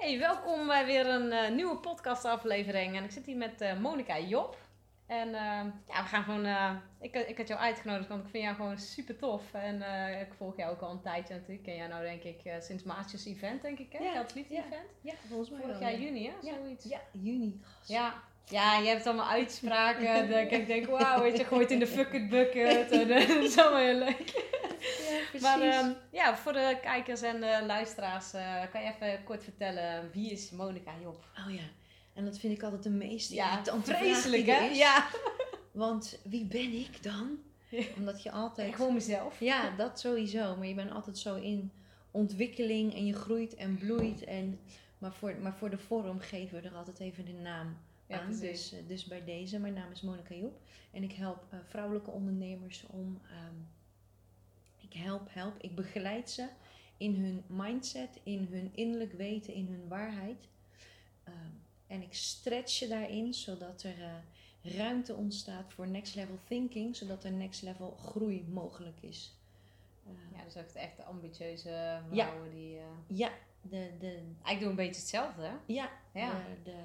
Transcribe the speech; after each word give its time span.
Hey, 0.00 0.18
welkom 0.18 0.66
bij 0.66 0.86
weer 0.86 1.06
een 1.06 1.32
eh, 1.32 1.50
nieuwe 1.50 1.76
podcastaflevering. 1.76 2.96
En 2.96 3.04
ik 3.04 3.10
zit 3.10 3.26
hier 3.26 3.36
met 3.36 3.60
eh 3.60 3.78
Monika 3.78 4.18
Job. 4.18 4.56
En 5.06 5.28
eh, 5.34 5.64
ja, 5.88 6.02
we 6.02 6.08
gaan 6.08 6.22
gewoon. 6.24 6.46
ik, 7.00 7.14
ik 7.14 7.36
had 7.36 7.48
jou 7.48 7.60
uitgenodigd, 7.60 8.08
want 8.08 8.24
ik 8.24 8.30
vind 8.30 8.44
jou 8.44 8.56
gewoon 8.56 8.78
super 8.78 9.16
tof. 9.16 9.42
En 9.52 9.74
ik 10.20 10.34
volg 10.36 10.56
jou 10.56 10.72
ook 10.72 10.80
al 10.80 10.90
een 10.90 11.00
tijdje 11.00 11.34
natuurlijk. 11.34 11.62
Ken 11.62 11.76
jou 11.76 11.88
nou 11.88 12.02
denk 12.02 12.22
ik 12.22 12.40
sinds 12.58 12.82
Maatjes 12.82 13.26
Event, 13.26 13.62
denk 13.62 13.78
ik. 13.78 13.92
Hè? 13.92 14.04
Ja, 14.04 14.24
Liefde 14.34 14.54
ja. 14.54 14.60
Event. 14.60 14.90
Ja, 15.00 15.12
volgens 15.28 15.50
mij 15.50 15.60
Vorig 15.60 15.78
wel, 15.78 15.88
jaar 15.88 16.00
ja. 16.00 16.06
juni, 16.06 16.26
hè? 16.26 16.32
Ja, 16.42 16.54
Zoiets. 16.54 16.84
Ja, 16.84 17.00
juni. 17.12 17.60
Ja. 17.86 18.14
Ja, 18.44 18.78
je 18.78 18.88
hebt 18.88 19.06
allemaal 19.06 19.28
uitspraken. 19.30 20.28
dat 20.30 20.52
ik 20.52 20.66
denk, 20.66 20.86
wauw, 20.86 21.22
weet 21.22 21.36
je, 21.36 21.44
gooit 21.44 21.70
in 21.70 21.78
de 21.78 21.86
fuck 21.86 22.28
bucket. 22.28 22.90
En 22.90 23.08
dat 23.08 23.28
is 23.28 23.58
allemaal 23.58 23.80
heel 23.80 23.98
leuk. 23.98 24.58
Precies. 25.30 25.48
Maar 25.48 25.60
ehm, 25.60 25.92
ja, 26.12 26.36
voor 26.36 26.52
de 26.52 26.78
kijkers 26.82 27.22
en 27.22 27.40
de 27.40 27.62
luisteraars, 27.66 28.32
eh, 28.32 28.62
kan 28.72 28.82
je 28.82 28.92
even 29.00 29.24
kort 29.24 29.44
vertellen 29.44 30.10
wie 30.12 30.30
is 30.30 30.50
Monika 30.50 30.92
Job? 31.02 31.24
oh 31.46 31.54
ja, 31.54 31.62
en 32.14 32.24
dat 32.24 32.38
vind 32.38 32.52
ik 32.56 32.62
altijd 32.62 32.82
de 32.82 32.90
meest 32.90 33.30
Ja, 33.30 33.62
vreselijk 33.82 34.46
hè? 34.46 34.58
Ja. 34.58 35.06
Want 35.72 36.18
wie 36.22 36.44
ben 36.44 36.72
ik 36.72 37.02
dan? 37.02 37.38
Omdat 37.96 38.22
je 38.22 38.30
altijd... 38.30 38.74
Gewoon 38.74 38.94
mezelf. 38.94 39.40
Ja, 39.40 39.76
dat 39.76 40.00
sowieso. 40.00 40.56
Maar 40.56 40.66
je 40.66 40.74
bent 40.74 40.90
altijd 40.90 41.18
zo 41.18 41.34
in 41.34 41.72
ontwikkeling 42.10 42.94
en 42.94 43.06
je 43.06 43.12
groeit 43.12 43.54
en 43.54 43.78
bloeit. 43.78 44.24
En, 44.24 44.60
maar, 44.98 45.12
voor, 45.12 45.36
maar 45.42 45.54
voor 45.56 45.70
de 45.70 45.78
vorm 45.78 46.18
geven 46.20 46.62
we 46.62 46.68
er 46.68 46.74
altijd 46.74 47.00
even 47.00 47.24
de 47.24 47.32
naam 47.32 47.76
Ja, 48.06 48.20
aan. 48.20 48.38
Dus, 48.40 48.72
eh, 48.72 48.78
dus 48.86 49.04
bij 49.04 49.24
deze, 49.24 49.58
mijn 49.58 49.74
naam 49.74 49.90
is 49.90 50.00
Monika 50.00 50.34
Job. 50.34 50.60
En 50.90 51.02
ik 51.02 51.12
help 51.12 51.44
eh, 51.50 51.58
vrouwelijke 51.68 52.10
ondernemers 52.10 52.84
om... 52.90 53.20
ehm, 53.30 53.54
ik 54.90 54.96
help, 55.02 55.28
help, 55.32 55.54
ik 55.62 55.74
begeleid 55.74 56.30
ze 56.30 56.46
in 56.96 57.14
hun 57.16 57.44
mindset, 57.46 58.20
in 58.22 58.48
hun 58.50 58.70
innerlijk 58.74 59.12
weten, 59.12 59.54
in 59.54 59.66
hun 59.66 59.88
waarheid. 59.88 60.48
Ehm, 61.24 61.34
en 61.86 62.02
ik 62.02 62.14
stretch 62.14 62.78
je 62.78 62.88
daarin, 62.88 63.34
zodat 63.34 63.82
er 63.82 64.02
eh, 64.02 64.76
ruimte 64.76 65.14
ontstaat 65.14 65.72
voor 65.72 65.88
next 65.88 66.14
level 66.14 66.38
thinking, 66.48 66.96
zodat 66.96 67.24
er 67.24 67.32
next 67.32 67.62
level 67.62 67.90
groei 67.90 68.44
mogelijk 68.48 68.96
is. 69.00 69.34
Ehm, 70.06 70.38
Ja, 70.38 70.44
dus 70.44 70.56
ook 70.56 70.66
echt 70.68 70.96
de 70.96 71.04
ambitieuze 71.04 71.68
Ja. 71.70 72.02
vrouwen 72.10 72.50
die... 72.50 72.76
eh 72.76 72.82
ja, 73.06 73.30
de, 73.62 73.90
de, 73.98 74.18
Ik 74.50 74.60
doe 74.60 74.68
een 74.68 74.76
beetje 74.76 75.00
hetzelfde, 75.00 75.42
hè? 75.42 75.54
ja, 75.66 75.90
Ja. 76.14 76.30
De, 76.64 76.70
de, 76.70 76.76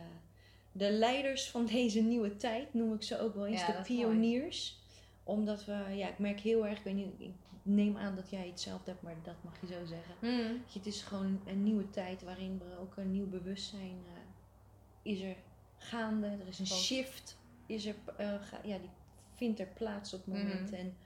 de 0.72 0.92
leiders 0.92 1.50
van 1.50 1.66
deze 1.66 2.02
nieuwe 2.02 2.36
tijd 2.36 2.74
noem 2.74 2.94
ik 2.94 3.04
ze 3.04 3.20
ook 3.20 3.36
wel 3.36 3.46
eens 3.46 3.62
Ja, 3.62 3.68
de 3.68 3.74
mooi. 3.74 3.84
pioniers. 3.84 4.84
Omdat 5.24 5.66
we, 5.66 5.86
ja, 5.96 6.08
ik 6.10 6.20
merk 6.20 6.40
heel 6.40 6.66
erg, 6.68 6.78
ik, 6.78 6.84
weet 6.84 6.96
niet, 6.96 7.30
neem 7.68 7.98
aan 7.98 8.16
dat 8.16 8.30
jij 8.30 8.48
hetzelfde 8.48 8.92
hebt, 8.92 9.04
maar 9.04 9.16
dat 9.24 9.36
mag 9.44 9.54
je 9.62 9.68
zo 9.68 9.86
zeggen. 9.86 10.16
Hmm. 10.20 10.62
Het 10.74 10.86
is 10.86 11.02
gewoon 11.02 11.40
een 11.46 11.64
nieuwe 11.64 11.90
tijd 11.90 12.24
waarin 12.24 12.62
er 12.72 12.80
ook 12.80 12.98
een 12.98 13.12
nieuw 13.12 13.30
bewustzijn 13.30 13.98
eh, 14.14 15.12
is 15.12 15.22
er 15.22 15.36
gaande. 15.78 16.28
Er 16.28 16.48
is 16.48 16.60
een 16.60 16.68
shift, 16.68 17.38
is 17.66 17.86
er, 17.86 17.96
eh, 18.18 18.34
ga- 18.42 18.62
ja, 18.64 18.78
die 18.78 18.90
vindt 19.34 19.60
er 19.60 19.68
plaats 19.68 20.14
op 20.14 20.26
het 20.26 20.34
moment. 20.34 20.72
Mhm. 20.72 20.80
En 20.80 20.98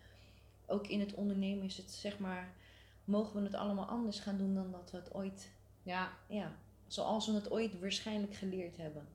ook 0.68 0.88
in 0.88 1.00
het 1.00 1.14
ondernemen 1.14 1.66
is 1.66 1.78
het 1.78 1.92
zeg 1.92 2.20
maar, 2.20 2.54
mogen 3.06 3.36
we 3.36 3.42
het 3.46 3.56
allemaal 3.56 3.86
anders 3.86 4.20
gaan 4.20 4.38
doen 4.38 4.54
dan 4.54 4.72
dat 4.72 4.92
we 4.92 4.98
het 4.98 5.14
ooit, 5.14 5.52
Ja. 5.84 6.12
ja, 6.28 6.52
zoals 6.88 7.28
we 7.28 7.34
het 7.34 7.52
ooit 7.52 7.80
waarschijnlijk 7.80 8.36
geleerd 8.36 8.78
hebben. 8.78 9.08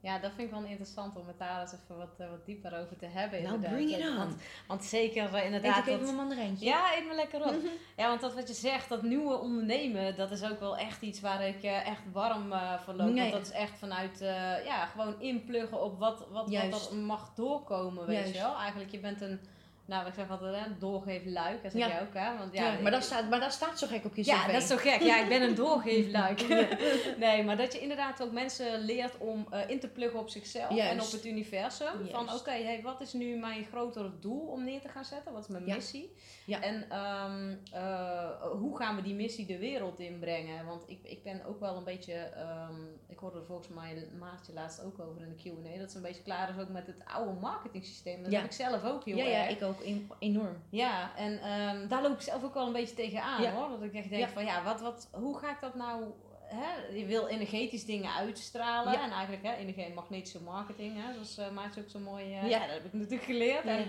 Ja, 0.00 0.18
dat 0.18 0.30
vind 0.36 0.48
ik 0.48 0.54
wel 0.54 0.62
interessant 0.68 1.16
om 1.16 1.26
het 1.26 1.38
daar 1.38 1.60
eens 1.60 1.72
even 1.72 1.96
wat, 1.96 2.14
eh, 2.18 2.28
wat 2.30 2.44
dieper 2.46 2.78
over 2.78 2.96
te 2.96 3.06
hebben. 3.06 3.42
Nou, 3.42 3.58
bring 3.58 3.90
it 3.96 4.08
on. 4.08 4.16
Want, 4.16 4.34
want 4.66 4.84
zeker 4.84 5.30
Eet 5.36 5.44
inderdaad... 5.44 5.78
ik 5.78 5.86
even 5.86 6.00
dat- 6.00 6.08
een 6.08 6.14
mandarijntje? 6.14 6.64
Ja, 6.66 6.96
eet 6.96 7.06
me 7.06 7.14
lekker 7.14 7.40
op. 7.40 7.50
Mhm. 7.52 7.66
Ja, 7.96 8.08
want 8.08 8.20
dat 8.20 8.34
wat 8.34 8.48
je 8.48 8.54
zegt, 8.54 8.88
dat 8.88 9.02
nieuwe 9.02 9.38
ondernemen, 9.38 10.16
dat 10.16 10.30
is 10.30 10.42
ook 10.42 10.60
wel 10.60 10.76
echt 10.76 11.02
iets 11.02 11.20
waar 11.20 11.46
ik 11.46 11.62
eh, 11.62 11.86
echt 11.86 12.02
warm 12.12 12.52
eh 12.52 12.80
voor 12.80 12.94
loop. 12.94 13.08
Nee. 13.12 13.20
Want 13.30 13.32
dat 13.32 13.42
is 13.42 13.58
echt 13.60 13.78
vanuit, 13.78 14.18
ja, 14.64 14.86
gewoon 14.86 15.20
inpluggen 15.20 15.82
op 15.82 15.98
wat, 15.98 16.26
wat, 16.30 16.50
wat 16.50 16.90
er 16.90 16.96
mag 16.96 17.34
doorkomen, 17.34 18.06
weet 18.06 18.16
Juist. 18.16 18.34
je 18.34 18.40
wel. 18.40 18.56
Eigenlijk, 18.56 18.90
je 18.90 18.98
bent 19.00 19.20
een, 19.20 19.40
nou, 19.90 20.06
ik 20.06 20.14
zeg 20.14 20.30
altijd, 20.30 20.54
hè, 20.64 20.78
doorgeefluik, 20.78 21.62
dat 21.62 21.72
zeg 21.72 21.80
Ja. 21.80 21.88
jij 21.88 22.00
ook, 22.00 22.14
hè. 22.14 22.38
Want, 22.38 22.52
ja, 22.54 22.72
Ja, 22.72 22.80
maar, 22.80 22.90
dat 22.90 23.02
staat, 23.04 23.28
maar 23.28 23.40
dat 23.40 23.52
staat 23.52 23.78
zo 23.78 23.86
gek 23.86 24.04
op 24.04 24.14
je 24.16 24.24
ja, 24.24 24.36
cv. 24.44 24.52
dat 24.52 24.62
is 24.62 24.68
zo 24.68 24.76
gek. 24.76 25.00
Ja, 25.00 25.22
ik 25.22 25.28
ben 25.28 25.42
een 25.42 25.54
doorgeefluik. 25.54 26.48
nee, 27.18 27.44
maar 27.44 27.56
dat 27.56 27.72
je 27.72 27.78
inderdaad 27.80 28.22
ook 28.22 28.32
mensen 28.32 28.80
leert 28.80 29.18
om 29.18 29.46
eh, 29.50 29.68
in 29.68 29.80
te 29.80 29.88
pluggen 29.88 30.20
op 30.20 30.28
zichzelf 30.28 30.74
Juist. 30.74 30.92
en 30.92 31.00
op 31.00 31.10
het 31.10 31.24
universum. 31.26 32.08
Van 32.10 32.32
oké, 32.32 32.50
hey, 32.50 32.80
wat 32.82 33.00
is 33.00 33.12
nu 33.12 33.36
mijn 33.36 33.64
grotere 33.64 34.18
doel 34.20 34.40
om 34.46 34.64
neer 34.64 34.80
te 34.80 34.88
gaan 34.88 35.04
zetten? 35.04 35.32
Wat 35.32 35.42
is 35.42 35.48
mijn 35.48 35.66
Ja. 35.66 35.74
missie? 35.74 36.14
Ja. 36.46 36.60
En 36.62 36.84
ehm, 36.90 37.54
eh, 37.72 38.30
hoe 38.52 38.76
gaan 38.76 38.96
we 38.96 39.02
die 39.02 39.14
missie 39.14 39.46
de 39.46 39.58
wereld 39.58 39.98
inbrengen? 39.98 40.66
Want 40.66 40.82
ik, 40.86 40.98
ik 41.02 41.22
ben 41.22 41.44
ook 41.44 41.60
wel 41.60 41.76
een 41.76 41.84
beetje, 41.84 42.14
ehm, 42.14 42.74
ik 43.08 43.18
hoorde 43.18 43.38
er 43.38 43.44
volgens 43.46 43.68
mij 43.68 44.08
Maartje 44.18 44.52
laatst 44.52 44.82
ook 44.84 44.98
over 45.00 45.22
in 45.22 45.28
de 45.36 45.42
Q&A, 45.50 45.78
dat 45.78 45.90
ze 45.90 45.96
een 45.96 46.02
beetje 46.02 46.22
klaar 46.22 46.48
is 46.48 46.62
ook 46.62 46.68
met 46.68 46.86
het 46.86 46.96
oude 47.04 47.40
marketingsysteem. 47.40 48.22
Dat 48.22 48.32
Ja. 48.32 48.38
heb 48.38 48.46
ik 48.46 48.52
zelf 48.56 48.84
ook 48.84 49.04
heel 49.04 49.16
ja, 49.16 49.24
ja, 49.24 49.42
erg. 49.44 49.50
ik 49.56 49.62
ook 49.62 49.79
in- 49.82 50.10
enorm. 50.18 50.56
Ja, 50.70 51.16
en 51.16 51.40
ehm, 51.42 51.88
daar 51.88 52.02
loop 52.02 52.12
ik 52.12 52.20
zelf 52.20 52.44
ook 52.44 52.54
wel 52.54 52.66
een 52.66 52.72
beetje 52.72 52.94
tegenaan 52.94 53.42
Ja. 53.42 53.52
hoor. 53.52 53.68
Dat 53.68 53.82
ik 53.82 53.94
echt 53.94 54.08
denk 54.10 54.22
Ja. 54.22 54.28
van 54.28 54.44
ja, 54.44 54.62
wat, 54.62 54.80
wat, 54.80 55.08
hoe 55.12 55.38
ga 55.38 55.50
ik 55.50 55.60
dat 55.60 55.74
nou... 55.74 56.04
Hè? 56.44 56.96
Je 56.96 57.06
wil 57.06 57.26
energetisch 57.28 57.84
dingen 57.84 58.12
uitstralen. 58.14 58.92
Ja. 58.92 59.02
En 59.02 59.10
eigenlijk 59.10 59.42
hè, 59.42 59.52
energe- 59.54 59.92
magnetische 59.94 60.42
marketing. 60.42 61.02
Hè? 61.02 61.12
Zoals 61.12 61.38
uh, 61.38 61.50
Maartje 61.50 61.80
ook 61.80 61.88
zo 61.88 61.98
mooi... 61.98 62.34
eh, 62.34 62.48
Ja. 62.50 62.58
dat 62.58 62.70
heb 62.70 62.84
ik 62.84 62.92
natuurlijk 62.92 63.22
geleerd. 63.22 63.64
En 63.64 63.86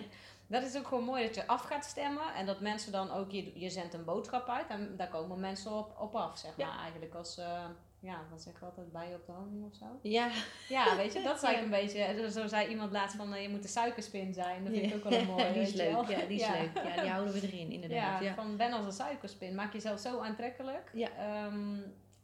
dat 0.48 0.64
is 0.64 0.78
ook 0.78 0.88
gewoon 0.88 1.04
mooi 1.04 1.24
dat 1.26 1.36
je 1.36 1.48
af 1.48 1.62
gaat 1.62 1.86
stemmen. 1.86 2.34
En 2.36 2.46
dat 2.46 2.60
mensen 2.60 2.92
dan 2.92 3.12
ook... 3.12 3.32
Je, 3.32 3.60
je 3.60 3.70
zendt 3.70 3.94
een 3.94 4.04
boodschap 4.06 4.48
uit. 4.50 4.68
En 4.68 4.94
daar 4.98 5.10
komen 5.10 5.40
mensen 5.40 5.72
op, 5.72 5.96
op 6.00 6.16
af, 6.16 6.38
zeg 6.38 6.58
maar. 6.58 6.80
Eigenlijk 6.80 7.14
als... 7.16 7.38
eh, 7.38 7.66
ja, 8.02 8.22
wat 8.30 8.42
zeg 8.42 8.54
ik 8.56 8.62
altijd? 8.62 8.92
Bij 8.92 9.10
je 9.10 9.16
op 9.16 9.26
de 9.26 9.32
honing 9.32 9.66
of 9.66 9.76
zo? 9.76 9.86
Ja, 10.02 10.30
Ja, 10.70 10.96
weet 10.96 11.14
je, 11.14 11.22
dat 11.22 11.36
is 11.42 11.44
eigenlijk 11.44 11.76
een 11.94 12.04
beetje... 12.04 12.30
Zo 12.32 12.48
zei 12.48 12.68
iemand 12.70 12.92
laatst 12.92 13.16
van, 13.18 13.34
eh, 13.34 13.42
je 13.42 13.50
moet 13.50 13.62
de 13.62 13.68
suikerspin 13.68 14.34
zijn. 14.34 14.64
Dat 14.64 14.74
vind 14.74 14.94
ik 14.94 14.96
ook 14.96 15.04
wel 15.10 15.20
een 15.20 15.26
mooie. 15.28 15.54
die 15.54 15.62
is 15.62 15.74
leuk. 15.74 15.92
wel. 15.92 16.10
Ja, 16.10 16.26
die 16.26 16.40
is 16.40 16.48
leuk. 16.48 16.72
Ja, 16.96 17.02
die 17.02 17.10
houden 17.10 17.34
we 17.34 17.42
erin, 17.48 17.72
inderdaad. 17.78 18.22
Ja, 18.22 18.28
Ja. 18.28 18.34
van 18.34 18.58
ben 18.58 18.72
als 18.72 18.86
een 18.86 18.92
suikerspin. 18.92 19.56
Maak 19.56 19.74
jezelf 19.74 20.00
zo 20.00 20.20
aantrekkelijk. 20.20 20.92
Ja. 20.94 21.10
Ehm, 21.18 21.78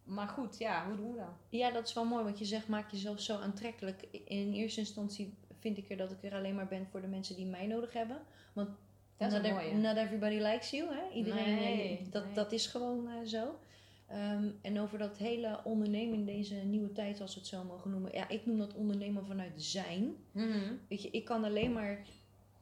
maar 0.03 0.27
goed, 0.27 0.57
ja, 0.57 0.85
hoe 0.88 0.95
doen 0.95 1.11
we 1.11 1.17
dat? 1.17 1.27
Ja, 1.49 1.71
dat 1.71 1.88
is 1.88 1.94
wel 1.94 2.05
mooi 2.05 2.23
wat 2.23 2.39
je 2.39 2.45
zegt. 2.45 2.67
Maak 2.67 2.91
jezelf 2.91 3.19
zo 3.19 3.38
aantrekkelijk. 3.39 4.01
In 4.25 4.53
eerste 4.53 4.79
instantie 4.79 5.38
vind 5.59 5.77
ik 5.77 5.89
er 5.89 5.97
dat 5.97 6.11
ik 6.11 6.23
er 6.23 6.33
alleen 6.38 6.55
maar 6.55 6.67
ben 6.67 6.88
voor 6.91 7.01
de 7.01 7.07
mensen 7.07 7.35
die 7.35 7.45
mij 7.45 7.67
nodig 7.67 7.94
hebben. 7.94 8.17
Want 8.53 8.69
Dat 9.17 9.31
is 9.33 9.39
not, 9.73 9.95
everybody 9.97 10.35
likes 10.38 10.69
you. 10.69 10.88
Hè? 10.94 11.13
Iedereen, 11.13 11.55
Nee, 11.55 11.97
eh, 11.97 12.05
dat, 12.11 12.25
nee. 12.25 12.33
dat 12.33 12.51
is 12.51 12.67
gewoon 12.67 13.07
eh, 13.09 13.13
zo. 13.25 13.59
Ehm, 14.07 14.50
en 14.62 14.79
over 14.79 14.97
dat 14.97 15.18
hele 15.18 15.59
ondernemen 15.63 16.18
in 16.18 16.25
deze 16.25 16.56
nieuwe 16.56 16.91
tijd, 16.91 17.22
als 17.22 17.34
we 17.34 17.40
het 17.40 17.50
zo 17.50 17.63
mogen 17.63 17.91
noemen. 17.91 18.12
Ja, 18.13 18.29
ik 18.29 18.45
noem 18.45 18.57
dat 18.57 18.73
ondernemen 18.73 19.25
vanuit 19.25 19.53
zijn. 19.56 20.16
Weet 20.88 21.01
je, 21.01 21.09
ik 21.12 21.25
kan 21.25 21.44
alleen 21.44 21.73
maar 21.73 22.01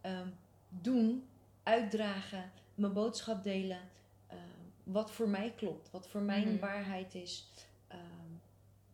ehm, 0.01 0.27
doen, 0.69 1.23
uitdragen, 1.63 2.51
mijn 2.75 2.93
boodschap 2.93 3.43
delen. 3.43 3.79
ehm, 4.27 4.39
wat 4.83 5.11
voor 5.11 5.29
mij 5.29 5.53
klopt, 5.55 5.91
wat 5.91 6.07
voor 6.07 6.21
mijn 6.21 6.47
Mhm. 6.51 6.59
waarheid 6.59 7.15
is. 7.15 7.47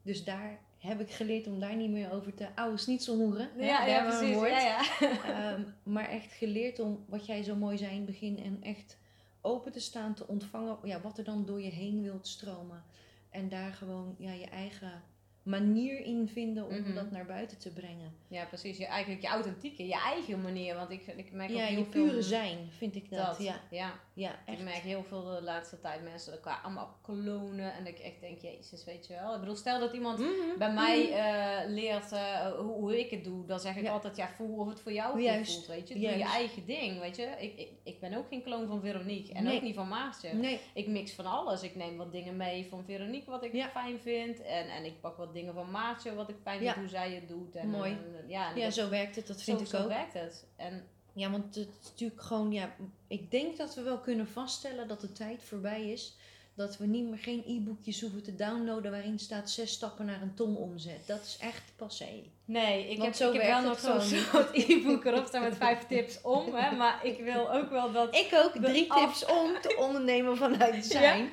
Dus 0.03 0.23
daar 0.23 0.59
heb 0.77 0.99
ik 0.99 1.11
geleerd 1.11 1.47
om 1.47 1.59
daar 1.59 1.75
niet 1.75 1.89
meer 1.91 2.11
over 2.11 2.33
te 2.33 2.47
snitselhoeren. 2.75 3.49
hè, 3.57 3.65
Ja, 3.65 3.85
ja, 3.85 3.99
een 3.99 4.17
precies. 4.17 4.35
Ja, 4.63 4.81
ja. 5.27 5.57
Maar 5.83 6.09
echt 6.09 6.31
geleerd 6.33 6.79
om, 6.79 7.03
wat 7.07 7.25
jij 7.25 7.43
zo 7.43 7.55
mooi 7.55 7.77
zei 7.77 7.91
in 7.91 7.97
het 7.97 8.05
begin, 8.05 8.39
en 8.43 8.57
echt 8.61 8.97
open 9.41 9.71
te 9.71 9.79
staan, 9.79 10.13
te 10.13 10.27
ontvangen 10.27 10.77
ja, 10.83 11.01
wat 11.01 11.17
er 11.17 11.23
dan 11.23 11.45
door 11.45 11.61
je 11.61 11.69
heen 11.69 12.01
wilt 12.01 12.27
stromen. 12.27 12.83
En 13.29 13.49
daar 13.49 13.73
gewoon 13.73 14.15
ja, 14.17 14.31
je 14.31 14.45
eigen 14.45 15.01
manier 15.43 15.99
in 16.05 16.27
vinden 16.27 16.67
om 16.67 16.79
Mhm. 16.81 16.93
dat 16.93 17.11
naar 17.11 17.25
buiten 17.25 17.57
te 17.57 17.69
brengen. 17.73 18.11
ja, 18.27 18.45
precies. 18.45 18.77
Je, 18.77 18.85
eigenlijk 18.85 19.21
je 19.21 19.27
authentieke, 19.27 19.87
je 19.87 20.01
eigen 20.01 20.41
manier. 20.41 20.75
Want 20.75 20.89
ik, 20.89 21.07
ik 21.07 21.31
merk 21.31 21.49
Ja, 21.49 21.55
ook 21.63 21.69
heel 21.69 21.77
je 21.79 21.85
veel... 21.85 22.05
pure 22.07 22.21
zijn 22.21 22.57
vind 22.77 22.95
ik 22.95 23.09
dat. 23.09 23.25
Dat, 23.27 23.37
Ja, 23.41 23.61
ja. 23.69 23.99
Ja 24.13 24.35
echt. 24.45 24.57
Ik 24.59 24.63
merk 24.63 24.75
heel 24.83 25.03
veel 25.03 25.23
de 25.23 25.41
laatste 25.41 25.79
tijd 25.79 26.03
mensen 26.03 26.33
elkaar 26.33 26.59
allemaal 26.63 26.97
klonen. 27.01 27.73
En 27.73 27.83
dat 27.83 27.93
ik 27.93 27.99
echt 27.99 28.19
denk, 28.21 28.39
jezus, 28.41 28.83
weet 28.83 29.07
je 29.07 29.13
wel. 29.13 29.33
Ik 29.33 29.39
bedoel, 29.39 29.55
stel 29.55 29.79
dat 29.79 29.93
iemand 29.93 30.19
Mhm. 30.19 30.57
bij 30.57 30.73
mij 30.73 31.11
eh, 31.13 31.69
leert 31.69 32.11
eh, 32.11 32.45
hoe, 32.51 32.73
hoe 32.73 32.99
ik 32.99 33.09
het 33.09 33.23
doe, 33.23 33.45
dan 33.45 33.59
zeg 33.59 33.75
ik 33.75 33.83
Ja. 33.83 33.91
altijd, 33.91 34.15
ja, 34.15 34.29
voel 34.29 34.57
of 34.57 34.67
het 34.69 34.79
voor 34.79 34.91
jou 34.93 35.21
Juist. 35.21 35.53
voelt, 35.53 35.67
weet 35.67 35.87
je. 35.87 35.93
Doe 35.93 36.03
je 36.03 36.23
eigen 36.23 36.65
ding, 36.65 36.99
weet 36.99 37.15
je. 37.15 37.23
Ik, 37.39 37.57
ik, 37.57 37.69
ik 37.83 37.99
ben 37.99 38.13
ook 38.13 38.27
geen 38.27 38.43
kloon 38.43 38.67
van 38.67 38.81
Veronique 38.81 39.33
en 39.33 39.43
Nee. 39.43 39.55
ook 39.55 39.61
niet 39.61 39.75
van 39.75 39.87
Maartje. 39.87 40.33
Nee, 40.33 40.59
Ik 40.73 40.87
mix 40.87 41.11
van 41.13 41.25
alles. 41.25 41.63
Ik 41.63 41.75
neem 41.75 41.97
wat 41.97 42.11
dingen 42.11 42.37
mee 42.37 42.67
van 42.69 42.83
Veronique, 42.85 43.29
wat 43.31 43.43
ik 43.43 43.53
Ja. 43.53 43.69
fijn 43.69 43.99
vind. 43.99 44.41
En, 44.41 44.69
en 44.69 44.85
ik 44.85 45.01
pak 45.01 45.17
wat 45.17 45.33
dingen 45.33 45.53
van 45.53 45.71
Maartje, 45.71 46.13
wat 46.15 46.29
ik 46.29 46.35
fijn 46.43 46.59
vind 46.59 46.69
Ja. 46.73 46.79
hoe 46.79 46.89
zij 46.89 47.11
het 47.11 47.27
doet. 47.27 47.55
En, 47.55 47.69
Mooi. 47.69 47.91
en, 47.91 48.23
ja, 48.27 48.51
en 48.53 48.59
ja, 48.59 48.69
zo 48.69 48.89
werkt 48.89 49.15
het. 49.15 49.27
Dat 49.27 49.37
zo, 49.39 49.43
vind 49.43 49.61
ik 49.61 49.67
zo 49.67 49.81
ook. 49.81 49.87
werkt 49.87 50.13
het. 50.13 50.47
En 50.55 50.87
Ja, 51.13 51.29
want 51.31 51.55
het 51.55 51.67
is 51.81 51.89
natuurlijk 51.89 52.21
gewoon, 52.21 52.51
ja, 52.51 52.75
ik 53.07 53.31
denk 53.31 53.57
dat 53.57 53.75
we 53.75 53.81
wel 53.81 53.97
kunnen 53.99 54.27
vaststellen 54.27 54.87
dat 54.87 55.01
de 55.01 55.11
tijd 55.11 55.43
voorbij 55.43 55.91
is. 55.91 56.15
Dat 56.53 56.77
we 56.77 56.85
niet 56.85 57.09
meer 57.09 57.17
geen 57.19 57.43
e-boekjes 57.47 58.01
hoeven 58.01 58.23
te 58.23 58.35
downloaden 58.35 58.91
waarin 58.91 59.19
staat 59.19 59.49
zes 59.49 59.71
stappen 59.71 60.05
naar 60.05 60.21
een 60.21 60.33
ton 60.33 60.57
omzet. 60.57 61.07
Dat 61.07 61.21
is 61.21 61.37
echt 61.39 61.61
passé. 61.75 62.23
Nee, 62.45 62.81
ik 62.89 62.97
Want 62.97 63.03
heb, 63.03 63.13
zo 63.13 63.31
ik 63.33 63.41
heb 63.41 63.51
wel 63.51 63.61
nog 63.69 63.79
zo'n 63.79 64.45
e-book 64.53 65.05
erop 65.05 65.25
staan 65.25 65.41
met 65.43 65.55
vijf 65.57 65.87
tips 65.87 66.21
om. 66.21 66.53
Hè, 66.55 66.75
maar 66.75 67.05
ik 67.05 67.19
wil 67.23 67.51
ook 67.53 67.69
wel 67.69 67.91
dat... 67.91 68.15
Ik 68.25 68.29
ook 68.33 68.63
drie 68.65 68.91
af- 68.91 69.19
tips 69.19 69.25
om 69.31 69.61
te 69.61 69.75
ondernemen 69.85 70.37
vanuit 70.37 70.85
zijn. 70.85 71.29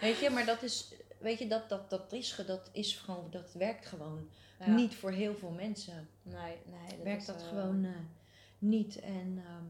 Weet 0.00 0.18
je, 0.18 0.30
maar 0.30 0.44
dat 0.46 0.62
is, 0.62 0.88
weet 1.18 1.38
je, 1.38 1.46
dat, 1.46 1.68
dat, 1.68 1.90
dat, 1.90 2.12
is, 2.12 2.36
dat 2.46 2.70
is 2.72 2.94
gewoon, 2.94 3.26
dat 3.30 3.52
werkt 3.52 3.86
gewoon 3.86 4.28
Ja. 4.58 4.66
niet 4.74 4.94
voor 4.94 5.10
heel 5.10 5.34
veel 5.34 5.50
mensen. 5.50 6.08
Nee, 6.22 6.56
nee. 6.64 6.88
Dat 6.88 7.02
werkt 7.02 7.26
dat 7.26 7.42
eh, 7.42 7.48
gewoon 7.48 7.84
eh, 7.84 7.90
niet. 8.58 9.00
En 9.00 9.42
ehm, 9.46 9.64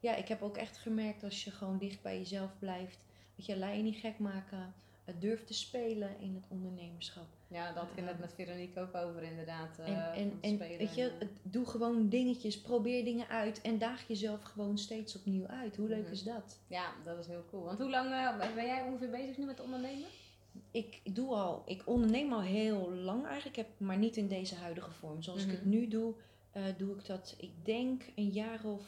ja, 0.00 0.14
ik 0.14 0.28
heb 0.28 0.42
ook 0.42 0.56
echt 0.56 0.76
gemerkt 0.78 1.24
als 1.24 1.44
je 1.44 1.50
gewoon 1.50 1.78
dicht 1.78 2.02
bij 2.02 2.18
jezelf 2.18 2.50
blijft, 2.58 2.98
dat 3.36 3.46
je 3.46 3.58
je 3.58 3.82
niet 3.82 3.96
gek 3.98 4.18
maken, 4.18 4.74
het 5.04 5.20
durft 5.20 5.46
te 5.46 5.54
spelen 5.54 6.10
in 6.20 6.34
het 6.34 6.44
ondernemerschap. 6.48 7.26
Ja, 7.48 7.66
dat 7.72 7.82
had 7.82 7.88
ik 7.96 8.04
net 8.04 8.18
met 8.18 8.32
Veronique 8.34 8.80
ook 8.80 8.94
over 8.94 9.22
inderdaad. 9.22 9.78
eh, 9.78 9.88
En, 9.88 10.12
en, 10.14 10.38
en 10.40 10.58
weet 10.58 10.94
je, 10.94 11.04
eh, 11.04 11.18
het- 11.18 11.38
doe 11.42 11.66
gewoon 11.66 12.08
dingetjes, 12.08 12.60
probeer 12.60 13.04
dingen 13.04 13.28
uit 13.28 13.60
en 13.60 13.78
daag 13.78 14.08
jezelf 14.08 14.42
gewoon 14.42 14.78
steeds 14.78 15.16
opnieuw 15.16 15.46
uit. 15.46 15.76
Hoe 15.76 15.88
leuk 15.88 16.02
Mhm. 16.02 16.12
is 16.12 16.22
dat? 16.22 16.58
Ja, 16.66 16.92
dat 17.04 17.18
is 17.18 17.26
heel 17.26 17.44
cool. 17.50 17.64
Want 17.64 17.78
hoe 17.78 17.90
lang 17.90 18.10
eh, 18.10 18.54
ben 18.54 18.66
jij 18.66 18.82
ongeveer 18.82 19.10
bezig 19.10 19.36
nu 19.36 19.44
met 19.44 19.60
ondernemen? 19.60 20.08
Ik 20.70 21.00
doe 21.14 21.34
al, 21.34 21.62
ik 21.66 21.82
onderneem 21.84 22.32
al 22.32 22.40
heel 22.42 22.90
lang 22.92 23.26
eigenlijk, 23.26 23.56
ik 23.56 23.64
heb, 23.66 23.80
maar 23.86 23.98
niet 23.98 24.16
in 24.16 24.28
deze 24.28 24.54
huidige 24.54 24.90
vorm. 24.90 25.22
Zoals 25.22 25.44
ik 25.44 25.50
het 25.50 25.60
Mhm. 25.60 25.68
nu 25.68 25.88
doe, 25.88 26.14
eh, 26.66 26.72
doe 26.76 26.94
ik 26.96 27.06
dat, 27.06 27.34
ik 27.38 27.50
denk 27.62 28.02
een 28.14 28.28
jaar 28.30 28.64
of 28.64 28.82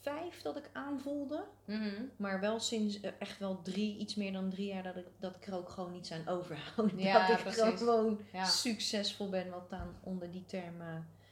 vijf 0.00 0.42
dat 0.42 0.56
ik 0.56 0.70
aanvoelde. 0.72 1.44
Mhm. 1.64 2.02
Maar 2.16 2.40
wel 2.40 2.60
sinds 2.60 3.00
eh, 3.00 3.10
echt 3.18 3.38
wel 3.38 3.62
drie, 3.62 3.96
iets 3.98 4.14
meer 4.14 4.32
dan 4.32 4.50
drie 4.50 4.66
jaar 4.66 4.82
dat 4.82 4.96
ik, 4.96 5.06
dat 5.18 5.36
ik 5.36 5.46
er 5.46 5.54
ook 5.54 5.68
gewoon 5.68 5.94
iets 5.94 6.12
aan 6.12 6.28
overhoud. 6.28 6.90
Ja, 6.96 7.26
dat 7.28 7.36
ik 7.38 7.44
precies. 7.44 7.78
gewoon 7.78 8.20
Ja. 8.32 8.44
succesvol 8.44 9.28
ben, 9.28 9.50
wat 9.50 9.70
dan 9.70 9.94
onder 10.02 10.30
die 10.30 10.44
term 10.46 10.80
eh, 10.80 10.86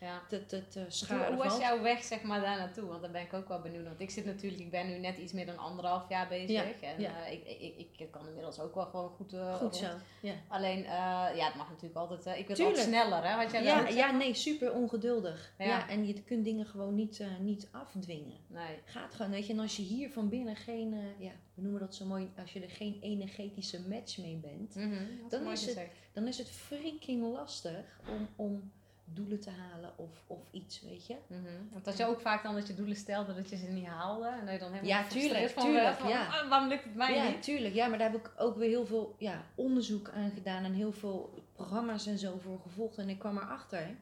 ja. 0.04 0.22
te, 0.28 0.46
te, 0.46 0.68
te 0.68 0.80
Hoe, 0.80 0.90
scharen 0.90 1.26
hoe 1.28 1.36
was 1.36 1.46
valt. 1.46 1.60
jouw 1.60 1.82
weg 1.82 2.02
zeg 2.04 2.22
maar 2.22 2.40
daar 2.40 2.58
naartoe? 2.58 2.84
Want 2.88 3.02
daar 3.02 3.10
ben 3.10 3.22
ik 3.22 3.32
ook 3.32 3.48
wel 3.48 3.60
benieuwd. 3.60 3.84
Want 3.84 4.00
ik 4.00 4.10
zit 4.10 4.24
natuurlijk, 4.24 4.62
ik 4.62 4.70
ben 4.70 4.86
nu 4.88 4.98
net 4.98 5.18
iets 5.18 5.32
meer 5.32 5.46
dan 5.46 5.58
anderhalf 5.58 6.08
jaar 6.08 6.28
bezig. 6.28 6.50
Ja, 6.50 6.88
En 6.88 7.00
ja. 7.00 7.26
eh, 7.26 7.32
ik, 7.32 7.44
ik, 7.78 7.88
ik 8.00 8.10
kan 8.10 8.26
inmiddels 8.26 8.60
ook 8.60 8.74
wel 8.74 8.86
gewoon 8.86 9.10
goed. 9.10 9.32
eh, 9.32 9.54
Goed 9.54 9.76
zo. 9.76 9.86
Ja, 10.22 10.34
Alleen, 10.48 10.84
eh, 10.84 10.90
ja, 11.36 11.44
het 11.46 11.54
mag 11.54 11.68
natuurlijk 11.68 11.96
altijd. 11.96 12.38
ik 12.38 12.46
wil 12.46 12.56
Tuurlijk. 12.56 12.78
altijd 12.78 12.94
sneller, 12.96 13.22
hè? 13.24 13.30
Had 13.42 13.50
jij 13.52 13.62
ja, 13.62 13.88
ja, 13.88 14.10
nee, 14.10 14.34
super 14.34 14.72
ongeduldig. 14.72 15.52
Ja. 15.58 15.88
En 15.88 16.06
je 16.06 16.22
kunt 16.22 16.44
dingen 16.44 16.66
gewoon 16.66 16.94
niet, 16.94 17.24
niet 17.40 17.68
afdwingen. 17.72 18.38
Nee. 18.46 18.78
Gaat 18.84 19.14
gewoon, 19.14 19.30
weet 19.30 19.46
je, 19.46 19.52
en 19.52 19.58
als 19.58 19.76
je 19.76 19.82
hier 19.82 20.10
van 20.10 20.28
binnen 20.28 20.56
geen, 20.56 20.94
ja, 21.18 21.30
we 21.54 21.62
noemen 21.62 21.80
dat 21.80 21.94
zo 21.94 22.04
mooi, 22.04 22.30
als 22.40 22.52
je 22.52 22.60
er 22.60 22.70
geen 22.70 22.98
energetische 23.00 23.80
match 23.88 24.18
mee 24.18 24.36
bent, 24.36 24.74
Mhm, 24.74 25.04
Dan 25.28 25.50
is 25.52 25.66
het- 25.66 25.88
dan 26.12 26.26
is 26.26 26.38
het 26.38 26.50
freaking 26.50 27.32
lastig 27.32 28.00
om, 28.08 28.28
om 28.36 28.72
doelen 29.04 29.40
te 29.40 29.50
halen 29.50 29.92
of, 29.98 30.22
of 30.26 30.38
iets, 30.50 30.80
weet 30.82 31.06
je. 31.06 31.16
Mhm. 31.26 31.42
Want 31.72 31.86
als 31.86 31.96
je 31.96 32.06
ook 32.06 32.20
vaak 32.20 32.42
dan 32.42 32.54
dat 32.54 32.66
je 32.66 32.74
doelen 32.74 32.96
stelde 32.96 33.34
dat 33.34 33.48
je 33.50 33.56
ze 33.56 33.66
niet 33.66 33.86
haalde. 33.86 34.26
En 34.28 34.44
dat 34.44 34.52
je 34.54 34.58
dan 34.58 34.72
helemaal 34.72 35.02
Ja, 35.02 35.08
tuurlijk, 35.08 35.50
van 35.50 35.64
tuurlijk, 35.64 35.94
van, 35.96 36.08
ja. 36.08 36.26
"Ah, 36.26 36.48
waarom 36.48 36.68
lukt 36.68 36.84
het 36.84 36.94
mij 36.94 37.14
ja, 37.14 37.28
niet? 37.28 37.42
tuurlijk. 37.42 37.74
Ja, 37.74 37.86
maar 37.86 37.98
daar 37.98 38.10
heb 38.12 38.20
ik 38.20 38.30
ook 38.36 38.56
weer 38.56 38.68
heel 38.68 38.86
veel 38.86 39.14
ja, 39.18 39.44
onderzoek 39.54 40.10
aan 40.10 40.30
gedaan 40.30 40.64
en 40.64 40.72
heel 40.72 40.92
veel 40.92 41.42
programma's 41.52 42.06
en 42.06 42.18
zo 42.18 42.38
voor 42.38 42.60
gevolgd. 42.62 42.98
En 42.98 43.08
ik 43.08 43.18
kwam 43.18 43.36
erachter, 43.36 43.96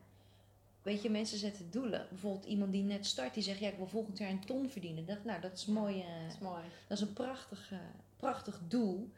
weet 0.82 1.02
je, 1.02 1.10
mensen 1.10 1.38
zetten 1.38 1.70
doelen. 1.70 2.06
Bijvoorbeeld 2.10 2.44
iemand 2.44 2.72
die 2.72 2.82
net 2.82 3.06
start, 3.06 3.34
die 3.34 3.42
zegt, 3.42 3.58
ja, 3.58 3.68
ik 3.68 3.76
wil 3.76 3.88
volgend 3.88 4.18
jaar 4.18 4.30
een 4.30 4.44
ton 4.44 4.68
verdienen. 4.70 5.06
Dat, 5.06 5.24
nou, 5.24 5.40
dat 5.40 5.52
is 5.52 5.66
mooi. 5.66 6.00
eh, 6.00 6.06
Dat 6.26 6.32
is 6.34 6.38
mooi. 6.38 6.62
dat 6.88 6.98
is 6.98 7.04
een 7.04 7.12
prachtig, 7.12 7.72
eh, 7.72 7.78
prachtig 8.16 8.60
doel. 8.68 9.10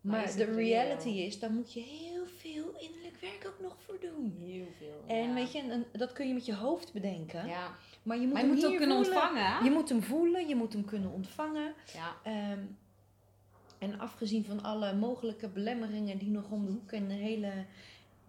Maar 0.00 0.36
de 0.36 0.44
reality 0.44 1.08
is, 1.08 1.38
daar 1.38 1.50
moet 1.50 1.72
je 1.72 1.80
heel 1.80 2.25
veel 2.52 2.74
innerlijk 2.78 3.16
werk 3.20 3.46
ook 3.46 3.60
nog 3.62 3.76
voor 3.86 3.96
doen. 4.00 4.36
Heel 4.40 4.66
veel. 4.78 5.04
En 5.06 5.28
ja. 5.28 5.34
weet 5.34 5.52
je, 5.52 5.58
en 5.58 5.86
dat 5.92 6.12
kun 6.12 6.28
je 6.28 6.34
met 6.34 6.46
je 6.46 6.54
hoofd 6.54 6.92
bedenken. 6.92 7.46
Ja. 7.46 7.70
Maar 8.02 8.16
je 8.16 8.22
moet 8.22 8.32
Maar 8.32 8.42
je 8.42 8.48
hem 8.48 8.56
moet 8.56 8.76
kunnen 8.76 8.96
voelen. 8.96 9.14
ontvangen. 9.14 9.44
hè? 9.46 9.64
Je 9.64 9.70
moet 9.70 9.88
hem 9.88 10.02
voelen, 10.02 10.48
je 10.48 10.54
moet 10.56 10.72
hem 10.72 10.84
kunnen 10.84 11.12
ontvangen. 11.12 11.74
Ja. 11.94 12.16
Ehm, 12.22 12.58
en 13.78 13.98
afgezien 13.98 14.44
van 14.44 14.62
alle 14.62 14.94
mogelijke 14.94 15.48
belemmeringen 15.48 16.18
die 16.18 16.30
nog 16.30 16.50
om 16.50 16.66
de 16.66 16.72
hoek 16.72 16.92
en 16.92 17.08
de 17.08 17.14
hele 17.14 17.52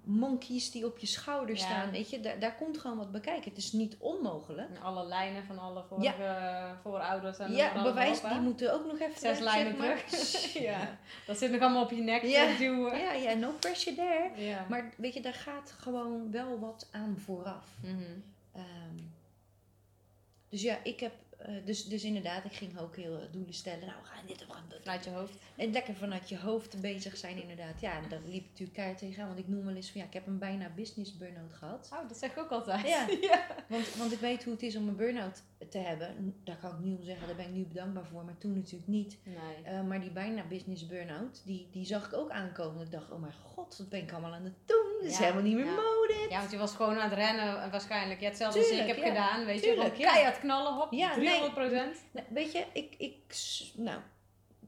monkeys 0.08 0.72
die 0.72 0.86
op 0.86 0.98
je 0.98 1.08
schouder 1.08 1.56
Ja. 1.56 1.62
staan, 1.66 1.92
weet 1.92 2.10
je, 2.10 2.20
daar, 2.20 2.40
daar 2.40 2.56
komt 2.56 2.78
gewoon 2.78 2.98
wat 2.98 3.12
bekijken. 3.12 3.50
Het 3.50 3.58
is 3.58 3.72
niet 3.72 3.96
onmogelijk. 4.00 4.70
En 4.70 4.82
alle 4.82 5.06
lijnen 5.06 5.44
van 5.46 5.60
alle 5.60 5.84
vorige 5.90 6.76
voorouders. 6.82 7.38
En 7.38 7.52
Ja, 7.52 7.84
bewijs, 7.84 8.22
die 8.22 8.40
moeten 8.40 8.74
ook 8.74 8.86
nog 8.86 9.00
even 9.00 9.20
Zes 9.20 9.38
zeg 9.38 9.40
lijnen 9.40 9.78
maar. 9.78 10.04
terug. 10.06 10.54
ja. 10.70 10.98
Dat 11.26 11.38
zit 11.38 11.52
nog 11.52 11.62
allemaal 11.62 11.84
op 11.84 11.92
je 11.92 12.02
nek 12.02 12.24
Ja. 12.24 12.48
te 12.48 12.56
duwen. 12.58 12.98
Ja, 13.00 13.12
ja, 13.14 13.34
no 13.34 13.52
pressure 13.60 13.96
there. 13.96 14.32
Ja. 14.46 14.66
Maar 14.70 14.94
weet 14.98 15.14
je, 15.14 15.22
daar 15.22 15.34
gaat 15.34 15.74
gewoon 15.80 16.32
wel 16.32 16.60
wat 16.60 16.88
aan 16.92 17.18
vooraf. 17.26 17.66
Mhm. 17.82 18.02
Ehm, 18.54 18.96
dus 20.50 20.62
ja, 20.62 20.78
ik 20.84 21.00
heb, 21.00 21.14
eh, 21.38 21.54
dus, 21.66 21.86
dus 21.86 22.04
inderdaad, 22.04 22.46
ik 22.46 22.54
ging 22.54 22.80
ook 22.80 22.96
heel 22.96 23.20
eh, 23.20 23.26
doelen 23.32 23.54
stellen. 23.54 23.86
Nou, 23.86 24.02
we 24.02 24.08
gaan 24.08 24.26
dit, 24.26 24.48
we 24.48 24.54
gaan 24.54 24.64
dat. 24.70 24.80
Vanuit 24.82 25.04
je 25.04 25.10
hoofd. 25.10 25.34
En 25.56 25.72
lekker 25.72 25.96
vanuit 25.96 26.30
je 26.30 26.38
hoofd 26.38 26.82
bezig 26.82 27.18
zijn 27.18 27.42
inderdaad. 27.42 27.82
Ja, 27.82 28.04
en 28.04 28.10
daar 28.10 28.20
liep 28.26 28.44
natuurlijk 28.44 28.74
keihard 28.74 29.00
tegenaan. 29.00 29.28
Want 29.28 29.40
ik 29.40 29.48
noem 29.48 29.66
wel 29.66 29.76
eens 29.76 29.92
van, 29.92 30.02
ja, 30.02 30.08
ik 30.08 30.14
heb 30.14 30.28
een 30.28 30.40
bijna 30.40 30.70
business 30.76 31.18
burn-out 31.18 31.54
gehad. 31.54 31.90
Oh, 31.94 32.08
dat 32.08 32.18
zeg 32.18 32.32
ik 32.32 32.38
ook 32.38 32.50
altijd. 32.50 32.88
Ja. 32.88 33.08
ja. 33.32 33.48
Want, 33.68 33.96
want 33.96 34.12
ik 34.12 34.20
weet 34.20 34.44
hoe 34.44 34.54
het 34.54 34.64
is 34.64 34.76
om 34.76 34.88
een 34.88 34.96
burn-out 34.96 35.44
te 35.70 35.78
hebben. 35.78 36.36
Daar 36.44 36.58
kan 36.58 36.72
ik 36.72 36.80
nu 36.80 36.96
om 36.96 37.04
zeggen, 37.04 37.28
daar 37.28 37.36
ben 37.36 37.46
ik 37.46 37.54
nu 37.54 37.68
dankbaar 37.74 38.06
voor. 38.06 38.26
Maar 38.26 38.38
toen 38.38 38.54
natuurlijk 38.54 38.88
niet. 38.88 39.18
Nee. 39.24 39.64
Eh, 39.64 39.84
maar 39.84 40.00
die 40.00 40.12
bijna 40.12 40.44
business 40.48 40.88
burn-out, 40.88 41.42
die, 41.46 41.68
die 41.72 41.86
zag 41.86 42.06
ik 42.06 42.14
ook 42.14 42.30
aankomen. 42.30 42.86
Ik 42.86 42.92
dacht, 42.92 43.12
oh 43.12 43.22
mijn 43.22 43.34
god, 43.34 43.78
wat 43.78 43.90
ben 43.90 44.02
ik 44.02 44.12
allemaal 44.12 44.34
aan 44.34 44.44
het 44.44 44.58
doen? 44.66 44.97
Dat 45.02 45.12
is 45.12 45.18
helemaal 45.18 45.42
niet 45.42 45.56
meer 45.56 45.66
mode. 45.66 46.26
Ja, 46.30 46.40
want 46.40 46.52
je 46.52 46.58
was 46.58 46.76
gewoon 46.76 46.98
aan 46.98 47.10
het 47.10 47.20
rennen 47.20 47.62
en 47.62 47.72
waarschijnlijk. 47.72 48.20
Ja, 48.20 48.28
hetzelfde 48.28 48.60
als 48.60 48.70
ik 48.70 48.88
heb 48.88 49.04
gedaan, 49.04 49.46
weet 49.46 49.60
je. 49.60 49.62
Tuurlijk, 49.62 49.88
Gewoon 49.88 50.00
ja. 50.00 50.12
keihard 50.12 50.40
knallen, 50.40 50.74
hop, 50.74 50.92
Ja, 50.92 51.14
300 51.14 51.54
procent. 51.54 51.98
Nee, 52.12 52.24
weet 52.30 52.52
je, 52.52 52.66
ik, 52.74 52.96
ik, 52.98 53.36
nou, 53.76 54.00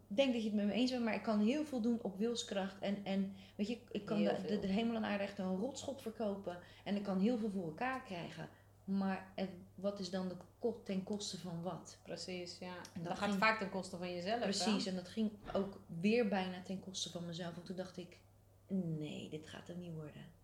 denk 0.08 0.34
dat 0.34 0.42
je 0.42 0.48
het 0.48 0.58
met 0.58 0.66
me 0.66 0.72
eens 0.72 0.92
bent, 0.92 1.04
maar 1.04 1.14
ik 1.14 1.24
kan 1.24 1.40
heel 1.40 1.66
veel 1.66 1.82
doen 1.82 2.00
op 2.02 2.18
wilskracht. 2.18 2.80
En, 2.80 2.98
en 3.04 3.36
weet 3.56 3.68
je, 3.68 3.78
ik 3.92 4.06
kan 4.06 4.24
de, 4.24 4.60
de, 4.62 4.68
hemel 4.68 4.96
en 4.96 5.06
aarde 5.06 5.24
echt 5.24 5.40
een 5.40 5.58
rotschop 5.58 6.02
verkopen. 6.02 6.58
En 6.84 6.96
ik 6.96 7.04
kan 7.04 7.20
heel 7.20 7.38
veel 7.38 7.50
voor 7.50 7.66
elkaar 7.66 8.02
krijgen. 8.02 8.50
Maar 8.84 9.32
het, 9.36 9.50
wat 9.76 10.00
is 10.00 10.10
dan 10.10 10.28
de 10.28 10.36
ten 10.84 11.04
koste 11.04 11.38
van 11.38 11.62
wat? 11.62 11.98
Precies, 12.04 12.58
ja. 12.60 12.76
En 12.94 13.04
dat 13.04 13.08
dat 13.08 13.18
gaat 13.18 13.36
vaak 13.36 13.60
ten 13.60 13.70
koste 13.70 13.98
van 13.98 14.14
jezelf. 14.14 14.40
Precies, 14.40 14.86
en 14.86 14.96
dat 14.96 15.08
ging 15.08 15.32
ook 15.54 15.80
weer 16.00 16.28
bijna 16.28 16.62
ten 16.64 16.80
koste 16.80 17.10
van 17.10 17.26
mezelf. 17.26 17.56
En 17.56 17.64
toen 17.64 17.76
dacht 17.76 17.98
ik, 17.98 18.18
nee, 18.70 19.30
dit 19.30 19.48
gaat 19.48 19.68
hem 19.68 19.80
niet 19.80 19.94
worden. 19.94 20.38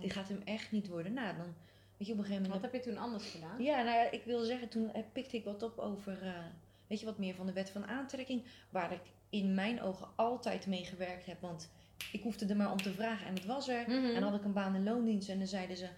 Dit 0.00 0.12
gaat 0.12 0.28
hem 0.28 0.42
echt 0.44 0.72
niet 0.72 0.88
worden. 0.88 1.12
Nou, 1.12 1.36
dan, 1.36 1.54
weet 1.96 2.06
je, 2.06 2.12
op 2.12 2.18
een 2.18 2.24
gegeven 2.24 2.48
Wat 2.48 2.54
moment... 2.54 2.72
heb 2.72 2.84
je 2.84 2.90
toen 2.90 2.98
anders 2.98 3.30
gedaan? 3.30 3.62
Ja, 3.62 3.82
nou 3.82 3.96
ja, 3.96 4.10
ik 4.10 4.24
wil 4.24 4.44
zeggen, 4.44 4.68
toen 4.68 4.92
eh, 4.92 5.02
pikte 5.12 5.36
ik 5.36 5.44
wat 5.44 5.62
op 5.62 5.78
over, 5.78 6.22
eh, 6.22 6.44
weet 6.86 7.00
je, 7.00 7.06
wat 7.06 7.18
meer 7.18 7.34
van 7.34 7.46
de 7.46 7.52
wet 7.52 7.70
van 7.70 7.86
aantrekking. 7.86 8.44
Waar 8.70 8.92
ik 8.92 9.00
in 9.30 9.54
mijn 9.54 9.82
ogen 9.82 10.08
altijd 10.16 10.66
mee 10.66 10.84
gewerkt 10.84 11.26
heb. 11.26 11.40
Want 11.40 11.70
ik 12.12 12.22
hoefde 12.22 12.46
er 12.46 12.56
maar 12.56 12.72
om 12.72 12.82
te 12.82 12.92
vragen 12.92 13.26
en 13.26 13.34
het 13.34 13.44
was 13.44 13.68
er. 13.68 13.82
Mhm. 13.82 14.04
En 14.04 14.20
dan 14.20 14.22
had 14.22 14.38
ik 14.38 14.44
een 14.44 14.52
baan 14.52 14.74
in 14.74 14.84
loondienst 14.84 15.28
en 15.28 15.38
dan 15.38 15.46
zeiden 15.46 15.76
ze... 15.76 15.88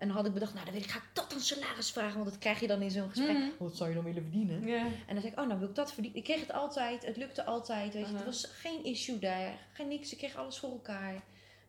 En 0.00 0.06
dan 0.06 0.16
had 0.16 0.26
ik 0.26 0.32
bedacht, 0.32 0.52
nou 0.54 0.64
dan 0.64 0.74
wil 0.74 0.82
ik, 0.82 0.90
ga 0.90 0.98
ik 0.98 1.10
dat 1.12 1.32
een 1.32 1.40
salaris 1.40 1.90
vragen. 1.90 2.18
Want 2.18 2.30
dat 2.30 2.38
krijg 2.38 2.60
je 2.60 2.66
dan 2.66 2.82
in 2.82 2.90
zo'n 2.90 3.08
gesprek. 3.08 3.36
Mhm. 3.36 3.48
Wat 3.58 3.76
zou 3.76 3.88
je 3.88 3.94
dan 3.94 4.04
willen 4.04 4.22
verdienen? 4.22 4.66
Ja. 4.66 4.84
En 4.84 5.12
dan 5.14 5.20
zei 5.20 5.32
ik, 5.32 5.38
oh 5.40 5.46
nou 5.46 5.58
wil 5.58 5.68
ik 5.68 5.74
dat 5.74 5.92
verdienen. 5.92 6.18
Ik 6.18 6.24
kreeg 6.24 6.40
het 6.40 6.52
altijd, 6.52 7.06
het 7.06 7.16
lukte 7.16 7.44
altijd. 7.44 7.92
Weet 7.92 8.08
je. 8.08 8.16
Er 8.16 8.24
was 8.24 8.44
geen 8.44 8.84
issue 8.84 9.18
daar, 9.18 9.52
geen 9.72 9.88
niks. 9.88 10.12
Ik 10.12 10.18
kreeg 10.18 10.36
alles 10.36 10.58
voor 10.58 10.70
elkaar. 10.70 11.22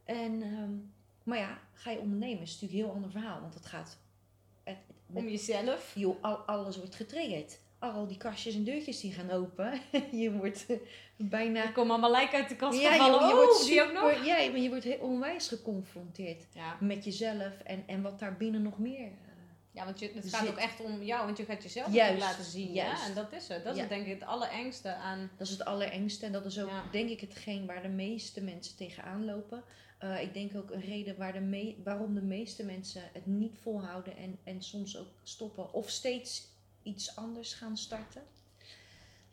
En, 0.04 0.42
ehm, 0.42 0.74
maar 1.24 1.38
ja, 1.38 1.60
ga 1.74 1.92
je 1.92 2.00
ondernemen 2.00 2.42
is 2.42 2.52
natuurlijk 2.52 2.80
een 2.80 2.86
heel 2.86 2.96
ander 2.96 3.12
verhaal. 3.12 3.42
Want 3.42 3.54
het 3.54 3.66
gaat, 3.66 3.98
het, 4.64 4.78
met, 5.06 5.24
Om 5.24 5.30
jezelf. 5.30 5.92
joh, 5.96 6.24
al, 6.24 6.36
alles 6.36 6.78
wordt 6.78 6.96
getriggerd. 6.96 7.60
Al 7.82 8.08
die 8.08 8.18
kastjes 8.18 8.56
en 8.56 8.64
deurtjes 8.64 9.00
die 9.00 9.12
gaan 9.14 9.32
open. 9.32 9.80
je 10.22 10.32
wordt 10.32 10.66
eh, 10.68 10.78
bijna... 11.18 11.64
Ik 11.64 11.74
kom 11.74 11.90
allemaal 11.92 12.12
lijk 12.12 12.34
uit 12.34 12.50
de 12.50 12.56
kast 12.56 12.80
Ja, 12.82 12.92
gevallen. 12.92 13.20
joh, 13.20 13.28
je 13.30 13.34
oh, 13.36 13.42
wordt 13.46 13.66
die 13.66 13.82
ook 13.84 13.94
nog? 13.94 14.12
super, 14.12 14.26
ja, 14.26 14.50
maar 14.52 14.60
je 14.60 14.70
wordt 14.70 14.84
heel 14.84 14.98
onwijs 15.00 15.48
geconfronteerd 15.48 16.44
Ja. 16.54 16.78
met 16.80 17.04
jezelf 17.04 17.60
en, 17.64 17.84
en 17.88 18.02
wat 18.02 18.20
daar 18.20 18.38
binnen 18.38 18.62
nog 18.62 18.78
meer. 18.80 19.06
eh, 19.08 19.12
Ja, 19.72 19.86
want 19.86 20.00
je, 20.00 20.12
het 20.14 20.24
Zit. 20.24 20.34
gaat 20.36 20.48
ook 20.48 20.58
echt 20.58 20.80
om 20.82 21.04
jou, 21.04 21.26
want 21.26 21.38
je 21.38 21.46
gaat 21.46 21.64
jezelf 21.64 21.94
Juist, 21.94 22.20
laten 22.20 22.44
zien. 22.44 22.72
juist. 22.74 23.02
Ja? 23.02 23.08
En 23.10 23.16
dat 23.16 23.32
is 23.34 23.48
het. 23.48 23.64
Dat 23.64 23.76
Ja. 23.76 23.84
is 23.84 23.90
denk 23.90 24.06
ik 24.06 24.14
het 24.20 24.24
allerengste 24.30 24.94
aan. 24.96 25.30
Dat 25.38 25.48
is 25.48 25.54
het 25.54 25.66
allerengste 25.66 26.26
en 26.26 26.32
dat 26.32 26.46
is 26.46 26.60
ook 26.60 26.70
Ja. 26.70 26.84
denk 26.92 27.10
ik 27.10 27.20
hetgeen 27.20 27.66
waar 27.66 27.82
de 27.82 27.88
meeste 27.90 28.42
mensen 28.42 28.76
tegenaan 28.78 29.26
lopen. 29.26 29.64
Eh, 29.98 30.22
ik 30.22 30.34
denk 30.34 30.56
ook 30.56 30.72
een 30.72 30.82
reden 30.82 31.18
waar 31.18 31.34
de 31.34 31.40
me 31.40 31.76
waarom 31.84 32.14
de 32.14 32.22
meeste 32.22 32.64
mensen 32.64 33.02
het 33.14 33.26
niet 33.26 33.58
volhouden 33.62 34.18
en, 34.18 34.38
en 34.44 34.62
soms 34.62 34.98
ook 34.98 35.08
stoppen 35.24 35.74
of 35.74 35.90
steeds 35.90 36.50
iets 36.84 37.16
anders 37.16 37.54
gaan 37.54 37.78
starten. 37.78 38.22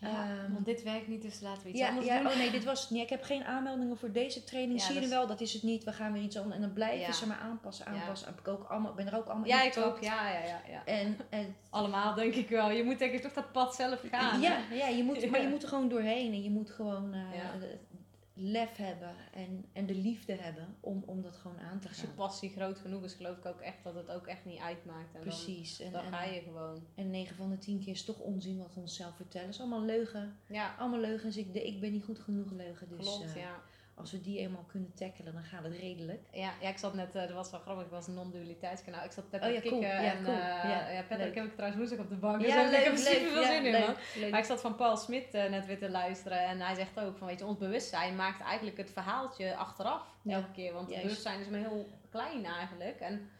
Ehm, 0.01 0.53
want 0.53 0.65
dit 0.65 0.83
werkt 0.83 1.09
niet, 1.09 1.23
dus 1.23 1.41
laten 1.41 1.63
we 1.63 1.69
iets 1.69 1.79
ja, 1.79 1.89
anders 1.89 2.07
ja 2.07 2.19
doen. 2.23 2.27
oh 2.31 2.37
nee, 2.37 2.51
dit 2.59 2.65
was 2.65 2.81
het 2.81 2.91
niet. 2.91 3.03
Ik 3.03 3.09
heb 3.09 3.23
geen 3.23 3.45
aanmeldingen 3.45 3.97
voor 3.99 4.13
deze 4.13 4.45
training. 4.45 4.81
Zie 4.83 4.95
je 4.95 5.01
er 5.01 5.09
wel, 5.09 5.27
dat 5.27 5.41
is 5.41 5.53
het 5.53 5.63
niet. 5.63 5.85
We 5.85 5.93
gaan 5.93 6.13
weer 6.13 6.23
iets 6.23 6.37
anders. 6.37 6.55
En 6.55 6.61
dan 6.61 6.73
blijven 6.73 6.99
Ja. 7.07 7.13
ze 7.13 7.27
maar 7.27 7.39
aanpassen, 7.39 7.87
aanpassen. 7.87 8.29
Heb 8.29 8.39
ik 8.39 8.49
ook 8.49 8.65
allemaal, 8.69 8.95
ben 8.95 9.07
er 9.07 9.17
ook 9.17 9.27
allemaal 9.27 9.47
Ja, 9.47 9.63
in 9.63 9.69
ik 9.69 9.77
ook. 9.77 10.03
Ja, 10.03 10.31
ja, 10.33 10.39
ja. 10.45 10.61
ja. 10.69 10.85
En, 10.85 11.17
en 11.29 11.57
Allemaal 11.71 12.15
denk 12.15 12.35
ik 12.35 12.49
wel. 12.49 12.71
Je 12.71 12.85
moet 12.85 12.99
denk 12.99 13.13
ik 13.13 13.23
toch 13.23 13.33
dat 13.33 13.53
pad 13.53 13.75
zelf 13.75 14.01
gaan. 14.11 14.41
ja, 14.41 14.59
ja, 14.73 14.87
je 14.87 15.03
moet, 15.05 15.27
maar 15.31 15.43
je 15.43 15.49
moet 15.49 15.63
er 15.63 15.69
gewoon 15.69 15.89
doorheen 15.89 16.33
en 16.33 16.43
je 16.43 16.51
moet 16.51 16.71
gewoon. 16.71 17.13
eh, 17.13 17.21
lef 18.41 18.77
hebben 18.77 19.15
en, 19.35 19.65
en 19.73 19.87
de 19.87 19.95
liefde 19.95 20.35
hebben 20.35 20.77
om, 20.81 21.03
om 21.07 21.23
dat 21.23 21.37
gewoon 21.37 21.59
aan 21.59 21.81
te 21.81 21.89
Als 21.89 22.01
je 22.01 22.07
gaan. 22.07 22.15
passie 22.15 22.51
groot 22.51 22.79
genoeg 22.79 23.05
is, 23.05 23.13
geloof 23.13 23.37
ik 23.37 23.47
ook 23.47 23.61
echt 23.61 23.85
dat 23.85 23.95
het 23.95 24.11
ook 24.11 24.27
echt 24.27 24.45
niet 24.45 24.59
uitmaakt. 24.61 25.15
En 25.15 25.21
Precies. 25.21 25.81
En, 25.81 25.93
Dan, 25.93 26.03
dan 26.03 26.13
en, 26.13 26.19
ga 26.19 26.25
je 26.25 26.41
gewoon. 26.41 26.87
en 26.95 27.11
9 27.11 27.37
van 27.37 27.51
de 27.51 27.59
10 27.59 27.79
keer 27.81 27.93
is 27.93 28.05
toch 28.05 28.19
onzin 28.19 28.59
wat 28.59 28.75
we 28.75 28.81
onszelf 28.81 29.17
vertellen. 29.17 29.47
Het 29.47 29.55
is 29.57 29.61
allemaal 29.61 29.85
leugen. 29.85 30.37
Ja, 30.47 30.75
Allemaal 30.79 31.01
leugens. 31.01 31.37
Ik, 31.37 31.53
de, 31.53 31.67
ik 31.67 31.81
ben 31.81 31.93
niet 31.93 32.05
goed 32.05 32.19
genoeg 32.19 32.51
leugen. 32.53 32.89
Dus 32.89 32.99
klopt, 33.07 33.35
eh, 33.35 33.37
ja. 33.43 33.63
Als 33.99 34.11
we 34.13 34.21
die 34.21 34.39
eenmaal 34.39 34.65
kunnen 34.67 34.95
tackelen, 34.95 35.33
dan 35.33 35.43
gaat 35.43 35.65
het 35.65 35.73
redelijk. 35.73 36.21
Ja, 36.33 36.53
ja, 36.61 36.69
ik 36.69 36.79
zat 36.79 36.95
net, 36.95 37.15
eh, 37.15 37.23
dat 37.23 37.31
was 37.33 37.51
wel 37.51 37.61
grappig, 37.61 37.85
ik 37.85 37.91
was 37.91 38.07
een 38.07 38.15
non-dualiteitskanaal. 38.15 39.05
Ik 39.05 39.13
zat 39.13 39.31
Pet 39.31 39.41
Oh 39.41 39.47
te 39.47 39.53
ja, 39.53 39.61
kijken 39.61 39.79
cool. 39.79 39.91
Ja, 39.93 40.03
en 40.03 40.25
cool. 40.25 40.37
eh 40.37 40.41
Ja, 40.41 41.17
leuk. 41.17 41.35
heb 41.35 41.45
ik 41.45 41.53
trouwens 41.53 41.77
woensdag 41.77 41.99
op 41.99 42.09
de 42.09 42.17
bank. 42.17 42.41
Ja, 42.47 42.63
dus 42.63 42.79
ik 42.79 42.85
heb 42.85 42.93
er 42.93 42.99
leuk, 42.99 43.09
super 43.09 43.31
veel 43.31 43.41
ja, 43.41 43.47
zin 43.47 43.65
in, 43.65 43.73
leuk, 43.73 43.97
leuk. 44.17 44.31
Maar 44.31 44.41
ik 44.41 44.47
zat 44.47 44.61
van 44.61 44.77
Paul 44.77 44.97
Smit 44.97 45.35
eh, 45.35 45.51
net 45.51 45.67
weer 45.67 45.79
te 45.79 45.91
luisteren 45.91 46.39
en 46.39 46.61
hij 46.61 46.75
zegt 46.75 47.01
ook 47.01 47.19
van, 47.19 47.27
weet 47.27 47.39
je, 47.39 47.47
ons 47.47 47.59
bewustzijn 47.59 48.17
maakt 48.17 48.43
eigenlijk 48.43 48.77
het 48.77 48.91
verhaaltje 48.91 49.57
achteraf 49.57 50.03
elke 50.27 50.51
keer. 50.51 50.73
Want 50.73 50.91
het 50.91 51.03
bewustzijn 51.03 51.41
is 51.41 51.49
maar 51.49 51.61
heel 51.61 51.87
klein 52.11 52.45
eigenlijk. 52.45 53.01
En 53.01 53.31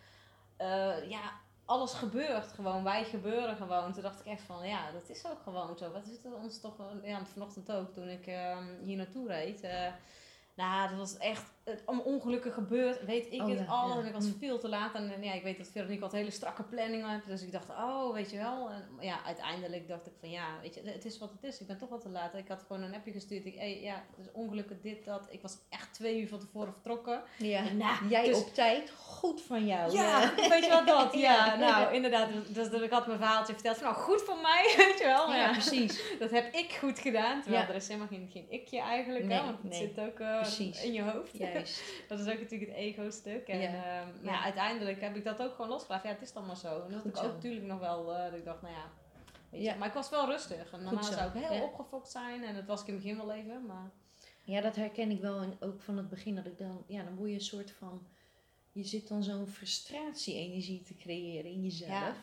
ja, 1.09 1.33
alles 1.69 1.93
gebeurt 1.93 2.53
gewoon, 2.53 2.85
wij 2.85 3.05
gebeuren 3.05 3.57
gewoon. 3.57 3.93
Toen 3.93 4.03
dacht 4.03 4.21
ik 4.21 4.27
echt 4.27 4.43
van, 4.43 4.69
ja, 4.69 4.91
dat 4.93 5.09
is 5.09 5.27
ook 5.27 5.43
gewoon 5.43 5.79
zo. 5.79 5.93
Wat 5.93 6.07
is 6.07 6.13
het 6.23 6.35
ons 6.43 6.61
toch, 6.61 6.77
ja, 7.03 7.25
vanochtend 7.27 7.73
ook, 7.73 7.93
toen 7.93 8.09
ik 8.09 8.27
eh, 8.27 8.59
hier 8.85 8.97
naartoe 8.97 9.29
reed. 9.29 9.61
Nou, 10.59 10.89
dat 10.89 10.99
was 10.99 11.17
echt 11.17 11.43
het, 11.69 11.83
om 11.87 12.01
ongelukken 12.01 12.53
gebeurd, 12.53 13.05
weet 13.05 13.33
ik 13.33 13.41
Oh 13.43 13.49
het 13.49 13.59
ja, 13.59 13.65
al. 13.65 13.89
ja. 13.89 14.01
En 14.01 14.07
ik 14.07 14.13
was 14.13 14.25
Mm. 14.25 14.37
veel 14.39 14.59
te 14.59 14.69
laat. 14.69 14.95
En, 14.95 15.13
en 15.15 15.23
ja, 15.23 15.33
ik 15.33 15.43
weet 15.43 15.59
dat 15.59 15.69
Veronique 15.73 16.01
wat 16.01 16.13
hele 16.13 16.31
strakke 16.31 16.63
planning 16.63 17.11
heeft. 17.11 17.27
Dus 17.27 17.43
ik 17.43 17.53
dacht, 17.53 17.69
oh, 17.69 18.13
weet 18.13 18.31
je 18.31 18.37
wel. 18.37 18.71
En 18.71 18.89
ja, 19.01 19.25
uiteindelijk 19.25 19.89
dacht 19.89 20.07
ik 20.07 20.13
van, 20.21 20.31
ja, 20.31 20.47
weet 20.63 20.75
je, 20.75 20.81
het 20.85 21.05
is 21.05 21.19
wat 21.19 21.31
het 21.31 21.43
is. 21.45 21.61
Ik 21.61 21.67
ben 21.67 21.79
toch 21.79 21.89
wat 21.89 22.01
te 22.01 22.09
laat. 22.09 22.35
Ik 22.35 22.49
had 22.49 22.65
gewoon 22.67 22.83
een 22.83 22.95
appje 22.95 23.13
gestuurd. 23.13 23.47
Ik, 23.47 23.55
hey, 23.55 23.81
ja, 23.81 24.03
dus 24.17 24.27
ongelukken, 24.33 24.79
dit, 24.83 25.05
dat. 25.05 25.27
Ik 25.31 25.43
was 25.43 25.57
echt 25.69 25.95
twee 25.95 26.21
uur 26.21 26.29
van 26.29 26.39
tevoren 26.39 26.73
vertrokken. 26.73 27.23
Ja. 27.39 27.67
En 27.69 27.77
nou, 27.77 28.09
Jij 28.09 28.25
dus- 28.25 28.41
op 28.41 28.55
tijd, 28.55 28.91
goed 28.91 29.43
van 29.43 29.67
jou. 29.67 29.93
ja, 29.93 30.35
weet 30.49 30.65
je 30.65 30.71
wat 30.71 30.87
dat? 30.87 31.15
Ja, 31.29 31.47
Ja. 31.47 31.57
nou, 31.57 31.95
inderdaad. 31.95 32.29
Dus, 32.55 32.71
dus 32.71 32.81
ik 32.81 32.91
had 32.91 33.07
mijn 33.07 33.19
verhaaltje 33.19 33.53
verteld 33.53 33.77
van, 33.77 33.87
nou, 33.87 33.97
goed 34.03 34.23
voor 34.23 34.39
mij, 34.43 34.75
weet 34.87 34.99
je 34.99 35.05
wel. 35.05 35.29
ja, 35.31 35.37
Ja, 35.37 35.51
precies. 35.53 36.03
dat 36.19 36.31
heb 36.31 36.55
ik 36.55 36.73
goed 36.73 36.99
gedaan. 36.99 37.43
Terwijl 37.43 37.63
Ja. 37.63 37.69
er 37.69 37.75
is 37.75 37.87
helemaal 37.87 38.09
geen, 38.09 38.29
geen 38.33 38.47
ikje 38.51 38.81
eigenlijk, 38.81 39.25
Nee, 39.25 39.39
hè, 39.39 39.45
want 39.45 39.59
het 39.63 39.71
nee. 39.71 39.81
zit 39.81 40.01
ook 40.01 40.21
eh, 40.21 40.85
in 40.85 40.93
je 40.93 41.03
hoofd. 41.03 41.39
Juist. 41.59 41.83
Dat 42.09 42.19
is 42.21 42.27
ook 42.33 42.41
natuurlijk 42.41 42.71
het 42.71 42.81
ego-stuk. 42.81 43.49
En 43.49 43.61
Ja. 43.61 43.71
ja. 43.73 44.05
maar 44.05 44.15
Ja. 44.25 44.33
ja, 44.33 44.43
uiteindelijk 44.43 45.01
heb 45.01 45.17
ik 45.17 45.25
dat 45.25 45.43
ook 45.43 45.55
gewoon 45.55 45.69
losgelaten. 45.71 46.09
Ja, 46.09 46.15
het 46.15 46.25
is 46.25 46.33
dan 46.33 46.47
maar 46.47 46.57
zo. 46.57 46.83
En 46.85 46.91
dat 46.93 47.01
Goed 47.01 47.17
ik 47.17 47.23
ook 47.25 47.33
natuurlijk 47.33 47.65
nog 47.67 47.81
wel, 47.81 48.15
eh, 48.15 48.25
dat 48.25 48.39
ik 48.39 48.45
dacht, 48.45 48.63
nou 48.63 48.75
ja. 48.75 49.75
Maar 49.75 49.89
ik 49.89 49.95
was 49.95 50.11
wel 50.11 50.27
rustig. 50.27 50.73
En 50.73 50.83
normaal 50.83 51.03
zo. 51.05 51.13
zou 51.13 51.39
ik 51.39 51.45
heel 51.45 51.57
Ja. 51.57 51.63
opgefokt 51.63 52.11
zijn. 52.11 52.45
En 52.45 52.55
dat 52.55 52.65
was 52.65 52.81
ik 52.81 52.87
in 52.87 52.95
het 52.95 53.03
begin 53.03 53.19
wel 53.19 53.33
even. 53.33 53.67
Maar 53.67 53.91
Ja, 54.45 54.61
dat 54.61 54.77
herken 54.77 55.11
ik 55.11 55.21
wel. 55.21 55.41
En 55.41 55.57
ook 55.61 55.81
van 55.83 55.97
het 55.97 56.09
begin 56.09 56.35
dat 56.35 56.47
ik 56.47 56.59
dan, 56.59 56.85
ja, 56.87 57.03
dan 57.03 57.15
word 57.17 57.29
je 57.29 57.35
een 57.35 57.41
soort 57.41 57.71
van, 57.71 58.07
je 58.73 58.85
zit 58.85 59.09
dan 59.09 59.23
zo'n 59.23 59.47
frustratie-energie 59.47 60.83
te 60.83 60.95
creëren 60.97 61.51
in 61.51 61.63
jezelf. 61.63 62.15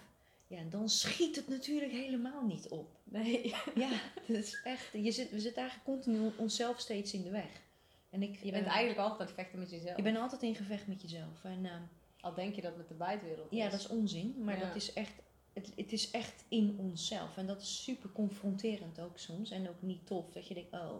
Ja. 0.47 0.61
Dan 0.69 0.89
schiet 0.89 1.35
het 1.35 1.47
natuurlijk 1.47 1.91
helemaal 1.91 2.43
niet 2.45 2.67
op. 2.67 2.89
nee. 3.03 3.53
Ja, 3.75 3.89
dat 4.27 4.37
is 4.37 4.61
echt, 4.63 4.89
je 4.93 5.11
zit, 5.11 5.29
we 5.31 5.39
zitten 5.39 5.61
eigenlijk 5.61 5.89
continu 5.89 6.31
onszelf 6.37 6.79
steeds 6.79 7.13
in 7.13 7.23
de 7.23 7.29
weg. 7.29 7.61
En 8.15 8.23
ik, 8.23 8.39
Je 8.43 8.51
bent 8.51 8.65
eh, 8.65 8.71
eigenlijk 8.71 8.99
altijd 8.99 9.19
aan 9.19 9.25
het 9.25 9.35
vechten 9.35 9.59
met 9.59 9.69
jezelf. 9.69 9.95
je 9.97 10.03
bent 10.03 10.17
altijd 10.17 10.41
in 10.41 10.55
gevecht 10.55 10.87
met 10.87 11.01
jezelf. 11.01 11.43
En 11.43 11.65
ehm, 11.65 11.81
Al 12.21 12.33
denk 12.33 12.55
je 12.55 12.61
dat 12.61 12.77
met 12.77 12.87
de 12.87 12.93
buitenwereld 12.93 13.47
ja, 13.51 13.69
dat 13.69 13.79
is 13.79 13.87
onzin, 13.87 14.35
maar 14.43 14.57
Ja. 14.59 14.65
dat 14.67 14.75
is 14.75 14.93
echt, 14.93 15.11
het, 15.53 15.71
het 15.75 15.91
is 15.91 16.11
echt 16.11 16.43
in 16.47 16.75
onszelf. 16.79 17.37
En 17.37 17.47
dat 17.47 17.61
is 17.61 17.83
super 17.83 18.09
confronterend 18.11 18.99
ook 18.99 19.17
soms. 19.19 19.51
En 19.51 19.69
ook 19.69 19.81
niet 19.81 20.07
tof 20.07 20.31
dat 20.31 20.47
je 20.47 20.53
denkt, 20.53 20.73
oh, 20.73 20.91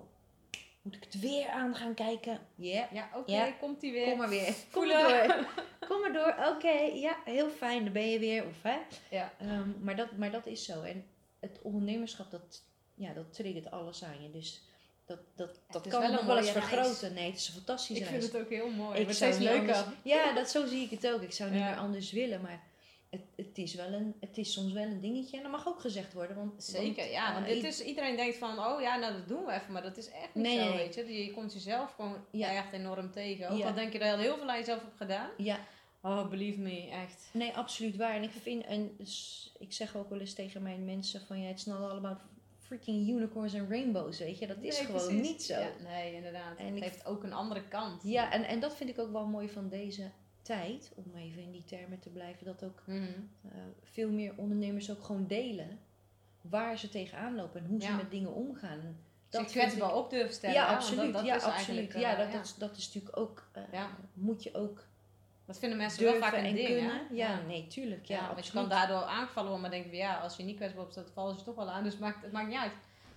moet 0.81 0.95
ik 0.95 1.03
het 1.03 1.19
weer 1.19 1.47
aan 1.49 1.75
gaan 1.75 1.93
kijken? 1.93 2.39
Ja, 2.55 2.87
Ja, 2.91 3.09
oké, 3.15 3.31
Ja. 3.31 3.51
komt 3.51 3.81
ie 3.83 3.91
weer. 3.91 4.05
Kom 4.09 4.17
maar 4.17 4.29
weer. 4.29 4.55
Kom 4.71 4.87
maar 4.87 5.27
door. 5.27 5.45
Kom 5.87 6.01
maar 6.01 6.13
door. 6.13 6.35
Oké, 6.55 6.79
ja, 6.93 7.17
heel 7.25 7.49
fijn. 7.49 7.83
Dan 7.83 7.93
ben 7.93 8.09
je 8.09 8.19
weer. 8.19 8.45
Of, 8.47 8.61
hè? 8.61 8.77
Ja. 9.11 9.33
Ehm, 9.39 9.69
maar, 9.83 9.95
dat, 9.95 10.17
maar 10.17 10.31
dat 10.31 10.45
is 10.45 10.65
zo. 10.65 10.81
En 10.81 11.05
het 11.39 11.59
ondernemerschap, 11.61 12.31
dat, 12.31 12.63
ja, 12.95 13.13
dat 13.13 13.33
triggert 13.33 13.71
alles 13.71 14.03
aan 14.03 14.23
je. 14.23 14.29
Dus 14.31 14.61
dat, 15.05 15.19
dat, 15.35 15.59
dat 15.69 15.87
kan 15.87 16.01
wel 16.01 16.11
nog 16.11 16.25
wel 16.25 16.37
eens 16.37 16.49
vergroten. 16.49 17.13
Nee, 17.13 17.25
het 17.31 17.39
is 17.39 17.47
een 17.47 17.53
fantastische 17.53 18.03
Ik 18.03 18.09
vind 18.09 18.23
het 18.23 18.37
ook 18.37 18.49
heel 18.49 18.69
mooi. 18.69 18.99
Ik 18.99 19.07
Het 19.07 19.17
zou 19.17 19.33
steeds 19.33 19.49
niet 19.51 19.57
leuker. 19.57 19.75
anders- 19.75 19.95
Ja, 20.03 20.33
dat, 20.33 20.49
zo 20.49 20.65
zie 20.65 20.83
ik 20.83 20.89
het 20.89 21.07
ook. 21.11 21.21
Ik 21.21 21.31
zou 21.31 21.49
niet 21.51 21.59
Ja. 21.59 21.69
meer 21.69 21.77
anders 21.77 22.11
willen. 22.11 22.41
Maar 22.41 22.63
het, 23.09 23.21
het, 23.35 23.57
is 23.57 23.73
wel 23.73 23.93
een, 23.93 24.15
het 24.19 24.37
is 24.37 24.53
soms 24.53 24.71
wel 24.73 24.83
een 24.83 25.01
dingetje. 25.01 25.37
En 25.37 25.43
dat 25.43 25.51
mag 25.51 25.67
ook 25.67 25.79
gezegd 25.79 26.13
worden. 26.13 26.35
Want, 26.35 26.63
Zeker, 26.63 26.95
want, 26.95 27.11
ja. 27.11 27.33
Want 27.33 27.45
dit 27.45 27.63
is, 27.63 27.81
iedereen 27.83 28.15
denkt 28.15 28.37
van, 28.37 28.59
oh 28.59 28.81
ja, 28.81 28.95
nou 28.97 29.13
dat 29.13 29.27
doen 29.27 29.45
we 29.45 29.51
even. 29.53 29.71
Maar 29.73 29.83
dat 29.83 29.97
is 29.97 30.09
echt 30.09 30.33
niet 30.35 30.43
Nee, 30.43 30.57
zo, 30.59 30.63
nee, 30.69 30.77
weet 30.77 30.95
je. 30.95 31.23
Je 31.25 31.31
komt 31.31 31.53
jezelf 31.53 31.93
gewoon 31.95 32.25
Ja. 32.31 32.49
echt 32.55 32.71
enorm 32.73 33.11
tegen. 33.11 33.49
Ook 33.49 33.57
Ja. 33.57 33.67
al 33.67 33.73
denk 33.73 33.93
je 33.93 33.99
dat 33.99 34.07
je 34.11 34.17
heel 34.17 34.37
veel 34.37 34.49
aan 34.49 34.57
jezelf 34.57 34.81
hebt 34.81 34.97
gedaan. 34.97 35.29
Ja, 35.37 35.59
Oh, 36.01 36.29
believe 36.29 36.59
me, 36.59 36.89
echt. 36.89 37.29
Nee, 37.31 37.51
absoluut 37.53 37.95
waar. 37.95 38.15
En 38.15 38.23
ik 38.23 38.31
vind, 38.41 38.65
en 38.65 38.97
ik 39.59 39.73
zeg 39.73 39.95
ook 39.95 40.09
wel 40.09 40.19
eens 40.19 40.33
tegen 40.33 40.61
mijn 40.61 40.85
mensen 40.85 41.21
van 41.27 41.41
ja, 41.41 41.47
het 41.47 41.57
is 41.57 41.65
not 41.65 41.79
all 41.89 41.97
about 41.97 42.17
freaking 42.65 43.09
unicorns 43.09 43.53
en 43.53 43.69
rainbows, 43.69 44.19
weet 44.19 44.39
je. 44.39 44.47
Dat 44.47 44.57
is 44.61 44.77
Nee, 44.77 44.85
gewoon 44.85 45.01
precies. 45.05 45.21
niet 45.21 45.43
zo. 45.43 45.53
Ja, 45.53 45.59
Ja, 45.59 45.69
nee, 45.83 46.13
inderdaad. 46.13 46.57
En 46.57 46.65
het 46.65 46.75
ik- 46.75 46.83
heeft 46.83 47.05
ook 47.05 47.23
een 47.23 47.33
andere 47.33 47.63
kant. 47.67 48.03
en, 48.03 48.43
en 48.43 48.59
dat 48.59 48.75
vind 48.75 48.89
ik 48.89 48.99
ook 48.99 49.11
wel 49.11 49.25
mooi 49.25 49.49
van 49.49 49.69
deze 49.69 50.09
tijd, 50.41 50.91
om 50.95 51.15
even 51.15 51.41
in 51.41 51.51
die 51.51 51.63
termen 51.63 51.99
te 51.99 52.09
blijven, 52.09 52.45
dat 52.45 52.63
ook 52.63 52.81
Mhm. 52.85 53.03
eh, 53.43 53.51
veel 53.83 54.09
meer 54.11 54.33
ondernemers 54.35 54.91
ook 54.91 55.03
gewoon 55.03 55.27
delen 55.27 55.79
waar 56.41 56.77
ze 56.77 56.89
tegenaan 56.89 57.35
lopen 57.35 57.61
en 57.61 57.67
hoe 57.67 57.81
ze 57.81 57.87
Ja. 57.87 57.95
met 57.95 58.11
dingen 58.11 58.33
omgaan. 58.33 58.79
En 58.79 58.97
Dat 59.29 59.43
Dat 59.43 59.53
je 59.53 59.59
vind 59.59 59.71
kwetsbaar 59.71 59.95
op 59.97 60.09
durven 60.09 60.33
stellen. 60.33 60.55
ja, 60.55 60.67
absoluut. 60.75 61.13
Dat 61.13 61.25
ja, 61.25 61.33
absoluut. 61.33 61.55
eigenlijk, 61.55 61.93
ja, 61.97 62.11
eh, 62.11 62.17
dat, 62.17 62.31
Dat, 62.31 62.43
is, 62.45 62.55
dat 62.55 62.77
is 62.77 62.85
natuurlijk 62.93 63.17
ook, 63.17 63.47
eh, 63.51 63.63
Ja. 63.71 63.89
moet 64.13 64.43
je 64.43 64.53
ook 64.53 64.83
Dat 65.45 65.59
vinden 65.59 65.77
mensen 65.77 66.03
wel 66.03 66.15
vaak 66.15 66.33
een 66.33 66.45
en 66.45 66.55
ding, 66.55 66.67
kunnen. 66.67 66.89
hè? 66.89 67.01
Ja, 67.11 67.41
nee, 67.47 67.67
tuurlijk. 67.67 68.05
Ja, 68.05 68.15
Ja, 68.21 68.33
want 68.33 68.45
je 68.45 68.51
kan 68.51 68.69
daardoor 68.69 69.01
aangevallen 69.03 69.49
worden, 69.51 69.69
maar 69.69 69.79
denk 69.79 69.91
je, 69.91 69.97
ja, 69.97 70.19
als 70.19 70.37
je 70.37 70.43
niet 70.43 70.55
kwetsbaar 70.55 70.83
op 70.83 70.91
staat, 70.91 71.11
vallen 71.13 71.37
ze 71.39 71.43
toch 71.43 71.55
wel 71.55 71.69
aan. 71.69 71.83
Dus 71.83 71.91
het 71.91 72.01
maakt, 72.01 72.23
het 72.23 72.31
maakt 72.31 72.47
niet 72.47 72.57
uit. 72.57 72.71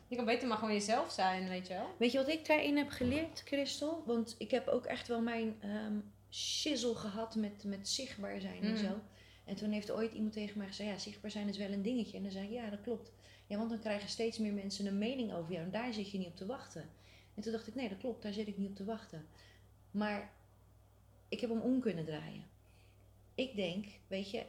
Je 0.09 0.17
kan 0.17 0.25
beter 0.25 0.49
maar 0.49 0.57
gewoon 0.59 0.73
jezelf 0.73 1.13
zijn, 1.13 1.49
weet 1.49 1.67
je 1.67 1.75
wel. 1.75 1.95
Weet 1.99 2.13
je 2.13 2.19
wat 2.19 2.29
ik 2.29 2.47
daarin 2.47 2.77
heb 2.77 2.91
geleerd, 2.91 3.43
Christel? 3.45 4.03
Want 4.07 4.35
ik 4.39 4.51
heb 4.51 4.67
ook 4.69 4.85
echt 4.85 5.09
wel 5.09 5.21
mijn 5.21 5.57
ehm 5.61 5.97
shizzle 6.31 6.95
gehad 6.95 7.35
met, 7.35 7.65
met 7.65 7.89
zichtbaar 7.89 8.41
zijn 8.41 8.63
en 8.63 8.71
Mm. 8.71 8.77
zo. 8.77 9.01
En 9.45 9.55
toen 9.55 9.71
heeft 9.71 9.91
ooit 9.91 10.13
iemand 10.13 10.33
tegen 10.33 10.59
mij 10.59 10.67
gezegd, 10.67 10.91
ja, 10.91 10.99
zichtbaar 10.99 11.31
zijn 11.31 11.49
is 11.49 11.57
wel 11.59 11.73
een 11.73 11.83
dingetje. 11.83 12.17
En 12.17 12.23
dan 12.23 12.33
zei 12.33 12.45
ik, 12.45 12.51
ja, 12.51 12.71
dat 12.71 12.81
klopt. 12.81 13.13
Ja, 13.47 13.57
want 13.57 13.71
dan 13.71 13.79
krijgen 13.81 14.09
steeds 14.09 14.39
meer 14.39 14.53
mensen 14.53 14.87
een 14.87 14.99
mening 14.99 15.33
over 15.33 15.53
jou 15.53 15.65
en 15.65 15.71
daar 15.71 15.93
zit 15.93 16.11
je 16.11 16.19
niet 16.19 16.27
op 16.27 16.37
te 16.37 16.47
wachten. 16.47 16.89
En 17.35 17.43
toen 17.43 17.53
dacht 17.53 17.67
ik, 17.67 17.75
nee, 17.75 17.89
dat 17.89 17.99
klopt, 17.99 18.23
daar 18.23 18.33
zit 18.33 18.47
ik 18.49 18.57
niet 18.59 18.69
op 18.69 18.77
te 18.77 18.85
wachten. 18.85 19.27
Maar 19.91 20.31
ik 21.29 21.41
heb 21.41 21.51
hem 21.51 21.61
om 21.61 21.81
kunnen 21.81 22.05
draaien. 22.05 22.45
Ik 23.35 23.57
denk, 23.57 23.87
weet 24.07 24.31
je, 24.31 24.45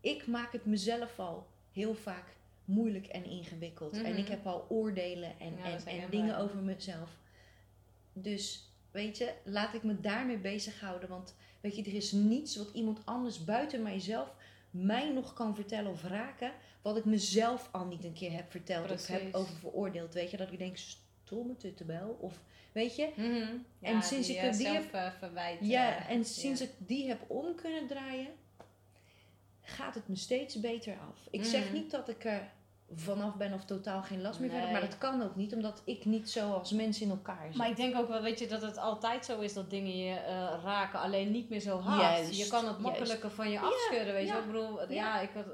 ik 0.00 0.26
maak 0.26 0.52
het 0.52 0.64
mezelf 0.64 1.18
al 1.18 1.46
heel 1.72 1.94
vaak 1.94 2.36
moeilijk 2.64 3.06
en 3.06 3.24
ingewikkeld. 3.24 3.92
En 3.92 4.10
Mhm. 4.12 4.20
ik 4.20 4.28
heb 4.28 4.46
al 4.46 4.66
oordelen 4.68 5.38
en, 5.40 5.54
Ja, 5.56 5.84
en, 5.84 6.10
dingen 6.10 6.38
over 6.38 6.58
mezelf. 6.58 7.10
Dus 8.12 8.70
weet 8.90 9.18
je, 9.18 9.32
laat 9.44 9.74
ik 9.74 9.82
me 9.82 10.00
daarmee 10.00 10.38
bezighouden. 10.38 11.08
Want 11.08 11.34
weet 11.60 11.76
je, 11.76 11.82
er 11.82 11.94
is 11.94 12.12
niets 12.12 12.56
wat 12.56 12.70
iemand 12.72 13.00
anders 13.04 13.44
buiten 13.44 13.82
mijzelf 13.82 14.34
mij 14.70 15.12
nog 15.12 15.32
kan 15.32 15.54
vertellen 15.54 15.90
of 15.90 16.02
raken. 16.02 16.52
Wat 16.82 16.96
ik 16.96 17.04
mezelf 17.04 17.68
al 17.72 17.86
niet 17.86 18.04
een 18.04 18.12
keer 18.12 18.32
heb 18.32 18.50
verteld 18.50 18.90
of 18.90 19.06
heb 19.06 19.34
over 19.34 19.54
veroordeeld. 19.54 20.14
Weet 20.14 20.30
je, 20.30 20.36
dat 20.36 20.52
ik 20.52 20.58
denk, 20.58 20.76
stomme 21.26 21.56
tuttenbel. 21.56 22.16
Of 22.20 22.40
weet 22.72 22.96
je, 22.96 23.08
Ja, 23.78 23.88
En 23.94 24.02
sinds 24.02 24.26
die, 24.26 24.36
ik 24.36 24.42
eh, 24.42 24.48
het- 24.48 24.58
die 24.58 24.66
zelf 24.66 24.92
eh, 24.92 25.60
ja, 25.60 25.96
eh, 25.96 26.10
en 26.10 26.24
sinds 26.24 26.60
ja. 26.60 26.66
ik 26.66 26.72
die 26.78 27.08
heb 27.08 27.20
om 27.26 27.54
kunnen 27.54 27.86
draaien, 27.86 28.28
gaat 29.62 29.94
het 29.94 30.08
me 30.08 30.16
steeds 30.16 30.60
beter 30.60 30.92
af. 31.10 31.18
Ik 31.30 31.44
zeg 31.44 31.64
Mhm. 31.64 31.72
niet 31.72 31.90
dat 31.90 32.08
ik 32.08 32.24
er 32.24 32.50
vanaf 32.94 33.34
ben 33.36 33.52
of 33.52 33.64
totaal 33.64 34.02
geen 34.02 34.20
last 34.22 34.40
meer 34.40 34.52
heb, 34.52 34.70
maar 34.70 34.80
dat 34.80 34.98
kan 34.98 35.22
ook 35.22 35.36
niet, 35.36 35.54
omdat 35.54 35.82
ik 35.84 36.04
niet 36.04 36.30
zo 36.30 36.52
als 36.52 36.72
mensen 36.72 37.04
in 37.04 37.10
elkaar 37.10 37.46
zit. 37.46 37.56
Maar 37.56 37.68
ik 37.70 37.76
denk 37.76 37.96
ook 37.96 38.08
wel, 38.08 38.22
weet 38.22 38.38
je, 38.38 38.46
dat 38.46 38.62
het 38.62 38.76
altijd 38.78 39.24
zo 39.24 39.40
is 39.40 39.52
dat 39.52 39.70
dingen 39.70 39.96
je 39.96 40.14
raken, 40.64 41.00
alleen 41.00 41.30
niet 41.30 41.48
meer 41.48 41.60
zo 41.60 41.78
hard. 41.78 42.00
Juist, 42.00 42.38
je 42.38 42.48
kan 42.48 42.66
het 42.66 42.78
makkelijker 42.78 43.30
van 43.30 43.50
je 43.50 43.58
afschudden, 43.60 44.12
weet 44.14 44.26
je. 44.26 44.32
wel. 44.32 44.40
Ik 44.40 44.46
bedoel, 44.46 44.80
ja, 44.80 44.86
ja. 44.94 45.20
ik 45.20 45.30
had, 45.34 45.44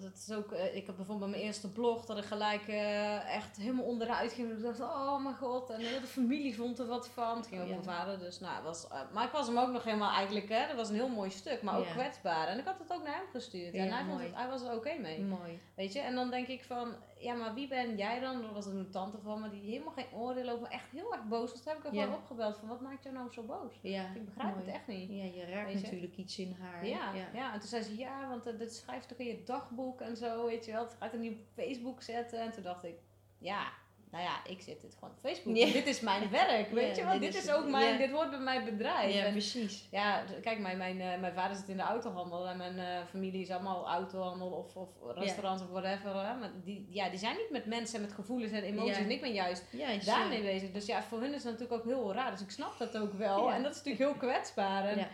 dat 0.00 0.12
is 0.28 0.32
ook, 0.36 0.52
eh, 0.52 0.76
ik 0.76 0.86
had 0.86 0.96
bijvoorbeeld 0.96 1.30
bij 1.30 1.38
mijn 1.38 1.42
eerste 1.48 1.72
blog 1.72 2.04
dat 2.04 2.18
ik 2.18 2.24
gelijk 2.24 2.68
eh, 2.68 3.34
echt 3.34 3.56
helemaal 3.56 3.84
onderuit 3.84 4.32
ging. 4.32 4.50
Ik 4.52 4.62
dacht, 4.62 4.80
oh 4.80 5.22
mijn 5.22 5.34
god, 5.36 5.70
en 5.70 5.78
de 5.78 5.84
hele 5.86 6.06
familie 6.06 6.56
vond 6.56 6.78
er 6.78 6.86
wat 6.86 7.08
van. 7.08 7.36
Het 7.36 7.46
ging 7.46 7.60
ook 7.60 7.66
Ja. 7.68 7.72
mijn 7.72 7.84
vader, 7.84 8.18
dus 8.18 8.40
nou, 8.40 8.62
was, 8.62 8.88
eh, 8.88 9.00
maar 9.12 9.24
ik 9.24 9.30
was 9.30 9.46
hem 9.46 9.58
ook 9.58 9.70
nog 9.72 9.84
helemaal 9.84 10.12
eigenlijk, 10.14 10.48
hè, 10.48 10.66
dat 10.66 10.76
was 10.76 10.88
een 10.88 10.94
heel 10.94 11.08
mooi 11.08 11.30
stuk, 11.30 11.62
maar 11.62 11.78
ook 11.78 11.84
Ja. 11.86 11.92
kwetsbaar. 11.92 12.48
En 12.48 12.58
ik 12.58 12.64
had 12.64 12.78
het 12.78 12.92
ook 12.92 13.02
naar 13.04 13.14
hem 13.14 13.26
gestuurd 13.32 13.74
en 13.74 13.90
hij, 13.92 14.04
vond 14.04 14.20
het, 14.20 14.34
hij 14.34 14.48
was 14.48 14.62
er 14.62 14.74
oké 14.74 14.94
mee. 14.98 15.20
Mooi. 15.22 15.60
Weet 15.74 15.92
je, 15.92 16.00
en 16.00 16.14
dan 16.14 16.30
denk 16.30 16.46
ik 16.46 16.64
van, 16.64 16.94
ja, 17.26 17.34
maar 17.34 17.54
wie 17.54 17.68
ben 17.68 17.96
jij 17.96 18.20
dan? 18.20 18.42
Er 18.44 18.52
was 18.52 18.66
een 18.66 18.90
tante 18.90 19.18
van 19.22 19.40
me 19.40 19.50
die 19.50 19.60
helemaal 19.70 19.92
geen 19.92 20.12
oordeel 20.12 20.48
over, 20.48 20.68
echt 20.68 20.90
heel 20.90 21.12
erg 21.12 21.24
boos 21.24 21.50
was. 21.50 21.62
Toen 21.62 21.72
heb 21.72 21.76
ik 21.78 21.84
haar 21.84 21.94
Ja. 21.94 22.02
gewoon 22.02 22.18
opgebeld 22.18 22.56
van, 22.58 22.68
wat 22.68 22.80
maakt 22.80 23.02
jou 23.02 23.14
nou 23.14 23.32
zo 23.32 23.42
boos? 23.42 23.78
Ja, 23.82 24.14
Ik 24.14 24.24
begrijp 24.24 24.54
mooi. 24.54 24.66
het 24.66 24.74
echt 24.74 24.86
niet. 24.86 25.08
Ja, 25.10 25.24
je 25.24 25.44
raakt 25.44 25.66
Weet 25.66 25.78
je? 25.80 25.84
natuurlijk 25.86 26.16
iets 26.16 26.38
in 26.38 26.56
haar. 26.60 26.86
Ja, 26.86 27.12
ja. 27.32 27.52
en 27.52 27.58
toen 27.60 27.68
zei 27.68 27.82
ze, 27.82 27.96
ja, 27.96 28.28
want 28.28 28.46
uh, 28.46 28.58
dit 28.58 28.74
schrijft 28.74 29.08
toch 29.08 29.18
in 29.18 29.26
je 29.26 29.42
dagboek 29.42 30.00
en 30.00 30.16
zo, 30.16 30.46
weet 30.46 30.64
je 30.64 30.72
wel. 30.72 30.82
Het 30.84 30.96
gaat 31.00 31.12
er 31.12 31.18
niet 31.18 31.32
op 31.32 31.44
Facebook 31.54 32.02
zetten. 32.02 32.40
En 32.40 32.52
toen 32.52 32.62
dacht 32.62 32.84
ik, 32.84 32.98
ja, 33.38 33.68
nou 34.16 34.28
ja, 34.28 34.50
ik 34.52 34.60
zit 34.60 34.80
dit 34.80 34.94
gewoon 34.98 35.10
op 35.10 35.18
Facebook. 35.22 35.54
Dit 35.54 35.86
is 35.86 36.00
mijn 36.00 36.30
werk, 36.30 36.70
weet 36.70 36.96
je 36.96 37.04
wel. 37.04 37.12
dit 37.18 37.32
Dit 37.32 37.42
is- 37.42 37.50
ook 37.52 37.68
mijn, 37.68 37.98
dit 37.98 38.10
hoort 38.10 38.30
bij 38.30 38.38
mijn 38.38 38.64
bedrijf. 38.64 39.14
Ja, 39.14 39.24
En 39.24 39.32
precies. 39.32 39.88
ja, 39.90 40.22
kijk, 40.42 40.58
mijn, 40.58 40.78
mijn, 40.78 41.00
eh, 41.00 41.20
mijn 41.20 41.34
vader 41.34 41.56
zit 41.56 41.68
in 41.68 41.76
de 41.76 41.82
autohandel 41.82 42.48
en 42.48 42.56
mijn 42.56 42.78
eh, 42.78 43.06
familie 43.10 43.40
is 43.42 43.50
allemaal 43.50 43.86
autohandel 43.88 44.48
of, 44.48 44.76
of 44.76 44.88
restaurants 45.14 45.62
of 45.62 45.68
whatever. 45.68 46.14
Hè. 46.26 46.34
Maar 46.34 46.50
die, 46.64 46.86
ja, 46.90 47.08
die 47.08 47.18
zijn 47.18 47.36
niet 47.36 47.50
met 47.50 47.66
mensen 47.66 48.00
met 48.00 48.12
gevoelens 48.12 48.52
en 48.52 48.62
emoties. 48.62 48.96
En 48.96 49.10
ik 49.10 49.20
ben 49.20 49.32
juist 49.32 49.64
daarmee 50.04 50.42
bezig. 50.42 50.70
Dus 50.72 50.86
ja, 50.86 51.02
voor 51.02 51.20
hun 51.20 51.34
is 51.34 51.44
het 51.44 51.52
natuurlijk 51.52 51.72
ook 51.72 51.84
heel 51.84 52.12
raar. 52.14 52.30
Dus 52.30 52.40
ik 52.40 52.50
snap 52.50 52.78
dat 52.78 52.98
ook 52.98 53.12
wel. 53.12 53.52
En 53.52 53.62
dat 53.62 53.70
is 53.74 53.82
natuurlijk 53.82 54.04
heel 54.10 54.30
kwetsbaar. 54.30 54.84
En 54.84 55.08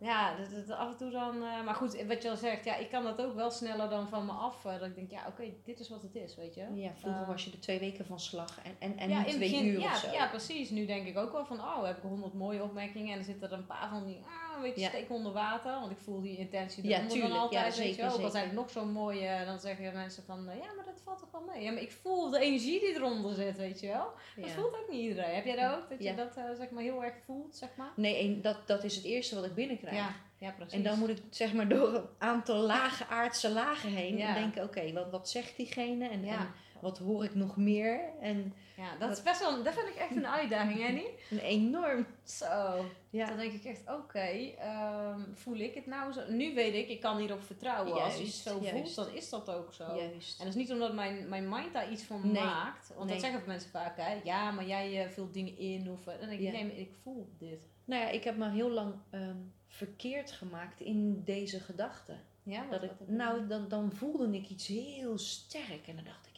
Ja. 0.00 0.36
dat, 0.36 0.66
dat 0.66 0.76
af 0.78 0.90
en 0.90 0.96
toe 0.96 1.10
dan... 1.10 1.42
eh, 1.42 1.64
maar 1.64 1.74
goed, 1.74 2.02
wat 2.06 2.22
je 2.22 2.30
al 2.30 2.36
zegt, 2.36 2.64
ja, 2.64 2.76
ik 2.76 2.90
kan 2.90 3.04
dat 3.04 3.22
ook 3.22 3.34
wel 3.34 3.50
sneller 3.50 3.88
dan 3.88 4.08
van 4.08 4.26
me 4.26 4.32
af. 4.32 4.64
eh, 4.64 4.72
dat 4.78 4.88
ik 4.88 4.94
denk, 4.94 5.10
ja, 5.10 5.26
oké, 5.28 5.42
dit 5.64 5.80
is 5.80 5.88
wat 5.88 6.02
het 6.02 6.14
is, 6.14 6.36
weet 6.36 6.54
je. 6.54 6.66
Ja, 6.74 6.90
vroeger 6.94 7.22
Eh, 7.22 7.28
was 7.28 7.44
je 7.44 7.50
er 7.52 7.60
twee 7.60 7.78
weken 7.78 8.06
van 8.06 8.20
slag 8.20 8.58
en, 8.64 8.76
en, 8.78 8.96
en 8.98 9.08
ja, 9.08 9.22
twee 9.24 9.38
begin- 9.38 9.66
uur 9.66 9.80
ja, 9.80 9.90
of 9.90 9.96
zo. 9.96 10.10
Ja, 10.12 10.26
precies. 10.28 10.70
Nu 10.70 10.86
denk 10.86 11.06
ik 11.06 11.18
ook 11.18 11.32
wel 11.32 11.44
van, 11.46 11.60
oh, 11.60 11.84
heb 11.84 11.96
ik 11.96 12.02
honderd 12.02 12.34
mooie 12.34 12.62
opmerkingen 12.62 13.12
en 13.12 13.18
er 13.18 13.24
zitten 13.24 13.50
er 13.50 13.58
een 13.58 13.66
paar 13.66 13.88
van 13.88 14.04
die, 14.06 14.16
ah, 14.16 14.45
een 14.56 14.62
beetje 14.62 14.80
Ja. 14.80 14.88
steek 14.88 15.10
onder 15.10 15.32
water. 15.32 15.72
Want 15.80 15.90
ik 15.90 15.98
voel 16.04 16.20
die 16.20 16.36
intentie 16.36 16.82
Ja, 16.84 16.88
eronder 16.90 17.08
dan 17.08 17.18
tuurlijk. 17.18 17.40
altijd, 17.42 17.60
Ja, 17.76 17.82
weet 17.82 17.88
je 17.88 17.94
zeker, 17.94 17.96
wel. 18.04 18.06
Ook 18.06 18.12
al 18.12 18.16
zeker. 18.16 18.30
zijn 18.30 18.44
het 18.44 18.54
nog 18.54 18.70
zo 18.70 18.84
mooi, 18.84 19.24
eh, 19.26 19.46
dan 19.46 19.60
zeggen 19.60 19.92
mensen 19.92 20.24
van, 20.24 20.48
eh, 20.48 20.56
ja, 20.56 20.72
maar 20.76 20.84
dat 20.84 21.00
valt 21.04 21.18
toch 21.18 21.30
wel 21.30 21.42
mee. 21.54 21.62
Ja, 21.64 21.72
maar 21.72 21.82
ik 21.82 21.92
voel 21.92 22.30
de 22.30 22.38
energie 22.38 22.80
die 22.80 22.94
eronder 22.94 23.34
zit, 23.34 23.56
weet 23.56 23.80
je 23.80 23.86
wel. 23.86 24.08
Dat 24.36 24.48
Ja. 24.48 24.54
voelt 24.54 24.74
ook 24.74 24.86
niet 24.90 25.00
iedereen. 25.00 25.34
Heb 25.34 25.44
jij 25.44 25.56
dat 25.56 25.74
ook? 25.74 25.88
Dat 25.88 25.98
je 25.98 26.04
Ja. 26.04 26.14
dat, 26.14 26.36
eh, 26.36 26.44
zeg 26.56 26.70
maar, 26.70 26.82
heel 26.82 27.04
erg 27.04 27.14
voelt, 27.24 27.56
zeg 27.56 27.68
maar? 27.76 27.90
Nee, 27.96 28.40
dat, 28.40 28.56
dat 28.66 28.84
is 28.84 28.96
het 28.96 29.04
eerste 29.04 29.34
wat 29.34 29.44
ik 29.44 29.54
binnenkrijg. 29.54 29.96
Ja, 29.96 30.14
ja, 30.38 30.50
precies. 30.50 30.72
En 30.74 30.82
dan 30.82 30.98
moet 30.98 31.08
ik 31.08 31.18
zeg 31.30 31.52
maar 31.52 31.68
door 31.68 31.94
een 31.94 32.06
aantal 32.18 32.56
lage 32.56 33.06
aardse 33.06 33.50
lagen 33.50 33.90
heen 33.90 34.16
Ja. 34.16 34.28
en 34.28 34.34
denken, 34.42 34.62
oké, 34.64 34.92
wat, 34.92 35.10
wat 35.10 35.28
zegt 35.28 35.56
diegene 35.56 36.08
en, 36.08 36.24
Ja. 36.24 36.38
en 36.38 36.48
wat 36.80 36.98
hoor 36.98 37.24
ik 37.24 37.34
nog 37.34 37.56
meer? 37.56 38.00
En 38.20 38.54
ja, 38.76 38.96
dat 38.98 39.10
is 39.10 39.22
best 39.22 39.40
wel, 39.40 39.62
dat 39.62 39.74
vind 39.74 39.88
ik 39.88 39.94
echt 39.94 40.16
een 40.16 40.26
uitdaging, 40.26 40.82
hè, 40.86 40.92
niet? 40.92 41.10
een 41.30 41.38
enorm, 41.38 42.06
Zo. 42.24 42.84
ja, 43.10 43.26
Dan 43.26 43.36
denk 43.36 43.52
ik 43.52 43.64
echt, 43.64 43.82
oké, 43.88 44.18
ehm, 44.58 45.20
voel 45.34 45.56
ik 45.56 45.74
het 45.74 45.86
nou 45.86 46.12
zo? 46.12 46.20
Nu 46.30 46.54
weet 46.54 46.74
ik, 46.74 46.88
ik 46.88 47.00
kan 47.00 47.16
hierop 47.18 47.42
vertrouwen. 47.42 47.92
Als 47.92 48.00
Juist, 48.16 48.20
iets 48.20 48.42
zo 48.42 48.58
juist. 48.62 48.70
voelt, 48.94 48.94
dan 48.94 49.16
is 49.16 49.28
dat 49.28 49.50
ook 49.50 49.72
zo. 49.74 49.84
juist. 49.96 50.38
En 50.38 50.44
dat 50.46 50.54
is 50.54 50.60
niet 50.60 50.72
omdat 50.72 50.94
mijn, 50.94 51.28
mijn 51.28 51.48
mind 51.48 51.72
daar 51.72 51.90
iets 51.92 52.02
van 52.02 52.20
Nee. 52.32 52.42
maakt. 52.44 52.88
Want 52.88 53.04
Nee. 53.04 53.08
dat 53.12 53.24
zeggen 53.24 53.42
mensen 53.46 53.70
vaak, 53.70 53.96
hè. 53.96 54.20
Ja, 54.24 54.50
maar 54.50 54.66
jij 54.66 55.04
eh, 55.04 55.10
vult 55.10 55.34
dingen 55.34 55.58
in. 55.58 55.90
Of, 55.90 56.06
eh, 56.06 56.18
dan 56.18 56.28
denk 56.28 56.40
ik, 56.40 56.46
Ja. 56.46 56.52
nee, 56.52 56.64
maar 56.64 56.76
ik 56.76 56.90
voel 57.02 57.28
dit. 57.38 57.66
Nou 57.84 58.02
ja, 58.02 58.08
ik 58.08 58.24
heb 58.24 58.36
me 58.36 58.50
heel 58.50 58.70
lang 58.70 58.94
ehm, 59.10 59.36
verkeerd 59.68 60.32
gemaakt 60.32 60.80
in 60.80 61.22
deze 61.24 61.60
gedachten. 61.60 62.20
Ja, 62.42 62.64
Dat 62.70 62.82
ik, 62.82 62.90
je 63.06 63.12
nou, 63.12 63.46
dan, 63.46 63.68
dan 63.68 63.92
voelde 63.92 64.36
ik 64.36 64.48
iets 64.48 64.66
heel 64.66 65.18
sterk 65.18 65.86
en 65.86 65.94
dan 65.94 66.04
dacht 66.04 66.26
ik, 66.26 66.35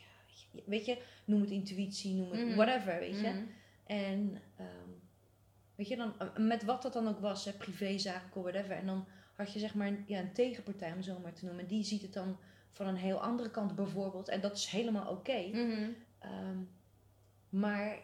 weet 0.66 0.84
je, 0.86 1.02
noem 1.24 1.40
het 1.40 1.50
intuïtie, 1.50 2.14
noem 2.14 2.30
het 2.30 2.46
Mhm. 2.46 2.54
whatever, 2.56 2.98
weet 2.98 3.20
je. 3.20 3.28
Mhm. 3.28 3.42
En 3.86 4.38
ehm, 4.56 4.88
weet 5.74 5.88
je, 5.88 5.96
dan, 5.96 6.12
eh, 6.18 6.26
met 6.36 6.64
wat 6.64 6.82
dat 6.82 6.92
dan 6.92 7.08
ook 7.08 7.20
was, 7.20 7.44
hè, 7.44 7.52
privézaak 7.52 8.36
of 8.36 8.42
whatever. 8.42 8.76
En 8.76 8.86
dan 8.86 9.06
had 9.34 9.52
je 9.52 9.58
zeg 9.58 9.74
maar 9.74 9.86
een, 9.86 10.04
ja, 10.06 10.18
een 10.18 10.32
tegenpartij, 10.32 10.90
om 10.90 10.96
het 10.96 11.04
zo 11.04 11.18
maar 11.22 11.32
te 11.32 11.44
noemen. 11.44 11.66
Die 11.66 11.84
ziet 11.84 12.02
het 12.02 12.12
dan 12.12 12.36
van 12.70 12.86
een 12.86 12.96
heel 12.96 13.20
andere 13.22 13.50
kant 13.50 13.74
bijvoorbeeld. 13.74 14.28
En 14.28 14.40
dat 14.40 14.56
is 14.56 14.66
helemaal 14.66 15.10
oké. 15.10 15.46
Mhm. 15.52 15.88
Ehm, 16.18 16.58
maar 17.48 17.98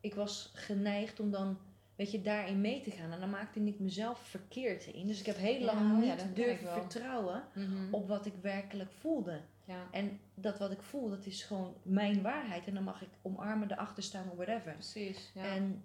ik 0.00 0.14
was 0.14 0.50
geneigd 0.54 1.20
om 1.20 1.30
dan, 1.30 1.58
weet 1.96 2.10
je, 2.10 2.22
daarin 2.22 2.60
mee 2.60 2.80
te 2.80 2.90
gaan. 2.90 3.12
En 3.12 3.20
dan 3.20 3.30
maakte 3.30 3.60
ik 3.60 3.78
mezelf 3.78 4.18
verkeerd 4.20 4.86
in. 4.86 5.06
Dus 5.06 5.20
ik 5.20 5.26
heb 5.26 5.36
heel 5.36 5.60
lang 5.60 6.04
ja, 6.04 6.14
niet 6.14 6.36
durven 6.36 6.72
vertrouwen 6.72 7.42
op 7.90 8.08
wat 8.08 8.26
ik 8.26 8.34
werkelijk 8.42 8.92
voelde. 8.92 9.40
Ja, 9.70 9.88
En 9.90 10.20
dat 10.34 10.58
wat 10.58 10.70
ik 10.70 10.82
voel, 10.82 11.08
dat 11.08 11.26
is 11.26 11.42
gewoon 11.42 11.76
mijn 11.82 12.22
waarheid. 12.22 12.66
En 12.66 12.74
dan 12.74 12.84
mag 12.84 13.02
ik 13.02 13.08
omarmen, 13.22 13.70
erachter 13.70 14.02
staan 14.02 14.30
of 14.30 14.36
whatever. 14.36 14.72
precies. 14.72 15.30
Ja. 15.34 15.44
En 15.44 15.84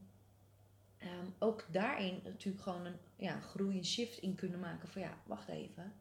ehm, 0.98 1.26
ook 1.40 1.66
daarin 1.72 2.20
natuurlijk 2.24 2.64
gewoon 2.64 2.86
een 2.86 2.98
ja, 3.16 3.40
groei, 3.40 3.84
shift 3.84 4.18
in 4.18 4.36
kunnen 4.36 4.60
maken. 4.60 4.88
Van 4.88 5.02
ja, 5.02 5.18
wacht 5.26 5.48
even. 5.48 5.94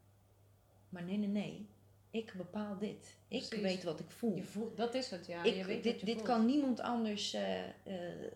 Maar 0.88 1.03
nee, 1.03 1.17
nee, 1.17 1.29
nee. 1.29 1.69
Ik 2.11 2.35
bepaal 2.37 2.79
dit. 2.79 3.17
Ik 3.29 3.49
Precies. 3.49 3.61
weet 3.61 3.83
wat 3.83 4.00
ik 4.00 4.11
voel. 4.11 4.37
je 4.37 4.45
voelt, 4.45 4.76
dat 4.76 4.95
is 4.95 5.11
het, 5.11 5.26
ja. 5.26 5.43
ik, 5.43 5.55
je 5.55 5.64
weet 5.64 5.83
dit 5.83 6.00
je 6.00 6.07
dit 6.07 6.23
kan 6.23 6.47
niemand 6.47 6.81
anders 6.81 7.33
eh, 7.35 7.64
eh, 7.64 8.33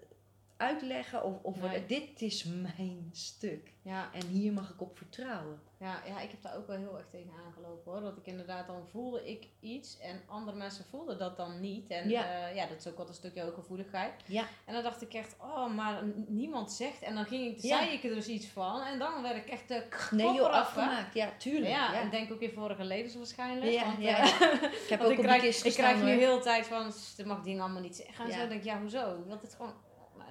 uitleggen. 0.58 1.24
Of, 1.24 1.34
of 1.42 1.60
Nee. 1.60 1.86
dit 1.86 2.22
is 2.22 2.44
mijn 2.44 3.08
stuk. 3.12 3.72
Ja, 3.82 4.08
En 4.12 4.26
hier 4.26 4.52
mag 4.52 4.70
ik 4.70 4.80
op 4.80 4.96
vertrouwen. 4.96 5.60
ja, 5.78 6.02
ja, 6.06 6.20
ik 6.20 6.30
heb 6.30 6.42
daar 6.42 6.56
ook 6.56 6.66
wel 6.66 6.76
heel 6.76 6.96
erg 6.96 7.06
tegen 7.10 7.30
aangelopen 7.46 7.92
hoor. 7.92 8.00
Dat 8.00 8.16
ik 8.16 8.26
inderdaad 8.26 8.66
dan 8.66 8.86
voelde 8.90 9.30
ik 9.30 9.46
iets 9.60 9.98
en 9.98 10.22
andere 10.26 10.56
mensen 10.56 10.84
voelden 10.84 11.18
dat 11.18 11.36
dan 11.36 11.60
niet. 11.60 11.90
En 11.90 12.08
Ja. 12.08 12.30
ja, 12.32 12.46
ja 12.48 12.66
dat 12.66 12.78
is 12.78 12.86
ook 12.86 12.96
wel 12.96 13.08
een 13.08 13.14
stukje 13.14 13.42
hooggevoeligheid. 13.42 14.12
Ja. 14.26 14.44
En 14.64 14.74
dan 14.74 14.82
dacht 14.82 15.02
ik 15.02 15.14
echt, 15.14 15.36
oh, 15.40 15.74
maar 15.74 16.02
niemand 16.26 16.72
zegt. 16.72 17.02
En 17.02 17.14
dan 17.14 17.24
ging 17.24 17.56
ik, 17.56 17.62
Ja. 17.62 17.76
zei 17.78 17.90
ik 17.90 18.04
er 18.04 18.14
dus 18.14 18.26
iets 18.28 18.46
van. 18.46 18.82
En 18.82 18.98
dan 18.98 19.22
werd 19.22 19.36
ik 19.36 19.46
echt 19.46 19.70
uh, 19.70 19.78
Nee, 20.10 20.34
joh, 20.34 20.50
afgemaakt. 20.50 21.14
Ja, 21.14 21.30
tuurlijk. 21.38 21.70
Ja, 21.70 21.92
Ja, 21.92 22.00
en 22.00 22.10
denk 22.10 22.32
ook 22.32 22.40
weer 22.40 22.52
vorige 22.52 22.84
leden 22.84 23.16
waarschijnlijk. 23.16 23.72
Ja, 23.72 23.84
want, 23.84 23.98
ja. 24.02 24.18
eh, 24.18 24.62
Ik 24.82 24.88
heb 24.88 24.98
want 25.00 25.12
ook 25.12 25.18
ik 25.18 25.18
op 25.18 25.24
de 25.24 25.38
krijg, 25.38 25.64
ik 25.64 25.72
krijg 25.72 26.02
nu 26.02 26.10
heel 26.10 26.36
de 26.36 26.42
tijd 26.42 26.66
van, 26.66 26.92
"Sst, 26.92 27.24
mag 27.24 27.42
dingen 27.42 27.62
allemaal 27.62 27.82
niet 27.82 27.96
zeggen. 27.96 28.24
En 28.24 28.32
zo 28.32 28.38
denk 28.38 28.52
ik, 28.60 28.64
ja, 28.64 28.80
hoezo? 28.80 29.18
Ik 29.18 29.24
wil 29.26 29.38
het 29.40 29.54
gewoon... 29.54 29.72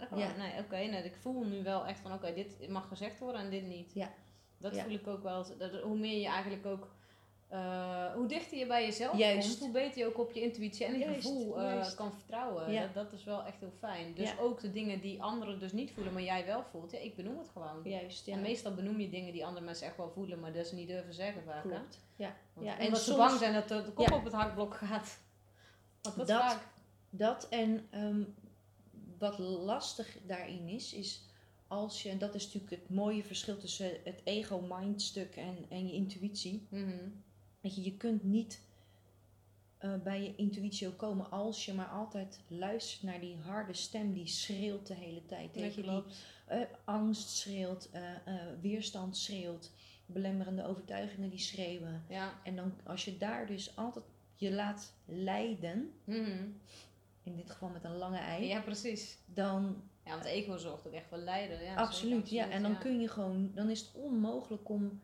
Gewoon, 0.08 0.24
Ja. 0.24 0.36
Nee, 0.38 0.60
oké, 0.60 0.76
nee, 0.78 1.04
ik 1.04 1.16
voel 1.16 1.44
nu 1.44 1.64
wel 1.64 1.86
echt 1.86 2.00
van, 2.00 2.14
oké, 2.14 2.34
dit 2.34 2.70
mag 2.70 2.88
gezegd 2.88 3.20
worden 3.20 3.42
en 3.42 3.50
dit 3.50 3.64
niet. 3.68 3.92
Ja. 3.94 4.10
Dat 4.58 4.76
Ja. 4.76 4.84
voel 4.84 4.94
ik 4.94 5.08
ook 5.08 5.24
wel. 5.24 5.46
Dat, 5.58 5.82
hoe 5.82 5.98
meer 5.98 6.20
je 6.22 6.28
eigenlijk 6.28 6.66
ook... 6.66 6.88
eh, 7.48 8.14
hoe 8.14 8.28
dichter 8.28 8.58
je 8.58 8.68
bij 8.68 8.86
jezelf 8.86 9.18
Juist. 9.18 9.48
komt, 9.48 9.60
hoe 9.60 9.72
beter 9.72 9.98
je 10.00 10.06
ook 10.06 10.18
op 10.18 10.32
je 10.32 10.42
intuïtie 10.42 10.86
en 10.86 10.98
je 11.00 11.06
gevoel 11.06 11.62
eh, 11.62 11.96
kan 11.96 12.14
vertrouwen. 12.14 12.72
Ja. 12.72 12.82
Dat, 12.82 12.94
dat 12.94 13.12
is 13.14 13.24
wel 13.24 13.44
echt 13.44 13.60
heel 13.60 13.72
fijn. 13.78 14.14
Dus 14.14 14.38
ook 14.40 14.60
de 14.62 14.72
dingen 14.72 15.02
die 15.02 15.22
anderen 15.24 15.60
dus 15.60 15.72
niet 15.72 15.92
voelen, 15.92 16.14
maar 16.14 16.22
jij 16.22 16.46
wel 16.46 16.64
voelt. 16.64 16.92
Ja, 16.92 17.00
ik 17.00 17.16
benoem 17.16 17.38
het 17.38 17.50
gewoon. 17.50 17.82
Juist. 17.84 18.28
En 18.28 18.42
meestal 18.42 18.74
benoem 18.74 19.00
je 19.00 19.10
dingen 19.10 19.34
die 19.34 19.46
andere 19.46 19.66
mensen 19.66 19.88
echt 19.88 19.98
wel 19.98 20.10
voelen, 20.10 20.40
maar 20.40 20.54
dat 20.54 20.68
ze 20.68 20.76
niet 20.76 20.88
durven 20.88 21.14
zeggen 21.14 21.44
vaak. 21.44 21.62
Klopt. 21.62 22.00
Ja. 22.16 22.36
Want, 22.54 22.68
Ja, 22.68 22.78
en 22.78 22.86
omdat 22.86 23.02
ze 23.02 23.16
bang 23.16 23.40
zijn 23.40 23.54
dat 23.54 23.68
de, 23.68 23.84
de 23.84 23.92
kop 23.92 24.12
op 24.12 24.24
het 24.24 24.34
hakblok 24.34 24.76
gaat. 24.76 25.20
Want 26.02 26.16
dat, 26.18 26.28
Dat- 26.28 26.42
vaak. 26.42 26.62
Dat 27.10 27.48
en 27.50 27.88
ehm, 27.92 28.22
wat 29.18 29.40
lastig 29.40 30.18
daarin 30.26 30.68
is, 30.68 30.94
is 30.94 31.22
als 31.68 32.04
je, 32.04 32.10
en 32.10 32.18
dat 32.18 32.36
is 32.36 32.46
natuurlijk 32.46 32.82
het 32.82 32.90
mooie 32.90 33.24
verschil 33.24 33.58
tussen 33.58 33.92
het 34.04 34.22
ego-mind 34.24 35.02
stuk 35.02 35.36
en, 35.36 35.66
en 35.70 35.88
je 35.88 35.94
intuïtie. 35.94 36.68
Mhm. 36.70 37.10
Weet 37.62 37.76
je, 37.76 37.84
je 37.84 37.98
kunt 37.98 38.24
niet 38.24 38.62
eh, 39.78 39.94
bij 40.04 40.24
je 40.24 40.36
intuïtie 40.36 40.88
ook 40.88 40.98
komen 40.98 41.32
als 41.32 41.66
je 41.66 41.74
maar 41.74 41.90
altijd 41.90 42.40
luistert 42.48 43.04
naar 43.04 43.20
die 43.20 43.36
harde 43.36 43.74
stem 43.74 44.14
die 44.14 44.28
schreeuwt 44.28 44.88
de 44.88 44.94
hele 44.94 45.26
tijd. 45.26 45.56
Weet 45.56 45.76
je, 45.76 45.82
die 45.82 46.04
eh, 46.46 46.62
angst 46.86 47.30
schreeuwt, 47.30 47.90
eh, 47.92 48.02
weerstand 48.62 49.18
schreeuwt, 49.18 49.72
belemmerende 50.06 50.66
overtuigingen 50.66 51.30
die 51.30 51.40
schreeuwen. 51.40 52.04
Ja. 52.10 52.42
En 52.44 52.56
dan 52.56 52.74
als 52.84 53.06
je 53.06 53.18
daar 53.18 53.48
dus 53.48 53.76
altijd 53.76 54.06
je 54.36 54.52
laat 54.52 54.94
leiden, 55.06 55.92
Mhm. 56.04 56.48
In 57.28 57.36
dit 57.36 57.52
geval 57.52 57.70
met 57.70 57.84
een 57.84 57.98
lange 57.98 58.18
ei, 58.18 58.46
ja, 58.48 58.60
precies. 58.60 59.18
dan 59.26 59.82
Ja, 60.06 60.12
want 60.14 60.26
ego 60.26 60.58
zorgt 60.58 60.88
ook 60.88 60.94
echt 60.94 61.08
voor 61.08 61.18
lijden. 61.18 61.64
Ja, 61.64 61.76
absoluut, 61.76 62.30
ja. 62.30 62.50
En 62.50 62.62
dan 62.62 62.72
ja. 62.72 62.78
kun 62.78 63.00
je 63.02 63.08
gewoon, 63.08 63.52
dan 63.54 63.70
is 63.70 63.80
het 63.80 63.90
onmogelijk 63.94 64.70
om 64.70 65.02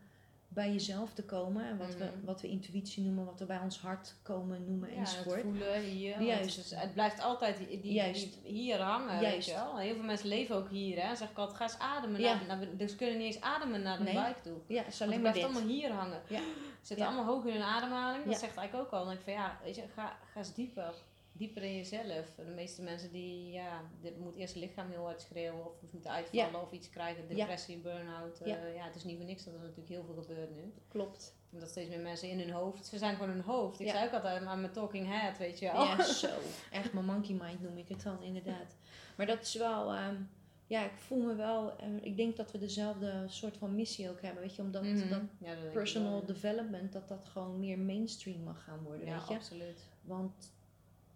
bij 0.48 0.72
jezelf 0.72 1.12
te 1.12 1.24
komen. 1.24 1.64
En 1.64 1.76
wat, 1.78 1.96
we, 1.96 2.04
Mhm. 2.04 2.24
wat 2.24 2.40
we 2.40 2.48
intuïtie 2.48 3.02
noemen, 3.04 3.24
wat 3.24 3.38
we 3.38 3.44
bij 3.46 3.58
ons 3.58 3.78
hart 3.80 4.14
komen 4.22 4.64
noemen 4.66 4.90
Ja, 4.92 4.96
enzovoort. 4.96 5.36
het 5.36 5.44
voelen 5.44 5.80
hier. 5.82 6.22
Juist. 6.22 6.56
Het, 6.56 6.64
is- 6.64 6.74
het 6.74 6.92
blijft 6.92 7.20
altijd 7.22 7.56
die, 7.58 7.80
die, 7.80 7.92
Juist. 7.92 8.38
die- 8.42 8.52
hier 8.52 8.80
hangen. 8.80 9.20
Juist. 9.20 9.34
Weet 9.36 9.44
je 9.44 9.52
wel? 9.52 9.78
Heel 9.78 9.94
veel 9.94 10.04
mensen 10.04 10.28
leven 10.28 10.56
ook 10.56 10.68
hier. 10.70 11.02
Hè. 11.06 11.14
Zeg 11.16 11.30
ik 11.30 11.36
altijd, 11.38 11.56
ga 11.58 11.64
eens 11.64 11.78
ademen. 11.78 12.20
Ja. 12.20 12.34
Naar, 12.34 12.46
naar, 12.58 12.76
dus 12.76 12.96
kunnen 12.96 13.16
niet 13.18 13.34
eens 13.34 13.40
ademen 13.44 13.82
naar 13.82 13.98
de 13.98 14.04
Nee. 14.04 14.14
buik 14.14 14.36
toe. 14.38 14.56
Ja, 14.66 14.82
het 14.82 14.92
is 14.92 15.00
alleen 15.02 15.12
het 15.12 15.20
blijft 15.20 15.38
dit. 15.38 15.46
allemaal 15.46 15.68
hier 15.74 15.90
hangen. 15.92 16.20
Ja. 16.28 16.40
Zitten 16.80 17.06
Ja. 17.06 17.12
allemaal 17.12 17.34
hoog 17.34 17.44
in 17.44 17.52
hun 17.52 17.62
ademhaling. 17.62 18.24
Dat 18.24 18.38
zegt 18.38 18.56
eigenlijk 18.56 18.86
ook 18.86 18.92
al. 18.92 18.98
Dan 18.98 19.08
denk 19.08 19.18
ik 19.18 19.24
van 19.24 19.34
ja, 19.34 19.58
weet 19.64 19.74
je, 19.76 19.82
ga, 19.94 20.16
ga 20.32 20.38
eens 20.38 20.54
dieper. 20.54 20.94
Dieper 21.36 21.62
in 21.62 21.76
jezelf. 21.76 22.34
De 22.36 22.42
meeste 22.54 22.82
mensen 22.82 23.12
die, 23.12 23.50
ja, 23.52 23.80
dit 24.00 24.18
moet 24.18 24.36
eerst 24.36 24.54
het 24.54 24.62
lichaam 24.62 24.90
heel 24.90 25.04
hard 25.04 25.20
schreeuwen. 25.20 25.66
Of 25.66 25.72
moeten 25.90 26.10
uitvallen 26.10 26.62
of 26.62 26.72
iets 26.72 26.90
krijgen. 26.90 27.22
Ja. 27.28 27.34
Depressie, 27.34 27.78
burn-out. 27.78 28.40
eh, 28.40 28.46
Ja. 28.46 28.66
ja. 28.66 28.84
het 28.84 28.94
is 28.94 29.04
niet 29.04 29.16
voor 29.16 29.24
niks 29.26 29.44
dat 29.44 29.54
er 29.54 29.60
natuurlijk 29.60 29.88
heel 29.88 30.04
veel 30.04 30.22
gebeurt 30.22 30.50
nu. 30.56 30.72
Klopt. 30.88 31.34
Omdat 31.52 31.68
steeds 31.68 31.88
meer 31.88 32.00
mensen 32.00 32.28
in 32.28 32.38
hun 32.38 32.50
hoofd, 32.50 32.86
ze 32.86 32.98
zijn 32.98 33.14
gewoon 33.16 33.30
hun 33.30 33.40
hoofd. 33.42 33.80
Ik 33.80 33.88
zei 33.88 34.06
ook 34.06 34.12
altijd 34.12 34.44
aan 34.44 34.60
mijn 34.60 34.72
talking 34.72 35.06
head, 35.08 35.38
weet 35.38 35.58
je 35.58 35.72
wel. 35.72 35.82
Ja, 35.84 36.02
zo. 36.24 36.28
Echt 36.70 36.92
mijn 36.92 37.04
monkey 37.06 37.34
mind 37.34 37.60
noem 37.62 37.76
ik 37.78 37.88
het 37.88 38.02
dan 38.02 38.22
inderdaad. 38.22 38.76
Maar 39.16 39.26
dat 39.26 39.40
is 39.42 39.54
wel, 39.54 39.92
ehm, 39.92 40.16
ja, 40.66 40.84
ik 40.84 40.96
voel 40.96 41.22
me 41.22 41.34
wel, 41.34 41.76
eh, 41.76 41.86
ik 42.00 42.16
denk 42.16 42.36
dat 42.36 42.50
we 42.50 42.58
dezelfde 42.58 43.24
soort 43.26 43.56
van 43.56 43.74
missie 43.74 44.10
ook 44.10 44.20
hebben. 44.22 44.42
Weet 44.42 44.54
je, 44.56 44.62
omdat 44.62 44.82
Mhm. 44.82 45.08
dat 45.08 45.22
personal 45.72 46.24
development, 46.24 46.92
dat 46.92 47.08
dat 47.08 47.24
gewoon 47.24 47.58
meer 47.60 47.78
mainstream 47.78 48.42
mag 48.42 48.64
gaan 48.64 48.82
worden, 48.82 49.06
Ja, 49.06 49.18
weet 49.18 49.28
je. 49.28 49.34
absoluut. 49.34 49.80
Want, 50.02 50.52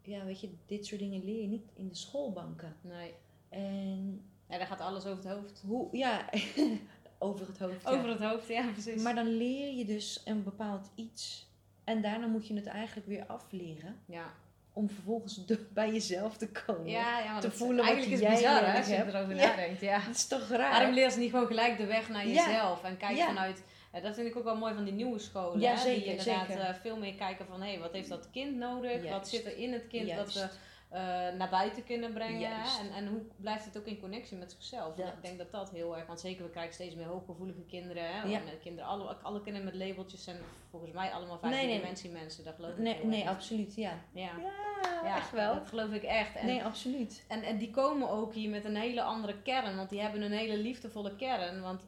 ja, 0.09 0.25
weet 0.25 0.41
je, 0.41 0.51
dit 0.67 0.87
soort 0.87 1.01
dingen 1.01 1.25
leer 1.25 1.41
je 1.41 1.47
niet 1.49 1.71
in 1.77 1.89
de 1.89 1.95
schoolbanken. 1.95 2.77
Nee. 2.81 3.15
En 3.49 4.23
Ja, 4.49 4.59
daar 4.59 4.67
gaat 4.67 4.81
alles 4.81 5.05
over 5.07 5.25
het 5.25 5.33
hoofd. 5.33 5.63
hoe, 5.67 5.89
ja, 5.97 6.29
over 7.19 7.47
het 7.47 7.59
hoofd. 7.59 7.83
ja. 7.83 7.91
Over 7.91 8.09
het 8.09 8.21
hoofd, 8.21 8.49
ja, 8.49 8.65
precies. 8.73 9.03
Maar 9.03 9.15
dan 9.15 9.37
leer 9.37 9.75
je 9.75 9.85
dus 9.85 10.23
een 10.25 10.43
bepaald 10.45 10.91
iets. 10.95 11.47
En 11.85 12.03
daarna 12.03 12.27
moet 12.27 12.47
je 12.47 12.55
het 12.55 12.67
eigenlijk 12.67 13.07
weer 13.07 13.27
afleren. 13.27 13.97
ja, 14.07 14.33
om 14.73 14.91
vervolgens 14.91 15.47
de- 15.47 15.67
bij 15.73 15.93
jezelf 15.93 16.37
te 16.37 16.49
komen. 16.49 16.89
Ja, 16.91 17.19
ja 17.21 17.39
Te 17.41 17.51
voelen 17.51 17.77
wat 17.77 17.87
eigenlijk 17.87 18.15
is 18.15 18.29
jij 18.29 18.35
bizar 18.37 18.67
hè, 18.73 18.79
als 18.79 18.87
je 18.89 18.95
hebt. 18.95 19.15
erover 19.15 19.35
Ja. 19.37 19.47
nadenkt. 19.49 19.81
Ja. 19.81 19.99
Dat 20.07 20.15
is 20.15 20.27
toch 20.27 20.49
raar? 20.49 20.71
Waarom 20.71 20.95
leer 20.95 21.11
ze 21.11 21.19
niet 21.19 21.31
gewoon 21.31 21.47
gelijk 21.47 21.77
de 21.79 21.87
weg 21.87 22.09
naar 22.09 22.27
jezelf? 22.27 22.83
En 22.85 22.97
kijk 22.97 23.19
vanuit... 23.19 23.63
ja, 23.93 24.01
dat 24.01 24.15
vind 24.15 24.27
ik 24.29 24.37
ook 24.37 24.45
wel 24.45 24.57
mooi 24.57 24.75
van 24.75 24.85
die 24.85 24.93
nieuwe 24.93 25.19
scholen. 25.19 25.61
Ja, 25.61 25.71
hè, 25.71 25.79
zeker, 25.79 26.01
die 26.03 26.11
inderdaad 26.11 26.47
zeker. 26.47 26.63
eh, 26.63 26.75
veel 26.75 26.97
meer 26.97 27.15
kijken 27.15 27.47
van... 27.47 27.63
Hé, 27.63 27.79
wat 27.79 27.93
heeft 27.93 28.09
dat 28.09 28.31
kind 28.31 28.57
nodig? 28.57 29.11
Wat 29.11 29.29
zit 29.29 29.45
er 29.45 29.57
in 29.59 29.73
het 29.73 29.87
kind 29.87 30.03
we 30.03 30.09
Juist. 30.09 30.37
eh, 30.89 31.01
naar 31.39 31.49
buiten 31.51 31.85
kunnen 31.85 32.13
brengen? 32.13 32.51
Hè? 32.51 32.81
En, 32.81 32.93
en 32.95 33.07
hoe 33.07 33.21
blijft 33.37 33.65
het 33.65 33.79
ook 33.79 33.87
in 33.87 34.01
connectie 34.01 34.37
met 34.37 34.53
zichzelf? 34.53 34.95
Dat. 34.95 35.07
Ik 35.07 35.23
denk 35.23 35.39
dat 35.39 35.51
dat 35.51 35.71
heel 35.71 35.97
erg... 35.97 36.07
Want 36.07 36.21
zeker, 36.21 36.45
we 36.45 36.51
krijgen 36.51 36.75
steeds 36.75 36.95
meer 36.95 37.07
hooggevoelige 37.07 37.63
kinderen. 37.69 38.03
Hè? 38.03 38.23
Ja. 38.29 38.37
En, 38.39 38.61
kinderen 38.63 38.89
alle, 38.91 39.17
alle 39.23 39.43
kinderen 39.43 39.69
met 39.71 39.89
labeltjes 39.89 40.25
zijn 40.25 40.37
volgens 40.71 40.93
mij 40.93 41.11
allemaal 41.11 41.39
vijfde 41.39 41.57
Nee, 41.57 41.69
mensen. 42.13 42.45
Dat 42.45 42.55
geloof 42.55 42.71
ik 42.71 42.79
Nee, 42.79 43.05
nee, 43.05 43.21
erg. 43.23 43.31
absoluut, 43.31 43.75
ja. 43.75 43.99
Ja. 44.13 44.31
Ja, 44.39 45.01
Ja, 45.05 45.17
echt 45.17 45.31
wel. 45.31 45.55
Dat 45.55 45.67
geloof 45.69 45.91
ik 45.93 46.03
echt. 46.03 46.35
En, 46.37 46.47
Nee, 46.47 46.65
absoluut. 46.65 47.25
en, 47.29 47.43
en 47.43 47.59
die 47.59 47.71
komen 47.71 48.11
ook 48.11 48.35
hier 48.35 48.51
met 48.51 48.65
een 48.65 48.77
hele 48.77 49.03
andere 49.03 49.43
kern, 49.43 49.77
want 49.77 49.91
die 49.91 50.01
hebben 50.01 50.23
een 50.23 50.33
hele 50.33 50.57
liefdevolle 50.57 51.17
kern. 51.17 51.61
Want 51.63 51.83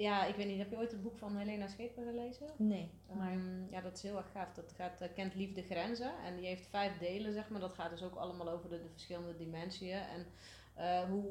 ja, 0.00 0.24
ik 0.24 0.34
weet 0.34 0.46
niet, 0.46 0.58
heb 0.58 0.70
je 0.70 0.76
ooit 0.76 0.90
het 0.90 1.02
boek 1.02 1.18
van 1.18 1.36
Helena 1.36 1.66
Scheper 1.68 2.04
gelezen? 2.04 2.46
Nee, 2.56 2.90
maar... 3.16 3.30
Ehm, 3.32 3.70
ja, 3.70 3.80
dat 3.80 3.96
is 3.96 4.02
heel 4.02 4.16
erg 4.16 4.30
gaaf. 4.32 4.52
Dat 4.54 4.72
gaat, 4.76 5.00
eh, 5.00 5.08
kent 5.14 5.34
liefde 5.34 5.62
grenzen. 5.62 6.12
En 6.24 6.36
die 6.36 6.46
heeft 6.46 6.66
vijf 6.66 6.98
delen, 6.98 7.32
zeg 7.32 7.48
maar. 7.48 7.60
Dat 7.60 7.72
gaat 7.72 7.90
dus 7.90 8.02
ook 8.02 8.14
allemaal 8.14 8.48
over 8.48 8.68
de, 8.70 8.82
de 8.82 8.88
verschillende 8.90 9.36
dimensieën. 9.36 9.98
En 10.00 10.26
eh, 10.74 11.02
hoe 11.08 11.24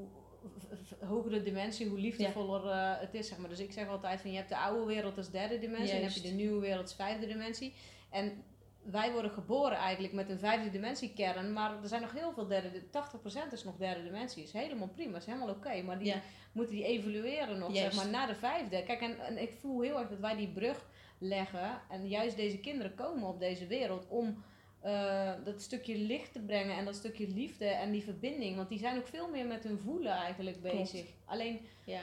v- 0.57 0.87
v- 0.87 1.07
hoger 1.07 1.31
de 1.31 1.43
dimensie, 1.43 1.87
hoe 1.89 1.99
liefdevoller 1.99 2.65
eh, 2.71 2.99
het 2.99 3.13
is, 3.13 3.27
zeg 3.27 3.37
maar. 3.37 3.49
Dus 3.49 3.59
ik 3.59 3.71
zeg 3.71 3.87
altijd 3.87 4.21
van, 4.21 4.31
je 4.31 4.37
hebt 4.37 4.49
de 4.49 4.57
oude 4.57 4.85
wereld 4.85 5.17
als 5.17 5.31
derde 5.31 5.59
dimensie. 5.59 5.89
En 5.95 6.01
dan 6.01 6.09
heb 6.09 6.23
je 6.23 6.29
de 6.29 6.35
nieuwe 6.35 6.59
wereld 6.59 6.81
als 6.81 6.95
vijfde 6.95 7.27
dimensie. 7.27 7.73
En 8.09 8.43
wij 8.83 9.11
worden 9.11 9.31
geboren 9.31 9.77
eigenlijk 9.77 10.13
met 10.13 10.29
een 10.29 10.39
vijfde 10.39 10.69
dimensie 10.69 11.13
kern. 11.13 11.53
Maar 11.53 11.71
er 11.81 11.87
zijn 11.87 12.01
nog 12.01 12.11
heel 12.11 12.31
veel 12.33 12.47
derde... 12.47 12.81
80% 12.81 13.51
is 13.51 13.63
nog 13.63 13.77
derde 13.77 14.03
dimensie. 14.03 14.43
Is 14.43 14.51
helemaal 14.53 14.87
prima, 14.87 15.17
is 15.17 15.25
helemaal 15.25 15.49
oké. 15.49 15.81
maar 15.81 15.97
die 15.97 16.07
Ja. 16.07 16.21
moeten 16.51 16.75
die 16.75 16.85
evalueren 16.85 17.59
nog, 17.59 17.75
zeg 17.75 17.95
maar, 17.95 18.09
naar 18.09 18.27
de 18.27 18.35
vijfde. 18.35 18.83
Kijk, 18.83 19.01
en, 19.01 19.19
en 19.19 19.41
ik 19.41 19.53
voel 19.59 19.81
heel 19.81 19.99
erg 19.99 20.09
dat 20.09 20.19
wij 20.19 20.35
die 20.35 20.47
brug 20.47 20.87
leggen. 21.17 21.81
En 21.89 22.07
juist 22.07 22.35
deze 22.35 22.57
kinderen 22.59 22.95
komen 22.95 23.27
op 23.27 23.39
deze 23.39 23.67
wereld 23.67 24.07
om 24.07 24.43
eh, 24.81 25.31
dat 25.43 25.61
stukje 25.61 25.97
licht 25.97 26.33
te 26.33 26.39
brengen 26.39 26.77
en 26.77 26.85
dat 26.85 26.95
stukje 26.95 27.27
liefde 27.27 27.65
en 27.65 27.91
die 27.91 28.03
verbinding. 28.03 28.55
Want 28.55 28.69
die 28.69 28.79
zijn 28.79 28.97
ook 28.97 29.07
veel 29.07 29.29
meer 29.29 29.45
met 29.45 29.63
hun 29.63 29.79
voelen 29.79 30.11
eigenlijk 30.11 30.57
Klopt. 30.61 30.75
bezig. 30.77 31.05
Alleen, 31.25 31.59
Ja. 31.85 32.01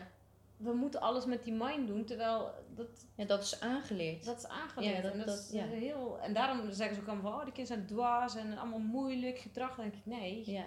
We 0.57 0.73
moeten 0.73 1.01
alles 1.01 1.25
met 1.25 1.45
die 1.45 1.53
mind 1.53 1.87
doen, 1.87 2.05
terwijl 2.05 2.51
dat, 2.75 3.07
ja, 3.14 3.25
dat 3.25 3.42
is 3.42 3.61
aangeleerd. 3.61 4.25
dat 4.25 4.38
is 4.38 4.47
aangeleerd. 4.49 4.97
Ja, 4.97 5.03
dat- 5.03 5.12
en, 5.12 5.19
dat, 5.19 5.27
dat- 5.27 5.38
is 5.38 5.51
ja. 5.51 5.64
heel, 5.66 6.19
en 6.21 6.35
daarom 6.35 6.73
zeggen 6.73 6.95
ze 6.97 7.01
ook 7.03 7.09
allemaal 7.09 7.31
van, 7.31 7.40
oh, 7.40 7.45
die 7.45 7.53
kinderen 7.53 7.79
zijn 7.79 7.99
dwaas 7.99 8.37
en 8.37 8.59
allemaal 8.59 8.79
moeilijk 8.79 9.38
gedrag. 9.38 9.77
Dan 9.77 9.85
denk 9.85 9.95
ik, 9.97 10.07
nee, 10.07 10.51
ja. 10.51 10.64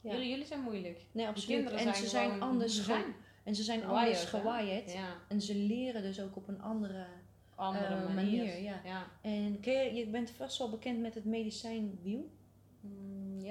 Jullie, 0.00 0.28
jullie 0.28 0.46
zijn 0.46 0.60
moeilijk. 0.60 1.00
Nee, 1.12 1.26
absoluut. 1.26 1.56
kinderen 1.56 1.78
En 1.78 1.84
zijn 1.84 1.96
ze 1.96 2.08
zijn 2.08 2.42
anders 2.42 2.84
zijn. 2.84 3.04
En 3.44 3.54
ze 3.54 3.62
zijn 3.62 3.80
Wired, 3.80 3.94
anders 3.96 4.24
gewired. 4.24 4.96
En 5.28 5.40
ze 5.40 5.54
leren 5.54 6.02
dus 6.02 6.20
ook 6.20 6.36
op 6.36 6.48
een 6.48 6.62
andere 6.62 7.06
andere 7.54 7.84
eh, 7.84 8.14
manier. 8.14 8.14
manier. 8.14 8.62
Ja. 8.62 9.06
En 9.20 9.58
je, 9.60 9.94
je 9.94 10.06
bent 10.06 10.30
vast 10.30 10.58
wel 10.58 10.70
bekend 10.70 11.00
met 11.00 11.14
het 11.14 11.24
medicijnwiel. 11.24 12.30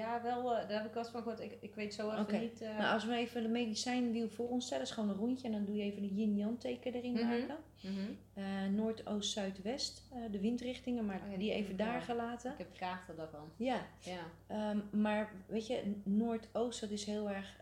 Ja, 0.02 0.22
wel, 0.22 0.56
eh, 0.56 0.68
daar 0.68 0.78
heb 0.78 0.86
ik 0.88 0.94
wel 0.94 1.04
van 1.04 1.22
gehoord. 1.22 1.40
Ik, 1.40 1.56
ik 1.60 1.74
weet 1.74 1.94
zo 1.94 2.10
even 2.10 2.40
niet. 2.40 2.60
eh, 2.60 2.78
Nou, 2.78 2.92
als 2.94 3.04
we 3.04 3.14
even 3.14 3.42
de 3.42 3.48
medicijnwiel 3.48 4.28
voor 4.28 4.48
ons 4.48 4.64
stellen, 4.66 4.84
is 4.84 4.90
gewoon 4.90 5.08
een 5.08 5.14
rondje 5.16 5.46
en 5.46 5.52
dan 5.52 5.64
doe 5.64 5.76
je 5.76 5.82
even 5.82 6.02
de 6.02 6.14
yin-yang 6.14 6.60
teken 6.60 6.92
erin 6.94 7.12
Mhm. 7.12 7.26
maken. 7.26 7.56
mhm. 7.80 8.10
Eh, 8.34 8.44
Noord, 8.70 9.06
Oost, 9.06 9.32
Zuid, 9.32 9.62
West, 9.62 10.02
eh, 10.12 10.18
de 10.30 10.40
windrichtingen, 10.40 11.06
maar 11.06 11.20
Oh 11.24 11.30
ja, 11.32 11.36
die 11.38 11.52
even 11.52 11.76
daar 11.76 12.00
gelaten. 12.00 12.52
Ik 12.52 12.58
heb 12.58 12.76
kaarten 12.76 13.16
daarvan. 13.16 13.48
Ja, 13.56 13.86
Ja. 14.00 14.20
ehm, 14.46 14.78
maar 15.02 15.32
weet 15.46 15.66
je, 15.66 15.94
Noord-Oost, 16.02 16.80
dat 16.80 16.90
is 16.90 17.04
heel 17.04 17.30
erg 17.30 17.60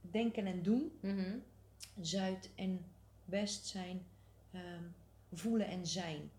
denken 0.00 0.46
en 0.46 0.62
doen. 0.62 0.92
Mhm. 1.00 1.36
Zuid 2.00 2.50
en 2.54 2.84
West 3.24 3.66
zijn 3.66 4.06
ehm, 4.52 4.82
voelen 5.32 5.66
en 5.66 5.86
zijn. 5.86 6.30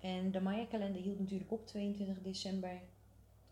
En 0.00 0.30
de 0.30 0.40
Maya-kalender 0.40 1.02
hield 1.02 1.18
natuurlijk 1.18 1.52
op 1.52 1.66
22 1.66 2.20
december 2.22 2.80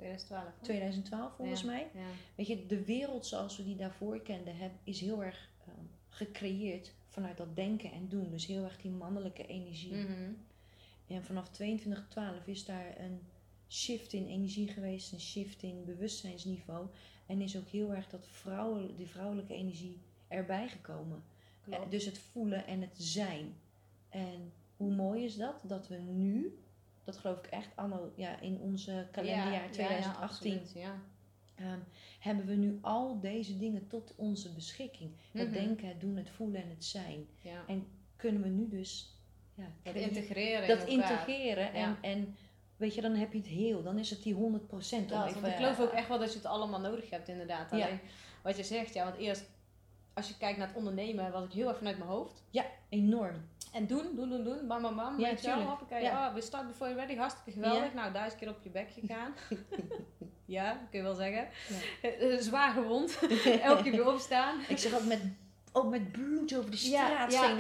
2012. 0.03 0.45
hè? 0.59 0.65
2012 0.65 1.35
volgens 1.37 1.61
Ja. 1.61 1.67
mij. 1.67 1.91
Ja. 1.95 2.01
Weet 2.35 2.47
je, 2.47 2.67
de 2.67 2.85
wereld 2.85 3.27
zoals 3.27 3.57
we 3.57 3.65
die 3.65 3.77
daarvoor 3.77 4.21
kenden, 4.23 4.57
heb, 4.57 4.71
is 4.85 5.01
heel 5.01 5.25
erg 5.25 5.51
ehm, 5.67 5.85
gecreëerd 6.09 6.93
vanuit 7.09 7.37
dat 7.37 7.57
denken 7.57 7.93
en 7.93 8.09
doen. 8.09 8.31
Dus 8.31 8.47
heel 8.47 8.65
erg 8.65 8.77
die 8.81 8.91
mannelijke 8.91 9.47
energie. 9.47 9.95
Mhm. 9.95 10.33
En 11.07 11.25
vanaf 11.25 11.49
2212 11.49 12.47
is 12.47 12.65
daar 12.65 12.99
een 13.01 13.21
shift 13.69 14.13
in 14.13 14.27
energie 14.27 14.69
geweest, 14.69 15.13
een 15.13 15.21
shift 15.21 15.63
in 15.63 15.85
bewustzijnsniveau. 15.85 16.87
En 17.27 17.41
is 17.41 17.57
ook 17.57 17.69
heel 17.69 17.95
erg 17.95 18.09
dat 18.09 18.27
vrouwen, 18.29 18.97
die 18.97 19.07
vrouwelijke 19.09 19.55
energie 19.55 20.01
erbij 20.29 20.69
gekomen. 20.69 21.23
Klopt. 21.65 21.83
Eh, 21.85 21.91
Dus 21.91 22.05
het 22.05 22.19
voelen 22.19 22.67
en 22.67 22.81
het 22.81 22.95
zijn. 22.99 23.55
En 24.09 24.53
hoe 24.77 24.95
mooi 24.95 25.25
is 25.25 25.37
dat? 25.37 25.63
Dat 25.67 25.89
we 25.89 25.97
nu, 25.97 26.59
dat 27.05 27.17
geloof 27.17 27.39
ik 27.39 27.47
echt 27.47 27.69
anno, 27.75 28.13
ja, 28.17 28.41
in 28.41 28.59
onze 28.61 29.07
kalenderjaar 29.11 29.53
Ja, 29.53 29.63
ja, 29.63 29.69
2018, 29.71 30.53
Ja, 30.53 30.59
absoluut, 30.61 30.75
ehm, 31.55 31.79
hebben 32.19 32.47
we 32.47 32.55
nu 32.55 32.79
al 32.81 33.21
deze 33.21 33.59
dingen 33.59 33.87
tot 33.87 34.13
onze 34.17 34.53
beschikking. 34.53 35.11
Het 35.33 35.51
Mhm. 35.51 35.53
denken, 35.53 35.89
het 35.89 36.01
doen, 36.01 36.17
het 36.17 36.31
voelen 36.31 36.63
en 36.63 36.69
het 36.69 36.85
zijn. 36.85 37.27
En 37.67 37.87
kunnen 38.17 38.43
we 38.43 38.49
nu 38.49 38.69
dus 38.69 39.17
ja, 39.55 39.65
Dat 39.83 39.95
integreren 39.95 40.69
dat 40.69 40.87
in 40.87 40.93
integreren. 40.93 41.73
En, 41.73 41.99
en 42.01 42.37
weet 42.77 42.95
je, 42.95 43.01
dan 43.01 43.15
heb 43.15 43.33
je 43.33 43.39
het 43.39 43.47
heel. 43.47 43.83
Dan 43.83 43.99
is 43.99 44.11
het 44.11 44.23
die 44.23 44.35
100%. 44.35 44.39
om 45.13 45.19
Dat, 45.19 45.27
even, 45.29 45.41
want 45.41 45.53
ik 45.53 45.59
geloof 45.59 45.81
ook 45.81 45.93
echt 45.93 46.09
wel 46.09 46.19
dat 46.19 46.31
je 46.33 46.37
het 46.39 46.47
allemaal 46.47 46.81
nodig 46.81 47.11
hebt 47.11 47.29
inderdaad. 47.29 47.73
Alleen, 47.73 48.01
wat 48.43 48.57
je 48.57 48.65
zegt, 48.65 48.95
ja, 48.95 49.05
want 49.05 49.17
eerst, 49.17 49.51
als 50.15 50.29
je 50.29 50.37
kijkt 50.39 50.59
naar 50.59 50.67
het 50.67 50.77
ondernemen, 50.77 51.33
was 51.33 51.45
ik 51.45 51.53
heel 51.53 51.69
erg 51.69 51.77
vanuit 51.77 51.99
mijn 51.99 52.11
hoofd. 52.11 52.43
Enorm. 52.89 53.49
En 53.73 53.87
doen, 53.87 54.07
doen, 54.15 54.29
doen, 54.29 54.45
doen, 54.45 54.67
bam, 54.67 54.83
bam, 54.83 54.97
bam. 54.97 55.19
Ja, 55.21 55.29
weet 55.29 55.41
je 55.41 55.47
wel, 55.47 55.57
tuurlijk. 55.57 55.79
hoppakee. 55.79 56.03
Ja. 56.03 56.29
Oh, 56.29 56.35
we 56.35 56.41
start 56.41 56.67
before 56.67 56.91
you're 56.91 57.07
ready, 57.07 57.19
hartstikke 57.19 57.51
geweldig. 57.53 57.89
Ja. 57.89 57.95
Nou, 57.95 58.13
duizend 58.13 58.41
keer 58.41 58.51
op 58.51 58.63
je 58.63 58.71
bek 58.71 58.91
gegaan. 58.91 59.35
ja, 60.57 60.73
kun 60.91 60.99
je 60.99 61.05
wel 61.05 61.15
zeggen. 61.15 61.49
Ja. 62.03 62.09
Eh, 62.09 62.39
Zwaar 62.39 62.73
gewond. 62.73 63.19
Elke 63.63 63.83
keer 63.83 63.93
weer 63.93 64.07
opstaan. 64.13 64.61
Ik 64.69 64.79
zeg 64.79 64.95
ook 64.95 65.05
met, 65.05 65.21
ook 65.73 65.91
met 65.91 66.13
bloed 66.13 66.57
over 66.57 66.71
de 66.71 66.91
Ja, 66.91 67.07
straat 67.07 67.33
ja, 67.33 67.43
ja, 67.49 67.55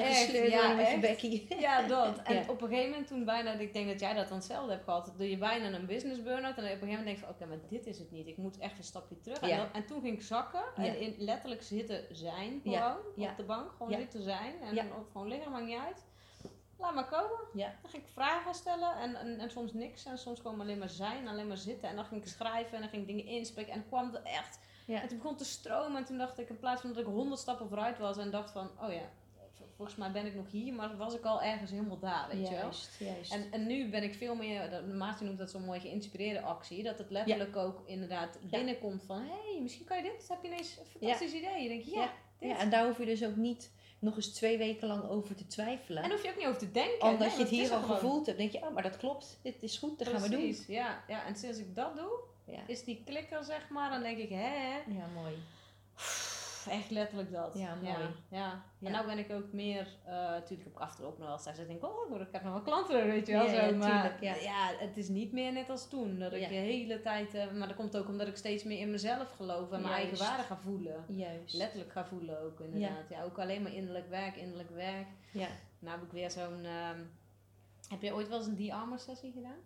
worden 0.50 0.76
met 0.76 0.90
je 0.90 0.98
bekkie. 1.00 1.46
Ja, 1.60 1.82
dat. 1.86 2.18
En 2.22 2.34
Ja. 2.34 2.40
op 2.48 2.62
een 2.62 2.68
gegeven 2.68 2.90
moment 2.90 3.08
toen 3.08 3.24
bijna, 3.24 3.52
ik 3.52 3.72
denk 3.72 3.88
dat 3.88 4.00
jij 4.00 4.14
dat 4.14 4.28
dan 4.28 4.36
hetzelfde 4.36 4.70
hebt 4.72 4.84
gehad, 4.84 5.12
doe 5.16 5.30
je 5.30 5.36
bijna 5.38 5.72
een 5.78 5.86
business 5.86 6.22
burn-out 6.22 6.56
en 6.56 6.64
op 6.64 6.70
een 6.70 6.78
gegeven 6.78 6.88
moment 6.88 7.04
denk 7.06 7.18
je 7.18 7.24
van, 7.24 7.34
oké, 7.34 7.46
maar 7.46 7.58
dit 7.68 7.86
is 7.86 7.98
het 7.98 8.10
niet. 8.10 8.26
Ik 8.26 8.36
moet 8.36 8.58
echt 8.58 8.78
een 8.78 8.84
stapje 8.84 9.20
terug. 9.20 9.38
En, 9.40 9.48
Ja. 9.48 9.56
dat- 9.56 9.68
en 9.72 9.86
toen 9.86 10.00
ging 10.00 10.14
ik 10.16 10.22
zakken 10.22 10.62
Ja. 10.76 10.84
en 10.84 11.00
in, 11.00 11.14
letterlijk 11.18 11.62
zitten 11.62 12.04
zijn 12.12 12.60
gewoon, 12.62 12.78
Ja, 12.78 12.96
ja. 13.16 13.30
op 13.30 13.36
de 13.36 13.42
bank, 13.42 13.70
gewoon 13.76 13.92
Ja. 13.92 13.98
zitten 13.98 14.22
zijn 14.22 14.54
en 14.62 14.74
Ja. 14.74 14.84
ook 14.98 15.10
gewoon 15.12 15.28
liggen, 15.28 15.52
maakt 15.52 15.66
niet 15.66 15.78
uit. 15.86 16.04
Laat 16.78 16.94
maar 16.94 17.08
komen. 17.08 17.38
Ja. 17.54 17.74
Dan 17.82 17.90
ging 17.90 18.02
ik 18.02 18.08
vragen 18.12 18.54
stellen 18.54 18.96
en, 18.96 19.14
en, 19.14 19.38
en 19.38 19.50
soms 19.50 19.72
niks 19.72 20.04
en 20.04 20.18
soms 20.18 20.40
gewoon 20.40 20.60
alleen 20.60 20.78
maar 20.78 20.88
zijn, 20.88 21.28
alleen 21.28 21.46
maar 21.48 21.56
zitten. 21.56 21.88
En 21.88 21.96
dan 21.96 22.04
ging 22.04 22.22
ik 22.22 22.28
schrijven 22.28 22.74
en 22.74 22.80
dan 22.80 22.88
ging 22.90 23.02
ik 23.02 23.08
dingen 23.08 23.24
inspreken 23.26 23.72
en 23.72 23.78
dan 23.78 23.88
kwam 23.88 24.14
er 24.14 24.22
echt 24.22 24.58
Ja. 24.86 25.02
en 25.02 25.08
toen 25.08 25.18
begon 25.18 25.36
te 25.36 25.44
stromen 25.44 25.96
en 25.96 26.04
toen 26.04 26.18
dacht 26.18 26.38
ik, 26.38 26.48
in 26.48 26.58
plaats 26.58 26.80
van 26.80 26.92
dat 26.92 26.98
ik 27.02 27.06
honderd 27.06 27.40
stappen 27.40 27.68
vooruit 27.68 27.98
was 27.98 28.16
en 28.16 28.30
dacht 28.30 28.50
van, 28.50 28.70
oh 28.80 28.92
ja, 28.92 29.10
volgens 29.76 29.96
mij 29.96 30.10
ben 30.10 30.26
ik 30.26 30.34
nog 30.34 30.50
hier, 30.50 30.72
maar 30.72 30.96
was 30.96 31.14
ik 31.14 31.24
al 31.24 31.42
ergens 31.42 31.70
helemaal 31.70 31.98
daar, 31.98 32.28
weet 32.32 32.48
je 32.48 32.54
wel. 32.54 32.62
Juist, 32.62 32.98
juist. 32.98 33.32
En, 33.32 33.46
en 33.50 33.66
nu 33.66 33.90
ben 33.90 34.02
ik 34.02 34.14
veel 34.14 34.34
meer, 34.34 34.84
Maarten 34.94 35.26
noemt 35.26 35.38
dat 35.38 35.50
zo'n 35.50 35.64
mooi 35.64 35.80
geïnspireerde 35.80 36.40
actie, 36.40 36.82
dat 36.82 36.98
het 36.98 37.10
letterlijk 37.10 37.56
ook 37.56 37.82
inderdaad 37.86 38.38
binnenkomt 38.50 39.02
van, 39.06 39.18
hé, 39.22 39.52
hey, 39.52 39.60
misschien 39.62 39.86
kan 39.86 39.96
je 39.96 40.02
dit, 40.02 40.28
heb 40.28 40.42
je 40.42 40.48
ineens 40.48 40.76
een 40.78 40.86
fantastisch 40.86 41.32
idee. 41.32 41.62
Je 41.62 41.68
denkt, 41.68 41.86
ja, 41.86 42.00
Ja. 42.00 42.12
dit. 42.38 42.50
ja, 42.50 42.58
en 42.58 42.70
daar 42.70 42.86
hoef 42.86 42.98
je 42.98 43.04
dus 43.04 43.24
ook 43.24 43.36
niet 43.36 43.70
nog 43.98 44.16
eens 44.16 44.32
twee 44.32 44.58
weken 44.58 44.88
lang 44.88 45.08
over 45.08 45.34
te 45.34 45.46
twijfelen. 45.46 46.02
En 46.02 46.10
hoef 46.10 46.22
je 46.22 46.28
ook 46.30 46.36
niet 46.36 46.46
over 46.46 46.58
te 46.58 46.70
denken. 46.70 47.08
Omdat 47.08 47.18
nee, 47.28 47.30
je 47.36 47.42
het 47.42 47.48
hier 47.48 47.72
al 47.72 47.80
gewoon. 47.80 47.96
gevoeld 47.96 48.26
hebt, 48.26 48.38
denk 48.38 48.52
je, 48.52 48.58
oh, 48.58 48.74
maar 48.74 48.82
dat 48.82 48.96
klopt. 48.96 49.38
Dit 49.42 49.62
is 49.62 49.78
goed, 49.78 49.98
dat 49.98 50.08
gaan 50.08 50.22
we 50.22 50.28
doen. 50.28 50.40
Precies, 50.40 50.66
ja, 50.66 51.04
ja. 51.08 51.26
En 51.26 51.36
sinds 51.36 51.58
ik 51.58 51.74
dat 51.74 51.96
doe, 51.96 52.20
Ja. 52.44 52.60
is 52.66 52.84
die 52.84 53.02
klikker 53.04 53.44
zeg 53.44 53.68
maar, 53.68 53.90
dan 53.90 54.02
denk 54.02 54.18
ik, 54.18 54.28
hè, 54.28 54.76
ja, 54.86 55.06
mooi. 55.14 55.34
Echt 56.68 56.90
letterlijk 56.90 57.32
dat. 57.32 57.54
Ja, 57.54 57.74
mooi. 57.74 58.06
Ja. 58.28 58.62
En 58.82 58.92
nou 58.92 59.06
ben 59.06 59.18
ik 59.18 59.32
ook 59.32 59.52
meer, 59.52 59.96
eh, 60.04 60.12
natuurlijk 60.12 60.70
heb 60.78 60.90
ik 60.90 61.04
ook 61.04 61.18
nog 61.18 61.28
wel 61.28 61.36
dat 61.44 61.58
ik 61.58 61.66
denk, 61.66 61.84
oh, 61.84 62.20
ik 62.20 62.26
heb 62.30 62.42
nog 62.42 62.52
wel 62.52 62.62
klanten, 62.62 63.06
weet 63.06 63.26
je 63.26 63.32
wel. 63.32 63.44
Ja, 63.44 63.50
zo. 63.50 63.66
ja, 63.66 63.76
maar 63.76 64.16
ja. 64.20 64.34
ja, 64.34 64.72
het 64.78 64.96
is 64.96 65.08
niet 65.08 65.32
meer 65.32 65.52
net 65.52 65.70
als 65.70 65.88
toen. 65.88 66.18
Dat 66.18 66.32
ik 66.32 66.48
de 66.48 66.54
hele 66.54 67.00
tijd, 67.00 67.34
eh, 67.34 67.50
maar 67.50 67.68
dat 67.68 67.76
komt 67.76 67.96
ook 67.96 68.08
omdat 68.08 68.26
ik 68.26 68.36
steeds 68.36 68.64
meer 68.64 68.78
in 68.78 68.90
mezelf 68.90 69.30
geloof 69.30 69.72
en 69.72 69.82
mijn 69.82 69.94
eigen 69.94 70.18
waarde 70.18 70.42
ga 70.42 70.56
voelen. 70.56 71.04
Juist. 71.08 71.54
Letterlijk 71.54 71.92
ga 71.92 72.04
voelen 72.04 72.40
ook 72.40 72.60
inderdaad. 72.60 73.08
Ja. 73.08 73.22
ook 73.22 73.38
alleen 73.38 73.62
maar 73.62 73.74
innerlijk 73.74 74.08
werk, 74.08 74.36
innerlijk 74.36 74.70
werk. 74.70 75.06
Ja. 75.32 75.48
Nou 75.78 75.98
heb 75.98 76.06
ik 76.06 76.12
weer 76.12 76.30
zo'n, 76.30 76.64
ehm, 76.64 77.00
heb 77.88 78.02
je 78.02 78.14
ooit 78.14 78.28
wel 78.28 78.38
eens 78.38 78.46
een 78.46 78.56
de-armor 78.56 78.98
sessie 78.98 79.32
gedaan? 79.32 79.58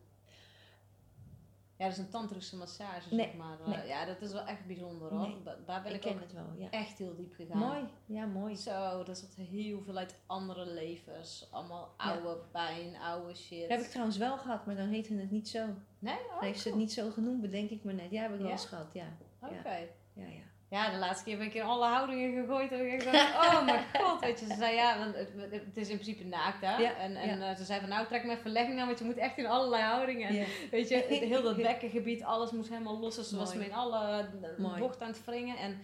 Ja, 1.79 1.85
dat 1.85 1.93
is 1.93 1.99
een 1.99 2.09
tantrische 2.11 2.57
massage, 2.57 3.15
Nee, 3.15 3.27
zeg 3.27 3.37
maar. 3.37 3.61
Eh, 3.61 3.67
nee. 3.67 3.87
Ja, 3.87 4.05
dat 4.05 4.21
is 4.21 4.33
wel 4.33 4.45
echt 4.47 4.67
bijzonder 4.67 5.11
hoor. 5.11 5.29
Nee. 5.29 5.43
Daar 5.67 5.83
ben 5.83 5.91
Ik 5.91 5.97
ik, 5.97 6.01
ken 6.01 6.13
ook 6.15 6.21
het 6.21 6.33
wel, 6.33 6.53
ja. 6.59 6.71
echt 6.71 6.99
heel 6.99 7.17
diep 7.17 7.35
gegaan. 7.35 7.59
Mooi, 7.59 7.85
ja, 8.07 8.27
mooi. 8.27 8.57
Zo, 8.57 9.03
dat 9.05 9.19
zat 9.19 9.35
heel 9.35 9.83
veel 9.83 9.97
uit 9.97 10.21
andere 10.27 10.67
levens. 10.67 11.49
Allemaal 11.51 11.95
Ja. 11.99 12.05
oude 12.13 12.41
pijn, 12.53 12.97
oude 12.97 13.35
shit. 13.35 13.61
Dat 13.61 13.71
heb 13.71 13.81
ik 13.81 13.87
trouwens 13.91 14.17
wel 14.17 14.39
gehad, 14.39 14.67
maar 14.67 14.77
dan 14.77 14.89
heette 14.89 15.15
het 15.15 15.31
niet 15.31 15.49
zo. 15.49 15.67
Nee? 15.99 16.19
Oh, 16.35 16.41
heeft 16.41 16.61
ze 16.61 16.69
het 16.69 16.77
niet 16.79 16.93
zo 16.93 17.11
genoemd, 17.11 17.41
bedenk 17.41 17.71
ik 17.71 17.85
me 17.85 17.93
net. 17.93 18.11
Ja, 18.11 18.23
heb 18.23 18.33
ik 18.35 18.41
wel 18.41 18.51
eens 18.51 18.67
gehad, 18.67 18.93
ja. 18.93 19.07
Oké. 19.41 19.79
Ja. 20.13 20.27
ja. 20.27 20.43
Ja, 20.69 20.91
de 20.91 20.97
laatste 20.97 21.25
keer 21.25 21.37
ben 21.39 21.47
ik 21.47 21.55
in 21.55 21.63
alle 21.63 21.87
houdingen 21.87 22.41
gegooid. 22.41 22.73
En 22.73 22.93
ik 22.93 23.05
dacht, 23.05 23.35
oh 23.35 23.65
mijn 23.67 23.85
god, 23.93 24.21
weet 24.21 24.41
je. 24.41 24.47
Ze 24.47 24.55
zei, 24.55 24.75
ja, 24.75 24.99
want 24.99 25.15
het, 25.15 25.29
het 25.51 25.77
is 25.77 25.89
in 25.89 25.99
principe 25.99 26.25
naakt, 26.25 26.61
hè. 26.61 26.77
Ja, 26.77 26.97
en 26.97 27.17
en 27.17 27.39
ja. 27.39 27.51
eh, 27.51 27.57
ze 27.57 27.65
zei 27.65 27.81
van, 27.81 27.89
nou, 27.89 28.07
trek 28.07 28.25
me 28.25 28.33
even 28.33 28.51
legging 28.51 28.81
aan, 28.81 28.87
want 28.87 28.99
je 28.99 29.05
moet 29.05 29.17
echt 29.17 29.39
in 29.39 29.47
allerlei 29.47 29.83
houdingen. 29.83 30.35
Ja. 30.35 30.45
Weet 30.71 30.89
je, 30.89 30.95
het, 30.95 31.07
heel 31.09 31.43
dat 31.43 31.57
bekkengebied, 31.71 32.25
alles 32.25 32.51
moest 32.51 32.69
helemaal 32.69 32.99
los. 32.99 33.15
Dus 33.17 33.29
ze 33.29 33.37
was 33.37 33.55
me 33.55 33.65
in 33.65 33.75
alle 33.75 34.29
eh, 34.43 34.59
Mooi. 34.59 34.79
bocht 34.79 35.01
aan 35.01 35.09
het 35.09 35.25
wringen. 35.25 35.57
En 35.57 35.83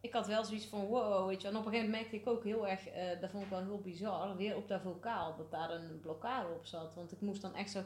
ik 0.00 0.12
had 0.12 0.26
wel 0.26 0.44
zoiets 0.44 0.66
van, 0.66 0.86
wow, 0.86 1.28
weet 1.28 1.42
je. 1.42 1.48
En 1.48 1.56
op 1.56 1.64
een 1.66 1.70
gegeven 1.72 1.90
moment 1.90 2.10
merkte 2.10 2.30
ik 2.30 2.36
ook 2.36 2.44
heel 2.44 2.68
erg, 2.68 2.88
eh, 2.88 3.20
dat 3.20 3.30
vond 3.30 3.44
ik 3.44 3.50
wel 3.50 3.62
heel 3.62 3.80
bizar, 3.80 4.36
weer 4.36 4.56
op 4.56 4.68
dat 4.68 4.80
vocaal, 4.82 5.36
dat 5.36 5.50
daar 5.50 5.70
een 5.70 6.00
blokkade 6.00 6.48
op 6.48 6.66
zat. 6.66 6.94
Want 6.94 7.12
ik 7.12 7.20
moest 7.20 7.42
dan 7.42 7.54
echt 7.54 7.70
zo... 7.70 7.82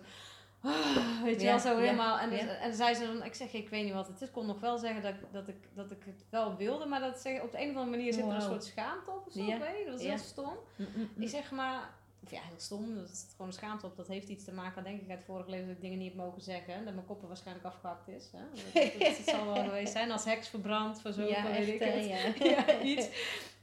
ah, 0.64 1.22
weet 1.22 1.40
je 1.40 1.46
Ja, 1.46 1.50
wel, 1.50 1.58
zo 1.60 1.68
ja, 1.70 1.76
helemaal. 1.78 2.18
En, 2.18 2.30
ja. 2.30 2.38
en 2.46 2.74
zei 2.74 2.94
ze 2.94 3.06
dan, 3.06 3.24
ik 3.24 3.34
zeg, 3.34 3.52
ik 3.52 3.68
weet 3.68 3.84
niet 3.84 3.92
wat 3.92 4.06
het 4.06 4.20
is. 4.20 4.26
Ik 4.26 4.32
kon 4.32 4.46
nog 4.46 4.60
wel 4.60 4.78
zeggen 4.78 5.02
dat, 5.02 5.14
ik- 5.14 5.32
dat, 5.32 5.48
ik, 5.48 5.56
dat 5.74 5.90
ik 5.90 6.02
het 6.04 6.24
wel 6.30 6.56
wilde, 6.56 6.86
maar 6.86 7.00
dat 7.00 7.18
zeg, 7.18 7.42
op 7.42 7.50
de 7.52 7.60
een 7.60 7.70
of 7.70 7.76
andere 7.76 7.96
manier 7.96 8.12
zit 8.12 8.24
er 8.24 8.34
een 8.34 8.40
soort 8.42 8.64
schaamte 8.64 9.10
op 9.10 9.26
of 9.26 9.32
zo. 9.32 9.38
Dat 9.84 9.92
was 9.92 10.02
heel 10.02 10.18
stom. 10.18 10.52
Mm, 10.76 10.86
mm, 10.96 11.10
mm. 11.16 11.22
Ik 11.22 11.28
zeg 11.28 11.50
maar, 11.50 11.90
of 12.24 12.30
ja, 12.30 12.40
heel 12.42 12.58
stom, 12.60 12.94
dat 12.94 13.10
is 13.10 13.26
gewoon 13.30 13.46
een 13.46 13.52
schaamte 13.52 13.86
op. 13.86 13.96
Dat 13.96 14.06
heeft 14.08 14.28
iets 14.28 14.44
te 14.44 14.52
maken, 14.52 14.84
denk 14.84 15.00
ik, 15.00 15.10
uit 15.10 15.24
vorige 15.24 15.50
leven 15.50 15.66
dat 15.66 15.74
ik 15.76 15.82
dingen 15.82 15.98
niet 15.98 16.12
heb 16.12 16.22
mogen 16.24 16.42
zeggen. 16.42 16.84
Dat 16.84 16.94
mijn 16.94 17.06
koppen 17.06 17.28
waarschijnlijk 17.28 17.66
afgehakt 17.66 18.08
is. 18.08 18.28
Hè? 18.32 18.38
Dat, 18.50 18.92
dat, 18.92 19.16
dat 19.16 19.26
zal 19.34 19.44
wel 19.46 19.64
geweest 19.68 19.92
zijn, 19.92 20.10
als 20.10 20.24
heks 20.24 20.48
verbrand, 20.48 21.00
voor 21.00 21.12
zo 21.12 21.22
ja, 21.22 21.42
weet 21.42 21.68
ik 21.68 21.80
het. 21.82 22.04
ja. 22.04 22.16
Ja, 22.50 22.80
iets. 22.80 23.08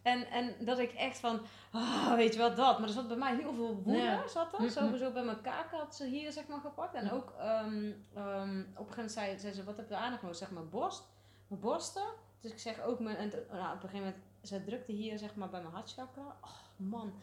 En, 0.01 0.27
en 0.31 0.55
dat 0.59 0.79
ik 0.79 0.91
echt 0.91 1.19
van, 1.19 1.41
ah, 1.71 2.13
weet 2.15 2.33
je 2.33 2.39
wel, 2.39 2.55
dat. 2.55 2.79
Maar 2.79 2.87
er 2.87 2.93
zat 2.93 3.07
bij 3.07 3.17
mij 3.17 3.35
heel 3.35 3.53
veel 3.53 3.81
woede, 3.83 3.99
Ja. 3.99 4.27
zat 4.27 4.53
er. 4.53 4.61
Mm. 4.61 4.69
Sowieso 4.69 5.11
bij 5.11 5.23
mijn 5.23 5.41
kaak 5.41 5.71
had 5.71 5.95
ze 5.95 6.05
hier, 6.07 6.31
zeg 6.31 6.47
maar, 6.47 6.59
gepakt. 6.59 6.93
En 6.95 7.03
Mm. 7.03 7.09
ook, 7.11 7.33
ehm, 7.39 7.91
ehm, 8.13 8.59
op 8.59 8.87
een 8.87 8.93
gegeven 8.93 8.95
moment 8.95 9.11
zei, 9.11 9.39
zei 9.39 9.53
ze, 9.53 9.63
wat 9.63 9.77
heb 9.77 9.89
je 9.89 9.95
aandacht 9.95 10.21
nodig? 10.21 10.37
Zeg 10.37 10.51
maar, 10.51 10.67
borst, 10.67 11.03
mijn 11.47 11.61
borsten. 11.61 12.03
Dus 12.39 12.51
ik 12.51 12.59
zeg 12.59 12.81
ook, 12.81 12.99
mijn, 12.99 13.15
en, 13.15 13.29
nou, 13.51 13.75
op 13.75 13.83
een 13.83 13.89
gegeven 13.89 13.97
moment, 13.99 14.15
ze 14.43 14.63
drukte 14.63 14.91
hier, 14.91 15.17
zeg 15.17 15.35
maar, 15.35 15.49
bij 15.49 15.61
mijn 15.61 15.73
hartchakra. 15.73 16.37
Oh, 16.41 16.49
man. 16.75 17.13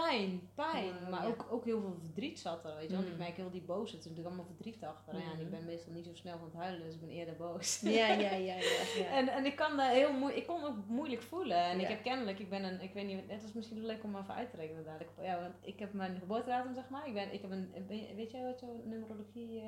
Pijn, 0.00 0.48
pijn. 0.54 0.94
Maar 1.10 1.22
ja. 1.22 1.28
ook, 1.28 1.46
ook 1.50 1.64
heel 1.64 1.80
veel 1.80 1.96
verdriet 2.00 2.38
zat 2.38 2.64
er, 2.64 2.76
weet 2.76 2.88
je. 2.88 2.94
Want 2.94 3.06
ik 3.06 3.12
Mm. 3.12 3.18
merk 3.18 3.36
heel 3.36 3.50
die 3.50 3.60
boos, 3.62 3.82
er 3.82 3.88
zit 3.88 3.98
natuurlijk 4.00 4.26
allemaal 4.26 4.46
verdriet 4.54 4.84
achter. 4.84 5.14
En 5.14 5.20
Ja, 5.20 5.32
en 5.32 5.38
ik 5.38 5.44
Mm. 5.44 5.50
ben 5.50 5.64
meestal 5.64 5.92
niet 5.92 6.04
zo 6.04 6.14
snel 6.14 6.38
van 6.38 6.48
het 6.52 6.56
huilen, 6.56 6.82
dus 6.84 6.94
ik 6.94 7.00
ben 7.00 7.08
eerder 7.10 7.36
boos. 7.36 7.80
Ja, 7.80 8.06
ja, 8.06 8.32
ja, 8.32 8.54
ja. 8.96 9.04
En, 9.18 9.28
en 9.28 9.44
ik 9.44 9.56
kan 9.56 9.76
dat 9.76 9.88
heel 9.90 10.12
moeilijk, 10.12 10.36
ik 10.40 10.46
kon 10.46 10.64
ook 10.64 10.76
moeilijk 10.86 11.22
voelen. 11.22 11.56
En 11.64 11.80
ik 11.80 11.86
heb 11.88 12.02
kennelijk, 12.02 12.38
ik 12.38 12.48
ben 12.50 12.64
een, 12.64 12.80
ik 12.80 12.92
weet 12.92 13.06
niet, 13.06 13.20
het 13.26 13.42
is 13.42 13.52
misschien 13.52 13.86
leuk 13.86 14.04
om 14.04 14.16
even 14.16 14.34
uit 14.34 14.50
te 14.50 14.56
rekenen 14.56 14.84
dadelijk. 14.84 15.10
Ja, 15.22 15.40
want 15.40 15.54
ik 15.60 15.78
heb 15.78 15.92
mijn 15.92 16.18
geboortedatum, 16.18 16.74
zeg 16.74 16.88
maar. 16.88 17.06
Ik 17.06 17.14
ben, 17.14 17.32
ik 17.32 17.42
heb 17.42 17.50
een, 17.50 17.72
weet 18.16 18.30
jij 18.30 18.42
wat 18.44 18.60
jouw 18.60 18.82
numerologie, 18.84 19.60
eh, 19.60 19.66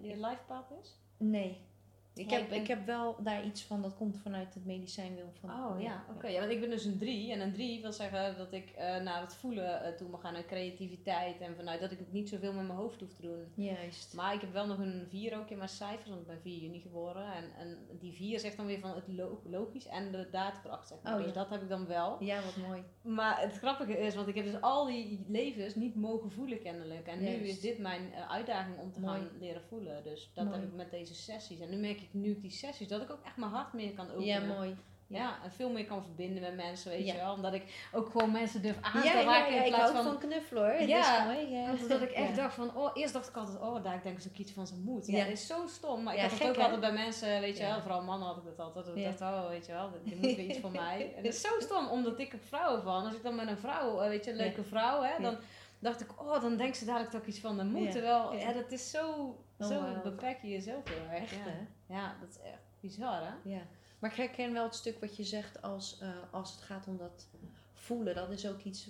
je 0.00 0.16
lifepath 0.20 0.70
is? 0.82 0.98
Nee. 1.18 1.72
Ik, 2.14 2.30
heb, 2.30 2.52
ik 2.52 2.66
heb 2.66 2.86
wel 2.86 3.16
daar 3.22 3.44
iets 3.44 3.62
van, 3.62 3.82
dat 3.82 3.94
komt 3.96 4.18
vanuit 4.18 4.54
het 4.54 4.64
medicijnwil 4.64 5.32
van. 5.40 5.50
Oh 5.50 5.80
ja, 5.80 6.04
oké. 6.14 6.26
Ja, 6.28 6.38
want 6.40 6.52
ik 6.52 6.60
ben 6.60 6.70
dus 6.70 6.84
een 6.84 6.98
drie. 6.98 7.32
En 7.32 7.40
een 7.40 7.52
drie 7.52 7.82
wil 7.82 7.92
zeggen 7.92 8.36
dat 8.36 8.52
ik 8.52 8.70
eh, 8.70 9.00
naar 9.00 9.20
het 9.20 9.34
voelen 9.34 9.82
eh, 9.84 9.92
toe 9.92 10.08
mag 10.08 10.20
gaan 10.20 10.34
en 10.34 10.46
creativiteit. 10.46 11.40
En 11.40 11.56
vanuit 11.56 11.80
dat 11.80 11.90
ik 11.90 12.00
ook 12.00 12.12
niet 12.12 12.28
zoveel 12.28 12.52
met 12.52 12.66
mijn 12.66 12.78
hoofd 12.78 13.00
hoef 13.00 13.12
te 13.12 13.22
doen. 13.22 13.52
Juist. 13.54 14.14
Maar 14.14 14.34
ik 14.34 14.40
heb 14.40 14.52
wel 14.52 14.66
nog 14.66 14.78
een 14.78 15.06
4 15.08 15.38
ook 15.38 15.50
in 15.50 15.56
mijn 15.56 15.68
cijfers, 15.68 16.08
want 16.08 16.20
ik 16.20 16.26
ben 16.26 16.40
4 16.40 16.58
juni 16.58 16.80
geboren. 16.80 17.32
En, 17.34 17.44
en 17.58 17.78
die 17.98 18.12
4 18.12 18.38
zegt 18.40 18.56
dan 18.56 18.66
weer 18.66 18.80
van 18.80 18.94
het 18.94 19.08
lo- 19.08 19.40
logisch 19.44 19.86
en 19.86 20.12
de 20.12 20.28
daadkracht, 20.30 20.88
zeg 20.88 20.98
maar. 21.02 21.18
Oh, 21.18 21.22
dus 21.24 21.32
dat 21.32 21.48
heb 21.50 21.62
ik 21.62 21.68
dan 21.68 21.86
wel. 21.86 22.22
Ja, 22.24 22.42
wat 22.42 22.56
mooi. 22.68 22.82
Maar 23.02 23.40
het 23.40 23.52
grappige 23.58 23.98
is, 23.98 24.14
want 24.14 24.28
ik 24.28 24.34
heb 24.34 24.44
dus 24.44 24.60
al 24.60 24.86
die 24.86 25.24
levens 25.28 25.74
niet 25.74 25.94
mogen 25.94 26.30
voelen 26.30 26.60
kennelijk. 26.60 27.06
En 27.06 27.20
nu 27.20 27.26
is 27.26 27.60
dit 27.60 27.78
mijn 27.78 28.12
eh, 28.12 28.30
uitdaging 28.30 28.78
om 28.78 28.92
te 28.92 29.00
Mooi. 29.00 29.18
gaan 29.20 29.28
leren 29.40 29.62
voelen. 29.62 30.02
Dus 30.04 30.30
dat 30.34 30.44
Mooi. 30.44 30.56
heb 30.58 30.68
ik 30.68 30.74
met 30.74 30.90
deze 30.90 31.14
sessies. 31.14 31.60
En 31.60 31.70
nu 31.70 31.76
merk 31.76 32.00
ik 32.00 32.03
nu 32.12 32.40
die 32.40 32.50
sessies, 32.50 32.88
dat 32.88 33.02
ik 33.02 33.10
ook 33.10 33.24
echt 33.24 33.36
mijn 33.36 33.50
hart 33.50 33.72
meer 33.72 33.92
kan 33.92 34.06
openen. 34.10 34.26
Ja, 34.26 34.40
mooi. 34.40 34.76
Ja, 35.06 35.38
en 35.44 35.52
veel 35.52 35.70
meer 35.70 35.84
kan 35.84 36.02
verbinden 36.02 36.42
met 36.42 36.54
mensen, 36.56 36.90
weet 36.90 37.06
je 37.06 37.14
wel. 37.16 37.32
Omdat 37.32 37.52
ik 37.54 37.88
ook 37.92 38.10
gewoon 38.10 38.32
mensen 38.32 38.62
durf 38.62 38.76
aan 38.80 39.02
te 39.02 39.08
raken 39.22 39.54
ja, 39.54 39.60
in 39.60 39.64
ik 39.66 39.74
plaats 39.74 39.92
hou 39.92 40.04
van... 40.04 40.04
van 40.04 40.18
knuffelen 40.18 40.62
hoor. 40.62 40.88
Ja, 40.88 41.24
mooi. 41.24 41.50
Ja. 41.50 41.74
Dat 41.88 42.02
ik 42.02 42.10
echt 42.10 42.36
dacht 42.36 42.54
van, 42.54 42.76
oh, 42.76 42.90
eerst 42.94 43.12
dacht 43.12 43.28
ik 43.28 43.36
altijd, 43.36 43.60
oh, 43.60 43.84
daar 43.84 44.02
denk 44.02 44.18
ik 44.18 44.24
ook 44.28 44.36
iets 44.36 44.52
van 44.52 44.66
zijn 44.66 44.80
moed. 44.82 45.06
Ja, 45.06 45.24
dat 45.24 45.32
is 45.32 45.46
zo 45.46 45.66
stom. 45.66 46.02
Maar 46.02 46.14
ik 46.14 46.20
Ja, 46.20 46.28
had 46.28 46.38
het 46.38 46.48
ook 46.48 46.56
hè? 46.56 46.62
altijd 46.62 46.80
bij 46.80 46.92
mensen, 46.92 47.40
weet 47.40 47.56
je 47.56 47.62
wel, 47.64 47.80
vooral 47.80 48.02
mannen 48.02 48.28
had 48.28 48.36
ik 48.36 48.44
dat 48.44 48.58
altijd. 48.58 48.96
Ik 48.96 49.04
dacht, 49.04 49.20
oh, 49.20 49.48
weet 49.48 49.66
je 49.66 49.72
wel, 49.72 49.90
dit 50.04 50.14
moet 50.14 50.36
weer 50.36 50.38
iets 50.46 50.58
voor 50.58 50.70
mij. 50.84 51.12
En 51.16 51.22
dat 51.22 51.32
is 51.32 51.40
zo 51.40 51.60
stom, 51.60 51.86
omdat 51.88 52.18
ik 52.18 52.32
er 52.32 52.38
vrouwen 52.38 52.82
van. 52.82 53.04
Als 53.04 53.14
ik 53.14 53.22
dan 53.22 53.34
met 53.34 53.48
een 53.48 53.58
vrouw, 53.58 54.00
eh, 54.00 54.08
weet 54.08 54.24
je, 54.24 54.30
een 54.30 54.36
leuke 54.36 54.64
vrouw, 54.64 55.02
hè, 55.02 55.22
dan 55.22 55.36
dacht 55.78 56.00
ik, 56.00 56.20
oh, 56.22 56.40
dan 56.40 56.56
denkt 56.56 56.76
ze 56.76 56.84
dadelijk 56.84 57.10
toch 57.10 57.24
iets 57.26 57.38
van 57.40 57.56
de 57.56 57.64
moed. 57.64 57.84
Ja. 57.84 57.90
Terwijl, 57.90 58.34
Ja. 58.34 58.52
dat 58.52 58.72
is 58.72 58.90
zo, 58.90 59.36
Oh, 59.58 59.66
zo 59.68 59.82
beperk 60.02 60.42
je 60.42 60.48
jezelf 60.48 60.88
heel 60.88 61.10
erg. 61.10 61.22
Echt 61.22 61.30
ja. 61.30 61.36
hè? 61.50 61.66
Ja, 61.86 62.16
dat 62.20 62.28
is 62.28 62.38
echt 62.40 62.62
bizar, 62.80 63.20
hè? 63.22 63.50
Ja. 63.50 63.62
Maar 63.98 64.10
ik 64.10 64.16
herken 64.16 64.52
wel 64.52 64.64
het 64.64 64.74
stuk 64.74 65.00
wat 65.00 65.16
je 65.16 65.24
zegt 65.24 65.62
als, 65.62 65.98
eh, 66.00 66.08
als 66.30 66.50
het 66.52 66.60
gaat 66.60 66.86
om 66.86 66.96
dat 66.96 67.26
voelen. 67.72 68.14
Dat 68.14 68.30
is 68.30 68.46
ook 68.48 68.62
iets, 68.62 68.88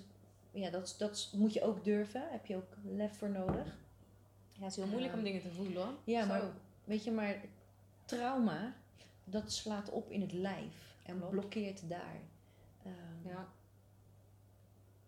ja, 0.50 0.70
dat, 0.70 0.94
dat 0.98 1.30
moet 1.36 1.52
je 1.52 1.62
ook 1.62 1.84
durven. 1.84 2.22
Heb 2.30 2.46
je 2.46 2.56
ook 2.56 2.76
lef 2.82 3.16
voor 3.18 3.30
nodig. 3.30 3.66
Ja, 4.52 4.62
het 4.62 4.70
is 4.70 4.76
heel 4.76 4.86
moeilijk 4.86 5.12
om 5.14 5.22
dingen 5.22 5.40
te 5.42 5.50
voelen, 5.52 5.82
hoor. 5.82 5.94
Ja, 6.04 6.22
Zo. 6.22 6.28
maar 6.28 6.42
weet 6.84 7.04
je, 7.04 7.10
maar 7.12 7.40
trauma, 8.04 8.74
dat 9.24 9.52
slaat 9.52 9.90
op 9.90 10.10
in 10.10 10.20
het 10.20 10.32
lijf 10.32 10.96
en 11.02 11.16
Klopt. 11.16 11.30
blokkeert 11.30 11.88
daar. 11.88 12.20
Ehm, 12.84 13.28
Ja. 13.28 13.48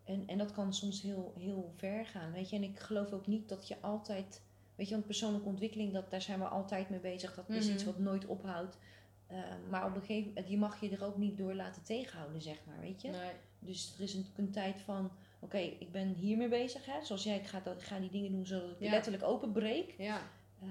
En, 0.05 0.23
en 0.27 0.39
dat 0.39 0.53
kan 0.53 0.75
soms 0.75 1.03
heel, 1.03 1.35
heel 1.39 1.73
ver 1.77 2.07
gaan, 2.07 2.33
weet 2.33 2.51
je. 2.51 2.57
En 2.57 2.63
ik 2.63 2.79
geloof 2.79 3.13
ook 3.13 3.27
niet 3.27 3.49
dat 3.49 3.69
je 3.69 3.77
altijd... 3.81 4.41
Weet 4.77 4.87
je, 4.89 4.95
want 4.95 5.07
persoonlijke 5.07 5.49
ontwikkeling, 5.49 5.93
dat, 5.93 6.11
daar 6.11 6.23
zijn 6.23 6.39
we 6.39 6.45
altijd 6.45 6.91
mee 6.91 6.99
bezig. 7.01 7.35
Dat 7.35 7.49
is 7.49 7.65
Mhm. 7.65 7.75
iets 7.75 7.85
wat 7.85 7.99
nooit 7.99 8.27
ophoudt. 8.27 8.79
Eh, 9.27 9.39
maar 9.71 9.87
op 9.87 9.95
een 9.95 10.01
gegeven 10.01 10.29
moment, 10.29 10.49
je 10.49 10.57
mag 10.59 10.81
je 10.81 10.91
er 10.91 11.05
ook 11.05 11.17
niet 11.17 11.39
door 11.39 11.55
laten 11.55 11.83
tegenhouden, 11.83 12.43
zeg 12.43 12.57
maar, 12.67 12.81
weet 12.81 13.03
je. 13.03 13.09
Nee. 13.11 13.31
Dus 13.59 13.95
er 13.97 14.03
is 14.03 14.15
een, 14.15 14.27
een 14.37 14.51
tijd 14.51 14.81
van, 14.81 15.11
oké, 15.39 15.59
ik 15.59 15.93
ben 15.93 16.09
hiermee 16.15 16.49
bezig, 16.49 16.87
hè. 16.87 17.05
Zoals 17.05 17.25
jij, 17.25 17.37
ik 17.37 17.47
ga, 17.47 17.61
dat, 17.61 17.75
ik 17.77 17.83
ga 17.83 17.99
die 17.99 18.11
dingen 18.11 18.33
doen 18.33 18.47
zodat 18.47 18.71
ik 18.71 18.77
Ja. 18.81 18.91
letterlijk 18.91 19.25
openbreek. 19.25 19.95
Ja, 19.99 20.21
Ehm, 20.63 20.71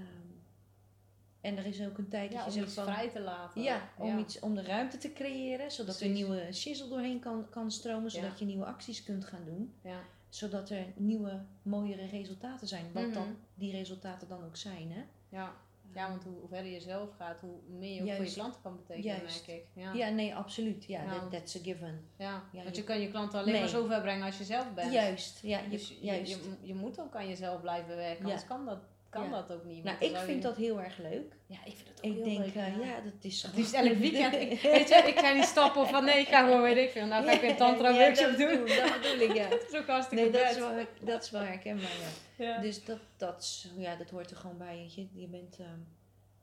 en 1.41 1.58
er 1.58 1.65
is 1.65 1.82
ook 1.86 1.98
een 1.98 2.08
tijd 2.10 2.32
ja 2.32 2.44
dat 2.46 2.54
je 2.54 2.60
zegt 2.60 2.74
van... 2.74 2.84
vrij 2.86 3.10
te 3.10 3.20
laten. 3.22 3.62
Ja, 3.62 3.89
om, 3.98 4.18
Iets, 4.18 4.39
om 4.39 4.56
de 4.56 4.62
ruimte 4.63 4.98
te 4.98 5.13
creëren, 5.13 5.72
zodat 5.72 6.00
er 6.00 6.10
nieuwe 6.10 6.48
shizzle 6.54 6.88
doorheen 6.89 7.20
kan, 7.20 7.50
kan 7.50 7.72
stromen, 7.72 8.12
zodat 8.12 8.39
je 8.39 8.46
nieuwe 8.46 8.65
acties 8.65 9.04
kunt 9.04 9.26
gaan 9.26 9.46
doen. 9.46 9.74
Ja. 9.84 10.00
Zodat 10.36 10.69
er 10.69 10.86
nieuwe, 10.95 11.41
mooiere 11.62 12.06
resultaten 12.06 12.67
zijn. 12.67 12.86
Wat 12.93 13.04
Mhm. 13.04 13.13
dan 13.13 13.36
die 13.56 13.71
resultaten 13.71 14.28
dan 14.28 14.43
ook 14.43 14.56
zijn. 14.56 14.91
Hè? 14.91 15.04
Ja. 15.38 15.54
ja, 15.93 16.10
want 16.10 16.24
hoe, 16.24 16.34
hoe 16.39 16.48
verder 16.48 16.71
je 16.71 16.80
zelf 16.80 17.10
gaat, 17.17 17.39
hoe 17.39 17.56
meer 17.78 17.93
je 17.95 18.02
ook 18.12 18.15
voor 18.15 18.26
je 18.26 18.34
klanten 18.34 18.62
kan 18.62 18.76
betekenen, 18.76 19.17
Juist. 19.17 19.48
merk 19.48 19.60
ik. 19.60 19.65
Ja. 19.74 19.93
Ja, 19.93 20.10
nee, 20.10 20.36
absoluut. 20.36 20.86
Ja, 20.86 21.02
Ja, 21.04 21.10
that- 21.10 21.19
want- 21.19 21.32
that's 21.32 21.56
a 21.56 21.60
given. 21.63 22.08
Ja, 22.17 22.43
Ja, 22.52 22.63
want 22.63 22.76
je- 22.76 22.82
je 22.82 22.88
kan 22.88 23.00
je 23.00 23.10
klanten 23.10 23.39
alleen 23.39 23.52
Nee. 23.52 23.62
maar 23.62 23.69
zo 23.69 23.86
ver 23.88 24.02
brengen 24.02 24.26
als 24.26 24.38
je 24.38 24.43
zelf 24.43 24.74
bent. 24.74 24.91
Juist, 24.93 25.39
ja, 25.41 25.60
je- 25.60 25.69
Dus 25.69 25.88
je, 25.88 25.98
juist. 26.02 26.32
Je, 26.32 26.58
je 26.62 26.74
moet 26.76 27.00
ook 27.00 27.15
aan 27.15 27.28
jezelf 27.28 27.62
blijven 27.62 27.95
werken, 27.95 28.17
Ja. 28.19 28.30
anders 28.30 28.48
kan 28.48 28.65
dat, 28.65 28.80
kan 29.15 29.30
Ja. 29.30 29.41
dat 29.41 29.51
ook 29.51 29.63
niet. 29.65 29.84
nou, 29.84 29.97
ik 29.99 30.15
vind 30.17 30.41
je- 30.41 30.47
dat 30.47 30.58
heel 30.58 30.82
erg 30.82 30.97
leuk. 30.97 31.36
Ja, 31.45 31.58
ik 31.65 31.75
vind 31.75 31.88
het 31.89 31.97
ook 31.97 32.04
Ik 32.06 32.13
heel 32.13 32.23
denk, 32.23 32.38
leuk. 32.39 32.56
eh, 32.56 32.78
ja. 32.78 32.86
ja, 32.86 33.01
dat 33.01 33.13
is 33.21 33.41
Het 33.41 33.56
liefst 33.56 33.73
elk 33.73 33.93
weekend. 33.97 34.34
Ik, 34.34 34.60
weet 34.75 34.88
je, 34.89 34.95
ik 34.95 35.19
ga 35.19 35.34
niet 35.34 35.43
stappen 35.43 35.88
van 35.88 36.06
nee, 36.06 36.19
ik 36.19 36.28
ga 36.28 36.43
gewoon 36.43 36.62
weet 36.62 36.78
ik 36.78 36.89
veel. 36.89 37.06
Nou 37.06 37.25
ga 37.25 37.32
ik 37.32 37.41
weer 37.41 37.49
een 37.49 37.56
tantra 37.65 37.89
Ja, 37.89 37.97
workshop 37.97 38.28
dat 38.30 38.38
doen. 38.38 38.65
Dat 38.67 39.01
bedoel 39.01 39.30
ik, 39.30 39.34
ja. 39.36 39.49
Dat 39.56 39.65
is 39.71 39.80
ook 39.80 39.88
hartstikke 39.88 40.23
Nee, 40.23 40.32
dat 40.34 40.51
is, 40.51 40.58
wel, 40.58 40.71
dat 41.04 41.23
is 41.23 41.30
wel 41.32 41.41
herkenbaar, 41.41 41.91
ja. 42.38 42.43
Ja. 42.45 42.62
Dus 42.62 42.86
dat, 42.86 42.99
dat, 43.17 43.41
is- 43.41 43.71
ja, 43.78 43.95
dat 43.95 44.10
hoort 44.10 44.32
er 44.32 44.38
gewoon 44.38 44.58
bij. 44.58 44.75
weet 44.78 44.93
Je, 44.95 45.08
je, 45.13 45.28
bent, 45.28 45.58
ehm, 45.60 45.80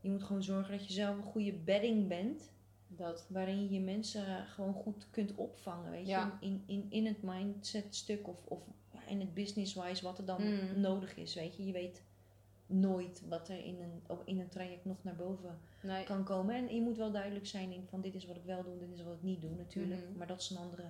je 0.01 0.11
moet 0.11 0.23
gewoon 0.23 0.43
zorgen 0.43 0.79
dat 0.79 0.87
je 0.87 0.93
zelf 0.93 1.17
een 1.17 1.23
goede 1.23 1.53
bedding 1.53 2.09
bent. 2.09 2.51
Dat. 2.97 3.27
Waarin 3.29 3.71
je 3.73 3.81
mensen 3.81 4.25
gewoon 4.55 4.75
goed 4.75 5.07
kunt 5.11 5.35
opvangen. 5.35 5.91
Weet 5.91 6.09
je? 6.09 6.25
In, 6.41 6.63
in, 6.67 6.87
in 6.91 7.07
het 7.07 7.23
mindset 7.23 7.95
stuk 7.95 8.29
of, 8.29 8.37
of 8.45 8.61
in 9.07 9.21
het 9.21 9.35
business-wise 9.35 10.03
wat 10.05 10.19
er 10.19 10.25
dan 10.25 10.43
Mm. 10.43 10.81
nodig 10.81 11.17
is. 11.17 11.35
Weet 11.35 11.57
je? 11.57 11.67
je 11.67 11.73
weet 11.73 12.03
nooit 12.73 13.23
wat 13.29 13.49
er 13.49 13.65
in 13.65 13.81
een, 13.81 14.03
ook 14.07 14.23
in 14.25 14.41
een 14.41 14.49
traject 14.49 14.85
nog 14.85 14.97
naar 15.03 15.17
boven 15.17 15.59
Nee. 15.83 16.05
kan 16.05 16.25
komen. 16.25 16.55
En 16.55 16.75
je 16.75 16.81
moet 16.81 16.97
wel 16.97 17.11
duidelijk 17.13 17.47
zijn 17.47 17.73
in 17.73 17.87
van 17.89 18.01
dit 18.01 18.15
is 18.15 18.27
wat 18.27 18.37
ik 18.37 18.45
wel 18.45 18.63
doe, 18.63 18.79
dit 18.79 18.91
is 18.93 19.03
wat 19.03 19.15
ik 19.15 19.23
niet 19.23 19.41
doe 19.41 19.51
natuurlijk. 19.57 20.01
Mhm. 20.09 20.19
Maar 20.19 20.27
dat 20.27 20.41
is 20.41 20.51
een 20.51 20.57
andere 20.57 20.85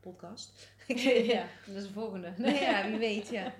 podcast. 0.00 0.68
ja, 1.34 1.46
dat 1.66 1.76
is 1.76 1.82
de 1.82 1.92
volgende. 1.92 2.32
Nee, 2.36 2.60
ja, 2.70 2.84
wie 2.88 2.98
weet, 2.98 3.28
ja. 3.28 3.52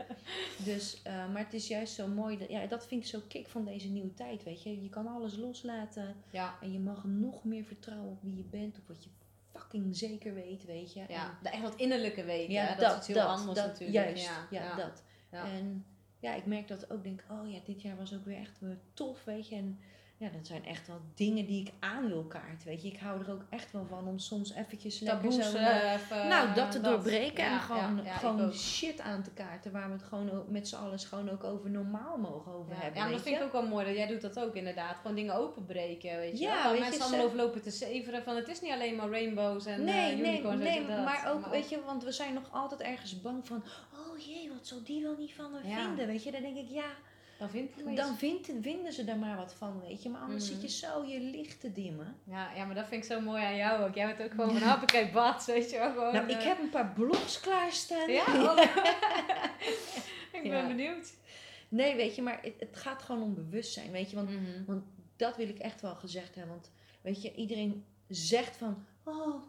Dus, 0.64 1.02
eh, 1.02 1.32
maar 1.32 1.44
het 1.44 1.54
is 1.54 1.68
juist 1.68 1.94
zo 1.94 2.06
mooi. 2.08 2.38
Dat, 2.38 2.48
ja, 2.48 2.66
dat 2.66 2.87
vind 2.87 3.02
ik 3.02 3.08
zo 3.08 3.20
kick 3.28 3.48
van 3.48 3.64
deze 3.64 3.88
nieuwe 3.88 4.14
tijd, 4.14 4.42
weet 4.42 4.62
je. 4.62 4.82
Je 4.82 4.88
kan 4.88 5.06
alles 5.06 5.37
loslaten 5.37 6.14
Ja, 6.30 6.54
en 6.60 6.72
je 6.72 6.78
mag 6.80 7.04
nog 7.04 7.44
meer 7.44 7.64
vertrouwen 7.64 8.10
op 8.10 8.22
wie 8.22 8.37
je 8.37 8.44
bent, 8.44 8.78
op 8.78 8.88
wat 8.88 9.04
je 9.04 9.10
fucking 9.52 9.96
zeker 9.96 10.34
weet, 10.34 10.64
weet 10.64 10.92
je. 10.92 11.04
ja. 11.08 11.24
En- 11.30 11.38
De 11.42 11.48
echt 11.48 11.62
wat 11.62 11.76
innerlijke 11.76 12.24
weten, 12.24 12.52
ja 12.52 12.64
hè? 12.64 12.80
dat, 12.80 13.00
is 13.00 13.06
heel 13.06 13.20
anders 13.22 13.58
dat, 13.58 13.66
natuurlijk. 13.66 14.16
Juist, 14.16 14.30
ja, 14.50 14.76
dat. 14.76 15.02
Ja. 15.30 15.44
En 15.52 15.84
ja, 16.24 16.34
ik 16.34 16.46
merk 16.46 16.68
dat 16.68 16.90
ook. 16.90 17.02
Denk, 17.02 17.24
oh 17.30 17.50
ja, 17.50 17.58
dit 17.64 17.82
jaar 17.82 17.96
was 17.96 18.14
ook 18.14 18.24
weer 18.24 18.38
echt 18.38 18.60
tof, 18.94 19.24
weet 19.24 19.48
je. 19.48 19.54
En 19.56 19.78
ja, 20.16 20.29
dat 20.29 20.46
zijn 20.46 20.64
echt 20.64 20.87
wel 20.87 21.00
dingen 21.14 21.46
die 21.46 21.61
ik 21.66 21.72
aan 21.81 22.07
wil 22.09 22.24
kaart, 22.24 22.64
weet 22.64 22.83
je. 22.83 22.88
Ik 22.88 22.98
hou 22.98 23.20
er 23.24 23.31
ook 23.33 23.44
echt 23.50 23.72
wel 23.72 23.87
van 23.88 24.07
om 24.09 24.18
soms 24.18 24.53
eventjes 24.55 25.00
lekker 25.00 25.31
Taboes, 25.31 25.50
zo... 25.50 25.57
eh, 25.57 25.92
even, 25.92 26.29
nou, 26.29 26.55
dat 26.55 26.70
te 26.72 26.81
doorbreken 26.81 27.44
Ja, 27.44 27.53
en 27.53 27.61
gewoon, 27.61 27.96
ja, 27.96 28.03
ja, 28.05 28.12
ik 28.12 28.18
gewoon 28.18 28.53
shit 28.53 29.00
aan 29.00 29.22
te 29.22 29.31
kaarten 29.31 29.72
waar 29.72 29.87
we 29.87 29.92
het 29.92 30.03
gewoon 30.03 30.44
met 30.48 30.68
z'n 30.68 30.74
allen 30.77 30.98
gewoon 30.98 31.31
ook 31.31 31.44
over 31.44 31.70
normaal 31.70 32.16
mogen 32.18 32.53
over 32.53 32.72
hebben. 32.74 32.94
ja, 32.94 33.03
maar 33.03 33.12
dat 33.12 33.22
vind 33.22 33.35
ik 33.35 33.40
je? 33.40 33.46
ook 33.46 33.53
wel 33.53 33.66
mooi. 33.66 33.85
Dat 33.87 33.94
jij 33.96 34.07
doet 34.07 34.20
dat 34.20 34.38
ook 34.40 34.55
inderdaad. 34.55 34.96
Gewoon 34.96 35.16
dingen 35.16 35.35
openbreken, 35.35 36.16
weet 36.18 36.38
je 36.38 36.44
Ja, 36.44 36.64
weet 36.68 36.74
je, 36.74 36.81
mensen 36.81 37.00
ze- 37.00 37.07
allemaal 37.09 37.24
over 37.27 37.37
lopen 37.37 37.62
te 37.62 37.70
zeveren. 37.70 38.22
Van 38.22 38.37
het 38.37 38.48
is 38.48 38.61
niet 38.61 38.72
alleen 38.72 38.96
maar 38.96 39.09
rainbows 39.11 39.66
en 39.66 39.85
Nee, 39.85 40.12
eh, 40.12 40.18
nee, 40.20 40.33
unicorns. 40.33 40.62
nee, 40.62 40.81
je, 40.81 40.87
dat. 40.87 41.05
maar 41.05 41.31
ook, 41.33 41.46
weet 41.46 41.68
je, 41.70 41.81
want 41.87 42.05
we 42.05 42.12
zijn 42.12 42.35
nog 42.35 42.48
altijd 42.53 42.81
ergens 42.81 43.20
bang 43.20 43.46
van, 43.46 43.64
oh 43.92 44.18
jee, 44.27 44.48
wat 44.48 44.66
zal 44.66 44.83
die 44.85 45.03
wel 45.03 45.16
niet 45.18 45.35
van 45.35 45.50
me 45.50 45.59
vinden, 45.62 46.07
weet 46.07 46.22
je. 46.24 46.31
Dan 46.31 46.42
denk 46.42 46.57
ik, 46.57 46.68
ja, 46.68 46.85
Dan 47.38 47.48
vindt 47.50 47.96
dan 47.96 48.16
vindt, 48.16 48.50
vinden 48.60 48.92
ze 48.92 49.04
er 49.04 49.16
maar 49.18 49.36
wat 49.36 49.54
van, 49.54 49.80
weet 49.80 50.02
je. 50.02 50.08
Maar 50.08 50.20
anders 50.20 50.50
Mhm. 50.50 50.60
zit 50.60 50.70
je 50.72 50.86
zo 50.86 51.04
je 51.04 51.20
licht 51.20 51.60
te 51.60 51.72
dimmen. 51.72 52.16
Ja, 52.24 52.52
ja, 52.54 52.64
maar 52.64 52.74
dat 52.74 52.86
vind 52.88 53.04
ik 53.04 53.10
zo 53.12 53.20
mooi 53.20 53.42
aan 53.44 53.56
jou 53.56 53.84
ook. 53.88 53.94
Jij 53.94 54.06
bent 54.06 54.22
ook 54.22 54.30
gewoon 54.40 54.58
van 54.58 54.68
happakee 54.68 55.10
bad, 55.10 55.44
weet 55.44 55.70
je 55.70 55.78
wel. 55.78 55.90
Gewoon, 55.92 56.12
nou, 56.12 56.28
ik 56.28 56.36
eh, 56.38 56.44
heb 56.44 56.58
een 56.58 56.70
paar 56.70 56.92
blogs 56.92 57.40
klaarstaan. 57.40 58.10
Ja? 58.10 58.24
Oh. 58.44 58.58
ik 60.32 60.42
ben 60.42 60.50
Ja. 60.50 60.66
benieuwd. 60.66 61.12
Nee, 61.68 61.94
weet 61.94 62.14
je, 62.14 62.22
maar 62.22 62.38
het, 62.42 62.54
het 62.58 62.76
gaat 62.76 63.02
gewoon 63.02 63.22
om 63.22 63.34
bewustzijn, 63.34 63.90
weet 63.90 64.10
je. 64.10 64.16
Want 64.16 64.30
Mhm. 64.30 64.78
dat 65.16 65.36
wil 65.36 65.48
ik 65.48 65.58
echt 65.58 65.80
wel 65.80 65.94
gezegd 65.94 66.34
hebben. 66.34 66.52
Want 66.54 66.70
weet 67.00 67.22
je, 67.22 67.34
iedereen 67.34 67.84
zegt 68.08 68.56
van, 68.56 68.84
oh, 69.04 69.42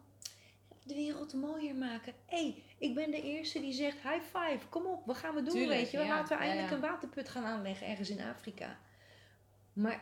de 0.84 0.94
wereld 0.94 1.34
mooier 1.34 1.76
maken. 1.76 2.14
Hé, 2.26 2.38
hey, 2.38 2.64
ik 2.78 2.96
ben 2.96 3.12
de 3.12 3.22
eerste 3.22 3.60
die 3.60 3.74
zegt, 3.74 4.02
high 4.02 4.24
five, 4.24 4.68
kom 4.70 4.86
op, 4.86 5.06
wat 5.06 5.18
gaan 5.18 5.36
we 5.36 5.42
doen, 5.42 5.54
Tuurlijk, 5.54 5.80
weet 5.80 5.92
je. 5.92 5.98
ja, 5.98 6.08
Laten 6.08 6.38
we 6.38 6.44
eindelijk 6.44 6.70
ja. 6.70 6.76
een 6.76 6.82
waterput 6.82 7.30
gaan 7.30 7.46
aanleggen 7.46 7.88
ergens 7.88 8.10
in 8.10 8.22
Afrika. 8.22 8.78
Maar 9.74 10.02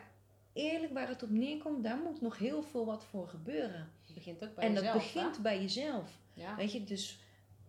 eerlijk, 0.52 0.92
waar 0.92 1.08
het 1.08 1.22
op 1.22 1.30
neerkomt, 1.30 1.82
daar 1.84 1.96
moet 1.96 2.20
nog 2.20 2.38
heel 2.38 2.62
veel 2.62 2.86
wat 2.86 3.04
voor 3.04 3.28
gebeuren. 3.28 3.92
Het 4.04 4.14
begint 4.14 4.44
ook 4.44 4.54
bij 4.54 4.64
en 4.64 4.74
dat 4.74 4.84
jezelf, 4.84 5.02
begint 5.12 5.42
bij 5.42 5.60
jezelf. 5.60 6.18
Weet 6.56 6.72
je, 6.72 6.84
dus 6.84 7.18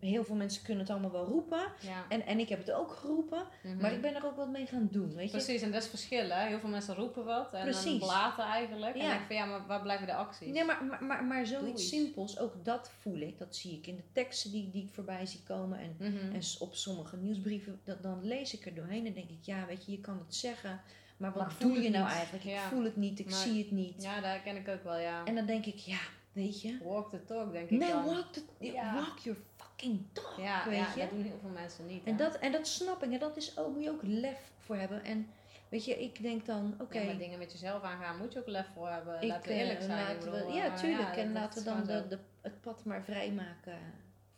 heel 0.05 0.23
veel 0.23 0.35
mensen 0.35 0.63
kunnen 0.63 0.81
het 0.83 0.91
allemaal 0.91 1.11
wel 1.11 1.25
roepen. 1.25 1.71
ja. 1.81 2.05
En, 2.09 2.25
en 2.25 2.39
ik 2.39 2.49
heb 2.49 2.59
het 2.59 2.71
ook 2.71 2.91
geroepen, 2.91 3.43
Mhm. 3.63 3.77
maar 3.81 3.93
ik 3.93 4.01
ben 4.01 4.15
er 4.15 4.25
ook 4.25 4.35
wat 4.35 4.49
mee 4.49 4.65
gaan 4.65 4.87
doen, 4.91 5.15
weet 5.15 5.31
je. 5.31 5.37
Precies, 5.37 5.61
en 5.61 5.71
dat 5.71 5.81
is 5.83 5.89
verschil, 5.89 6.29
hè. 6.29 6.47
Heel 6.47 6.59
veel 6.59 6.69
mensen 6.69 6.95
roepen 6.95 7.25
wat 7.25 7.53
en 7.53 7.65
dan 7.65 7.69
Precies. 7.81 7.97
blaten 7.99 8.43
eigenlijk. 8.43 8.93
En 8.95 9.01
Ja. 9.01 9.07
dan 9.07 9.09
denk 9.17 9.21
ik 9.21 9.27
van, 9.27 9.35
ja, 9.35 9.45
maar 9.45 9.67
waar 9.67 9.81
blijven 9.81 10.07
de 10.07 10.13
acties? 10.13 10.53
Nee, 10.53 10.63
maar, 10.63 10.83
maar, 10.83 11.03
maar, 11.03 11.23
maar 11.23 11.45
zoiets 11.45 11.81
iets. 11.81 11.89
simpels, 11.89 12.39
ook 12.39 12.65
dat 12.65 12.91
voel 12.99 13.17
ik. 13.19 13.37
Dat 13.37 13.55
zie 13.55 13.77
ik 13.77 13.87
in 13.87 13.95
de 13.95 14.11
teksten 14.11 14.51
die, 14.51 14.69
die 14.71 14.83
ik 14.83 14.93
voorbij 14.93 15.25
zie 15.25 15.43
komen. 15.43 15.79
En, 15.79 15.95
Mhm. 15.99 16.33
en 16.33 16.41
op 16.59 16.75
sommige 16.75 17.17
nieuwsbrieven, 17.17 17.79
dat, 17.83 18.03
dan 18.03 18.19
lees 18.25 18.53
ik 18.53 18.65
er 18.65 18.75
doorheen 18.75 19.05
en 19.05 19.13
denk 19.13 19.29
ik, 19.29 19.41
ja, 19.41 19.65
weet 19.65 19.85
je, 19.85 19.91
je 19.91 19.99
kan 20.01 20.17
het 20.25 20.35
zeggen. 20.35 20.81
Maar 21.17 21.31
wat 21.33 21.43
Maar 21.43 21.55
doe 21.59 21.81
je 21.81 21.89
nou 21.89 22.03
niet. 22.03 22.13
eigenlijk? 22.13 22.43
Ik 22.45 22.51
Ja. 22.51 22.67
voel 22.69 22.83
het 22.83 22.95
niet, 22.95 23.19
ik 23.19 23.31
zie 23.31 23.57
het 23.63 23.71
niet. 23.71 24.03
Ja, 24.03 24.21
daar 24.21 24.39
ken 24.39 24.55
ik 24.55 24.67
ook 24.67 24.83
wel, 24.83 24.97
ja. 24.97 25.23
En 25.25 25.35
dan 25.35 25.45
denk 25.45 25.65
ik, 25.65 25.77
ja, 25.77 25.97
weet 26.33 26.61
je. 26.61 26.77
Walk 26.83 27.09
the 27.09 27.23
talk, 27.23 27.51
denk 27.51 27.69
ik 27.69 27.79
Nee, 27.79 27.89
dan. 27.91 28.05
walk, 28.05 28.33
the, 28.33 28.41
Ja. 28.59 28.93
walk 28.93 29.17
your 29.17 29.39
fucking 29.75 30.05
Ja, 30.37 30.69
weet 30.69 30.77
ja 30.77 30.93
je. 30.93 30.99
dat 30.99 31.09
doen 31.09 31.23
heel 31.23 31.37
veel 31.41 31.49
mensen 31.49 31.85
niet. 31.87 32.03
En 32.03 32.11
hè. 32.11 32.17
dat, 32.17 32.35
en 32.39 32.51
dat 32.51 32.67
snap 32.67 33.03
ik. 33.03 33.11
En 33.11 33.19
dat 33.19 33.37
is 33.37 33.57
ook, 33.57 33.73
moet 33.73 33.83
je 33.83 33.89
ook 33.89 34.03
lef 34.03 34.51
voor 34.57 34.75
hebben. 34.75 35.03
En 35.03 35.27
weet 35.69 35.85
je, 35.85 36.03
ik 36.03 36.21
denk 36.21 36.45
dan, 36.45 36.75
oké. 36.79 36.99
Ja, 36.99 37.05
maar 37.05 37.17
dingen 37.17 37.39
met 37.39 37.51
jezelf 37.51 37.83
aangaan 37.83 38.17
moet 38.17 38.33
je 38.33 38.39
ook 38.39 38.47
lef 38.47 38.67
voor 38.73 38.89
hebben. 38.89 39.21
ik, 39.21 39.27
laten 39.27 39.49
we 39.49 39.55
eerlijk 39.57 39.79
eh, 39.79 39.85
zijn. 39.85 40.19
bedoel, 40.19 40.53
ja, 40.53 40.65
eh, 40.65 40.75
tuurlijk. 40.75 41.15
en 41.15 41.31
laten 41.33 41.63
we 41.63 41.69
dan 41.69 41.85
gewoon 41.85 42.01
de, 42.01 42.07
de, 42.07 42.19
het 42.41 42.61
pad 42.61 42.85
maar 42.85 43.03
vrijmaken 43.03 43.79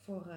voor 0.04 0.28
eh, 0.28 0.36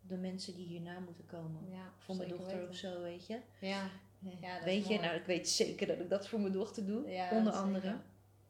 de 0.00 0.16
mensen 0.16 0.54
die 0.54 0.66
hierna 0.66 0.98
moeten 0.98 1.26
komen. 1.26 1.60
Ja, 1.70 1.92
Voor 1.98 2.16
mijn 2.16 2.28
dochter 2.28 2.56
weten. 2.56 2.68
of 2.68 2.76
zo, 2.76 3.00
weet 3.02 3.26
je. 3.26 3.38
Ja, 3.60 3.90
Ja, 4.18 4.30
dat 4.40 4.58
is 4.58 4.64
weet 4.64 4.86
je, 4.86 4.94
mooi. 4.94 5.06
nou 5.06 5.18
ik 5.18 5.24
weet 5.24 5.48
zeker 5.48 5.86
dat 5.86 5.98
ik 5.98 6.08
dat 6.10 6.28
voor 6.28 6.40
mijn 6.40 6.52
dochter 6.52 6.86
doe. 6.86 7.28
Onder 7.30 7.52
andere. 7.52 7.96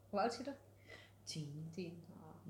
hoe 0.09 0.19
oud 0.19 0.31
is 0.31 0.37
je 0.37 0.43
er? 0.43 0.55
Tien. 1.23 1.69
Tien. 1.71 2.03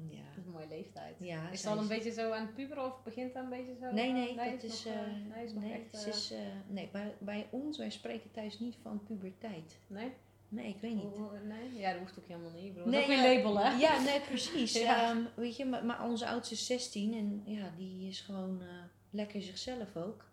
Ja. 0.10 0.18
dat 0.30 0.38
is 0.38 0.46
een 0.46 0.52
mooie 0.52 0.68
leeftijd. 0.68 1.16
ja 1.20 1.50
Is 1.50 1.64
het 1.64 1.72
al 1.72 1.78
een 1.78 1.88
beetje 1.88 2.12
zo 2.12 2.32
aan 2.32 2.46
het 2.46 2.56
puberen 2.56 2.86
of 2.86 3.04
begint 3.04 3.34
dat 3.34 3.44
een 3.44 3.50
beetje 3.50 3.76
zo? 3.82 3.92
Nee, 3.92 4.08
eh, 4.08 4.14
nee, 4.14 4.36
dat 4.36 4.46
het 4.46 4.64
is, 4.64 4.84
nog, 4.86 4.94
eh, 4.94 5.00
eh, 5.02 5.08
nee, 5.36 5.46
is 5.46 5.54
nog 5.54 5.64
nee, 5.64 5.74
echt, 5.74 5.92
het 5.92 6.02
eh, 6.04 6.08
is, 6.14 6.32
eh, 6.32 6.40
nee 6.68 6.90
bij, 6.92 7.14
bij 7.20 7.48
ons, 7.52 7.78
wij 7.78 7.90
spreken 7.90 8.32
thuis 8.32 8.60
niet 8.60 8.76
van 8.82 9.04
puberteit. 9.04 9.78
nee? 9.88 10.12
Nee, 10.50 10.68
ik 10.68 10.82
weet 10.82 10.96
niet. 10.96 11.18
Nee? 11.48 11.80
Ja, 11.80 11.92
dat 11.92 12.00
hoeft 12.00 12.20
ook 12.20 12.28
helemaal 12.28 12.52
niet. 12.52 12.64
Ik 12.66 12.74
bedoel, 12.74 12.90
Nee, 12.92 13.02
dat 13.02 13.10
is 13.10 13.16
ook 13.18 13.24
ja, 13.24 13.30
een 13.32 13.36
label, 13.38 13.60
hè? 13.60 13.78
Ja, 13.78 14.02
nee, 14.02 14.22
precies. 14.22 14.74
Ja. 14.80 15.10
Ehm, 15.10 15.18
weet 15.36 15.56
je, 15.56 15.66
maar, 15.66 15.86
maar 15.86 16.04
onze 16.04 16.28
oudste 16.28 16.54
is 16.54 16.66
16 16.66 17.14
en 17.14 17.42
ja, 17.46 17.72
die 17.78 18.08
is 18.08 18.20
gewoon 18.22 18.62
eh, 18.62 18.68
lekker 19.10 19.42
zichzelf 19.42 19.96
ook. 19.96 20.26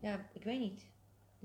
Ja, 0.00 0.28
ik 0.32 0.44
weet 0.44 0.60
niet. 0.60 0.86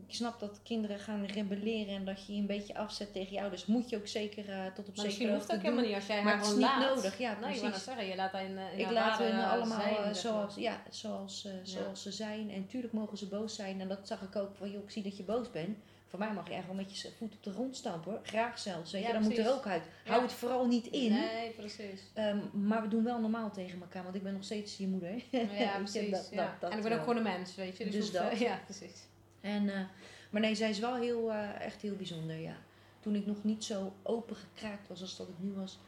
Ik 0.08 0.14
snap 0.14 0.40
dat 0.40 0.60
kinderen 0.64 1.00
gaan 1.00 1.26
rebelleren 1.26 1.96
en 1.96 2.06
dat 2.06 2.26
je 2.26 2.34
je 2.34 2.40
een 2.40 2.48
beetje 2.48 2.76
afzet 2.76 3.14
tegen 3.14 3.34
je 3.34 3.42
ouders. 3.42 3.66
Moet 3.66 3.90
je 3.90 3.98
ook 3.98 4.08
zeker 4.08 4.50
eh, 4.50 4.66
tot 4.76 4.88
op 4.88 4.96
Maar 4.96 5.06
zekere 5.12 5.32
hoogte 5.32 5.48
dat 5.48 5.56
helemaal 5.62 5.80
doen. 5.80 5.86
niet 5.88 5.96
als 5.96 6.06
jij 6.08 6.24
Maar 6.24 6.34
haar 6.34 6.42
het 6.42 6.52
is 6.52 6.58
niet 6.58 6.88
nodig, 6.90 7.18
ja, 7.18 7.38
Nee, 7.40 7.60
precies. 7.60 7.84
zeggen, 7.84 8.06
je 8.08 8.16
laat 8.16 8.32
haar 8.32 8.46
in, 8.46 8.58
eh, 8.58 8.74
in 8.74 8.80
Ik 8.80 8.92
laat 8.92 9.18
hun 9.20 9.40
allemaal 9.40 9.80
zijn, 9.82 9.96
eh, 9.96 10.14
zoals, 10.14 10.56
ja, 10.56 10.82
zoals, 10.90 11.48
zoals 11.64 12.02
ze 12.02 12.12
zijn. 12.12 12.50
En 12.52 12.68
tuurlijk 12.68 12.94
mogen 12.94 13.18
ze 13.18 13.28
boos 13.28 13.56
zijn. 13.56 13.82
En 13.82 13.88
dat 13.88 14.08
zag 14.08 14.22
ik 14.22 14.36
ook 14.36 14.56
van, 14.56 14.72
joh, 14.72 14.84
ik 14.84 14.90
zie 14.90 15.04
dat 15.04 15.18
je 15.18 15.24
boos 15.24 15.52
bent. 15.52 15.78
Voor 16.10 16.20
mij 16.20 16.34
mag 16.34 16.48
je 16.48 16.54
echt 16.54 16.66
wel 16.66 16.76
met 16.76 17.02
je 17.02 17.10
voet 17.18 17.34
op 17.34 17.44
de 17.44 17.52
grond 17.52 17.76
stampen 17.76 18.12
hoor. 18.12 18.20
Graag 18.24 18.60
zelfs. 18.60 18.92
Weet 18.92 19.02
Ja, 19.02 19.08
je, 19.08 19.14
dan 19.14 19.24
moet 19.24 19.38
er 19.38 19.52
ook 19.52 19.66
uit. 19.68 19.82
Ja. 20.06 20.12
Hou 20.12 20.24
het 20.24 20.32
vooral 20.32 20.68
niet 20.68 20.88
in. 20.88 21.12
Nee, 21.14 21.50
precies. 21.52 22.02
Ehm, 22.14 22.38
maar 22.52 22.82
we 22.82 22.88
doen 22.88 23.04
wel 23.04 23.20
normaal 23.20 23.52
tegen 23.52 23.80
elkaar, 23.82 24.04
want 24.04 24.16
ik 24.16 24.24
ben 24.24 24.34
nog 24.34 24.44
steeds 24.44 24.78
je 24.78 24.88
moeder. 24.88 25.24
Ja, 25.32 25.78
precies. 25.84 26.10
dat- 26.12 26.28
ja. 26.32 26.38
dat- 26.38 26.62
dat 26.62 26.72
en 26.72 26.78
ik 26.78 26.84
ben 26.84 26.92
ook 26.94 27.00
gewoon 27.00 27.18
een 27.18 27.24
mens, 27.24 27.56
weet 27.56 27.78
je. 27.78 27.84
Dus, 27.84 27.94
Dus 27.94 28.12
dat. 28.12 28.40
ja, 28.48 28.60
precies. 28.66 29.06
En, 29.48 29.70
eh, 29.70 29.82
maar 30.30 30.42
nee, 30.42 30.56
zij 30.56 30.70
is 30.70 30.80
wel 30.80 30.96
heel, 30.96 31.32
eh, 31.32 31.62
echt 31.62 31.82
heel 31.82 31.96
bijzonder, 31.96 32.40
ja. 32.40 32.56
Toen 33.00 33.16
ik 33.16 33.26
nog 33.26 33.44
niet 33.44 33.64
zo 33.64 33.94
open 34.04 34.36
gekraakt 34.36 34.88
was 34.88 35.02
als 35.02 35.18
dat 35.18 35.28
ik 35.28 35.36
nu 35.40 35.52
was, 35.52 35.80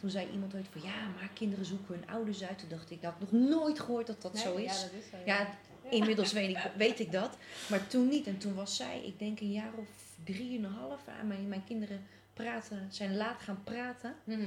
toen 0.00 0.10
zei 0.10 0.30
iemand 0.32 0.54
ooit 0.54 0.68
van 0.70 0.82
ja, 0.82 1.08
maar 1.16 1.30
kinderen 1.34 1.64
zoeken 1.64 1.94
hun 1.94 2.08
ouders 2.08 2.44
uit. 2.44 2.58
Toen 2.58 2.68
dacht 2.68 2.90
ik, 2.90 3.02
dat 3.02 3.14
ik 3.20 3.30
nog 3.30 3.48
nooit 3.48 3.80
gehoord 3.80 4.06
dat 4.06 4.22
dat 4.22 4.32
Nee, 4.32 4.42
zo 4.42 4.54
is. 4.54 4.64
Ja, 4.64 4.82
dat 4.82 4.92
is 4.92 5.10
zo. 5.10 5.16
Ja, 5.26 5.48
inmiddels 5.90 6.32
weet 6.32 6.50
ik, 6.50 6.70
weet 6.76 7.00
ik 7.00 7.12
dat. 7.12 7.36
Maar 7.68 7.86
toen 7.86 8.08
niet. 8.08 8.26
En 8.26 8.38
toen 8.38 8.54
was 8.54 8.76
zij, 8.76 9.02
ik 9.04 9.18
denk 9.18 9.40
een 9.40 9.52
jaar 9.52 9.72
of 9.76 9.88
drieënhalf. 10.24 11.00
Ja, 11.06 11.22
mijn, 11.22 11.48
mijn 11.48 11.64
kinderen 11.64 12.06
praten, 12.32 12.86
zijn 12.90 13.16
laat 13.16 13.40
gaan 13.40 13.62
praten. 13.64 14.14
Mhm. 14.24 14.40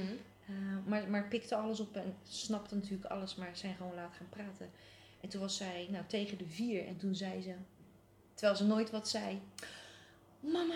Uh, 0.50 0.56
maar, 0.86 1.08
maar 1.08 1.28
pikte 1.28 1.56
alles 1.56 1.80
op 1.80 1.96
en 1.96 2.14
snapte 2.28 2.74
natuurlijk 2.74 3.04
alles, 3.04 3.34
maar 3.34 3.50
zijn 3.52 3.74
gewoon 3.74 3.94
laat 3.94 4.14
gaan 4.16 4.28
praten. 4.28 4.70
En 5.20 5.28
toen 5.28 5.40
was 5.40 5.56
zij 5.56 5.88
nou, 5.90 6.04
tegen 6.06 6.38
de 6.38 6.46
vier 6.46 6.86
en 6.86 6.96
toen 6.96 7.14
zei 7.14 7.42
ze, 7.42 7.54
terwijl 8.42 8.56
ze 8.62 8.66
nooit 8.74 8.90
wat 8.90 9.08
zei: 9.08 9.42
Mama, 10.40 10.74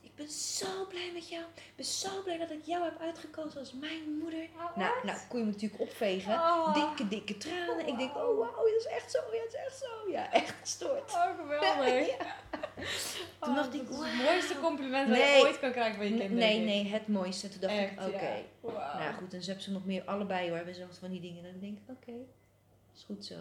ik 0.00 0.14
ben 0.14 0.28
zo 0.30 0.86
blij 0.88 1.10
met 1.12 1.28
jou. 1.28 1.44
Ik 1.54 1.72
ben 1.76 1.84
zo 1.84 2.22
blij 2.22 2.38
dat 2.38 2.50
ik 2.50 2.64
jou 2.64 2.84
heb 2.84 3.00
uitgekozen 3.00 3.60
als 3.60 3.72
mijn 3.72 4.18
moeder. 4.18 4.48
Oh, 4.56 4.76
Nou, 4.76 5.06
nou 5.06 5.18
kon 5.28 5.38
je 5.38 5.44
me 5.44 5.50
natuurlijk 5.50 5.80
opvegen. 5.82 6.32
Oh. 6.34 6.74
Dikke, 6.74 7.08
dikke 7.08 7.36
tranen. 7.36 7.86
Ik 7.86 7.98
denk: 7.98 8.16
Oh, 8.16 8.38
wauw, 8.38 8.54
dat 8.54 8.74
is 8.78 8.86
echt 8.86 9.10
zo. 9.10 9.18
Ja, 9.32 9.38
dat 9.42 9.48
is 9.48 9.54
echt 9.54 9.78
zo. 9.78 10.10
Ja, 10.10 10.32
echt 10.32 10.54
gestoord. 10.60 11.12
Oh, 11.12 11.36
geweldig. 11.38 12.06
Ja. 12.18 12.36
Toen 13.40 13.48
Oh, 13.50 13.54
dacht 13.54 13.74
ik, 13.74 13.88
dat 13.88 13.98
is 14.00 14.06
het 14.10 14.22
mooiste 14.22 14.58
compliment 14.60 15.08
dat 15.08 15.18
Nee. 15.18 15.36
je 15.38 15.42
ooit 15.44 15.58
kan 15.58 15.70
krijgen 15.72 15.94
van 15.96 16.04
je 16.04 16.10
kinderen. 16.10 16.36
Nee, 16.36 16.58
nee, 16.60 16.86
het 16.88 17.08
mooiste. 17.08 17.48
Toen 17.48 17.60
dacht 17.60 17.74
Echt, 17.74 17.92
ik: 17.92 18.00
Oké. 18.00 18.42
ja. 18.62 18.98
Nou 18.98 19.14
goed, 19.14 19.32
en 19.34 19.40
ze 19.40 19.46
hebben 19.46 19.64
ze 19.64 19.70
nog 19.72 19.84
meer 19.84 20.04
allebei 20.04 20.46
hoor. 20.48 20.56
Hebben 20.56 20.74
ze 20.74 20.80
nog 20.80 20.98
van 20.98 21.10
die 21.10 21.20
dingen. 21.20 21.44
En 21.44 21.50
dan 21.50 21.60
denk 21.60 21.78
ik, 21.78 21.88
oké, 21.96 22.12
is 22.94 23.02
goed 23.06 23.24
zo. 23.24 23.34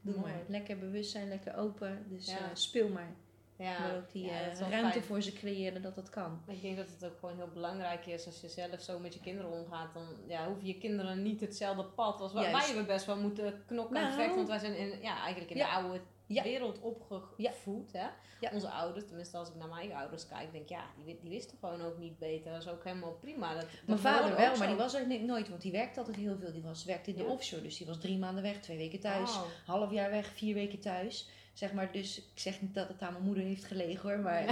Doe 0.00 0.14
Mooi. 0.18 0.32
maar. 0.32 0.42
Lekker 0.48 0.78
bewust 0.78 1.10
zijn, 1.10 1.28
lekker 1.28 1.56
open. 1.56 2.04
Dus 2.08 2.26
Ja. 2.26 2.38
eh, 2.38 2.44
speel 2.52 2.88
maar. 2.88 3.14
ja. 3.56 3.78
maar 3.78 3.96
ook 3.96 4.12
die 4.12 4.24
ja, 4.24 4.40
eh, 4.40 4.58
ruimte 4.70 4.90
fijn. 4.92 5.02
voor 5.04 5.22
ze 5.22 5.32
creëren 5.32 5.82
dat 5.82 5.94
dat 5.94 6.10
kan. 6.10 6.40
Ik 6.46 6.62
denk 6.62 6.76
dat 6.76 6.86
het 6.90 7.04
ook 7.04 7.18
gewoon 7.18 7.36
heel 7.36 7.50
belangrijk 7.52 8.06
is 8.06 8.26
als 8.26 8.40
je 8.40 8.48
zelf 8.48 8.80
zo 8.80 8.98
met 8.98 9.14
je 9.14 9.20
kinderen 9.20 9.50
omgaat. 9.50 9.94
Dan 9.94 10.06
ja, 10.26 10.46
hoeven 10.46 10.66
je 10.66 10.78
kinderen 10.78 11.22
niet 11.22 11.40
hetzelfde 11.40 11.84
pad 11.84 12.20
als 12.20 12.32
waar 12.32 12.52
wij 12.52 12.66
hebben 12.66 12.86
best 12.86 13.06
wel 13.06 13.16
moeten 13.16 13.62
knokken 13.66 13.96
en 13.96 14.02
Nou. 14.02 14.14
vechten. 14.14 14.36
Want 14.36 14.48
wij 14.48 14.58
zijn 14.58 14.76
in, 14.76 15.00
ja, 15.02 15.20
eigenlijk 15.20 15.50
in 15.50 15.56
de 15.58 15.68
oude 15.68 16.00
Ja. 16.34 16.42
wereld 16.42 16.80
opgevoed. 16.80 17.92
Hè? 17.92 18.06
Ja. 18.40 18.50
Onze 18.52 18.68
ouders, 18.70 19.06
tenminste 19.06 19.36
als 19.36 19.48
ik 19.48 19.54
naar 19.54 19.68
mijn 19.68 19.92
ouders 19.92 20.28
kijk, 20.28 20.52
denk 20.52 20.64
ik 20.64 20.70
ja, 20.70 20.84
die, 21.04 21.18
die 21.20 21.30
wisten 21.30 21.58
gewoon 21.58 21.82
ook 21.82 21.98
niet 21.98 22.18
beter. 22.18 22.52
Dat 22.52 22.62
is 22.62 22.68
ook 22.68 22.84
helemaal 22.84 23.12
prima. 23.12 23.54
Dat, 23.54 23.60
dat 23.62 23.70
Mijn 23.86 23.98
vader 23.98 24.36
wel, 24.36 24.56
maar 24.56 24.66
die 24.66 24.76
was 24.76 24.94
er 24.94 25.22
nooit, 25.24 25.48
want 25.48 25.62
die 25.62 25.72
werkte 25.72 25.98
altijd 25.98 26.16
heel 26.16 26.36
veel. 26.36 26.52
Die 26.52 26.62
was, 26.62 26.84
werkte 26.84 27.10
in 27.10 27.16
de 27.16 27.24
offshore, 27.24 27.62
dus 27.62 27.76
die 27.76 27.86
was 27.86 28.00
drie 28.00 28.18
maanden 28.18 28.42
weg, 28.42 28.60
twee 28.60 28.76
weken 28.76 29.00
thuis. 29.00 29.30
Oh. 29.30 29.42
Half 29.66 29.90
jaar 29.92 30.10
weg, 30.10 30.26
vier 30.26 30.54
weken 30.54 30.80
thuis. 30.80 31.28
Zeg 31.52 31.72
maar, 31.72 31.92
dus 31.92 32.18
ik 32.18 32.24
zeg 32.40 32.60
niet 32.60 32.74
dat 32.74 32.88
het 32.88 33.02
aan 33.02 33.12
mijn 33.12 33.24
moeder 33.24 33.44
heeft 33.44 33.64
gelegen 33.64 34.10
hoor, 34.10 34.18
maar 34.20 34.48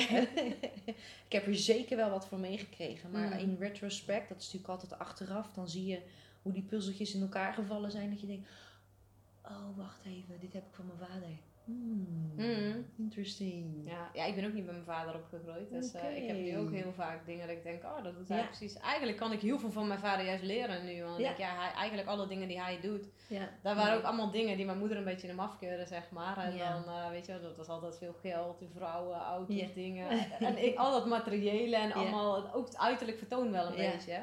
ik 1.28 1.32
heb 1.32 1.46
er 1.46 1.54
zeker 1.56 1.96
wel 1.96 2.10
wat 2.10 2.26
voor 2.26 2.38
meegekregen. 2.38 3.10
Maar 3.10 3.26
Mm. 3.26 3.38
in 3.38 3.56
retrospect, 3.58 4.28
dat 4.28 4.38
is 4.38 4.44
natuurlijk 4.44 4.72
altijd 4.72 4.98
achteraf, 4.98 5.52
dan 5.52 5.68
zie 5.68 5.86
je 5.86 6.00
hoe 6.42 6.52
die 6.52 6.62
puzzeltjes 6.62 7.14
in 7.14 7.20
elkaar 7.22 7.52
gevallen 7.52 7.90
zijn. 7.90 8.10
Dat 8.10 8.20
je 8.20 8.26
denkt, 8.26 8.48
oh 9.44 9.76
wacht 9.76 10.04
even, 10.04 10.40
dit 10.40 10.52
heb 10.52 10.62
ik 10.66 10.74
van 10.74 10.86
mijn 10.86 11.10
vader. 11.10 11.28
Hmm, 11.68 12.06
Mhm. 12.36 12.76
Interesting. 12.98 13.64
Ja, 13.84 14.10
ja, 14.14 14.24
ik 14.24 14.34
ben 14.34 14.44
ook 14.44 14.52
niet 14.52 14.64
met 14.64 14.74
mijn 14.74 14.84
vader 14.86 15.14
opgegroeid. 15.14 15.70
Dus 15.70 15.92
eh, 15.92 16.16
ik 16.16 16.26
heb 16.26 16.36
nu 16.36 16.58
ook 16.58 16.70
heel 16.70 16.92
vaak 16.92 17.26
dingen 17.26 17.46
dat 17.46 17.56
ik 17.56 17.62
denk, 17.62 17.84
oh, 17.84 18.02
dat 18.04 18.14
doet 18.16 18.28
hij 18.28 18.38
Ja. 18.38 18.44
precies. 18.44 18.76
Eigenlijk 18.78 19.18
kan 19.18 19.32
ik 19.32 19.40
heel 19.40 19.58
veel 19.58 19.70
van 19.70 19.86
mijn 19.86 20.00
vader 20.00 20.26
juist 20.26 20.42
leren 20.42 20.84
nu. 20.84 21.02
Want 21.02 21.14
ik 21.18 21.20
Ja. 21.24 21.26
denk, 21.26 21.38
ja, 21.38 21.54
hij, 21.60 21.72
eigenlijk 21.72 22.08
alle 22.08 22.26
dingen 22.26 22.48
die 22.48 22.60
hij 22.60 22.78
doet. 22.80 23.06
Ja. 23.28 23.48
Daar 23.62 23.74
waren 23.76 23.96
ook 23.96 24.02
allemaal 24.02 24.30
dingen 24.30 24.56
die 24.56 24.66
mijn 24.66 24.78
moeder 24.78 24.96
een 24.96 25.04
beetje 25.04 25.28
in 25.28 25.36
hem 25.36 25.44
afkeurde, 25.44 25.86
zeg 25.86 26.10
maar. 26.10 26.36
En 26.38 26.58
dan, 26.58 26.84
eh, 26.94 27.10
weet 27.10 27.26
je 27.26 27.32
wel, 27.32 27.42
dat 27.42 27.56
was 27.56 27.68
altijd 27.68 27.98
veel 27.98 28.14
geld, 28.20 28.58
die 28.58 28.70
vrouwen, 28.74 29.16
auto's, 29.18 29.56
Ja. 29.56 29.66
dingen. 29.74 30.08
En 30.48 30.64
ik, 30.64 30.76
al 30.76 30.92
dat 30.92 31.06
materiële 31.06 31.76
en 31.76 31.92
allemaal, 31.92 32.54
ook 32.54 32.66
het 32.66 32.78
uiterlijk 32.78 33.18
vertoon 33.18 33.50
wel 33.52 33.66
een 33.66 33.82
Ja. 33.82 33.90
beetje. 33.90 34.22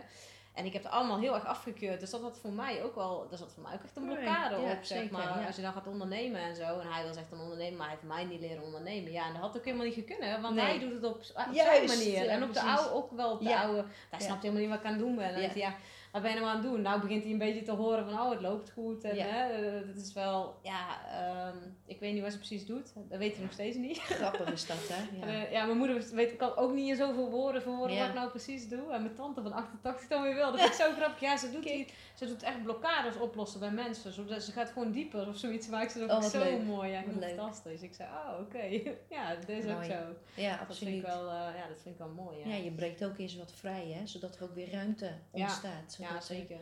En 0.55 0.65
ik 0.65 0.73
heb 0.73 0.83
het 0.83 0.91
allemaal 0.91 1.19
heel 1.19 1.33
erg 1.33 1.45
afgekeurd. 1.45 1.99
Dus 1.99 2.09
dat 2.09 2.21
had 2.21 2.37
voor 2.41 2.51
mij 2.51 2.83
ook 2.83 2.95
wel, 2.95 3.27
dat 3.29 3.39
zat 3.39 3.53
voor 3.53 3.63
mij 3.63 3.73
ook 3.73 3.83
echt 3.83 3.95
een 3.95 4.03
Right. 4.09 4.21
blokkade 4.23 4.55
op, 4.55 4.67
zeg 4.81 4.85
zeker, 4.85 5.11
maar. 5.11 5.39
ja. 5.39 5.45
Als 5.45 5.55
je 5.55 5.61
dan 5.61 5.73
gaat 5.73 5.87
ondernemen 5.87 6.41
en 6.41 6.55
zo. 6.55 6.79
En 6.79 6.91
hij 6.91 7.03
was 7.07 7.15
echt 7.17 7.31
een 7.31 7.39
ondernemer, 7.39 7.77
maar 7.77 7.87
hij 7.87 7.95
heeft 7.95 8.07
mij 8.07 8.23
niet 8.25 8.39
leren 8.39 8.63
ondernemen. 8.63 9.11
Ja, 9.11 9.25
en 9.25 9.33
dat 9.33 9.41
had 9.41 9.57
ook 9.57 9.65
helemaal 9.65 9.85
niet 9.85 9.93
gekund, 9.95 10.41
want 10.41 10.55
Nee. 10.55 10.65
hij 10.65 10.79
doet 10.79 10.91
het 10.93 11.03
op, 11.03 11.15
op 11.15 11.23
zijn 11.23 11.85
manier. 11.85 12.23
ja, 12.23 12.31
en 12.31 12.43
op 12.43 12.53
de 12.53 12.61
oude 12.61 12.93
ook 12.93 13.11
wel 13.11 13.31
op 13.31 13.39
de 13.39 13.49
Ja. 13.49 13.61
oude. 13.63 13.85
Hij 14.09 14.19
snapt 14.19 14.41
helemaal 14.41 14.61
niet 14.61 14.71
wat 14.71 14.79
ik 14.79 14.85
aan 14.85 14.91
het 14.93 15.01
doen 15.01 15.15
ben. 15.15 15.25
En 15.25 15.31
dan 15.33 15.41
Ja. 15.41 15.47
denkt 15.47 15.61
hij, 15.63 15.71
ja, 15.71 15.77
wat 16.11 16.21
ben 16.21 16.31
je 16.31 16.37
nou 16.39 16.49
aan 16.51 16.57
het 16.61 16.65
doen? 16.71 16.81
Nou 16.81 17.01
begint 17.01 17.23
hij 17.23 17.31
een 17.31 17.37
beetje 17.37 17.61
te 17.61 17.71
horen 17.71 18.09
van, 18.09 18.19
oh, 18.21 18.29
het 18.29 18.41
loopt 18.41 18.71
goed. 18.71 19.03
En 19.03 19.17
hè, 19.17 19.51
eh, 19.51 19.87
dat 19.87 19.95
is 19.95 20.13
wel, 20.13 20.55
ja, 20.61 20.85
ehm, 21.11 21.57
ik 21.87 21.99
weet 21.99 22.13
niet 22.13 22.21
wat 22.21 22.31
ze 22.31 22.37
precies 22.37 22.65
doet. 22.65 22.91
Dat 23.09 23.17
weet 23.19 23.33
hij 23.33 23.41
nog 23.43 23.51
steeds 23.53 23.77
niet. 23.77 23.99
Grappig 23.99 24.51
is 24.51 24.65
dat, 24.67 24.77
hè? 24.89 25.03
Ja. 25.19 25.25
eh, 25.45 25.51
ja, 25.51 25.65
mijn 25.65 25.77
moeder 25.77 26.03
weet, 26.13 26.35
kan 26.35 26.55
ook 26.55 26.73
niet 26.73 26.89
in 26.89 26.95
zoveel 26.95 27.29
woorden 27.29 27.61
verwoorden 27.61 27.95
Ja. 27.95 27.99
wat 28.01 28.09
ik 28.09 28.15
nou 28.15 28.29
precies 28.29 28.67
doe. 28.69 28.91
En 28.91 29.01
mijn 29.01 29.15
tante 29.15 29.41
van 29.41 29.51
88 29.53 30.07
dan 30.07 30.21
weer 30.23 30.35
wel. 30.35 30.51
Dat 30.51 30.59
vind 30.59 30.73
ik 30.73 30.79
zo 30.79 30.91
grappig. 30.91 31.19
Ja, 31.19 31.37
ze 31.37 31.51
doet, 31.51 31.63
die, 31.63 31.87
ze 32.15 32.25
doet 32.25 32.43
echt 32.43 32.63
blokkades 32.63 33.17
oplossen 33.17 33.59
bij 33.59 33.71
mensen. 33.71 34.13
Zodat 34.13 34.43
ze 34.43 34.51
gaat 34.51 34.69
gewoon 34.69 34.91
dieper 34.91 35.27
of 35.27 35.37
zoiets. 35.37 35.67
Maar 35.67 35.81
ik 35.83 35.89
ze 35.89 35.99
dat 35.99 36.09
Oh, 36.09 36.15
ook 36.15 36.21
wat 36.21 36.31
zo 36.31 36.39
leuk. 36.39 36.63
mooi. 36.63 36.91
Ja, 36.91 37.03
fantastisch. 37.19 37.81
Ik 37.81 37.93
zei, 37.93 38.09
oh, 38.09 38.39
oké. 38.39 38.63
ja, 39.15 39.35
dat 39.35 39.49
is 39.49 39.65
ook 39.65 39.83
zo. 39.83 39.93
ja, 40.35 40.57
Dat 40.67 40.77
vind, 40.77 40.91
ik 40.95 41.05
absoluut. 41.05 41.05
wel, 41.05 41.29
eh, 41.29 41.55
ja, 41.57 41.67
dat 41.67 41.81
vind 41.81 41.95
ik 41.95 41.97
wel 41.97 42.13
mooi. 42.23 42.37
Ja, 42.37 42.55
Ja, 42.55 42.63
je 42.63 42.71
breekt 42.71 43.05
ook 43.05 43.17
eens 43.17 43.35
wat 43.37 43.51
vrij, 43.51 43.87
hè? 43.99 44.07
Zodat 44.07 44.35
er 44.35 44.43
ook 44.43 44.55
weer 44.55 44.71
ruimte 44.71 45.11
ontstaat. 45.31 45.93
Zodat 45.93 46.11
ja 46.11 46.15
er 46.17 46.21
zeker. 46.23 46.59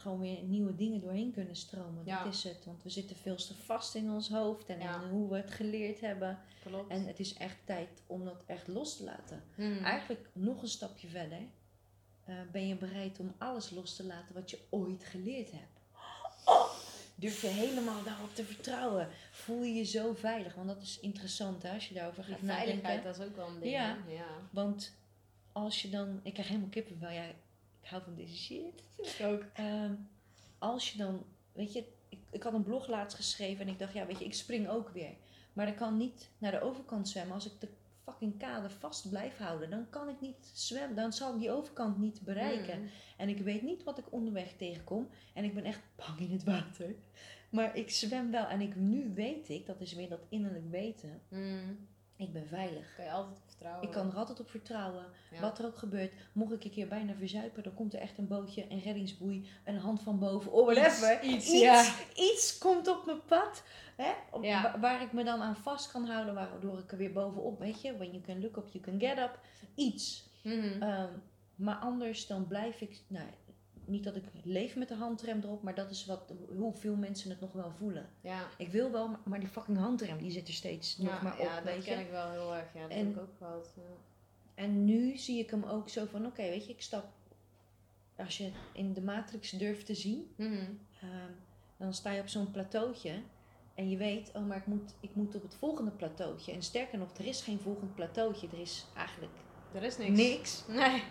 Gewoon 0.00 0.20
weer 0.20 0.42
nieuwe 0.42 0.74
dingen 0.74 1.00
doorheen 1.00 1.32
kunnen 1.32 1.56
stromen. 1.56 2.02
Ja. 2.04 2.24
Dat 2.24 2.32
is 2.32 2.44
het. 2.44 2.64
Want 2.64 2.82
we 2.82 2.90
zitten 2.90 3.16
veel 3.16 3.36
te 3.36 3.54
vast 3.54 3.94
in 3.94 4.10
ons 4.10 4.28
hoofd 4.28 4.66
en 4.68 4.78
Ja. 4.80 5.08
hoe 5.08 5.28
we 5.30 5.36
het 5.36 5.50
geleerd 5.50 6.00
hebben. 6.00 6.38
Klopt. 6.64 6.90
En 6.90 7.06
het 7.06 7.20
is 7.20 7.34
echt 7.34 7.56
tijd 7.64 8.02
om 8.06 8.24
dat 8.24 8.42
echt 8.46 8.68
los 8.68 8.96
te 8.96 9.04
laten. 9.04 9.42
Hmm. 9.54 9.84
Eigenlijk 9.84 10.28
nog 10.32 10.62
een 10.62 10.68
stapje 10.68 11.08
verder. 11.08 11.38
eh, 12.24 12.34
ben 12.52 12.68
je 12.68 12.74
bereid 12.76 13.18
om 13.20 13.34
alles 13.38 13.70
los 13.70 13.96
te 13.96 14.04
laten 14.04 14.34
wat 14.34 14.50
je 14.50 14.58
ooit 14.70 15.04
geleerd 15.04 15.50
hebt? 15.50 15.78
Durf 17.14 17.40
je 17.40 17.46
helemaal 17.46 18.02
daarop 18.02 18.34
te 18.34 18.44
vertrouwen? 18.44 19.08
Voel 19.30 19.62
je 19.62 19.74
je 19.74 19.84
zo 19.84 20.14
veilig? 20.14 20.54
Want 20.54 20.68
dat 20.68 20.82
is 20.82 21.00
interessant 21.00 21.62
hè, 21.62 21.72
als 21.74 21.88
je 21.88 21.94
daarover 21.94 22.24
Ja, 22.28 22.30
gaat 22.34 22.42
nadenken. 22.42 22.66
veiligheid, 22.66 23.02
dat 23.04 23.18
is 23.18 23.24
ook 23.30 23.36
wel 23.36 23.48
een 23.48 23.60
ding. 23.60 23.72
Ja. 23.72 23.96
Want 24.50 24.92
als 25.52 25.82
je 25.82 25.90
dan... 25.90 26.20
Ik 26.22 26.32
krijg 26.32 26.48
helemaal 26.48 26.68
kippenvel. 26.68 27.10
Ja, 27.10 27.24
ik 27.82 27.88
hou 27.88 28.02
van 28.02 28.14
deze 28.14 28.36
shit. 28.36 28.82
Ik 28.96 29.26
ook. 29.26 29.44
Ehm, 29.52 29.94
als 30.58 30.92
je 30.92 30.98
dan... 30.98 31.24
Weet 31.52 31.72
je, 31.72 31.84
ik, 32.08 32.18
ik 32.30 32.42
had 32.42 32.52
een 32.52 32.62
blog 32.62 32.88
laatst 32.88 33.16
geschreven 33.16 33.66
en 33.66 33.72
ik 33.72 33.78
dacht, 33.78 33.92
ja, 33.92 34.06
weet 34.06 34.18
je, 34.18 34.24
ik 34.24 34.34
spring 34.34 34.68
ook 34.68 34.88
weer. 34.88 35.14
Maar 35.52 35.68
ik 35.68 35.76
kan 35.76 35.96
niet 35.96 36.30
naar 36.38 36.50
de 36.50 36.60
overkant 36.60 37.08
zwemmen. 37.08 37.34
Als 37.34 37.46
ik 37.46 37.60
de 37.60 37.68
fucking 38.04 38.38
kade 38.38 38.70
vast 38.70 39.08
blijf 39.08 39.36
houden, 39.36 39.70
dan 39.70 39.90
kan 39.90 40.08
ik 40.08 40.20
niet 40.20 40.50
zwemmen. 40.52 40.96
Dan 40.96 41.12
zal 41.12 41.34
ik 41.34 41.40
die 41.40 41.50
overkant 41.50 41.98
niet 41.98 42.20
bereiken. 42.20 42.76
Hmm. 42.76 42.90
En 43.16 43.28
ik 43.28 43.38
weet 43.38 43.62
niet 43.62 43.84
wat 43.84 43.98
ik 43.98 44.12
onderweg 44.12 44.52
tegenkom. 44.56 45.08
En 45.34 45.44
ik 45.44 45.54
ben 45.54 45.64
echt 45.64 45.80
bang 45.96 46.18
in 46.18 46.30
het 46.30 46.44
water. 46.44 46.94
Maar 47.50 47.76
ik 47.76 47.90
zwem 47.90 48.30
wel. 48.30 48.46
En 48.46 48.60
ik, 48.60 48.76
nu 48.76 49.14
weet 49.14 49.48
ik, 49.48 49.66
dat 49.66 49.80
is 49.80 49.92
weer 49.92 50.08
dat 50.08 50.26
innerlijk 50.28 50.70
weten. 50.70 51.20
Hmm. 51.28 51.88
Ik 52.20 52.32
ben 52.32 52.46
veilig. 52.48 52.94
Kan 52.96 53.04
je 53.04 53.10
altijd 53.10 53.36
op 53.36 53.42
vertrouwen. 53.46 53.82
Ik 53.82 53.90
kan 53.90 54.10
er 54.10 54.16
altijd 54.16 54.40
op 54.40 54.50
vertrouwen. 54.50 55.04
Ja. 55.30 55.40
Wat 55.40 55.58
er 55.58 55.64
ook 55.64 55.78
gebeurt. 55.78 56.12
Mocht 56.32 56.52
ik 56.52 56.64
een 56.64 56.70
keer 56.70 56.88
bijna 56.88 57.14
verzuipen, 57.14 57.62
dan 57.62 57.74
komt 57.74 57.94
er 57.94 58.00
echt 58.00 58.18
een 58.18 58.26
bootje, 58.28 58.66
een 58.68 58.80
reddingsboei, 58.80 59.48
een 59.64 59.78
hand 59.78 60.02
van 60.02 60.18
boven. 60.18 60.52
Oh, 60.52 60.64
whatever. 60.66 61.22
Iets, 61.22 61.34
Iets, 61.50 61.60
ja. 61.60 61.84
iets 62.14 62.58
komt 62.58 62.88
op 62.88 63.06
mijn 63.06 63.24
pad. 63.24 63.62
Hè? 63.96 64.12
Op, 64.30 64.42
Ja. 64.44 64.78
Waar 64.80 65.02
ik 65.02 65.12
me 65.12 65.24
dan 65.24 65.40
aan 65.40 65.56
vast 65.56 65.90
kan 65.90 66.06
houden, 66.06 66.34
waardoor 66.34 66.78
ik 66.78 66.92
er 66.92 66.98
weer 66.98 67.12
bovenop, 67.12 67.58
weet 67.58 67.80
je. 67.82 67.96
When 67.96 68.10
you 68.10 68.22
can 68.22 68.40
look 68.40 68.56
up, 68.56 68.68
you 68.72 68.84
can 68.84 69.00
get 69.00 69.18
up. 69.18 69.38
Iets. 69.74 70.28
Mhm. 70.42 70.82
Ehm, 70.82 71.12
maar 71.54 71.76
anders 71.76 72.26
dan 72.26 72.46
blijf 72.46 72.80
ik, 72.80 73.00
nou, 73.06 73.28
niet 73.90 74.04
dat 74.04 74.16
ik 74.16 74.24
leef 74.42 74.76
met 74.76 74.88
de 74.88 74.94
handrem 74.94 75.40
erop, 75.42 75.62
maar 75.62 75.74
dat 75.74 75.90
is 75.90 76.06
wat, 76.06 76.32
hoeveel 76.56 76.96
mensen 76.96 77.30
het 77.30 77.40
nog 77.40 77.52
wel 77.52 77.72
voelen. 77.78 78.08
ja. 78.20 78.46
Ik 78.58 78.68
wil 78.68 78.90
wel, 78.90 79.16
maar- 79.24 79.40
die 79.40 79.48
fucking 79.48 79.78
handrem, 79.78 80.18
die 80.18 80.30
zit 80.30 80.48
er 80.48 80.54
steeds 80.54 80.98
nog 80.98 81.22
maar 81.22 81.32
op, 81.32 81.38
ja, 81.38 81.54
dat 81.54 81.64
weet 81.64 81.84
je. 81.84 81.90
ken 81.90 82.00
ik 82.00 82.10
wel 82.10 82.30
heel 82.30 82.54
erg. 82.54 82.74
Ja, 82.74 82.80
dat 82.82 82.90
En- 82.90 82.98
heb 83.06 83.14
ik 83.16 83.20
ook 83.22 83.36
gehad. 83.38 83.72
Ja. 83.76 83.82
En 84.54 84.84
nu 84.84 85.16
zie 85.16 85.38
ik 85.38 85.50
hem 85.50 85.64
ook 85.64 85.88
zo 85.88 86.06
van, 86.06 86.26
oké, 86.26 86.42
weet 86.42 86.66
je, 86.66 86.72
ik 86.72 86.82
stap, 86.82 87.04
als 88.16 88.38
je 88.38 88.50
in 88.72 88.92
de 88.92 89.02
matrix 89.02 89.50
durft 89.50 89.86
te 89.86 89.94
zien, 89.94 90.32
Mhm. 90.36 90.54
ehm, 91.00 91.32
dan 91.76 91.94
sta 91.94 92.10
je 92.10 92.20
op 92.20 92.28
zo'n 92.28 92.50
plateautje 92.50 93.22
en 93.74 93.90
je 93.90 93.96
weet, 93.96 94.30
oh, 94.34 94.46
maar 94.46 94.56
ik 94.56 94.66
moet, 94.66 94.94
ik 95.00 95.14
moet 95.14 95.34
op 95.34 95.42
het 95.42 95.54
volgende 95.54 95.90
plateautje. 95.90 96.52
En 96.52 96.62
sterker 96.62 96.98
nog, 96.98 97.16
er 97.16 97.26
is 97.26 97.42
geen 97.42 97.58
volgend 97.60 97.94
plateautje, 97.94 98.48
er 98.52 98.60
is 98.60 98.86
eigenlijk 98.96 99.32
Er 99.74 99.82
is 99.82 99.96
niks. 99.98 100.16
niks. 100.18 100.64
Nee. 100.68 101.02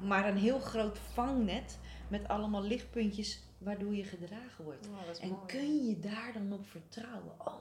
Maar 0.00 0.28
een 0.28 0.36
heel 0.36 0.58
groot 0.58 0.98
vangnet 0.98 1.78
met 2.08 2.28
allemaal 2.28 2.62
lichtpuntjes 2.62 3.40
waardoor 3.58 3.94
je 3.94 4.04
gedragen 4.04 4.64
wordt. 4.64 4.86
Oh, 4.86 5.22
En 5.22 5.28
mooi. 5.28 5.40
kun 5.46 5.86
je 5.86 5.98
daar 6.00 6.30
dan 6.34 6.52
op 6.52 6.66
vertrouwen? 6.66 7.32
Oh. 7.38 7.54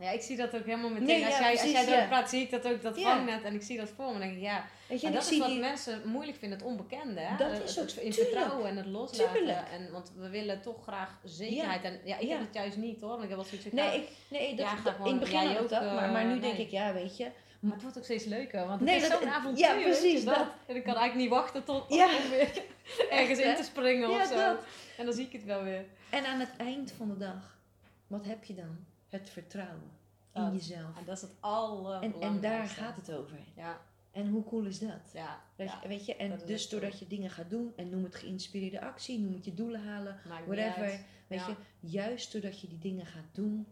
Ja, 0.00 0.10
ik 0.10 0.20
zie 0.20 0.36
dat 0.36 0.54
ook 0.56 0.64
helemaal 0.64 0.90
meteen. 0.90 1.06
Nee, 1.06 1.24
als, 1.24 1.34
ja, 1.34 1.40
jij, 1.40 1.50
als 1.50 1.58
precies, 1.60 1.72
jij 1.76 1.82
erover 1.86 2.02
ja. 2.02 2.08
praat, 2.08 2.28
zie 2.30 2.40
ik 2.40 2.50
dat 2.50 2.66
ook, 2.66 2.82
dat 2.82 2.98
Ja. 2.98 3.16
vangnet. 3.16 3.42
En 3.42 3.54
ik 3.54 3.62
zie 3.62 3.76
dat 3.76 3.88
voor 3.96 4.06
me. 4.06 4.12
En 4.14 4.20
denk 4.20 4.32
ik, 4.34 4.40
ja. 4.40 4.64
Weet 4.88 5.00
je, 5.00 5.10
dat 5.10 5.30
is 5.30 5.38
wat 5.38 5.48
die... 5.48 5.58
mensen 5.60 6.08
moeilijk 6.08 6.38
vinden, 6.38 6.58
het 6.58 6.66
onbekende. 6.66 7.20
Hè? 7.20 7.36
Dat 7.36 7.50
Het- 7.50 7.62
is 7.68 7.76
het 7.76 7.90
ook- 7.98 8.04
in 8.04 8.10
tuurlijk. 8.10 8.30
vertrouwen 8.30 8.68
en 8.68 8.76
het 8.76 8.86
loslaten. 8.86 9.34
Tuurlijk. 9.34 9.68
En, 9.72 9.92
want 9.92 10.12
we 10.16 10.28
willen 10.28 10.60
toch 10.62 10.82
graag 10.82 11.18
zekerheid. 11.24 11.82
En 11.84 12.00
ja, 12.04 12.18
ik 12.18 12.28
heb 12.28 12.38
het 12.40 12.54
juist 12.54 12.76
niet 12.76 13.00
hoor. 13.00 13.10
Want 13.10 13.22
ik 13.22 13.28
heb 13.28 13.38
wel 13.38 13.46
zoiets 13.46 13.66
van, 13.68 13.78
Nee, 13.78 14.00
ik, 14.00 14.08
nee 14.28 14.54
dat, 14.56 14.66
Ja, 14.84 14.96
in 15.04 15.10
het 15.10 15.20
begin 15.20 15.58
ook, 15.58 15.68
dat, 15.68 15.82
maar, 15.82 16.10
maar 16.10 16.24
nu 16.24 16.34
eh, 16.34 16.40
denk 16.40 16.56
ik, 16.58 16.70
ja, 16.70 16.92
weet 16.92 17.16
je. 17.16 17.30
Maar 17.66 17.74
het 17.74 17.82
wordt 17.82 17.98
ook 17.98 18.04
steeds 18.04 18.24
leuker. 18.24 18.66
Want 18.66 18.80
het 18.80 18.88
Nee, 18.88 18.96
is 19.00 19.08
dat- 19.08 19.18
zo'n 19.18 19.28
ja, 19.28 19.34
avontuur. 19.34 19.78
je, 19.78 19.82
precies, 19.84 20.24
dat. 20.24 20.34
dat. 20.36 20.46
En 20.66 20.76
ik 20.76 20.82
kan 20.84 20.94
eigenlijk 20.96 21.14
niet 21.30 21.38
wachten 21.38 21.64
tot 21.64 21.84
Ja. 21.94 22.06
om 22.06 22.30
weer 22.30 22.62
ergens 23.10 23.38
Echt, 23.38 23.48
in 23.50 23.56
te 23.56 23.62
springen 23.62 24.10
Ja, 24.10 24.16
of 24.20 24.26
zo. 24.28 24.34
dat. 24.36 24.58
En 24.98 25.04
dan 25.04 25.14
zie 25.14 25.26
ik 25.26 25.32
het 25.32 25.44
wel 25.44 25.62
weer. 25.62 25.84
En 26.10 26.26
aan 26.26 26.40
het 26.40 26.50
eind 26.56 26.90
van 26.92 27.08
de 27.08 27.16
dag, 27.16 27.58
wat 28.06 28.24
heb 28.24 28.44
je 28.44 28.54
dan? 28.54 28.76
Het 29.08 29.30
vertrouwen 29.30 29.90
in 30.34 30.42
Dat. 30.42 30.52
jezelf. 30.52 30.98
En 30.98 31.04
dat 31.04 31.16
is 31.16 31.22
het 31.22 31.32
aller 31.40 32.02
En, 32.02 32.14
en 32.20 32.40
daar 32.40 32.66
gaat 32.68 32.96
het 32.96 33.12
over. 33.12 33.38
Ja, 33.56 33.80
En 34.12 34.28
hoe 34.28 34.44
cool 34.44 34.64
is 34.64 34.78
dat? 34.78 35.10
ja. 35.12 35.40
Weet, 35.56 35.68
ja. 35.68 35.78
je, 35.82 35.88
weet 35.88 36.06
je, 36.06 36.16
en 36.16 36.30
dat 36.30 36.46
dus 36.46 36.68
doordat 36.68 36.98
je 36.98 37.06
dingen 37.06 37.30
gaat 37.30 37.50
doen, 37.50 37.72
en 37.76 37.90
noem 37.90 38.04
het 38.04 38.14
geïnspireerde 38.14 38.80
actie, 38.80 39.18
noem 39.18 39.34
het 39.34 39.44
je 39.44 39.54
doelen 39.54 39.84
halen, 39.84 40.20
Maakt 40.28 40.46
whatever. 40.46 40.98
Weet 41.26 41.38
Ja. 41.40 41.46
je, 41.48 41.54
juist 41.88 42.32
doordat 42.32 42.60
je 42.60 42.68
die 42.68 42.78
dingen 42.78 43.06
gaat 43.06 43.28
doen, 43.32 43.66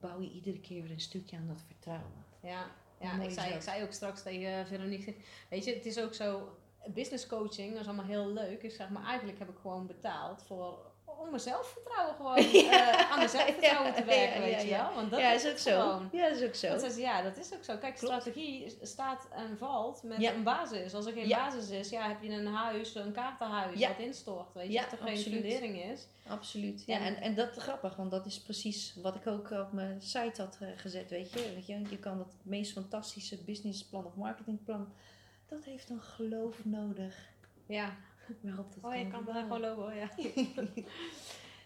bouw 0.00 0.20
je 0.20 0.30
iedere 0.30 0.60
keer 0.60 0.82
weer 0.82 0.90
een 0.90 1.00
stukje 1.00 1.36
aan 1.36 1.46
dat 1.46 1.62
vertrouwen. 1.66 2.24
Ja, 2.40 2.66
ja 3.00 3.22
ik, 3.22 3.30
zei, 3.30 3.54
ik 3.54 3.62
zei 3.62 3.82
ook 3.82 3.92
straks 3.92 4.22
tegen 4.22 4.66
Veronique, 4.66 5.14
weet 5.48 5.64
je, 5.64 5.74
het 5.74 5.86
is 5.86 5.98
ook 5.98 6.14
zo, 6.14 6.56
business 6.94 7.26
coaching, 7.26 7.72
dat 7.72 7.80
is 7.80 7.86
allemaal 7.86 8.04
heel 8.04 8.32
leuk. 8.32 8.62
Ik 8.62 8.72
zeg, 8.72 8.88
maar 8.88 9.04
eigenlijk 9.04 9.38
heb 9.38 9.48
ik 9.48 9.56
gewoon 9.60 9.86
betaald 9.86 10.42
voor, 10.42 10.78
om 11.18 11.28
mijn 11.30 11.40
zelfvertrouwen 11.42 12.14
gewoon, 12.14 12.42
Ja. 12.62 12.98
eh, 12.98 13.10
aan 13.10 13.16
mijn 13.18 13.28
zelfvertrouwen 13.30 13.94
te 13.94 14.04
werken, 14.04 14.40
ja, 14.40 14.46
weet 14.46 14.62
je 14.62 14.70
wel. 14.70 14.94
Want 14.94 15.10
dat 15.10 15.20
ja, 15.20 15.32
is, 15.32 15.44
is 15.44 15.50
ook 15.50 15.58
zo. 15.58 16.02
Ja, 16.12 16.26
is 16.26 16.42
ook 16.42 16.54
zo. 16.54 16.68
Dat 16.68 16.92
ze, 16.92 17.00
ja, 17.00 17.22
dat 17.22 17.36
is 17.36 17.54
ook 17.54 17.64
zo. 17.64 17.76
Kijk, 17.76 17.94
Klopt. 17.96 18.22
strategie 18.22 18.78
staat 18.82 19.28
en 19.30 19.58
valt 19.58 20.02
met 20.02 20.22
een 20.24 20.42
basis. 20.42 20.94
Als 20.94 21.06
er 21.06 21.12
geen 21.12 21.28
basis 21.28 21.70
is, 21.70 21.88
ja, 21.90 22.08
heb 22.08 22.22
je 22.22 22.30
een 22.30 22.46
huis, 22.46 22.94
een 22.94 23.12
kaartenhuis 23.12 23.80
wat 23.80 23.98
instort, 23.98 24.52
weet 24.52 24.72
je, 24.72 24.80
dat 24.80 24.92
er 24.92 25.06
geen 25.06 25.16
fundering 25.18 25.82
is. 25.82 26.06
Absoluut. 26.28 26.82
Ja, 26.86 26.98
En- 26.98 27.16
en, 27.20 27.34
dat 27.34 27.56
is 27.56 27.62
grappig, 27.62 27.96
want 27.96 28.10
dat 28.10 28.26
is 28.26 28.40
precies 28.40 28.94
wat 29.02 29.14
ik 29.14 29.26
ook 29.26 29.50
op 29.50 29.72
mijn 29.72 30.02
site 30.02 30.42
had 30.42 30.56
eh, 30.60 30.68
gezet, 30.76 31.10
weet 31.10 31.32
je. 31.32 31.52
Weet 31.54 31.66
je, 31.66 31.80
je 31.90 31.98
kan 31.98 32.18
het 32.18 32.34
meest 32.42 32.72
fantastische 32.72 33.36
businessplan 33.44 34.04
of 34.06 34.14
marketingplan, 34.14 34.92
dat 35.48 35.64
heeft 35.64 35.90
een 35.90 36.02
geloof 36.02 36.64
nodig. 36.64 37.14
Ja, 37.66 37.96
Waarop 38.42 38.74
dat 38.74 38.84
oh, 38.92 38.98
je 38.98 39.08
kan 39.08 39.24
daar 39.24 39.42
gewoon 39.42 39.60
lopen, 39.60 39.82
hoor, 39.82 39.94
ja. 39.94 40.10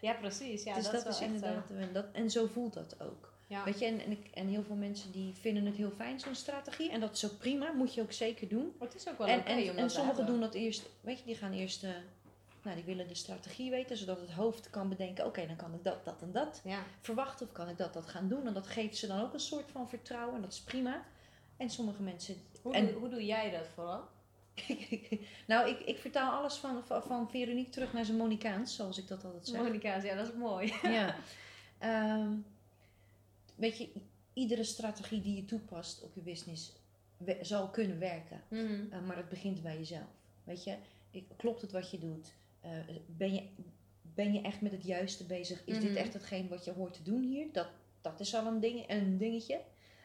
ja, 0.08 0.12
precies. 0.12 0.62
Ja, 0.62 0.74
dus 0.74 0.90
dat, 0.90 1.04
dat, 1.04 1.14
is, 1.14 1.20
inderdaad, 1.20 1.70
eh, 1.70 1.84
dat, 1.92 2.06
en 2.12 2.30
zo 2.30 2.46
voelt 2.46 2.74
dat 2.74 3.00
ook. 3.00 3.32
Ja. 3.46 3.64
Weet 3.64 3.78
je, 3.78 3.84
en, 3.86 4.00
en, 4.00 4.18
en 4.34 4.48
heel 4.48 4.62
veel 4.62 4.76
mensen 4.76 5.12
die 5.12 5.34
vinden 5.34 5.66
het 5.66 5.76
heel 5.76 5.90
fijn, 5.90 6.20
zo'n 6.20 6.34
strategie. 6.34 6.90
En 6.90 7.00
dat 7.00 7.12
is 7.12 7.24
ook 7.24 7.38
prima, 7.38 7.72
moet 7.72 7.94
je 7.94 8.02
ook 8.02 8.12
zeker 8.12 8.48
doen. 8.48 8.72
Maar 8.78 8.88
het 8.88 8.96
is 8.96 9.08
ook 9.08 9.18
wel 9.18 9.26
en 9.26 9.40
oké 9.40 9.50
en, 9.50 9.76
en 9.76 9.90
sommigen 9.90 10.26
doen 10.26 10.40
dat 10.40 10.54
eerst, 10.54 10.88
weet 11.00 11.18
je, 11.18 11.24
die 11.24 11.34
gaan 11.34 11.52
eerst, 11.52 11.84
eh, 11.84 11.90
nou 12.62 12.76
die 12.76 12.84
willen 12.84 13.08
de 13.08 13.14
strategie 13.14 13.70
weten, 13.70 13.96
zodat 13.96 14.20
het 14.20 14.30
hoofd 14.30 14.70
kan 14.70 14.88
bedenken, 14.88 15.26
oké, 15.26 15.46
dan 15.46 15.56
kan 15.56 15.74
ik 15.74 15.84
dat, 15.84 16.04
dat 16.04 16.22
en 16.22 16.32
dat 16.32 16.60
Ja, 16.64 16.82
verwachten 17.00 17.46
of 17.46 17.52
kan 17.52 17.68
ik 17.68 17.78
dat, 17.78 17.92
dat 17.92 18.06
gaan 18.06 18.28
doen. 18.28 18.46
En 18.46 18.54
dat 18.54 18.66
geeft 18.66 18.96
ze 18.96 19.06
dan 19.06 19.20
ook 19.20 19.32
een 19.32 19.40
soort 19.40 19.70
van 19.70 19.88
vertrouwen 19.88 20.34
en 20.34 20.40
dat 20.42 20.52
is 20.52 20.60
prima. 20.60 21.04
En 21.56 21.70
sommige 21.70 22.02
mensen, 22.02 22.36
hoe, 22.62 22.74
En- 22.74 22.86
doe, 22.86 22.94
hoe 22.94 23.08
doe 23.08 23.24
jij 23.24 23.50
dat 23.50 23.66
vooral? 23.74 24.08
nou 25.46 25.68
ik, 25.68 25.80
ik 25.80 25.98
vertaal 25.98 26.32
alles 26.38 26.54
van, 26.54 26.84
van, 26.86 27.02
van 27.02 27.30
Veronique 27.30 27.70
terug 27.70 27.92
naar 27.92 28.04
zijn 28.04 28.16
Monicaans, 28.16 28.74
zoals 28.74 28.98
ik 28.98 29.08
dat 29.08 29.24
altijd 29.24 29.46
zeg. 29.48 29.60
Monica's, 29.62 30.02
ja, 30.02 30.14
dat 30.14 30.28
is 30.28 30.34
mooi. 30.34 30.72
ja. 30.98 31.16
Ehm, 31.78 32.32
weet 33.54 33.78
je, 33.78 33.88
iedere 34.32 34.64
strategie 34.64 35.20
die 35.20 35.36
je 35.36 35.44
toepast 35.44 36.02
op 36.02 36.14
je 36.14 36.20
business 36.20 36.72
we- 37.16 37.38
zal 37.40 37.68
kunnen 37.68 37.98
werken. 37.98 38.40
Mhm. 38.48 38.62
Uh, 38.92 39.00
maar 39.06 39.16
het 39.16 39.28
begint 39.28 39.62
bij 39.62 39.76
jezelf. 39.78 40.08
Weet 40.44 40.64
je, 40.64 40.76
ik, 41.10 41.24
klopt 41.36 41.62
het 41.62 41.72
wat 41.72 41.90
je 41.90 41.98
doet? 41.98 42.32
Uh, 42.64 42.70
ben, 43.06 43.34
je, 43.34 43.42
ben 44.14 44.32
je 44.32 44.40
echt 44.40 44.60
met 44.60 44.72
het 44.72 44.84
juiste 44.84 45.24
bezig? 45.24 45.62
Is 45.64 45.78
dit 45.80 45.88
Mhm. 45.90 45.96
echt 45.98 46.12
hetgeen 46.12 46.48
wat 46.48 46.64
je 46.64 46.72
hoort 46.72 46.94
te 46.94 47.02
doen 47.02 47.22
hier? 47.22 47.46
Dat, 47.52 47.68
dat 48.00 48.20
is 48.20 48.34
al 48.34 48.46
een, 48.46 48.60
ding, 48.60 48.84
een 48.90 49.18
dingetje. 49.18 49.60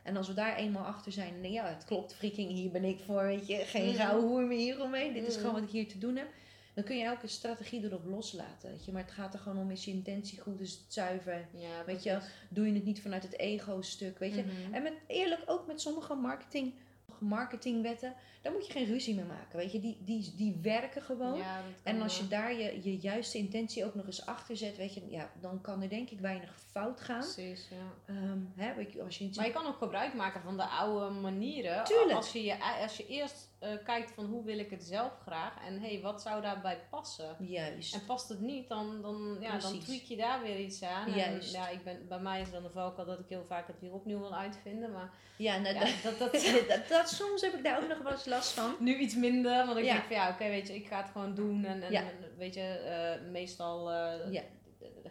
En 0.06 0.18
als 0.18 0.28
we 0.28 0.34
daar 0.34 0.56
eenmaal 0.56 0.86
achter 0.86 1.12
zijn 1.12 1.32
denken, 1.32 1.52
ja, 1.52 1.66
het 1.68 1.86
klopt, 1.86 2.14
freaking, 2.14 2.52
hier 2.52 2.72
ben 2.72 2.84
ik 2.84 3.00
voor, 3.06 3.24
weet 3.24 3.48
je, 3.48 3.56
geen 3.56 3.96
rauwe 3.96 4.22
hoer 4.22 4.42
meer 4.44 4.58
hieromheen. 4.58 5.14
Dit 5.14 5.24
is 5.28 5.32
Mhm. 5.34 5.40
gewoon 5.40 5.54
wat 5.54 5.64
ik 5.64 5.70
hier 5.70 5.88
te 5.88 5.98
doen 5.98 6.16
heb. 6.16 6.28
Dan 6.74 6.84
kun 6.84 6.98
je 6.98 7.04
elke 7.04 7.28
strategie 7.28 7.84
erop 7.84 8.06
loslaten, 8.06 8.70
weet 8.70 8.86
je. 8.86 8.92
Maar 8.92 9.02
het 9.02 9.12
gaat 9.12 9.34
er 9.34 9.40
gewoon 9.40 9.58
om, 9.64 9.72
is 9.72 9.86
je 9.86 9.92
intentie 9.92 10.40
goed, 10.40 10.60
is 10.60 10.72
het 10.72 10.94
zuiver? 10.94 11.48
Ja, 11.54 11.86
Weet 11.86 12.04
je, 12.04 12.20
doe 12.50 12.68
je 12.68 12.74
het 12.74 12.84
niet 12.86 13.02
vanuit 13.02 13.24
het 13.24 13.40
ego-stuk, 13.40 14.20
weet 14.20 14.36
je. 14.36 14.42
Mhm. 14.44 14.74
En 14.74 14.84
met, 14.84 14.94
eerlijk, 15.08 15.42
ook 15.46 15.68
met 15.68 15.82
sommige 15.82 16.14
marketing, 16.16 16.74
marketingwetten, 17.20 18.14
daar 18.42 18.54
moet 18.54 18.68
je 18.68 18.72
geen 18.72 18.86
ruzie 18.86 19.16
mee 19.16 19.26
maken, 19.26 19.58
weet 19.58 19.72
je. 19.72 19.80
Die, 19.80 19.98
die, 20.00 20.34
die 20.36 20.60
werken 20.62 21.02
gewoon. 21.02 21.38
Ja, 21.38 21.62
En 21.84 22.02
als 22.02 22.18
je 22.18 22.28
daar 22.28 22.54
je, 22.54 22.80
je 22.84 22.98
juiste 22.98 23.38
intentie 23.38 23.86
ook 23.86 23.96
nog 23.96 24.06
eens 24.06 24.26
achter 24.26 24.58
zet, 24.58 24.78
weet 24.78 24.94
je, 24.94 25.10
ja, 25.10 25.32
dan 25.42 25.62
kan 25.62 25.82
er 25.82 25.90
denk 25.90 26.10
ik 26.10 26.20
weinig 26.20 26.60
fout 26.72 27.02
gaan. 27.02 27.20
Precies, 27.20 27.68
ja. 27.70 28.14
Ehm, 28.14 28.40
hè, 28.56 28.74
weet 28.74 28.94
je, 28.94 29.04
als 29.04 29.18
je 29.18 29.24
iets 29.24 29.38
Maar 29.38 29.46
je 29.46 29.54
kan 29.54 29.66
ook 29.66 29.78
gebruik 29.78 30.14
maken 30.14 30.42
van 30.42 30.58
de 30.58 30.66
oude 30.66 31.10
manieren. 31.10 31.84
Tuurlijk. 31.84 32.16
Als 32.16 32.32
je, 32.32 32.44
je, 32.44 32.58
als 32.82 32.98
je 32.98 33.08
eerst 33.08 33.50
eh, 33.60 33.70
kijkt 33.84 34.12
van 34.12 34.26
hoe 34.26 34.44
wil 34.44 34.60
ik 34.60 34.70
het 34.70 34.84
zelf 34.84 35.12
graag 35.22 35.54
en 35.68 35.80
hey, 35.82 36.00
wat 36.02 36.22
zou 36.22 36.42
daarbij 36.42 36.80
passen. 36.90 37.36
Juist. 37.40 37.94
En 37.94 38.06
past 38.06 38.30
het 38.30 38.40
niet, 38.40 38.70
dan, 38.70 39.02
dan, 39.02 39.38
ja, 39.40 39.58
dan 39.58 39.80
tweak 39.80 40.02
je 40.02 40.16
daar 40.18 40.42
weer 40.42 40.60
iets 40.60 40.84
aan. 40.84 41.08
En, 41.14 41.42
ja, 41.52 41.70
ik 41.70 41.84
ben, 41.84 42.08
bij 42.08 42.20
mij 42.20 42.42
is 42.42 42.52
dan 42.52 42.64
de 42.64 42.70
valkuil 42.70 43.08
dat 43.08 43.20
ik 43.20 43.26
heel 43.30 43.46
vaak 43.48 43.68
het 43.68 43.80
weer 43.80 43.94
opnieuw 43.94 44.20
wil 44.20 44.36
uitvinden. 44.36 44.92
Maar 44.92 45.10
ja, 45.38 45.58
nou, 45.58 45.76
ja, 45.76 45.82
dat, 46.04 46.20
dat, 46.20 46.32
dat, 46.32 46.66
dat, 46.68 46.88
dat- 46.88 47.10
soms 47.10 47.42
heb 47.42 47.54
ik 47.54 47.64
daar 47.64 47.82
ook 47.84 47.90
nog 47.90 48.02
wel 48.02 48.12
eens 48.12 48.26
last 48.26 48.52
van. 48.52 48.76
nu 48.80 48.98
iets 48.98 49.16
minder. 49.16 49.66
Want 49.66 49.78
ik 49.78 49.84
Ja. 49.86 49.94
denk 49.94 50.06
van 50.06 50.16
ja, 50.16 50.30
oké, 50.30 50.48
weet 50.48 50.68
je, 50.68 50.76
ik 50.76 50.88
ga 50.88 51.02
het 51.02 51.12
gewoon 51.12 51.36
doen. 51.36 51.66
En, 51.66 51.82
en 51.84 51.92
Ja. 51.92 52.04
weet 52.38 52.54
je, 52.54 52.62
eh, 52.62 53.32
meestal 53.32 53.92
eh, 53.92 54.32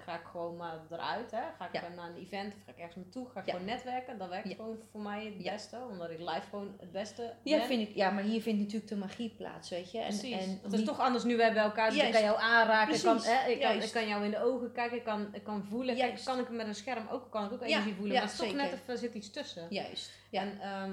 ga 0.05 0.15
ik 0.15 0.25
gewoon 0.31 0.57
maar 0.57 0.79
eruit. 0.91 1.31
Hè. 1.31 1.43
Ga 1.59 1.67
ik 1.67 1.73
Ja. 1.73 1.89
naar 1.97 2.09
een 2.09 2.17
event 2.17 2.55
of 2.55 2.61
ga 2.65 2.71
ik 2.71 2.79
ergens 2.79 2.97
naartoe. 2.97 3.29
Ga 3.29 3.41
ik 3.41 3.47
Ja. 3.47 3.53
gewoon 3.53 3.67
netwerken. 3.69 4.19
Dat 4.19 4.29
werkt 4.29 4.49
gewoon 4.55 4.79
voor 4.91 5.01
mij 5.01 5.25
het 5.25 5.43
beste. 5.43 5.79
Omdat 5.91 6.11
ik 6.11 6.19
live 6.19 6.41
gewoon 6.51 6.77
het 6.81 6.93
beste 6.93 7.35
Ja, 7.43 7.57
ben. 7.59 7.67
vind 7.67 7.89
ik, 7.89 7.95
ja, 7.95 8.11
maar 8.11 8.23
hier 8.23 8.43
vindt 8.43 8.61
natuurlijk 8.61 8.89
de 8.89 8.97
magie 8.97 9.35
plaats, 9.37 9.71
weet 9.71 9.91
je. 9.91 9.99
En, 9.99 10.09
Precies. 10.19 10.47
en 10.47 10.59
het 10.63 10.73
is 10.73 10.85
toch 10.85 10.99
anders 11.01 11.25
nu 11.25 11.37
wij 11.37 11.53
bij 11.53 11.63
elkaar 11.63 11.93
zijn. 11.93 12.07
Ik 12.07 12.13
kan 12.13 12.23
jou 12.23 12.39
aanraken. 12.41 12.95
Ik 12.95 13.03
kan, 13.03 13.23
hè, 13.23 13.51
ik, 13.51 13.61
kan, 13.61 13.83
ik 13.83 13.93
kan 13.93 14.09
jou 14.09 14.25
in 14.25 14.31
de 14.31 14.43
ogen 14.43 14.73
kijken. 14.73 14.97
Ik 14.97 15.05
kan, 15.05 15.29
ik 15.33 15.45
kan 15.45 15.65
voelen. 15.71 15.97
Kan 16.25 16.39
ik 16.39 16.49
met 16.49 16.67
een 16.67 16.75
scherm 16.75 17.07
ook, 17.09 17.31
kan 17.31 17.45
ik 17.45 17.53
ook 17.53 17.63
energie 17.63 17.95
voelen. 17.95 18.13
maar 18.15 18.23
het 18.23 18.33
is 18.33 18.39
toch 18.39 18.55
net 18.55 18.83
er 18.87 18.99
zit 18.99 19.15
iets 19.15 19.31
tussen. 19.31 19.67
Juist. 19.71 20.11
Ja. 20.31 20.41
En 20.41 20.61
ehm, 20.61 20.93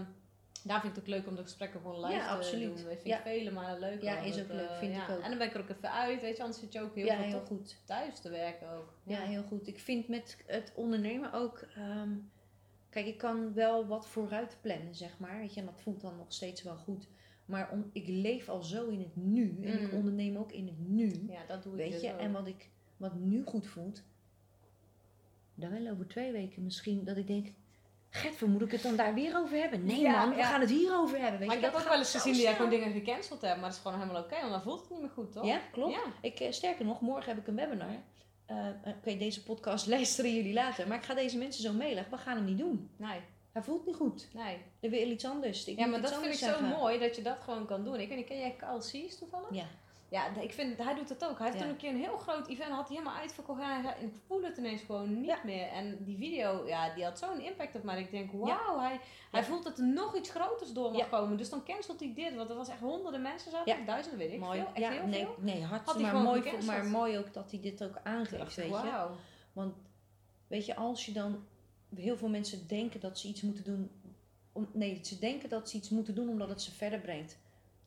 daar 0.64 0.82
vind 0.82 0.98
ik 0.98 1.04
het 1.04 1.10
ook 1.14 1.20
leuk 1.20 1.28
om 1.28 1.36
de 1.36 1.42
gesprekken 1.42 1.80
gewoon 1.82 2.00
live 2.06 2.14
Ja, 2.18 2.28
te 2.28 2.36
absoluut. 2.36 2.66
doen. 2.76 2.76
Dat 2.76 2.94
vind 2.94 3.04
Ja. 3.08 3.18
ik 3.18 3.24
vele 3.24 3.52
malen 3.52 3.80
leuk. 3.80 4.02
Ja, 4.02 4.20
is 4.20 4.40
ook 4.42 4.48
leuk, 4.48 4.72
vind 4.80 4.96
ik 4.96 5.10
ook. 5.10 5.20
En 5.22 5.30
dan 5.30 5.38
ben 5.38 5.48
ik 5.48 5.54
er 5.54 5.62
ook 5.62 5.70
even 5.70 5.92
uit. 5.92 6.22
Weet 6.22 6.36
je, 6.38 6.42
anders 6.44 6.62
zit 6.62 6.74
je 6.74 6.82
ook 6.82 6.96
heel 6.96 7.06
ja, 7.06 7.16
veel 7.16 7.26
heel 7.26 7.46
goed. 7.46 7.78
thuis 7.86 8.20
te 8.20 8.30
werken 8.30 8.70
ook. 8.72 8.94
Ja, 9.04 9.20
heel 9.20 9.44
goed. 9.44 9.68
Ik 9.68 9.80
vind 9.80 10.08
met 10.08 10.38
het 10.46 10.72
ondernemen 10.76 11.34
ook. 11.34 11.66
ehm, 11.76 12.10
kijk, 12.90 13.06
ik 13.06 13.18
kan 13.18 13.54
wel 13.54 13.88
wat 13.88 14.08
vooruit 14.08 14.58
plannen, 14.62 14.96
zeg 14.96 15.20
maar. 15.20 15.38
Weet 15.40 15.54
je, 15.54 15.60
en 15.60 15.66
dat 15.66 15.82
voelt 15.82 16.02
dan 16.02 16.18
nog 16.18 16.34
steeds 16.34 16.64
wel 16.64 16.78
goed. 16.78 17.08
Maar 17.46 17.70
om, 17.72 17.90
ik 17.94 18.08
leef 18.08 18.50
al 18.50 18.64
zo 18.64 18.88
in 18.88 19.00
het 19.00 19.16
nu. 19.16 19.60
En 19.64 19.82
ik 19.82 19.92
Mm. 19.92 19.98
onderneem 19.98 20.36
ook 20.38 20.52
in 20.52 20.68
het 20.68 20.80
nu. 20.90 21.26
Ja, 21.30 21.46
dat 21.48 21.64
doe 21.64 21.72
ik 21.74 21.78
weet 21.80 21.92
dus 21.92 22.02
je, 22.02 22.14
ook. 22.14 22.20
en 22.20 22.32
wat 22.32 22.48
ik 22.48 22.70
wat 22.98 23.16
nu 23.16 23.44
goed 23.44 23.68
voelt. 23.68 24.04
Dan 25.56 25.72
wel 25.84 25.92
over 25.92 26.08
twee 26.08 26.32
weken 26.32 26.64
misschien 26.64 27.04
dat 27.04 27.18
ik 27.18 27.28
denk. 27.28 27.48
Getver, 28.14 28.48
moet 28.50 28.62
ik 28.62 28.72
het 28.72 28.82
dan 28.82 28.96
daar 28.96 29.14
weer 29.14 29.38
over 29.38 29.58
hebben? 29.58 29.86
Nee 29.86 30.00
Ja, 30.00 30.12
man, 30.20 30.30
we 30.30 30.36
ja. 30.36 30.46
gaan 30.46 30.62
het 30.62 30.70
hier 30.70 30.96
over 30.96 31.20
hebben. 31.20 31.40
Weet 31.40 31.48
maar 31.48 31.58
je, 31.60 31.66
ik 31.66 31.72
heb 31.72 31.82
ook 31.82 31.90
wel 31.90 31.98
eens 31.98 32.12
gezien 32.12 32.34
dat 32.34 32.42
jij 32.42 32.56
gewoon 32.56 32.70
dingen 32.70 32.92
gecanceld 32.92 33.42
hebt. 33.42 33.56
Maar 33.56 33.66
dat 33.70 33.74
is 33.78 33.82
gewoon 33.84 34.00
helemaal 34.00 34.22
oké. 34.22 34.40
want 34.40 34.52
dan 34.52 34.62
voelt 34.62 34.80
het 34.82 34.90
niet 34.90 35.00
meer 35.00 35.10
goed, 35.10 35.32
toch? 35.32 35.46
Ja, 35.46 35.62
klopt. 35.72 35.94
Ja. 35.94 36.02
Ik, 36.22 36.40
eh, 36.40 36.52
sterker 36.52 36.86
nog, 36.86 37.02
morgen 37.02 37.26
heb 37.34 37.38
ik 37.38 37.48
een 37.48 37.56
webinar. 37.56 37.88
Eh, 38.46 38.68
eh, 38.68 38.74
Oké, 38.98 39.18
deze 39.18 39.44
podcast 39.44 39.88
luisteren 39.96 40.36
jullie 40.36 40.54
later. 40.54 40.88
Maar 40.88 40.98
ik 40.98 41.04
ga 41.04 41.14
deze 41.14 41.38
mensen 41.38 41.64
zo 41.64 41.74
mailen. 41.74 42.06
We 42.10 42.18
gaan 42.18 42.36
hem 42.36 42.46
niet 42.46 42.58
doen. 42.58 42.90
Nee, 42.98 43.20
Hij 43.52 43.62
voelt 43.64 43.86
niet 43.86 43.96
goed. 43.96 44.28
nee. 44.34 44.58
Er 44.80 44.90
wil 44.90 45.10
iets 45.10 45.26
anders. 45.26 45.66
Ik 45.66 45.80
Ja, 45.80 45.86
maar 45.86 46.02
dat 46.02 46.14
vind 46.14 46.26
ik 46.34 46.40
zo 46.40 46.62
mooi 46.62 47.00
dat 47.00 47.16
je 47.16 47.22
dat 47.22 47.38
gewoon 47.44 47.66
kan 47.66 47.84
doen. 47.84 48.00
Ik 48.00 48.08
weet 48.08 48.18
niet, 48.18 48.28
ken 48.28 48.40
jij 48.40 48.56
Carl 48.58 48.82
Sees 48.82 49.18
toevallig? 49.18 49.48
Ja, 49.52 49.66
Ja, 50.12 50.36
ik 50.36 50.54
vind, 50.54 50.78
hij 50.78 50.96
doet 50.96 51.10
het 51.10 51.26
ook. 51.26 51.38
Hij 51.38 51.48
heeft 51.48 51.58
Ja. 51.60 51.64
toen 51.64 51.72
een 51.74 51.78
keer 51.80 51.90
een 51.90 52.00
heel 52.00 52.18
groot 52.18 52.48
event, 52.48 52.72
had 52.72 52.88
hij 52.88 52.98
helemaal 52.98 53.20
uitverkocht. 53.20 53.60
En 53.62 53.86
ik 54.02 54.14
voel 54.28 54.42
het 54.44 54.58
ineens 54.58 54.82
gewoon 54.82 55.20
niet 55.20 55.26
Ja. 55.26 55.40
meer. 55.44 55.68
En 55.68 56.04
die 56.04 56.18
video, 56.18 56.68
ja, 56.68 56.94
die 56.94 57.04
had 57.04 57.20
zo'n 57.20 57.40
impact 57.42 57.76
op 57.76 57.84
mij. 57.84 57.96
Dat 57.96 58.04
ik 58.04 58.12
denk, 58.12 58.32
wauw, 58.32 58.80
hij, 58.80 59.00
hij 59.32 59.44
voelt 59.44 59.64
dat 59.64 59.78
er 59.78 59.88
nog 59.88 60.16
iets 60.18 60.30
groters 60.30 60.72
door 60.72 60.92
mag 60.92 61.10
komen. 61.10 61.38
Dus 61.38 61.50
dan 61.50 61.64
cancelt 61.64 62.00
hij 62.00 62.14
dit. 62.16 62.36
Want 62.36 62.50
er 62.50 62.56
was 62.56 62.70
echt 62.70 62.80
honderden 62.80 63.22
mensen 63.22 63.52
zaten. 63.52 63.78
Ja. 63.78 63.86
Duizenden, 63.86 64.20
weet 64.20 64.32
ik 64.32 64.40
mooi. 64.40 64.60
veel. 64.60 64.68
Echt 64.68 64.78
ja, 64.78 64.90
heel 64.92 65.08
nee, 65.08 65.20
veel. 65.26 65.36
nee, 65.40 65.62
Had 65.62 65.70
hartstikke 65.70 66.12
maar 66.14 66.22
mooi, 66.24 66.42
gecanceld. 66.42 66.66
maar 66.66 66.86
mooi 66.86 67.18
ook 67.18 67.34
dat 67.34 67.52
hij 67.52 67.60
dit 67.60 67.84
ook 67.84 68.00
aangeeft, 68.04 68.56
weet 68.56 68.70
je. 68.70 69.08
Want, 69.54 69.76
weet 70.48 70.66
je, 70.66 70.76
als 70.76 71.06
je 71.06 71.12
dan... 71.12 71.46
Heel 71.96 72.18
veel 72.18 72.30
mensen 72.30 72.68
denken 72.68 73.00
dat 73.00 73.20
ze 73.20 73.28
iets 73.28 73.42
moeten 73.42 73.64
doen... 73.64 73.92
Om, 74.52 74.70
nee, 74.74 75.00
ze 75.04 75.20
denken 75.20 75.50
dat 75.50 75.70
ze 75.70 75.78
iets 75.78 75.90
moeten 75.90 76.16
doen 76.16 76.30
omdat 76.30 76.50
het 76.50 76.62
ze 76.62 76.72
verder 76.72 77.00
brengt. 77.00 77.38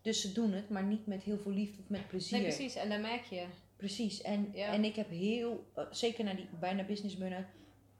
Dus 0.04 0.20
ze 0.20 0.32
doen 0.32 0.52
het, 0.52 0.68
maar 0.68 0.84
niet 0.84 1.06
met 1.06 1.22
heel 1.22 1.38
veel 1.38 1.52
liefde 1.52 1.78
of 1.82 1.88
met 1.88 2.08
plezier. 2.08 2.38
Nee, 2.38 2.46
precies. 2.48 2.74
En 2.74 2.88
dan 2.88 3.00
merk 3.00 3.24
je. 3.24 3.44
Precies. 3.76 4.22
En, 4.22 4.50
Ja. 4.52 4.72
en 4.72 4.84
ik 4.84 4.96
heb 4.96 5.10
heel, 5.10 5.66
eh, 5.74 5.84
zeker 5.90 6.24
naar 6.24 6.36
die 6.36 6.46
bijna 6.60 6.82
business 6.84 7.16
burn 7.16 7.46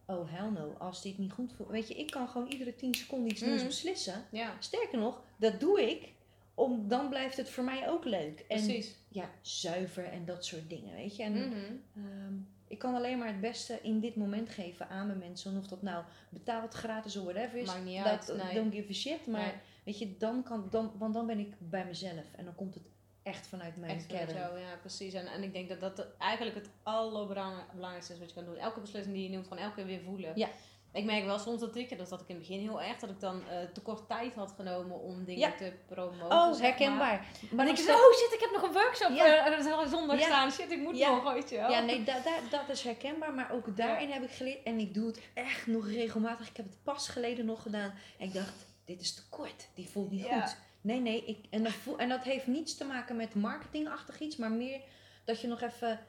oh 0.06 0.32
hell 0.32 0.50
no, 0.50 0.74
als 0.78 1.02
dit 1.02 1.18
niet 1.18 1.32
goed 1.32 1.52
voelt. 1.56 1.70
Weet 1.70 1.88
je, 1.88 1.94
ik 1.94 2.10
kan 2.10 2.28
gewoon 2.28 2.48
iedere 2.48 2.74
10 2.76 2.94
seconden 2.94 3.30
iets 3.30 3.40
nieuws 3.40 3.56
Mhm. 3.58 3.66
beslissen. 3.66 4.24
Ja, 4.30 4.56
Sterker 4.60 4.98
nog, 4.98 5.22
dat 5.38 5.60
doe 5.60 5.90
ik, 5.90 6.12
om, 6.54 6.88
dan 6.88 7.08
blijft 7.08 7.36
het 7.36 7.50
voor 7.50 7.64
mij 7.64 7.88
ook 7.88 8.04
leuk. 8.04 8.38
En 8.48 8.64
precies. 8.64 8.94
ja, 9.08 9.30
zuiver 9.42 10.04
en 10.04 10.24
dat 10.24 10.44
soort 10.44 10.68
dingen, 10.70 10.94
weet 10.94 11.16
je. 11.16 11.22
En 11.22 11.32
Mhm. 11.32 11.54
ehm, 11.96 12.34
ik 12.74 12.80
kan 12.80 12.94
alleen 12.94 13.18
maar 13.18 13.28
het 13.28 13.40
beste 13.40 13.78
in 13.82 14.00
dit 14.00 14.16
moment 14.16 14.48
geven 14.48 14.88
aan 14.88 15.06
mijn 15.06 15.18
mensen. 15.18 15.52
En 15.52 15.58
of 15.58 15.66
dat 15.66 15.82
nou 15.82 16.04
betaald, 16.28 16.74
gratis 16.74 17.16
of 17.16 17.24
whatever 17.24 17.58
is. 17.58 17.66
Maakt 17.66 17.84
niet 17.84 18.04
dat, 18.04 18.06
uit, 18.30 18.42
nee. 18.42 18.54
Don't 18.54 18.74
give 18.74 18.90
a 18.90 18.94
shit. 18.94 19.26
Maar 19.26 19.40
Nee. 19.40 19.52
weet 19.84 19.98
je, 19.98 20.16
dan 20.16 20.42
kan, 20.42 20.66
dan, 20.70 20.92
want 20.98 21.14
dan 21.14 21.26
ben 21.26 21.38
ik 21.38 21.54
bij 21.58 21.84
mezelf. 21.84 22.32
En 22.36 22.44
dan 22.44 22.54
komt 22.54 22.74
het 22.74 22.82
echt 23.22 23.46
vanuit 23.46 23.76
mijn 23.76 23.96
Echt 23.96 24.06
kern. 24.06 24.34
jou, 24.34 24.58
ja, 24.58 24.76
precies. 24.80 25.12
En, 25.12 25.26
en 25.26 25.42
ik 25.42 25.52
denk 25.52 25.68
dat 25.68 25.80
dat 25.80 26.06
eigenlijk 26.18 26.56
het 26.56 26.70
allerbelangrijkste 26.82 28.12
is 28.12 28.18
wat 28.18 28.28
je 28.28 28.34
kan 28.34 28.44
doen. 28.44 28.56
Elke 28.56 28.80
beslissing 28.80 29.14
die 29.14 29.24
je 29.24 29.28
neemt, 29.30 29.46
gewoon 29.46 29.62
elke 29.62 29.74
keer 29.74 29.86
weer 29.86 30.00
voelen. 30.00 30.32
Ja. 30.34 30.48
Ik 30.94 31.04
merk 31.04 31.24
wel 31.24 31.38
soms 31.38 31.60
dat 31.60 31.76
ik, 31.76 31.98
dat 31.98 32.10
had 32.10 32.20
ik 32.20 32.28
in 32.28 32.34
het 32.36 32.46
begin 32.46 32.60
heel 32.62 32.82
erg, 32.82 32.98
dat 32.98 33.10
ik 33.10 33.20
dan 33.20 33.42
eh 33.48 33.56
te 33.72 33.80
kort 33.80 34.08
tijd 34.08 34.34
had 34.34 34.52
genomen 34.56 35.00
om 35.00 35.24
dingen 35.24 35.40
Ja. 35.40 35.52
te 35.56 35.72
promoten. 35.86 36.36
Oh, 36.36 36.58
herkenbaar. 36.60 37.26
Maar 37.40 37.54
Maar 37.54 37.68
ik 37.68 37.76
zei, 37.76 37.96
oh 37.96 38.12
shit, 38.14 38.32
ik 38.32 38.40
heb 38.40 38.50
nog 38.52 38.62
een 38.62 38.72
workshop 38.72 39.10
Ja. 39.16 39.46
eh, 39.46 39.86
zondag 39.90 40.18
Ja. 40.18 40.24
staan. 40.24 40.50
Shit, 40.52 40.70
ik 40.70 40.78
moet 40.78 40.96
Ja. 40.96 41.10
nog, 41.14 41.32
weet 41.32 41.50
je 41.50 41.56
wel. 41.56 41.70
Ja, 41.70 41.80
nee, 41.80 42.04
da, 42.04 42.20
da- 42.20 42.48
dat 42.50 42.68
is 42.68 42.82
herkenbaar. 42.82 43.34
Maar 43.34 43.52
ook 43.52 43.76
daarin 43.76 44.10
heb 44.10 44.22
ik 44.22 44.30
geleerd. 44.30 44.62
En 44.62 44.78
ik 44.78 44.94
doe 44.94 45.06
het 45.06 45.20
echt 45.34 45.66
nog 45.66 45.88
regelmatig. 45.88 46.48
Ik 46.48 46.56
heb 46.56 46.66
het 46.66 46.82
pas 46.82 47.08
geleden 47.08 47.44
nog 47.44 47.62
gedaan. 47.62 47.94
En 48.18 48.26
ik 48.26 48.34
dacht, 48.34 48.66
dit 48.84 49.00
is 49.00 49.14
te 49.14 49.22
kort. 49.28 49.68
Die 49.74 49.88
voelt 49.88 50.10
niet 50.10 50.24
goed. 50.26 50.56
Nee, 50.80 51.00
nee. 51.00 51.24
Ik, 51.24 51.38
en, 51.50 51.62
dat 51.62 51.72
voel, 51.72 51.98
en 51.98 52.08
dat 52.08 52.22
heeft 52.22 52.46
niets 52.46 52.76
te 52.76 52.84
maken 52.84 53.16
met 53.16 53.34
marketingachtig 53.34 54.20
iets. 54.20 54.36
Maar 54.36 54.50
meer 54.52 54.80
dat 55.24 55.40
je 55.40 55.46
nog 55.46 55.60
even 55.60 56.00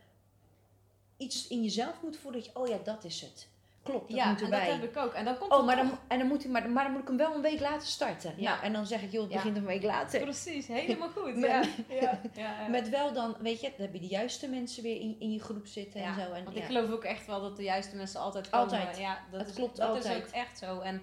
iets 1.18 1.48
in 1.48 1.64
jezelf 1.64 2.02
moet 2.02 2.18
voelen. 2.18 2.42
Dat 2.44 2.50
je, 2.54 2.60
oh 2.60 2.68
ja, 2.68 2.78
dat 2.84 3.04
is 3.04 3.22
het. 3.22 3.48
Klopt, 3.86 4.08
dat 4.10 4.18
ja, 4.18 4.30
moet 4.30 4.38
en 4.38 4.44
erbij. 4.44 4.66
dat 4.70 4.80
heb 4.80 4.84
ik 4.90 4.98
ook. 4.98 5.14
En 5.14 5.26
dan 5.26 5.38
komt 5.38 5.52
Oh, 5.52 5.66
maar 5.66 5.76
toch- 5.78 5.88
dan, 5.88 5.98
en 6.08 6.20
dan 6.20 6.28
moet, 6.28 6.44
ik- 6.46 6.50
maar, 6.52 6.70
maar 6.70 6.84
dan 6.84 6.92
moet 6.94 7.02
ik 7.02 7.08
hem 7.08 7.18
wel 7.18 7.36
een 7.36 7.42
week 7.42 7.60
later 7.60 7.88
starten. 7.88 8.34
Ja. 8.38 8.50
Nou, 8.52 8.64
en 8.64 8.74
dan 8.74 8.86
zeg 8.86 9.02
ik, 9.02 9.12
joh, 9.12 9.22
het 9.24 9.32
Ja. 9.32 9.38
begint 9.38 9.58
een 9.58 9.66
week 9.66 9.84
later. 9.84 10.22
Precies, 10.22 10.68
helemaal 10.68 11.10
goed. 11.18 11.36
Met- 11.36 11.50
ja. 11.50 11.62
Ja, 12.02 12.20
ja, 12.34 12.62
ja. 12.62 12.68
Met 12.68 12.90
wel 12.90 13.14
dan, 13.14 13.36
weet 13.40 13.62
je, 13.62 13.68
dan 13.78 13.86
heb 13.86 13.94
je 13.94 14.00
de 14.00 14.08
juiste 14.08 14.48
mensen 14.50 14.84
weer 14.84 15.00
in, 15.00 15.16
in 15.20 15.32
je 15.34 15.40
groep 15.40 15.68
zitten 15.68 16.02
en 16.02 16.14
zo. 16.14 16.32
En, 16.34 16.44
Want 16.44 16.56
ik 16.58 16.64
geloof 16.64 16.90
ook 16.92 17.04
echt 17.04 17.26
wel 17.28 17.42
dat 17.42 17.56
de 17.58 17.64
juiste 17.64 17.96
mensen 17.96 18.20
altijd 18.20 18.50
komen. 18.50 18.66
Altijd. 18.70 18.98
Ja, 18.98 19.20
dat 19.32 19.40
Het 19.40 19.50
is, 19.50 19.56
klopt 19.56 19.78
dat 19.78 19.88
altijd. 19.90 20.06
is 20.06 20.24
ook 20.24 20.28
echt 20.34 20.58
zo. 20.58 20.80
En 20.80 21.02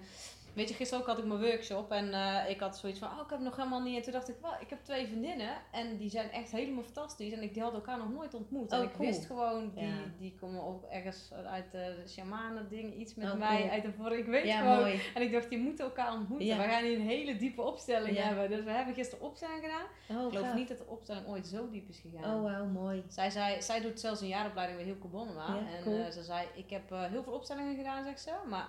weet 0.52 0.68
je, 0.68 0.74
gisteren 0.74 1.02
ook 1.02 1.08
had 1.10 1.18
ik 1.18 1.24
mijn 1.24 1.40
workshop 1.40 1.90
en 1.90 2.12
eh, 2.12 2.50
ik 2.50 2.60
had 2.60 2.76
zoiets 2.78 2.98
van, 2.98 3.08
oh, 3.08 3.20
ik 3.24 3.30
heb 3.30 3.40
nog 3.40 3.56
helemaal 3.56 3.80
niet. 3.82 3.96
En 3.96 4.02
toen 4.02 4.12
dacht 4.12 4.28
ik, 4.28 4.36
wel, 4.42 4.52
ik 4.60 4.70
heb 4.70 4.78
twee 4.84 5.06
vriendinnen 5.06 5.56
en 5.72 5.96
die 5.96 6.10
zijn 6.10 6.30
echt 6.30 6.50
helemaal 6.50 6.82
fantastisch. 6.82 7.32
En 7.32 7.42
ik, 7.42 7.52
die 7.54 7.62
hadden 7.62 7.80
elkaar 7.80 7.98
nog 7.98 8.10
nooit 8.12 8.34
ontmoet. 8.34 8.70
en 8.72 8.78
Oh, 8.78 8.84
ik 8.84 8.92
cool. 8.92 9.06
wist 9.06 9.26
gewoon, 9.26 9.70
die, 9.74 9.84
Ja. 9.86 9.94
die 10.18 10.34
komen 10.40 10.62
ook 10.62 10.84
ergens 10.84 11.32
uit 11.46 11.72
de 11.72 12.02
shamanen 12.08 12.68
ding, 12.68 12.94
iets 12.94 13.14
met 13.14 13.30
Oh, 13.32 13.38
mij 13.38 13.58
cool. 13.58 13.70
uit 13.70 13.82
de 13.82 13.92
vorige, 13.92 14.16
ik 14.20 14.26
weet 14.26 14.44
ja, 14.44 14.58
gewoon. 14.58 14.78
mooi. 14.80 15.00
En 15.14 15.22
ik 15.22 15.32
dacht, 15.32 15.48
die 15.48 15.58
moeten 15.58 15.84
elkaar 15.84 16.12
ontmoeten. 16.12 16.46
Ja. 16.46 16.56
We 16.56 16.62
gaan 16.62 16.84
hier 16.84 16.96
een 16.98 17.06
hele 17.06 17.36
diepe 17.36 17.62
opstelling 17.62 18.16
hebben. 18.18 18.48
Dus 18.50 18.64
we 18.64 18.70
hebben 18.70 18.94
gisteren 18.94 19.24
opstelling 19.24 19.60
gedaan. 19.60 19.84
Oh, 20.20 20.32
ik 20.32 20.38
geloof 20.38 20.54
niet 20.54 20.68
dat 20.68 20.78
de 20.78 20.86
opstelling 20.86 21.26
ooit 21.26 21.46
zo 21.46 21.70
diep 21.70 21.88
is 21.88 21.98
gegaan. 22.00 22.34
Oh, 22.34 22.42
wauw, 22.42 22.66
mooi. 22.66 23.04
Zij, 23.08 23.30
zei, 23.30 23.62
zij 23.62 23.80
doet 23.80 24.00
zelfs 24.00 24.20
een 24.20 24.28
jaaropleiding 24.28 24.78
bij 24.78 24.88
Hilke 24.88 25.06
Bonnema. 25.08 25.46
En 25.56 25.82
cool. 25.82 25.98
eh, 25.98 26.10
ze 26.10 26.22
zei, 26.22 26.46
ik 26.54 26.70
heb 26.70 26.92
eh, 26.92 27.04
heel 27.04 27.22
veel 27.22 27.32
opstellingen 27.32 27.76
gedaan, 27.76 28.04
zegt 28.04 28.20
ze. 28.20 28.30
Maar 28.48 28.68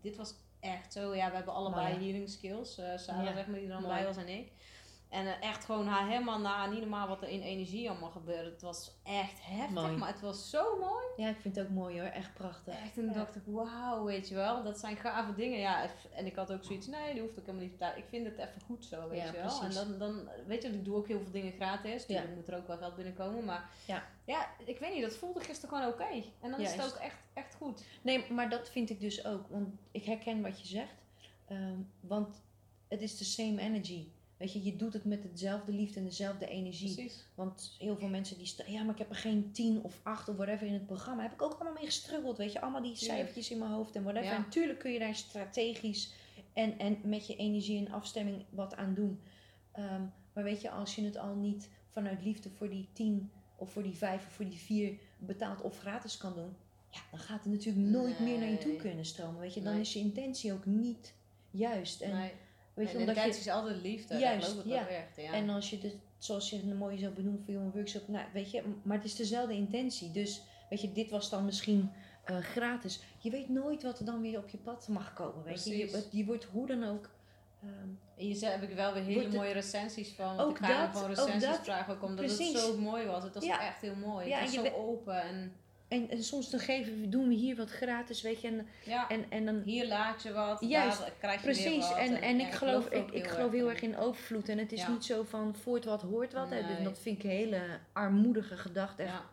dit 0.00 0.16
was 0.16 0.34
echt 0.64 0.92
zo. 0.92 1.14
Ja, 1.14 1.28
we 1.30 1.36
hebben 1.36 1.54
allebei 1.54 1.92
Mooi. 1.92 2.04
healing 2.04 2.28
skills. 2.28 2.78
eh 2.78 2.96
Sarah, 2.96 3.24
Ja, 3.24 3.34
zeg 3.34 3.46
maar, 3.46 3.58
die 3.58 3.68
dan 3.68 3.82
bij 3.82 4.04
was 4.04 4.16
en 4.16 4.28
ik. 4.28 4.52
En 5.14 5.26
eh, 5.26 5.48
echt 5.50 5.64
gewoon 5.64 5.86
haar 5.86 6.08
helemaal 6.08 6.38
na, 6.40 6.66
niet 6.66 6.80
normaal 6.80 7.08
wat 7.08 7.22
er 7.22 7.28
in 7.28 7.40
energie 7.42 7.90
allemaal 7.90 8.10
gebeurde. 8.10 8.50
Het 8.50 8.62
was 8.62 8.90
echt 9.02 9.38
heftig, 9.44 9.70
Mooi. 9.82 9.96
maar 9.96 10.08
het 10.08 10.20
was 10.20 10.50
zo 10.50 10.78
mooi. 10.78 11.04
Ja, 11.16 11.28
ik 11.28 11.40
vind 11.40 11.56
het 11.56 11.66
ook 11.66 11.72
mooi 11.72 12.00
hoor. 12.00 12.08
Echt 12.08 12.34
prachtig. 12.34 12.74
Echt, 12.82 12.94
toen 12.94 13.04
Ja. 13.04 13.12
dacht 13.12 13.36
ik, 13.36 13.42
wauw, 13.46 14.04
weet 14.04 14.28
je 14.28 14.34
wel. 14.34 14.62
Dat 14.62 14.78
zijn 14.78 14.96
gave 14.96 15.34
dingen. 15.34 15.58
Ja, 15.58 15.88
en 16.14 16.26
ik 16.26 16.34
had 16.36 16.52
ook 16.52 16.64
zoiets, 16.64 16.86
nee, 16.86 17.12
die 17.12 17.22
hoeft 17.22 17.38
ook 17.38 17.46
helemaal 17.46 17.62
niet 17.62 17.70
te 17.72 17.76
betalen. 17.78 18.02
Ik 18.02 18.08
vind 18.08 18.26
het 18.26 18.38
even 18.38 18.60
goed 18.60 18.84
zo, 18.84 19.08
weet 19.08 19.18
Ja, 19.20 19.26
je 19.26 19.32
wel. 19.32 19.42
precies. 19.42 19.76
En 19.76 19.88
dan, 19.88 19.98
dan, 19.98 20.28
weet 20.46 20.62
je, 20.62 20.68
ik 20.68 20.84
doe 20.84 20.96
ook 20.96 21.08
heel 21.08 21.20
veel 21.20 21.32
dingen 21.32 21.52
gratis. 21.52 22.06
Ja. 22.06 22.20
Dus 22.20 22.34
moet 22.34 22.48
er 22.48 22.56
ook 22.56 22.66
wel 22.66 22.76
geld 22.76 22.94
binnenkomen. 22.96 23.44
Maar 23.44 23.70
Ja. 23.86 24.02
ja, 24.24 24.48
ik 24.64 24.78
weet 24.78 24.92
niet, 24.94 25.02
dat 25.02 25.16
voelde 25.16 25.40
gisteren 25.40 25.76
gewoon 25.76 25.92
oké. 25.92 26.24
En 26.40 26.50
dan 26.50 26.60
is 26.60 26.72
het 26.72 26.84
ook 26.84 26.98
echt, 27.00 27.16
echt 27.34 27.54
goed. 27.54 27.84
Nee, 28.02 28.32
maar 28.32 28.50
dat 28.50 28.68
vind 28.70 28.90
ik 28.90 29.00
dus 29.00 29.24
ook. 29.26 29.48
Want 29.48 29.68
ik 29.90 30.04
herken 30.04 30.42
wat 30.42 30.60
je 30.60 30.66
zegt. 30.66 30.94
Ehm, 31.48 31.78
want 32.00 32.42
het 32.88 33.02
is 33.02 33.18
de 33.18 33.24
same 33.24 33.60
energy. 33.60 34.08
Weet 34.44 34.52
je, 34.52 34.62
je 34.62 34.76
doet 34.76 34.92
het 34.92 35.04
met 35.04 35.22
hetzelfde 35.22 35.72
liefde 35.72 35.98
en 35.98 36.04
dezelfde 36.04 36.46
energie. 36.46 36.94
Precies. 36.94 37.24
Want 37.34 37.76
heel 37.78 37.96
veel 37.96 38.08
mensen 38.08 38.38
die 38.38 38.46
staan, 38.46 38.72
ja, 38.72 38.82
maar 38.82 38.92
ik 38.92 38.98
heb 38.98 39.10
er 39.10 39.16
geen 39.16 39.52
10 39.52 39.82
of 39.82 40.00
8 40.02 40.28
of 40.28 40.36
whatever 40.36 40.66
in 40.66 40.72
het 40.72 40.86
programma. 40.86 41.22
Heb 41.22 41.32
ik 41.32 41.42
ook 41.42 41.52
allemaal 41.54 41.72
mee 41.72 41.84
gestruggeld, 41.84 42.36
weet 42.36 42.52
je. 42.52 42.60
Allemaal 42.60 42.82
die 42.82 42.96
cijfertjes 42.96 43.50
in 43.50 43.58
mijn 43.58 43.70
hoofd 43.70 43.96
en 43.96 44.02
whatever. 44.02 44.28
Ja. 44.28 44.34
En 44.34 44.40
natuurlijk 44.40 44.78
kun 44.78 44.92
je 44.92 44.98
daar 44.98 45.14
strategisch 45.14 46.12
en, 46.52 46.78
en 46.78 46.98
met 47.04 47.26
je 47.26 47.36
energie 47.36 47.86
en 47.86 47.92
afstemming 47.92 48.44
wat 48.50 48.76
aan 48.76 48.94
doen. 48.94 49.20
Ehm, 49.72 50.02
maar 50.32 50.44
weet 50.44 50.60
je, 50.60 50.70
als 50.70 50.94
je 50.94 51.04
het 51.04 51.16
al 51.16 51.34
niet 51.34 51.68
vanuit 51.88 52.24
liefde 52.24 52.50
voor 52.50 52.70
die 52.70 52.88
10 52.92 53.30
of 53.56 53.72
voor 53.72 53.82
die 53.82 53.96
5 53.96 54.26
of 54.26 54.32
voor 54.32 54.48
die 54.48 54.58
4 54.58 54.98
betaald 55.18 55.60
of 55.60 55.78
gratis 55.78 56.16
kan 56.16 56.34
doen. 56.34 56.56
Ja, 56.90 57.00
dan 57.10 57.20
gaat 57.20 57.44
het 57.44 57.52
natuurlijk 57.52 57.86
nooit 57.86 58.20
meer 58.20 58.38
naar 58.38 58.50
je 58.50 58.58
toe 58.58 58.76
kunnen 58.76 59.04
stromen. 59.04 59.40
Weet 59.40 59.54
je, 59.54 59.62
dan 59.62 59.72
Nee. 59.72 59.80
is 59.80 59.92
je 59.92 59.98
intentie 59.98 60.52
ook 60.52 60.66
niet 60.66 61.14
juist. 61.50 62.00
En, 62.00 62.16
nee. 62.16 62.32
Weet 62.74 62.90
je, 62.90 62.98
omdat 62.98 63.16
je, 63.16 63.28
is 63.28 63.48
altijd 63.48 63.82
liefde. 63.82 64.18
Juist, 64.18 64.40
dat 64.40 64.50
geloof 64.50 64.64
ik 64.66 64.72
ja. 64.72 64.82
ook 64.82 64.88
echt. 64.88 65.16
Ja. 65.16 65.32
en 65.32 65.48
als 65.50 65.70
je 65.70 65.78
het, 65.82 65.96
zoals 66.18 66.50
je 66.50 66.56
het 66.56 66.78
mooi 66.78 66.98
zo 66.98 67.10
benoemt 67.10 67.44
voor 67.44 67.54
jouw 67.54 67.70
workshop, 67.74 68.08
nou 68.08 68.24
weet 68.32 68.50
je, 68.50 68.62
maar 68.82 68.96
het 68.96 69.06
is 69.06 69.16
dezelfde 69.16 69.54
intentie. 69.54 70.10
Dus 70.10 70.42
weet 70.70 70.80
je, 70.80 70.92
dit 70.92 71.10
was 71.10 71.30
dan 71.30 71.44
misschien 71.44 71.90
eh, 72.24 72.36
gratis. 72.38 73.02
Je 73.18 73.30
weet 73.30 73.48
nooit 73.48 73.82
wat 73.82 73.98
er 73.98 74.04
dan 74.04 74.20
weer 74.20 74.38
op 74.38 74.48
je 74.48 74.58
pad 74.58 74.88
mag 74.88 75.12
komen. 75.12 75.44
Weet 75.44 75.64
je? 75.64 75.76
Je, 75.76 76.04
je 76.10 76.24
wordt 76.24 76.44
hoe 76.44 76.66
dan 76.66 76.84
ook. 76.84 77.10
ehm, 77.62 77.88
Hier 78.16 78.34
ze- 78.34 78.46
heb 78.46 78.62
ik 78.62 78.74
wel 78.74 78.92
weer 78.92 79.02
hele 79.02 79.22
het- 79.22 79.32
mooie 79.32 79.52
recensies 79.52 80.12
van. 80.12 80.36
Want 80.36 80.40
Ook 80.40 80.58
ik 80.58 80.64
ga 80.64 80.80
dat, 80.86 80.96
gewoon 80.96 81.10
ook 81.10 81.16
recensies 81.16 81.48
dat. 81.48 81.60
vragen, 81.64 81.94
ook 81.94 82.02
omdat 82.02 82.24
Precies. 82.24 82.52
het 82.52 82.62
zo 82.62 82.76
mooi 82.78 83.06
was. 83.06 83.22
Het 83.24 83.34
was 83.34 83.44
Ja. 83.44 83.66
echt 83.66 83.80
heel 83.80 83.94
mooi. 83.96 84.28
Ja, 84.28 84.38
het 84.38 84.44
was 84.46 84.56
en 84.56 84.64
zo 84.64 84.70
je 84.70 84.76
open. 84.76 85.22
En, 85.22 85.52
en, 85.88 86.10
en 86.10 86.22
soms 86.24 86.50
dan 86.50 86.60
geven, 86.60 87.00
we- 87.00 87.08
doen 87.08 87.28
we 87.28 87.34
hier 87.34 87.56
wat 87.56 87.70
gratis, 87.70 88.22
weet 88.22 88.40
je. 88.40 88.48
En, 88.48 88.66
ja, 88.84 89.08
en, 89.08 89.24
en 89.30 89.44
dan 89.44 89.62
hier 89.64 89.86
laat 89.86 90.22
je 90.22 90.32
wat, 90.32 90.60
Juist, 90.60 90.98
daar 90.98 91.12
krijg 91.18 91.40
je 91.40 91.46
weer 91.46 91.54
Precies, 91.54 91.88
wat. 91.88 91.98
en, 91.98 92.22
en 92.22 92.38
ja, 92.38 92.46
ik 92.46 92.52
geloof, 92.52 92.88
ik, 92.88 93.10
ik 93.10 93.26
geloof 93.26 93.52
heel 93.52 93.70
erg 93.70 93.82
in 93.82 93.96
overvloed. 93.96 94.48
En 94.48 94.58
het 94.58 94.72
is 94.72 94.80
Ja. 94.80 94.90
niet 94.90 95.04
zo 95.04 95.22
van 95.22 95.54
voort 95.56 95.84
wat 95.84 96.02
hoort 96.02 96.32
wat. 96.32 96.50
Hè. 96.50 96.82
Dat 96.82 96.98
vind 96.98 97.18
ik 97.18 97.24
een 97.24 97.30
hele 97.30 97.60
armoedige 97.92 98.56
gedachte. 98.56 99.02
Echt 99.02 99.12
Ja. 99.12 99.24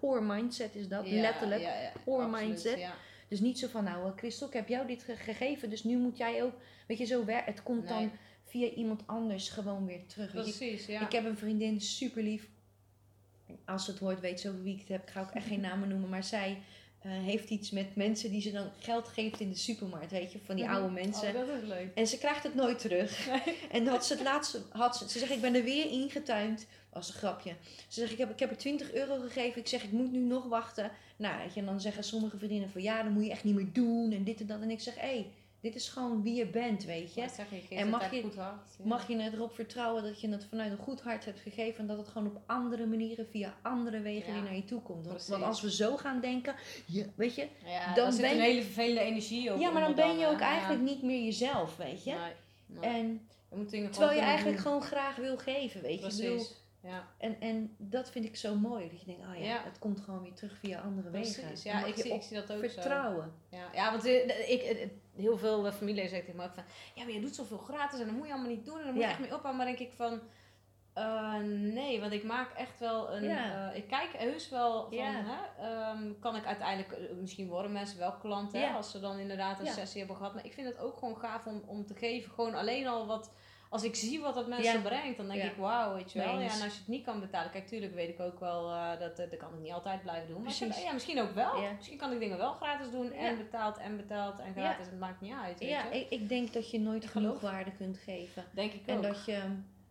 poor 0.00 0.22
mindset 0.22 0.74
is 0.74 0.88
dat, 0.88 1.08
letterlijk. 1.10 1.68
Poor 2.04 2.22
absoluut, 2.22 2.46
mindset. 2.48 2.86
Dus 3.28 3.40
niet 3.40 3.58
zo 3.58 3.68
van, 3.68 3.84
nou 3.84 4.06
eh, 4.06 4.12
Christel, 4.16 4.46
ik 4.46 4.52
heb 4.52 4.68
jou 4.68 4.86
dit 4.86 5.02
ge- 5.02 5.16
gegeven, 5.16 5.70
dus 5.70 5.84
nu 5.84 5.96
moet 5.96 6.16
jij 6.16 6.42
ook, 6.42 6.52
weet 6.86 6.98
je, 6.98 7.04
zo 7.04 7.24
werkt. 7.24 7.46
Het 7.46 7.62
komt 7.62 7.84
Nee. 7.84 7.92
dan 7.98 8.10
via 8.44 8.68
iemand 8.68 9.02
anders 9.06 9.48
gewoon 9.48 9.86
weer 9.86 10.06
terug. 10.06 10.30
Precies, 10.30 10.86
ja. 10.86 11.00
Ik 11.00 11.12
heb 11.12 11.24
een 11.24 11.36
vriendin, 11.38 11.80
super 11.80 12.22
lief. 12.22 12.48
Als 13.66 13.84
ze 13.84 13.90
het 13.90 14.00
hoort, 14.00 14.20
weet 14.20 14.40
ze 14.40 14.48
over 14.48 14.62
wie 14.62 14.74
ik 14.74 14.80
het 14.80 14.88
heb. 14.88 15.02
Ik 15.02 15.10
ga 15.10 15.20
ook 15.20 15.30
echt 15.30 15.46
geen 15.46 15.60
namen 15.60 15.88
noemen, 15.88 16.08
maar 16.08 16.24
zij 16.24 16.58
eh, 17.04 17.10
heeft 17.10 17.50
iets 17.50 17.70
met 17.70 17.96
mensen 17.96 18.30
die 18.30 18.40
ze 18.40 18.52
dan 18.52 18.70
geld 18.78 19.08
geeft 19.08 19.40
in 19.40 19.50
de 19.50 19.56
supermarkt, 19.56 20.10
weet 20.10 20.32
je, 20.32 20.38
van 20.44 20.56
die 20.56 20.68
oude 20.68 20.92
mensen. 20.92 21.28
Oh, 21.28 21.34
dat 21.34 21.62
is 21.62 21.68
leuk. 21.68 21.94
En 21.94 22.06
ze 22.06 22.18
krijgt 22.18 22.42
het 22.42 22.54
nooit 22.54 22.78
terug. 22.78 23.28
En 23.70 23.86
had 23.86 24.06
ze 24.06 24.14
het 24.14 24.22
laatste, 24.22 24.62
had 24.70 24.96
ze, 24.96 25.08
ze 25.08 25.18
zegt, 25.18 25.32
ik 25.32 25.40
ben 25.40 25.54
er 25.54 25.64
weer 25.64 25.90
ingetuind. 25.90 26.66
Was 26.90 27.08
een 27.08 27.14
grapje. 27.14 27.54
Ze 27.88 28.00
zegt, 28.00 28.12
ik 28.12 28.18
heb, 28.18 28.30
ik 28.30 28.38
heb 28.38 28.50
er 28.50 28.56
20 28.56 28.92
euro 28.92 29.20
gegeven. 29.20 29.60
Ik 29.60 29.68
zeg, 29.68 29.82
ik 29.82 29.92
moet 29.92 30.12
nu 30.12 30.18
nog 30.18 30.44
wachten. 30.44 30.90
Nou, 31.16 31.38
weet 31.38 31.54
je, 31.54 31.60
en 31.60 31.66
dan 31.66 31.80
zeggen 31.80 32.04
sommige 32.04 32.38
vriendinnen 32.38 32.70
van, 32.70 32.82
ja, 32.82 33.02
dat 33.02 33.12
moet 33.12 33.24
je 33.24 33.30
echt 33.30 33.44
niet 33.44 33.54
meer 33.54 33.72
doen. 33.72 34.12
En 34.12 34.24
dit 34.24 34.40
en 34.40 34.46
dat. 34.46 34.60
En 34.60 34.70
ik 34.70 34.80
zeg, 34.80 34.94
hé, 34.94 35.00
hey, 35.00 35.30
dit 35.64 35.74
is 35.74 35.88
gewoon 35.88 36.22
wie 36.22 36.34
je 36.34 36.46
bent, 36.46 36.84
weet 36.84 37.14
je. 37.14 37.20
Ja, 37.20 37.28
zeg 37.28 37.46
je, 37.68 37.76
En 37.76 37.88
mag 37.88 38.10
je- 38.10 38.22
goed 38.22 38.34
hart. 38.34 38.76
Ja. 38.78 38.84
Mag 38.86 39.08
je 39.08 39.30
erop 39.32 39.54
vertrouwen 39.54 40.02
dat 40.02 40.20
je 40.20 40.28
het 40.28 40.44
vanuit 40.44 40.70
een 40.70 40.78
goed 40.78 41.00
hart 41.00 41.24
hebt 41.24 41.40
gegeven. 41.40 41.80
En 41.80 41.86
dat 41.86 41.98
het 41.98 42.08
gewoon 42.08 42.26
op 42.28 42.40
andere 42.46 42.86
manieren, 42.86 43.26
via 43.26 43.54
andere 43.62 44.00
wegen 44.00 44.32
weer 44.32 44.42
naar 44.42 44.54
je 44.54 44.64
toe 44.64 44.82
komt. 44.82 45.06
Want, 45.06 45.42
als 45.42 45.60
we 45.60 45.70
zo 45.72 45.96
gaan 45.96 46.20
denken, 46.20 46.54
weet 47.16 47.34
je. 47.34 47.48
Dan 47.94 48.04
dan 48.04 48.12
zit 48.12 48.24
een 48.24 48.40
hele 48.40 48.62
vervelende 48.62 49.00
energie 49.00 49.52
op. 49.52 49.60
Ja, 49.60 49.70
maar 49.70 49.82
dan 49.82 49.94
ben 49.94 50.18
je 50.18 50.26
ook 50.26 50.40
hè. 50.40 50.44
eigenlijk 50.44 50.82
niet 50.82 51.02
meer 51.02 51.22
jezelf, 51.24 51.76
weet 51.76 52.04
je. 52.04 52.10
Nee, 52.12 52.80
nee. 52.80 52.90
En 52.90 53.28
je 53.70 53.88
terwijl 53.88 54.14
je 54.14 54.20
eigenlijk 54.24 54.58
gewoon 54.58 54.82
graag 54.82 55.16
wil 55.16 55.36
geven, 55.36 55.82
weet 55.82 55.94
je. 55.94 56.00
Precies. 56.00 56.54
Ja. 56.84 57.08
En, 57.18 57.40
en 57.40 57.74
dat 57.78 58.10
vind 58.10 58.24
ik 58.24 58.36
zo 58.36 58.54
mooi. 58.54 58.88
Dat 58.90 59.00
je 59.00 59.06
denkt, 59.06 59.20
oh 59.26 59.34
ja, 59.38 59.44
Ja. 59.44 59.62
het 59.64 59.78
komt 59.78 60.00
gewoon 60.00 60.22
weer 60.22 60.34
terug 60.34 60.58
via 60.58 60.80
andere 60.80 61.10
wegen. 61.10 61.42
Precies, 61.44 61.62
ja, 61.62 61.84
ik 61.84 61.96
zie, 61.96 62.14
ik 62.14 62.22
zie 62.22 62.36
dat 62.36 62.52
ook 62.52 62.58
vertrouwen. 62.70 63.32
zo. 63.50 63.56
Ja, 63.56 63.68
ja 63.74 63.90
want 63.90 64.04
eh, 64.04 64.50
ik, 64.50 64.62
eh, 64.62 64.88
heel 65.16 65.38
veel 65.38 65.66
uh, 65.66 65.72
familieleden 65.72 66.10
zeggen 66.10 66.26
tegen 66.28 66.40
me 66.42 66.46
ook 66.48 66.54
van... 66.54 66.64
Ja, 66.94 67.04
maar 67.04 67.12
je 67.12 67.20
doet 67.20 67.34
zoveel 67.34 67.58
gratis 67.58 68.00
en 68.00 68.06
dat 68.06 68.14
moet 68.14 68.26
je 68.26 68.32
allemaal 68.32 68.50
niet 68.50 68.64
doen. 68.64 68.78
En 68.78 68.84
dan 68.84 68.92
moet 68.94 69.02
je 69.02 69.08
echt 69.08 69.18
mee 69.18 69.34
ophouden. 69.34 69.56
Maar 69.56 69.66
denk 69.66 69.78
ik 69.90 69.92
van... 69.96 70.20
eh, 70.94 71.38
nee, 71.72 72.00
want 72.00 72.12
ik 72.12 72.24
maak 72.24 72.52
echt 72.52 72.78
wel 72.80 73.12
een... 73.12 73.24
Ja. 73.24 73.70
eh, 73.70 73.76
ik 73.76 73.88
kijk 73.88 74.10
heus 74.16 74.48
wel 74.48 74.82
van... 74.84 74.96
Ja. 74.96 75.12
Hè, 75.24 75.62
ehm, 75.68 76.12
kan 76.20 76.36
ik 76.36 76.44
uiteindelijk... 76.44 76.92
eh, 76.92 77.16
misschien 77.20 77.48
worden 77.48 77.72
mensen 77.72 77.98
wel 77.98 78.12
klanten 78.12 78.60
Ja. 78.60 78.68
hè, 78.68 78.74
als 78.74 78.90
ze 78.90 79.00
dan 79.00 79.18
inderdaad 79.18 79.60
een 79.60 79.66
sessie 79.66 79.98
hebben 79.98 80.16
gehad. 80.16 80.34
Maar 80.34 80.44
ik 80.44 80.52
vind 80.52 80.66
het 80.68 80.78
ook 80.78 80.96
gewoon 80.98 81.16
gaaf 81.16 81.46
om, 81.46 81.62
om 81.66 81.86
te 81.86 81.94
geven. 81.94 82.30
Gewoon 82.32 82.54
alleen 82.54 82.86
al 82.86 83.06
wat... 83.06 83.32
Als 83.74 83.82
ik 83.82 83.94
zie 83.94 84.20
wat 84.20 84.34
dat 84.34 84.48
mensen 84.48 84.82
brengt, 84.82 85.16
dan 85.16 85.28
denk 85.28 85.42
ik, 85.42 85.56
wauw, 85.56 85.94
weet 85.94 86.12
je 86.12 86.18
wel. 86.18 86.38
Ja, 86.38 86.40
en 86.40 86.62
als 86.62 86.72
je 86.72 86.78
het 86.78 86.88
niet 86.88 87.04
kan 87.04 87.20
betalen, 87.20 87.50
kijk, 87.50 87.66
tuurlijk 87.66 87.94
weet 87.94 88.08
ik 88.08 88.20
ook 88.20 88.40
wel, 88.40 88.70
eh, 88.70 88.98
dat, 88.98 89.18
eh, 89.18 89.30
dat 89.30 89.38
kan 89.38 89.54
ik 89.54 89.60
niet 89.60 89.72
altijd 89.72 90.02
blijven 90.02 90.28
doen. 90.28 90.42
Maar 90.42 90.54
Precies. 90.54 90.82
ja, 90.82 90.92
misschien 90.92 91.20
ook 91.20 91.34
wel. 91.34 91.60
Misschien 91.76 91.98
kan 91.98 92.12
ik 92.12 92.18
dingen 92.18 92.38
wel 92.38 92.52
gratis 92.52 92.90
doen 92.90 93.12
en 93.12 93.36
betaald 93.36 93.76
en 93.76 93.96
betaald 93.96 94.38
en 94.38 94.52
gratis. 94.52 94.86
Het 94.86 94.98
maakt 94.98 95.20
niet 95.20 95.32
uit, 95.42 95.58
weet 95.58 95.68
Ja, 95.68 95.84
je. 95.92 95.98
ik, 96.00 96.10
ik 96.10 96.28
denk 96.28 96.52
dat 96.52 96.70
je 96.70 96.80
nooit 96.80 97.06
genoeg 97.06 97.40
waarde 97.40 97.72
kunt 97.72 97.98
geven. 97.98 98.44
Denk 98.50 98.72
ik 98.72 98.86
En 98.86 98.96
ook. 98.96 99.02
dat 99.02 99.24
je, 99.24 99.42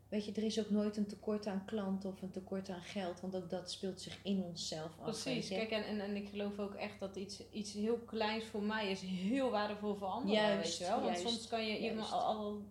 weet 0.09 0.25
je, 0.25 0.31
er 0.31 0.43
is 0.43 0.59
ook 0.59 0.69
nooit 0.69 0.97
een 0.97 1.07
tekort 1.07 1.47
aan 1.47 1.63
klanten 1.65 2.09
of 2.09 2.21
een 2.21 2.31
tekort 2.31 2.69
aan 2.69 2.81
geld. 2.81 3.21
Want 3.21 3.35
ook 3.35 3.49
dat 3.49 3.71
speelt 3.71 4.01
zich 4.01 4.17
in 4.23 4.43
onszelf 4.43 4.91
af. 4.99 5.03
Precies. 5.03 5.47
Kijk, 5.47 5.69
en, 5.69 5.83
en, 5.85 6.01
en 6.01 6.15
ik 6.15 6.29
geloof 6.29 6.59
ook 6.59 6.73
echt 6.73 6.99
dat 6.99 7.15
iets, 7.15 7.41
iets 7.51 7.73
heel 7.73 7.97
kleins 8.05 8.45
voor 8.45 8.63
mij 8.63 8.91
is 8.91 9.01
heel 9.01 9.49
waardevol 9.51 9.95
voor 9.95 10.07
anderen, 10.07 10.41
Juist, 10.43 10.63
weet 10.63 10.77
je 10.77 10.83
wel. 10.93 11.01
Want 11.01 11.17
juist, 11.17 11.21
soms 11.21 11.47
kan 11.47 11.65
je 11.67 11.77
iemand 11.79 12.11
al, 12.11 12.21
al 12.21 12.61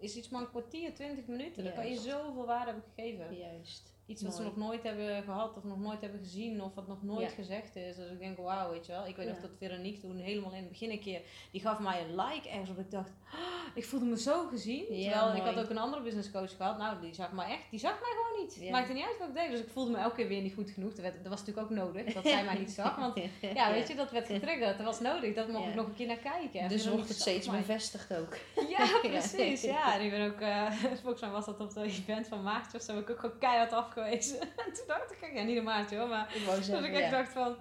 is 0.00 0.16
iets 0.16 0.28
maar 0.28 0.40
een 0.40 0.50
kwartier, 0.50 0.94
twintig 0.94 1.26
minuten, 1.26 1.64
dan 1.64 1.74
kan 1.74 1.90
je 1.90 1.98
zoveel 1.98 2.46
waarde 2.46 2.64
hebben 2.64 2.84
gegeven. 2.94 3.36
Juist. 3.36 3.89
Iets 4.10 4.22
wat 4.22 4.34
ze 4.34 4.42
nog 4.42 4.56
nooit 4.56 4.82
hebben 4.82 5.22
gehad 5.22 5.56
of 5.56 5.64
nog 5.64 5.78
nooit 5.78 6.00
hebben 6.00 6.20
gezien 6.20 6.62
of 6.62 6.74
wat 6.74 6.88
nog 6.88 7.02
nooit 7.02 7.28
Ja. 7.30 7.34
gezegd 7.34 7.76
is. 7.76 7.96
Dus 7.96 8.10
ik 8.10 8.18
denk, 8.18 8.36
wauw, 8.38 8.70
weet 8.70 8.86
je 8.86 8.92
wel. 8.92 9.06
Ik 9.06 9.16
weet 9.16 9.26
nog 9.26 9.36
Ja. 9.36 9.42
dat 9.42 9.50
Veronique 9.58 10.00
toen 10.00 10.16
helemaal 10.18 10.50
in 10.52 10.58
het 10.58 10.68
begin 10.68 10.90
een 10.90 11.00
keer, 11.00 11.20
die 11.50 11.60
gaf 11.60 11.78
mij 11.78 12.02
een 12.02 12.16
like 12.16 12.48
ergens 12.48 12.70
op. 12.70 12.78
Ik 12.78 12.90
dacht, 12.90 13.10
"Ah, 13.32 13.38
ik 13.74 13.84
voelde 13.84 14.06
me 14.06 14.18
zo 14.18 14.46
gezien. 14.46 14.84
Ja, 14.96 15.10
Terwijl 15.12 15.36
ik 15.36 15.54
had 15.54 15.64
ook 15.64 15.70
een 15.70 15.78
andere 15.78 16.02
business 16.02 16.30
coach 16.30 16.56
gehad. 16.56 16.78
Nou, 16.78 17.00
die 17.00 17.14
zag 17.14 17.32
me 17.32 17.44
echt, 17.44 17.62
die 17.70 17.78
zag 17.80 18.00
mij 18.00 18.10
gewoon 18.16 18.44
niet. 18.44 18.70
Maakte 18.70 18.92
niet 18.92 19.04
uit 19.04 19.18
wat 19.18 19.28
ik 19.28 19.34
deed. 19.34 19.50
Dus 19.50 19.60
ik 19.60 19.68
voelde 19.68 19.90
me 19.90 19.96
elke 19.98 20.14
keer 20.16 20.28
weer 20.28 20.42
niet 20.42 20.54
goed 20.54 20.70
genoeg. 20.70 20.90
Dat, 20.90 21.00
werd, 21.00 21.14
dat 21.22 21.28
was 21.32 21.38
natuurlijk 21.44 21.66
ook 21.70 21.76
nodig, 21.76 22.14
dat 22.14 22.26
zij 22.26 22.44
mij 22.44 22.58
niet 22.58 22.70
zag. 22.70 22.96
Want 22.96 23.20
ja, 23.54 23.72
weet 23.72 23.88
je, 23.88 23.94
dat 23.94 24.10
werd 24.10 24.26
getriggerd. 24.26 24.76
Dat 24.76 24.86
was 24.86 25.00
nodig. 25.00 25.34
Dat 25.34 25.48
mocht 25.48 25.68
ik 25.68 25.74
nog 25.74 25.86
een 25.86 25.94
keer 25.94 26.06
naar 26.06 26.16
kijken. 26.16 26.60
En 26.60 26.68
Dus 26.68 26.88
wordt 26.88 27.08
het 27.08 27.20
steeds 27.20 27.48
mij. 27.48 27.58
bevestigd 27.58 28.14
ook. 28.16 28.36
Ja, 28.68 28.86
precies. 29.08 29.62
Ja, 29.62 29.94
en 29.94 30.04
ik 30.04 30.10
ben 30.10 30.32
ook, 30.32 30.40
eh 30.40 30.70
volgens 31.02 31.20
mij 31.20 31.30
was 31.30 31.46
dat 31.46 31.60
op 31.60 31.74
de 31.74 31.82
event 31.82 32.28
van 32.28 32.42
Maartje 32.42 32.78
of 32.78 32.84
zo, 32.84 32.98
ik 32.98 33.10
ook 33.10 33.18
gewoon 33.20 33.38
keihard 33.38 33.74
En 34.66 34.72
toen 34.72 34.86
dacht 34.86 35.12
ik, 35.12 35.30
ja, 35.34 35.42
niet 35.42 35.56
een 35.56 35.64
Maartje 35.64 35.98
hoor, 35.98 36.08
maar 36.08 36.34
Ik 36.34 36.42
zeggen, 36.62 36.84
ik 36.84 36.92
echt 36.92 37.10
ja. 37.10 37.10
dacht 37.10 37.32
van, 37.32 37.56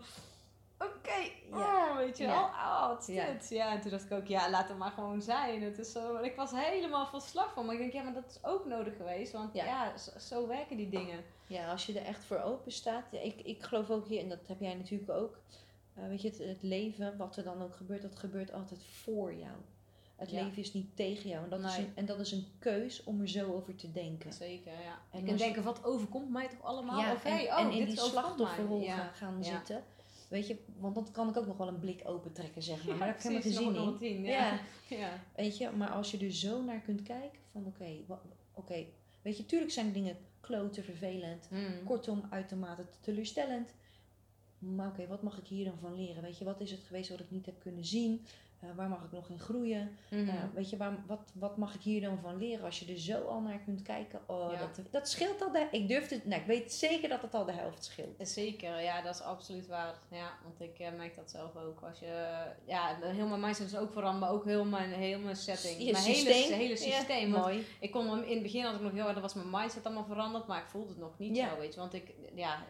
oké, 0.77 1.31
Ja. 1.49 1.57
oh, 1.91 1.95
weet 1.97 2.17
je 2.17 2.23
Ja. 2.23 2.29
wel, 2.29 2.43
oh, 2.43 2.87
wat 2.87 3.07
is 3.07 3.15
Ja. 3.15 3.25
dit? 3.31 3.49
Ja, 3.49 3.71
en 3.71 3.81
toen 3.81 3.91
dacht 3.91 4.05
ik 4.05 4.11
ook, 4.11 4.27
ja, 4.27 4.49
laat 4.49 4.67
het 4.67 4.77
maar 4.77 4.91
gewoon 4.91 5.21
zijn. 5.21 5.61
Het 5.63 5.77
is 5.79 5.91
zo, 5.91 6.15
ik 6.17 6.35
was 6.35 6.51
helemaal 6.51 7.05
van 7.07 7.21
slag 7.21 7.53
van, 7.53 7.65
maar 7.65 7.73
ik 7.75 7.79
denk, 7.81 7.93
ja, 7.93 8.03
maar 8.03 8.13
dat 8.13 8.25
is 8.29 8.43
ook 8.43 8.65
nodig 8.65 8.95
geweest, 8.95 9.31
want 9.31 9.53
ja, 9.53 9.97
zo, 9.97 10.11
zo 10.19 10.47
werken 10.47 10.77
die 10.77 10.89
dingen. 10.89 11.23
Ja, 11.47 11.71
als 11.71 11.85
je 11.85 11.99
er 11.99 12.05
echt 12.05 12.23
voor 12.25 12.41
open 12.41 12.71
staat. 12.71 13.05
Ja, 13.11 13.19
ik, 13.19 13.41
ik 13.41 13.63
geloof 13.63 13.89
ook 13.89 14.07
hier, 14.07 14.21
en 14.21 14.29
dat 14.29 14.47
heb 14.47 14.59
jij 14.59 14.73
natuurlijk 14.75 15.11
ook. 15.11 15.37
eh, 15.95 16.07
weet 16.07 16.21
je, 16.21 16.27
het, 16.29 16.37
het 16.37 16.63
leven, 16.63 17.17
wat 17.17 17.35
er 17.37 17.43
dan 17.43 17.61
ook 17.61 17.75
gebeurt, 17.75 18.01
dat 18.01 18.15
gebeurt 18.15 18.53
altijd 18.53 18.83
voor 18.85 19.33
jou. 19.33 19.55
Het 20.19 20.31
Ja. 20.31 20.43
leven 20.43 20.57
is 20.57 20.73
niet 20.73 20.95
tegen 20.95 21.29
jou. 21.29 21.43
En 21.43 21.49
dat, 21.49 21.59
is 21.71 21.77
een, 21.77 21.91
en 21.95 22.05
dat 22.05 22.19
is 22.19 22.31
een 22.31 22.45
keus 22.59 23.03
om 23.03 23.21
er 23.21 23.29
zo 23.29 23.53
over 23.53 23.75
te 23.75 23.91
denken. 23.91 24.33
Zeker, 24.33 24.71
ja. 24.71 24.99
En 25.11 25.19
je 25.19 25.25
kunt 25.25 25.39
je- 25.39 25.45
denken, 25.45 25.63
wat 25.63 25.83
overkomt 25.83 26.29
mij 26.29 26.47
toch 26.47 26.63
allemaal? 26.63 26.99
ja, 26.99 27.13
of 27.13 27.23
en, 27.25 27.31
hey, 27.31 27.45
oh, 27.51 27.59
en 27.59 27.71
in 27.71 27.77
dit 27.77 27.87
die 27.87 27.97
slachtofferrol 27.97 28.87
gaan, 29.13 29.43
zitten. 29.43 29.83
Weet 30.29 30.47
je, 30.47 30.57
want 30.79 30.95
dan 30.95 31.11
kan 31.11 31.29
ik 31.29 31.37
ook 31.37 31.45
nog 31.47 31.57
wel 31.57 31.67
een 31.67 31.79
blik 31.79 32.01
opentrekken, 32.05 32.63
zeg 32.63 32.77
maar. 32.77 32.95
Maar 32.97 33.07
daar 33.07 33.07
heb 33.07 33.31
ik 33.33 33.39
precies, 33.39 33.57
helemaal 33.57 33.81
geen 33.83 33.91
nog 33.91 33.99
zin 33.99 34.09
een 34.09 34.15
in. 34.15 34.21
tien, 34.23 34.31
ja. 34.31 34.59
Ja. 34.99 35.09
Weet 35.35 35.57
je, 35.57 35.69
maar 35.69 35.89
als 35.89 36.11
je 36.11 36.17
er 36.25 36.31
zo 36.33 36.61
naar 36.63 36.79
kunt 36.79 37.03
kijken, 37.03 37.39
van 37.51 37.65
oké, 37.65 37.89
oké, 38.53 38.85
weet 39.21 39.37
je, 39.37 39.45
tuurlijk 39.45 39.71
zijn 39.71 39.93
dingen 39.93 40.17
kloten, 40.39 40.83
vervelend. 40.83 41.45
Hmm. 41.49 41.83
Kortom, 41.85 42.23
uitermate 42.29 42.85
teleurstellend. 43.01 43.69
Maar 44.59 44.87
oké, 44.87 45.07
wat 45.07 45.21
mag 45.23 45.37
ik 45.37 45.47
hier 45.47 45.65
dan 45.65 45.77
van 45.81 45.95
leren? 45.95 46.21
Weet 46.23 46.37
je, 46.37 46.45
wat 46.45 46.61
is 46.61 46.71
het 46.71 46.83
geweest 46.83 47.09
wat 47.09 47.19
ik 47.19 47.31
niet 47.31 47.45
heb 47.45 47.59
kunnen 47.59 47.85
zien? 47.85 48.25
Eh, 48.59 48.69
waar 48.75 48.89
mag 48.89 49.03
ik 49.03 49.11
nog 49.11 49.29
in 49.29 49.39
groeien? 49.39 49.97
Mhm. 50.09 50.29
Eh, 50.29 50.35
weet 50.53 50.69
je, 50.69 50.77
waar, 50.77 51.03
wat, 51.07 51.31
wat 51.33 51.57
mag 51.57 51.73
ik 51.75 51.81
hier 51.81 52.01
dan 52.01 52.19
van 52.21 52.37
leren? 52.37 52.65
Als 52.65 52.79
je 52.79 52.91
er 52.93 52.99
zo 52.99 53.25
al 53.27 53.39
naar 53.41 53.59
kunt 53.59 53.81
kijken. 53.81 54.19
Oh, 54.25 54.51
Ja. 54.51 54.59
dat, 54.59 54.79
dat 54.91 55.09
scheelt 55.09 55.41
al 55.41 55.51
de... 55.51 55.67
Ik 55.71 55.87
durf 55.87 56.09
het... 56.09 56.25
Nou, 56.25 56.41
ik 56.41 56.47
weet 56.47 56.73
zeker 56.73 57.09
dat 57.09 57.21
het 57.21 57.33
al 57.33 57.45
de 57.45 57.51
helft 57.51 57.83
scheelt. 57.83 58.27
Zeker, 58.27 58.81
ja, 58.81 59.01
dat 59.01 59.15
is 59.15 59.21
absoluut 59.21 59.67
waar. 59.67 59.95
Ja, 60.11 60.31
want 60.43 60.61
ik 60.61 60.79
eh, 60.79 60.91
merk 60.97 61.15
dat 61.15 61.29
zelf 61.29 61.55
ook. 61.55 61.81
Als 61.81 61.99
je, 61.99 62.45
ja, 62.65 62.97
heel 63.01 63.27
mijn 63.27 63.41
mindset 63.41 63.67
is 63.67 63.77
ook 63.77 63.91
veranderd, 63.91 64.19
maar 64.23 64.31
ook 64.31 64.45
heel 64.45 64.65
mijn, 64.65 64.91
heel 64.91 65.19
mijn 65.19 65.35
setting. 65.35 65.79
Je 65.79 65.91
mijn 65.91 66.03
systeem. 66.03 66.33
hele, 66.33 66.55
hele 66.55 66.75
systeem. 66.77 67.33
Ja, 67.33 67.39
mooi. 67.39 67.65
ik 67.79 67.91
kon 67.91 68.23
in 68.23 68.33
het 68.33 68.43
begin 68.43 68.63
had 68.63 68.75
ik 68.75 68.81
nog 68.81 68.91
heel 68.91 69.07
erg, 69.07 69.19
was 69.21 69.33
mijn 69.33 69.49
mindset 69.49 69.85
allemaal 69.85 70.05
veranderd, 70.05 70.47
maar 70.47 70.61
ik 70.61 70.67
voelde 70.67 70.89
het 70.89 70.97
nog 70.97 71.17
niet 71.17 71.35
Ja. 71.35 71.49
zo, 71.49 71.59
weet 71.59 71.73
je. 71.73 71.79
Want 71.79 71.93
ik, 71.93 72.13
ja, 72.35 72.63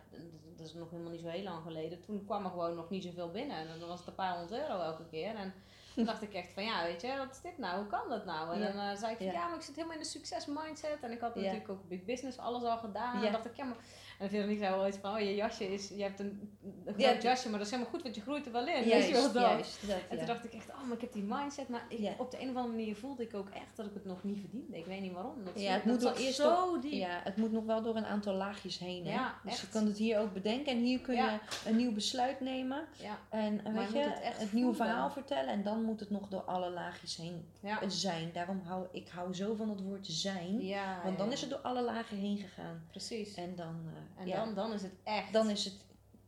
dat 0.55 0.67
is 0.67 0.73
nog 0.73 0.89
helemaal 0.89 1.11
niet 1.11 1.21
zo 1.21 1.27
heel 1.27 1.43
lang 1.43 1.63
geleden. 1.63 2.01
Toen 2.01 2.25
kwam 2.25 2.43
er 2.43 2.49
gewoon 2.49 2.75
nog 2.75 2.89
niet 2.89 3.03
zoveel 3.03 3.31
binnen. 3.31 3.57
En 3.57 3.79
dan 3.79 3.87
was 3.87 3.99
het 3.99 4.07
een 4.07 4.15
paar 4.15 4.37
honderd 4.37 4.61
euro 4.61 4.81
elke 4.81 5.05
keer. 5.11 5.35
En 5.35 5.53
toen 5.95 6.05
dacht 6.05 6.21
ik 6.21 6.33
echt 6.33 6.53
van, 6.53 6.63
ja, 6.63 6.83
weet 6.83 7.01
je, 7.01 7.17
wat 7.17 7.31
is 7.31 7.41
dit 7.41 7.57
nou? 7.57 7.77
Hoe 7.77 7.87
kan 7.87 8.09
dat 8.09 8.25
nou? 8.25 8.53
En 8.53 8.59
Ja. 8.59 8.71
dan 8.71 8.81
eh, 8.81 8.97
zei 8.97 9.11
ik 9.11 9.17
van, 9.17 9.25
Ja. 9.25 9.31
ja. 9.31 9.47
maar 9.47 9.55
ik 9.57 9.61
zit 9.63 9.75
helemaal 9.75 9.95
in 9.97 10.01
de 10.03 10.07
succes 10.09 10.45
mindset. 10.45 10.97
En 11.01 11.11
ik 11.11 11.19
had 11.19 11.35
natuurlijk 11.35 11.69
ook 11.69 11.87
big 11.87 12.03
business, 12.05 12.37
alles 12.37 12.63
al 12.63 12.77
gedaan. 12.77 13.11
En 13.13 13.17
Ja. 13.17 13.23
dan 13.23 13.31
dacht 13.31 13.45
ik, 13.45 13.55
ja, 13.55 13.65
maar... 13.65 13.77
En 14.19 14.29
Veronique 14.29 14.59
zei 14.63 14.75
wel 14.75 14.87
iets 14.87 14.97
van, 14.97 15.13
oh, 15.13 15.19
je 15.19 15.35
jasje 15.35 15.73
is, 15.73 15.87
je 15.95 16.01
hebt 16.01 16.19
een, 16.19 16.57
een 16.85 16.93
Ja, 16.97 17.09
groot 17.09 17.21
jasje, 17.21 17.49
maar 17.49 17.57
dat 17.57 17.67
is 17.67 17.73
helemaal 17.73 17.93
goed, 17.93 18.03
want 18.03 18.15
je 18.15 18.21
groeit 18.21 18.45
er 18.45 18.51
wel 18.51 18.67
in. 18.67 18.73
weet 18.73 18.83
je 18.83 18.89
Juist, 18.89 19.11
wel 19.11 19.31
dat? 19.31 19.41
juist. 19.41 19.87
Dat, 19.87 19.95
En 19.95 20.01
ja. 20.09 20.17
toen 20.17 20.25
dacht 20.25 20.43
ik 20.45 20.53
echt, 20.53 20.69
oh, 20.69 20.83
maar 20.83 20.95
ik 20.95 21.01
heb 21.01 21.13
die 21.13 21.23
mindset. 21.23 21.67
Maar 21.69 21.85
ik, 21.89 21.99
Ja. 21.99 22.13
op 22.17 22.31
de 22.31 22.41
een 22.41 22.49
of 22.49 22.55
andere 22.55 22.75
manier 22.75 22.95
voelde 22.95 23.23
ik 23.23 23.33
ook 23.35 23.49
echt 23.49 23.75
dat 23.75 23.85
ik 23.85 23.93
het 23.93 24.05
nog 24.05 24.23
niet 24.23 24.39
verdiende. 24.39 24.77
Ik 24.77 24.85
weet 24.85 25.01
niet 25.01 25.11
waarom. 25.13 25.43
Dat, 25.43 25.61
Ja, 25.61 25.71
het 25.73 25.85
moet 25.85 26.01
zat 26.01 26.17
eerst 26.17 26.35
zo 26.35 26.79
diep. 26.79 26.91
Ja, 26.91 27.21
het 27.23 27.37
moet 27.37 27.51
nog 27.51 27.65
wel 27.65 27.81
door 27.81 27.95
een 27.95 28.05
aantal 28.05 28.33
laagjes 28.33 28.77
heen. 28.77 29.05
Hè? 29.05 29.11
Ja, 29.11 29.35
dus 29.43 29.61
je 29.61 29.67
kan 29.69 29.85
het 29.85 29.97
hier 29.97 30.19
ook 30.19 30.33
bedenken. 30.33 30.71
En 30.73 30.79
hier 30.79 30.99
kun 30.99 31.15
je 31.15 31.21
Ja. 31.21 31.39
een 31.65 31.75
nieuw 31.75 31.91
besluit 31.93 32.39
nemen. 32.39 32.85
Ja, 33.01 33.17
En 33.29 33.65
eh, 33.65 33.73
Maar 33.73 33.91
weet 33.91 34.03
je 34.03 34.11
het, 34.19 34.53
nieuwe 34.53 34.73
verhaal 34.73 35.09
vertellen. 35.09 35.49
En 35.53 35.63
dan 35.63 35.83
moet 35.83 35.99
het 35.99 36.09
nog 36.09 36.27
door 36.27 36.41
alle 36.41 36.69
laagjes 36.69 37.15
heen 37.17 37.45
ja. 37.61 37.89
zijn. 37.89 38.29
Daarom 38.33 38.61
hou 38.65 38.87
ik 38.91 39.07
hou 39.09 39.33
zo 39.33 39.55
van 39.55 39.69
het 39.69 39.81
woord 39.81 40.07
zijn. 40.07 40.65
ja 40.65 41.01
Want 41.03 41.17
dan 41.17 41.27
ja. 41.27 41.33
is 41.33 41.41
het 41.41 41.49
door 41.49 41.59
alle 41.59 41.81
lagen 41.81 42.17
heen 42.17 42.37
gegaan. 42.37 42.83
Precies. 42.91 43.33
En, 43.33 43.43
En 43.43 43.55
dan, 43.55 43.75
ja, 44.23 44.35
dan, 44.35 44.53
dan 44.53 44.73
is 44.73 44.81
het 44.81 44.93
echt. 45.03 45.33
dan 45.33 45.49
is 45.49 45.65
het, 45.65 45.73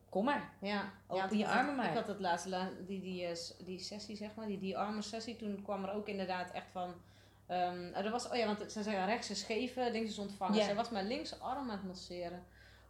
kom 0.09 0.25
maar. 0.25 0.49
ja. 0.61 0.91
Open 1.07 1.23
ja, 1.23 1.29
je 1.31 1.37
ik 1.39 1.45
had- 1.45 1.55
armen 1.55 1.75
maar. 1.75 1.89
Ik 1.89 1.93
had 1.97 2.07
het 2.07 2.19
laatste, 2.19 2.49
la- 2.49 2.69
die, 2.87 3.01
die, 3.01 3.25
eh, 3.25 3.35
die 3.65 3.79
sessie 3.79 4.15
zeg 4.15 4.29
maar, 4.35 4.47
die, 4.47 4.57
die 4.59 4.77
armen 4.77 5.03
sessie. 5.03 5.35
Toen 5.35 5.61
kwam 5.63 5.83
er 5.83 5.93
ook 5.93 6.07
inderdaad 6.07 6.51
echt 6.51 6.67
van... 6.71 6.93
ehm 7.47 7.93
er 7.93 8.09
was, 8.11 8.29
oh 8.29 8.35
ja, 8.35 8.45
want 8.45 8.71
ze 8.71 8.83
zeggen 8.83 9.05
rechts 9.05 9.29
is 9.29 9.43
geven, 9.43 9.91
links 9.91 10.09
is 10.09 10.17
ontvangen. 10.17 10.57
Ja. 10.57 10.63
Zij 10.65 10.75
was 10.75 10.89
mijn 10.89 11.07
linksarm 11.07 11.43
aan 11.43 11.69
het 11.69 11.83
masseren. 11.87 12.43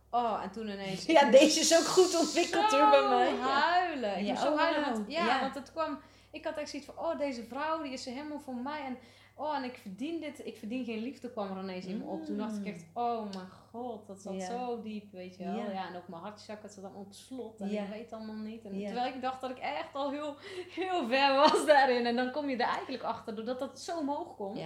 Oh, 0.09 0.39
en 0.43 0.51
toen 0.51 0.67
ineens... 0.67 1.05
Ja, 1.05 1.29
deze 1.31 1.59
is 1.59 1.77
ook 1.77 1.85
goed 1.85 2.19
ontwikkeld 2.19 2.69
zo 2.69 2.79
hoor 2.79 2.89
bij 2.89 3.09
mij. 3.09 3.33
Ja. 3.33 3.59
huilen. 3.59 4.17
Ik 4.17 4.25
Ja, 4.25 4.29
moest 4.31 4.41
zo 4.43 4.51
oh, 4.51 4.59
huilen. 4.59 4.81
wauw. 4.81 4.93
Want, 4.93 5.11
ja, 5.11 5.25
Ja. 5.25 5.39
want 5.39 5.55
het 5.55 5.71
kwam... 5.71 5.99
Ik 6.31 6.45
had 6.45 6.57
echt 6.57 6.69
zoiets 6.69 6.89
van, 6.93 7.05
oh, 7.05 7.17
deze 7.17 7.43
vrouw, 7.43 7.81
die 7.81 7.91
is 7.91 8.05
helemaal 8.05 8.39
voor 8.39 8.55
mij. 8.55 8.81
En, 8.85 8.97
oh, 9.41 9.55
en 9.55 9.63
ik 9.63 9.77
verdien 9.77 10.19
dit. 10.19 10.45
Ik 10.45 10.57
verdien 10.57 10.85
geen 10.85 10.99
liefde, 10.99 11.31
kwam 11.31 11.57
er 11.57 11.63
ineens 11.63 11.85
in 11.85 11.97
me 11.97 12.03
op. 12.03 12.25
Toen 12.25 12.37
dacht 12.37 12.57
ik 12.57 12.65
echt, 12.65 12.85
oh 12.93 13.33
mijn 13.33 13.49
god, 13.71 14.07
dat 14.07 14.21
zat 14.21 14.33
Ja. 14.33 14.45
zo 14.45 14.81
diep, 14.81 15.11
weet 15.11 15.35
je 15.35 15.43
wel. 15.43 15.55
Ja. 15.55 15.71
Ja. 15.71 15.87
en 15.87 15.95
ook 15.95 16.07
mijn 16.07 16.21
hartzak, 16.21 16.61
het 16.61 16.73
zat 16.73 16.83
allemaal 16.83 17.01
op 17.01 17.13
slot. 17.13 17.59
En 17.59 17.69
Ja. 17.69 17.83
ik 17.83 17.89
weet 17.89 18.13
allemaal 18.13 18.35
niet. 18.35 18.63
En. 18.65 18.71
Terwijl 18.79 19.13
ik 19.15 19.21
dacht 19.21 19.41
dat 19.41 19.49
ik 19.49 19.57
echt 19.59 19.95
al 19.95 20.11
heel, 20.11 20.35
heel 20.69 21.07
ver 21.07 21.35
was 21.35 21.65
daarin. 21.65 22.05
En 22.05 22.15
dan 22.15 22.31
kom 22.31 22.49
je 22.49 22.55
er 22.55 22.69
eigenlijk 22.69 23.03
achter, 23.03 23.35
doordat 23.35 23.59
dat 23.59 23.79
zo 23.79 23.97
omhoog 23.99 24.35
komt. 24.35 24.57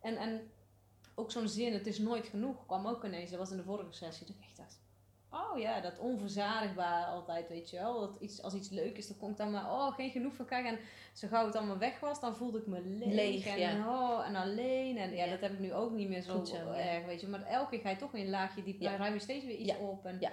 En, 0.00 0.16
en 0.16 0.50
ook 1.14 1.30
zo'n 1.30 1.48
zin, 1.48 1.72
het 1.72 1.86
is 1.86 1.98
nooit 1.98 2.26
genoeg, 2.26 2.66
kwam 2.66 2.86
ook 2.86 3.04
ineens. 3.04 3.30
Dat 3.30 3.38
was 3.38 3.50
in 3.50 3.56
de 3.56 3.62
vorige 3.62 3.92
sessie. 3.92 4.26
Dat 4.26 4.36
ik 4.36 4.42
echt 4.42 4.56
dacht, 4.56 4.80
oh 5.32 5.58
ja, 5.58 5.80
dat 5.80 5.98
onverzadigbaar 5.98 7.04
altijd, 7.06 7.48
weet 7.48 7.70
je 7.70 7.76
wel. 7.76 8.00
Dat 8.00 8.16
iets, 8.20 8.42
als 8.42 8.54
iets 8.54 8.68
leuk 8.68 8.96
is, 8.98 9.06
dan 9.08 9.16
kon 9.18 9.30
ik 9.30 9.36
dan 9.36 9.50
maar, 9.50 9.64
oh, 9.72 9.94
geen 9.94 10.10
genoeg 10.10 10.34
van 10.34 10.46
krijgen. 10.46 10.70
En 10.70 10.78
zo 11.12 11.28
gauw 11.28 11.46
het 11.46 11.56
allemaal 11.56 11.78
weg 11.78 12.00
was, 12.00 12.20
dan 12.20 12.36
voelde 12.36 12.58
ik 12.58 12.66
me 12.66 12.80
leeg. 12.80 13.12
Leeg, 13.14 13.46
en, 13.46 13.58
ja. 13.58 13.88
oh, 13.88 14.26
en 14.26 14.34
alleen. 14.36 14.96
En 14.98 15.10
ja, 15.14 15.24
Ja. 15.24 15.30
dat 15.30 15.40
heb 15.40 15.52
ik 15.52 15.58
nu 15.58 15.72
ook 15.72 15.90
niet 15.92 16.08
meer 16.08 16.22
zo, 16.22 16.34
Goed 16.34 16.48
zo, 16.48 16.56
ja. 16.56 16.74
erg, 16.74 17.06
weet 17.06 17.20
je. 17.20 17.26
Maar 17.26 17.42
elke 17.42 17.70
keer 17.70 17.80
ga 17.80 17.90
je 17.90 17.96
toch 17.96 18.10
weer 18.10 18.22
een 18.24 18.30
laagje 18.30 18.62
Ja. 18.78 18.90
dan 18.90 18.98
ruim 18.98 19.12
je 19.14 19.18
steeds 19.20 19.44
weer 19.44 19.56
iets 19.56 19.76
op. 19.78 20.06
En, 20.06 20.16
Ja. 20.20 20.30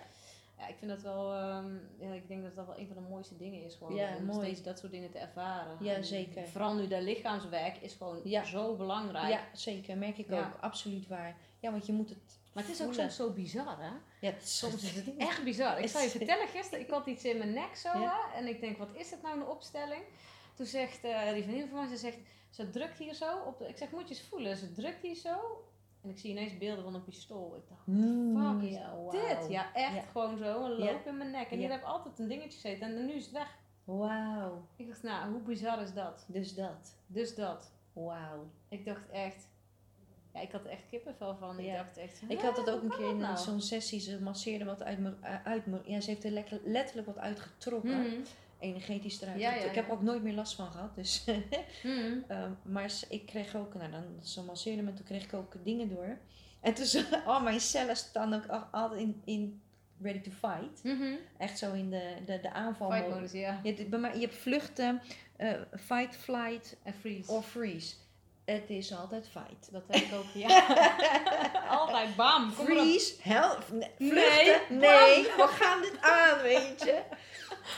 ja, 0.57 0.67
ik 0.67 0.75
vind 0.77 0.91
dat 0.91 1.01
wel, 1.01 1.33
ehm, 1.33 1.73
ja, 1.99 2.13
ik 2.13 2.27
denk 2.27 2.43
dat 2.43 2.55
dat 2.55 2.65
wel 2.65 2.77
een 2.79 2.87
van 2.87 2.95
de 2.95 3.09
mooiste 3.09 3.37
dingen 3.37 3.63
is. 3.63 3.75
Gewoon, 3.75 3.95
Ja, 3.95 4.15
om 4.17 4.25
mooi. 4.25 4.39
steeds 4.45 4.63
dat 4.63 4.79
soort 4.79 4.91
dingen 4.91 5.11
te 5.11 5.17
ervaren. 5.17 5.77
Ja, 5.79 5.93
En 5.93 6.05
zeker. 6.05 6.47
Vooral 6.47 6.73
nu 6.75 6.87
dat 6.87 7.01
lichaamswerk 7.01 7.77
is 7.77 7.93
gewoon 7.93 8.19
Ja. 8.23 8.43
zo 8.43 8.75
belangrijk. 8.75 9.29
ja, 9.33 9.41
zeker. 9.53 9.97
Merk 9.97 10.17
ik 10.17 10.31
ook. 10.31 10.57
Absoluut 10.59 11.07
waar. 11.07 11.35
Ja, 11.59 11.71
want 11.71 11.85
je 11.85 11.93
moet 11.93 12.09
het 12.09 12.38
Maar 12.53 12.63
het 12.63 12.71
is 12.73 12.81
ook 12.85 12.93
soms 12.93 13.15
zo 13.15 13.31
bizar, 13.33 13.77
hè? 13.79 13.91
Ja, 14.27 14.33
Soms 14.41 14.83
is 14.83 14.95
het 14.95 15.15
echt 15.17 15.43
bizar. 15.43 15.79
Ik 15.79 15.87
zal 15.87 16.01
je 16.01 16.09
vertellen, 16.09 16.47
gisteren, 16.47 16.79
ik 16.79 16.89
had 16.89 17.05
iets 17.07 17.23
in 17.23 17.37
mijn 17.37 17.53
nek 17.53 17.75
zo, 17.75 17.99
Ja. 17.99 17.99
hè, 18.31 18.37
en 18.37 18.47
ik 18.47 18.59
denk, 18.61 18.77
wat 18.77 18.89
is 18.93 19.09
dit 19.09 19.21
nou, 19.21 19.39
een 19.39 19.47
opstelling? 19.47 20.03
Toen 20.55 20.65
zegt 20.65 21.03
eh, 21.03 21.33
die 21.33 21.43
vriendin 21.43 21.67
van 21.67 21.77
mij, 21.79 21.87
ze 21.87 21.97
zegt, 21.97 22.17
ze 22.49 22.69
drukt 22.69 22.97
hier 22.97 23.13
zo 23.13 23.37
op 23.45 23.57
de, 23.57 23.67
ik 23.67 23.77
zeg, 23.77 23.91
moet 23.91 24.07
je 24.09 24.15
eens 24.15 24.27
voelen, 24.29 24.57
ze 24.57 24.71
drukt 24.71 25.01
hier 25.01 25.15
zo, 25.15 25.65
en 26.03 26.09
ik 26.09 26.17
zie 26.17 26.29
ineens 26.29 26.57
beelden 26.57 26.83
van 26.83 26.95
een 26.95 27.03
pistool. 27.03 27.55
Ik 27.55 27.61
dacht, 27.69 27.85
Mm, 27.87 28.59
fuck 28.59 28.69
is 28.69 28.75
ja, 28.75 28.95
wauw. 28.95 29.09
dit? 29.11 29.49
Ja, 29.49 29.73
echt 29.73 29.93
Ja. 29.95 30.01
gewoon 30.11 30.37
zo, 30.37 30.63
een 30.65 30.71
loop 30.71 31.05
in 31.07 31.17
mijn 31.17 31.31
nek. 31.31 31.51
En 31.51 31.57
hier 31.57 31.71
heb 31.71 31.83
altijd 31.83 32.19
een 32.19 32.27
dingetje 32.27 32.59
gezeten, 32.59 32.87
en 32.97 33.05
nu 33.05 33.13
is 33.13 33.23
het 33.23 33.33
weg. 33.33 33.57
Wauw. 33.83 34.67
Ik 34.75 34.87
dacht, 34.87 35.03
nou, 35.03 35.31
hoe 35.31 35.41
bizar 35.41 35.81
is 35.81 35.93
dat? 35.93 36.25
Dus 36.27 36.55
dat. 36.55 36.95
Dus 37.07 37.35
dat. 37.35 37.71
Wauw. 37.93 38.51
Ik 38.69 38.85
dacht 38.85 39.09
echt, 39.09 39.47
ja, 40.33 40.39
ik 40.41 40.51
had 40.51 40.65
echt 40.65 40.81
kippenvel 40.89 41.35
van. 41.39 41.59
Ik 41.59 41.65
Ja. 41.65 41.75
dacht 41.75 41.97
echt, 41.97 42.21
Ik 42.27 42.39
had 42.39 42.57
het 42.57 42.65
"Hè, 42.65 42.71
ook 42.73 42.83
een 42.83 42.89
keer 42.89 43.09
in 43.09 43.19
dat 43.19 43.27
nou?" 43.29 43.37
zo'n 43.37 43.61
sessie. 43.61 43.99
Ze 43.99 44.21
masseerde 44.21 44.65
wat 44.65 44.83
uit 44.83 44.99
me, 44.99 45.13
eh, 45.21 45.35
uit 45.43 45.65
me. 45.65 45.79
Ja, 45.85 46.01
ze 46.01 46.09
heeft 46.09 46.23
er 46.23 46.43
letterlijk 46.63 47.07
wat 47.07 47.17
uitgetrokken. 47.17 47.99
Mhm. 47.99 48.15
Energetisch 48.59 49.21
eruit. 49.21 49.39
Ja, 49.39 49.53
ja, 49.53 49.63
ik 49.63 49.75
heb 49.75 49.85
er 49.87 49.91
ook 49.93 50.01
nooit 50.01 50.23
meer 50.23 50.33
last 50.33 50.55
van 50.55 50.71
gehad. 50.71 50.95
Dus 50.95 51.25
Mhm. 51.83 52.17
Ehm, 52.27 52.51
maar 52.63 52.91
ik 53.09 53.25
kreeg 53.25 53.55
ook, 53.55 53.73
nou 53.73 53.91
dan, 53.91 54.03
ze 54.23 54.43
masseerde 54.43 54.81
me, 54.81 54.93
toen 54.93 55.05
kreeg 55.05 55.23
ik 55.23 55.33
ook 55.33 55.53
dingen 55.63 55.89
door. 55.89 56.17
En 56.61 56.73
toen, 56.73 56.85
al 57.25 57.41
mijn 57.41 57.59
cellen 57.59 57.95
staan 57.95 58.33
ook 58.33 58.45
al- 58.47 58.67
altijd 58.71 59.01
in, 59.01 59.21
in 59.25 59.61
ready 60.01 60.19
to 60.21 60.31
fight. 60.31 60.83
Mhm. 60.83 61.13
Echt 61.37 61.57
zo 61.57 61.73
in 61.73 61.89
de, 61.89 62.13
de, 62.25 62.39
de 62.41 62.51
aanval. 62.51 62.91
Fight 62.91 63.09
modus, 63.09 63.31
ja. 63.31 63.59
Je, 63.63 63.73
hebt- 63.73 63.89
bij 63.89 63.99
mij, 63.99 64.13
je 64.13 64.19
hebt 64.21 64.35
vluchten, 64.35 65.01
eh, 65.35 65.53
fight, 65.77 66.15
flight 66.15 66.77
En 66.83 66.93
freeze. 66.93 67.31
of 67.31 67.47
freeze. 67.49 67.95
Het 68.51 68.69
is 68.69 68.93
altijd 68.93 69.27
fight. 69.27 69.71
Dat 69.71 69.83
heb 69.87 70.01
ik 70.01 70.13
ook, 70.13 70.25
ja. 70.33 70.67
Altijd, 71.79 72.15
bam. 72.15 72.55
Kom. 72.55 72.65
Freeze, 72.65 73.15
hel, 73.21 73.57
nee, 73.97 74.57
Nee, 74.69 75.23
we 75.23 75.47
gaan 75.47 75.81
dit 75.81 76.01
aan, 76.01 76.41
weet 76.41 76.81
je. 76.81 77.01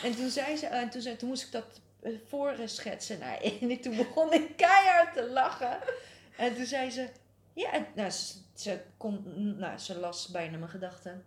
En 0.03 0.15
toen 0.15 0.29
zei 0.29 0.57
ze, 0.57 0.65
eh, 0.65 0.89
toen, 0.89 1.01
zei, 1.01 1.15
toen 1.15 1.29
moest 1.29 1.43
ik 1.43 1.51
dat 1.51 1.81
eh, 2.01 2.13
voorschetsen. 2.27 3.19
Nou, 3.19 3.41
en 3.61 3.81
toen 3.81 3.95
begon 3.95 4.33
ik 4.33 4.57
keihard 4.57 5.13
te 5.13 5.29
lachen. 5.29 5.79
En 6.37 6.55
toen 6.55 6.65
zei 6.65 6.89
ze, 6.89 7.09
ja, 7.53 7.85
nou, 7.95 8.09
ze, 8.09 8.33
ze, 8.53 8.81
kon, 8.97 9.23
nou, 9.57 9.77
ze 9.77 9.99
las 9.99 10.27
bijna 10.27 10.57
mijn 10.57 10.71
gedachten. 10.71 11.25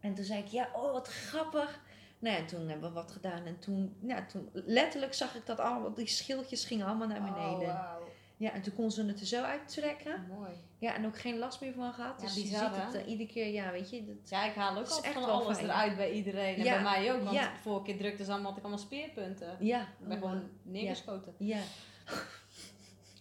En 0.00 0.14
toen 0.14 0.24
zei 0.24 0.40
ik, 0.40 0.48
ja, 0.48 0.68
oh, 0.74 0.92
wat 0.92 1.08
grappig. 1.08 1.80
Nou, 2.18 2.36
en 2.36 2.46
toen 2.46 2.68
hebben 2.68 2.88
we 2.88 2.94
wat 2.94 3.12
gedaan. 3.12 3.46
En 3.46 3.58
toen, 3.58 3.96
ja, 4.02 4.26
toen 4.26 4.50
letterlijk 4.52 5.14
zag 5.14 5.34
ik 5.34 5.46
dat 5.46 5.58
allemaal, 5.58 5.94
die 5.94 6.06
schildjes 6.06 6.64
gingen 6.64 6.86
allemaal 6.86 7.08
naar 7.08 7.22
beneden. 7.22 7.68
Oh, 7.68 7.82
wauw. 7.82 8.01
Ja, 8.42 8.52
en 8.52 8.62
toen 8.62 8.74
kon 8.74 8.90
ze 8.90 9.04
het 9.06 9.20
er 9.20 9.26
zo 9.26 9.42
uittrekken. 9.42 10.26
Mooi. 10.28 10.50
Ja, 10.78 10.94
en 10.94 11.06
ook 11.06 11.18
geen 11.18 11.38
last 11.38 11.60
meer 11.60 11.72
van 11.72 11.92
gehad. 11.92 12.14
Ja, 12.20 12.24
Dus 12.26 12.34
je 12.34 12.42
bizar, 12.42 12.74
ziet 12.74 12.82
het 12.84 12.94
eh, 12.94 13.08
iedere 13.08 13.28
keer, 13.28 13.46
ja, 13.52 13.70
weet 13.70 13.90
je. 13.90 14.04
Dat, 14.04 14.28
Ja, 14.30 14.44
ik 14.44 14.54
haal 14.54 14.70
ook 14.70 14.76
altijd 14.86 15.04
echt 15.04 15.14
van 15.14 15.24
alles 15.24 15.56
fijn. 15.56 15.68
eruit 15.68 15.96
bij 15.96 16.12
iedereen. 16.12 16.54
En 16.56 16.64
Ja. 16.64 16.72
bij 16.74 16.82
mij 16.82 17.12
ook, 17.14 17.22
want 17.22 17.34
Ja. 17.36 17.42
de 17.42 17.58
vorige 17.62 17.84
keer 17.84 17.96
drukte 17.98 18.24
ze 18.24 18.30
allemaal, 18.30 18.48
had 18.48 18.58
ik 18.58 18.64
allemaal 18.64 18.84
speerpunten. 18.84 19.56
ja. 19.60 19.80
Ik 19.80 20.08
ben 20.08 20.16
oh, 20.16 20.22
gewoon 20.22 20.48
neergeschoten. 20.62 21.34
Ja. 21.38 21.58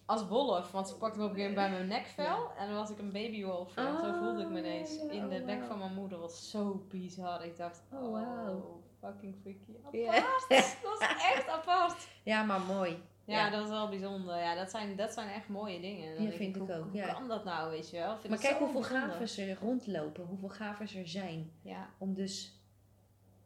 Als 0.05 0.27
wolf, 0.27 0.71
want 0.71 0.87
ze 0.87 0.95
pakte 0.95 1.17
me 1.19 1.23
op 1.25 1.29
een 1.29 1.35
gegeven 1.35 1.55
moment 1.61 1.77
bij 1.77 1.87
mijn 1.87 2.01
nekvel. 2.01 2.51
En 2.57 2.67
dan 2.67 2.75
was 2.75 2.89
ik 2.89 2.97
een 2.97 3.11
babywolf. 3.11 3.75
En 3.75 3.97
zo 3.97 4.13
voelde 4.19 4.41
ik 4.41 4.49
me 4.49 4.59
ineens. 4.59 4.99
Oh, 4.99 5.13
ja, 5.13 5.21
In 5.21 5.29
de 5.29 5.35
oh, 5.39 5.45
bek 5.45 5.57
wauw. 5.57 5.67
van 5.67 5.77
mijn 5.79 5.93
moeder. 5.93 6.19
was 6.19 6.49
zo 6.49 6.85
bizar. 6.89 7.45
Ik 7.45 7.57
dacht, 7.57 7.81
Oh, 7.93 8.03
oh, 8.03 8.11
wauw. 8.11 8.81
fucking 8.99 9.35
freaky. 9.41 9.75
Apart. 9.85 10.45
Dat 10.49 10.59
is 11.01 11.07
echt 11.35 11.47
apart. 11.57 12.07
ja, 12.23 12.43
maar 12.43 12.61
mooi. 12.61 12.97
Ja, 13.31 13.49
dat 13.49 13.63
is 13.63 13.69
wel 13.69 13.89
bijzonder. 13.89 14.37
Ja, 14.37 14.55
dat 14.55 14.69
zijn, 14.71 14.95
dat 14.95 15.11
zijn 15.13 15.29
echt 15.29 15.47
mooie 15.49 15.79
dingen. 15.81 16.09
En 16.09 16.15
dan 16.15 16.23
Ja, 16.25 16.31
vind 16.31 16.55
ik 16.55 16.61
hoe, 16.61 16.73
ook, 16.75 16.83
Hoe 16.83 16.93
ja. 16.93 17.13
kan 17.13 17.27
dat 17.27 17.43
nou, 17.43 17.69
weet 17.71 17.89
je 17.89 17.97
wel? 17.97 18.17
Vind 18.17 18.29
Maar 18.29 18.39
kijk 18.41 18.57
hoeveel 18.57 18.79
bijzonder. 18.81 19.09
gavers 19.09 19.37
er 19.37 19.57
rondlopen, 19.61 20.23
hoeveel 20.25 20.49
gavers 20.49 20.95
er 20.95 21.07
zijn. 21.07 21.51
Ja, 21.61 21.89
Om 21.97 22.13
dus 22.13 22.59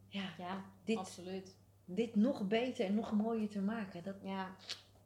ja, 0.08 0.30
ja 0.38 0.64
dit, 0.84 0.98
absoluut. 0.98 1.56
dit 1.86 2.16
nog 2.16 2.48
beter 2.48 2.86
en 2.86 2.96
nog 2.96 3.12
mooier 3.12 3.50
te 3.50 3.62
maken. 3.62 4.04
Dat 4.04 4.16
Ja. 4.24 4.56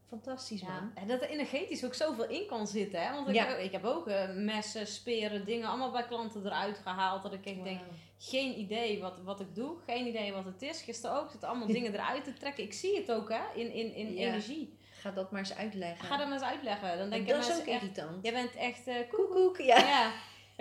Fantastisch 0.09 0.61
Ja, 0.61 0.67
man. 0.67 0.91
en 0.95 1.07
dat 1.07 1.21
er 1.21 1.29
energetisch 1.29 1.85
ook 1.85 1.93
zoveel 1.93 2.27
in 2.27 2.45
kan 2.47 2.67
zitten. 2.67 3.01
Hè? 3.01 3.13
Want 3.13 3.27
ik, 3.27 3.33
Ja. 3.35 3.45
heb, 3.45 3.57
ik 3.59 3.71
heb 3.71 3.83
ook 3.85 4.07
eh, 4.07 4.29
messen, 4.35 4.87
speren, 4.87 5.45
dingen 5.45 5.67
allemaal 5.67 5.91
bij 5.91 6.03
klanten 6.05 6.45
eruit 6.45 6.77
gehaald. 6.77 7.23
Dat 7.23 7.33
ik 7.33 7.45
echt 7.45 7.63
denk, 7.63 7.79
geen 8.17 8.59
idee 8.59 8.99
wat, 9.01 9.13
wat 9.23 9.39
ik 9.39 9.55
doe. 9.55 9.75
Geen 9.85 10.07
idee 10.07 10.31
wat 10.33 10.45
het 10.45 10.61
is. 10.61 10.81
Gisteren 10.81 11.17
ook. 11.19 11.29
zitten 11.31 11.49
allemaal 11.49 11.67
dingen 11.77 11.93
eruit 11.93 12.23
te 12.23 12.33
trekken. 12.33 12.63
Ik 12.63 12.73
zie 12.73 12.95
het 12.97 13.11
ook 13.11 13.29
hè, 13.29 13.41
in, 13.55 13.73
in, 13.73 13.93
in 13.93 14.13
Ja. 14.13 14.27
energie. 14.27 14.77
Ga 14.91 15.11
dat 15.11 15.31
maar 15.31 15.39
eens 15.39 15.55
uitleggen. 15.55 16.05
Ga 16.05 16.17
dat 16.17 16.25
maar 16.27 16.37
eens 16.37 16.47
uitleggen. 16.47 16.89
Dan 16.89 16.99
En 16.99 17.09
denken 17.09 17.35
dat 17.35 17.49
is 17.49 17.59
ook 17.59 17.65
echt, 17.65 17.81
irritant. 17.81 18.23
jij 18.23 18.33
bent 18.33 18.55
echt 18.55 18.87
eh 18.87 18.95
koek. 19.09 19.27
Koekoek, 19.31 19.57
ja. 19.57 19.77
Ja. 19.77 20.11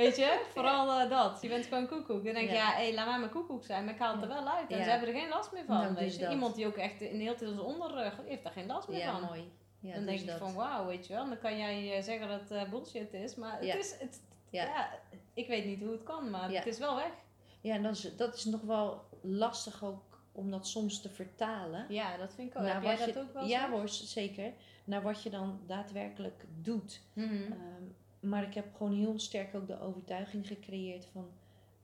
Weet 0.04 0.16
je, 0.16 0.44
vooral 0.52 1.00
eh, 1.00 1.10
dat. 1.10 1.38
Je 1.42 1.48
bent 1.48 1.66
gewoon 1.66 1.86
koekoek. 1.88 2.24
Dan 2.24 2.34
denk 2.34 2.48
je, 2.48 2.54
Ja. 2.54 2.70
ja, 2.78 2.84
hé, 2.84 2.94
laat 2.94 3.06
mij 3.06 3.18
maar 3.18 3.28
koekoek 3.28 3.64
zijn, 3.64 3.84
maar 3.84 3.94
ik 3.94 4.00
haal 4.00 4.12
het 4.12 4.22
er 4.22 4.28
wel 4.28 4.48
uit. 4.48 4.70
En 4.70 4.84
ze 4.84 4.90
hebben 4.90 5.08
er 5.08 5.14
geen 5.14 5.28
last 5.28 5.52
meer 5.52 5.64
van. 5.64 5.76
Nou, 5.76 5.94
weet 5.94 6.04
dus 6.04 6.14
je. 6.14 6.20
dat. 6.20 6.30
Iemand 6.32 6.54
die 6.54 6.66
ook 6.66 6.76
echt 6.76 7.00
in 7.00 7.20
heel 7.20 7.36
veel 7.36 7.48
zijn 7.48 7.60
onderrug, 7.60 8.20
heeft 8.26 8.42
daar 8.42 8.52
geen 8.52 8.66
last 8.66 8.88
meer 8.88 8.98
Ja, 8.98 9.12
van. 9.12 9.22
mooi. 9.28 9.52
Ja, 9.80 9.94
dan 9.94 10.04
dus 10.06 10.16
denk 10.16 10.28
dat. 10.28 10.38
van, 10.38 10.54
wauw, 10.54 10.86
weet 10.86 11.06
je 11.06 11.12
wel. 11.14 11.26
Dan 11.28 11.38
kan 11.38 11.58
jij 11.58 11.96
eh, 11.96 12.02
zeggen 12.02 12.28
dat 12.28 12.40
het 12.40 12.50
eh, 12.50 12.70
bullshit 12.70 13.12
is, 13.12 13.34
maar 13.34 13.58
het 13.60 13.74
is, 13.74 13.94
het, 13.98 14.22
Ja. 14.50 14.88
ik 15.34 15.46
weet 15.48 15.64
niet 15.64 15.80
hoe 15.80 15.92
het 15.92 16.02
kan, 16.02 16.30
maar 16.30 16.50
het 16.52 16.66
is 16.66 16.78
wel 16.78 16.96
weg. 16.96 17.12
Ja, 17.60 17.74
en 17.74 17.82
dat 17.82 17.92
is, 17.92 18.16
dat 18.16 18.34
is 18.34 18.44
nog 18.44 18.60
wel 18.60 19.04
lastig 19.22 19.84
ook 19.84 20.02
om 20.32 20.50
dat 20.50 20.66
soms 20.66 21.00
te 21.02 21.08
vertalen. 21.10 21.86
Ja, 21.88 22.16
dat 22.16 22.34
vind 22.34 22.50
ik 22.54 22.58
ook. 22.60 22.66
Heb 22.66 22.82
jij 22.82 22.96
dat 22.96 23.14
je- 23.14 23.20
ook 23.20 23.32
wel 23.32 23.44
Ja 23.46 23.70
hoor, 23.70 23.88
zeker. 23.88 24.52
Naar 24.84 25.02
wat 25.02 25.22
je 25.22 25.30
dan 25.30 25.60
daadwerkelijk 25.66 26.44
doet. 26.62 27.00
Ehm, 27.16 27.52
maar 28.20 28.42
ik 28.42 28.54
heb 28.54 28.66
gewoon 28.76 28.94
heel 28.94 29.18
sterk 29.18 29.54
ook 29.54 29.66
de 29.66 29.80
overtuiging 29.80 30.46
gecreëerd 30.46 31.06
van, 31.12 31.28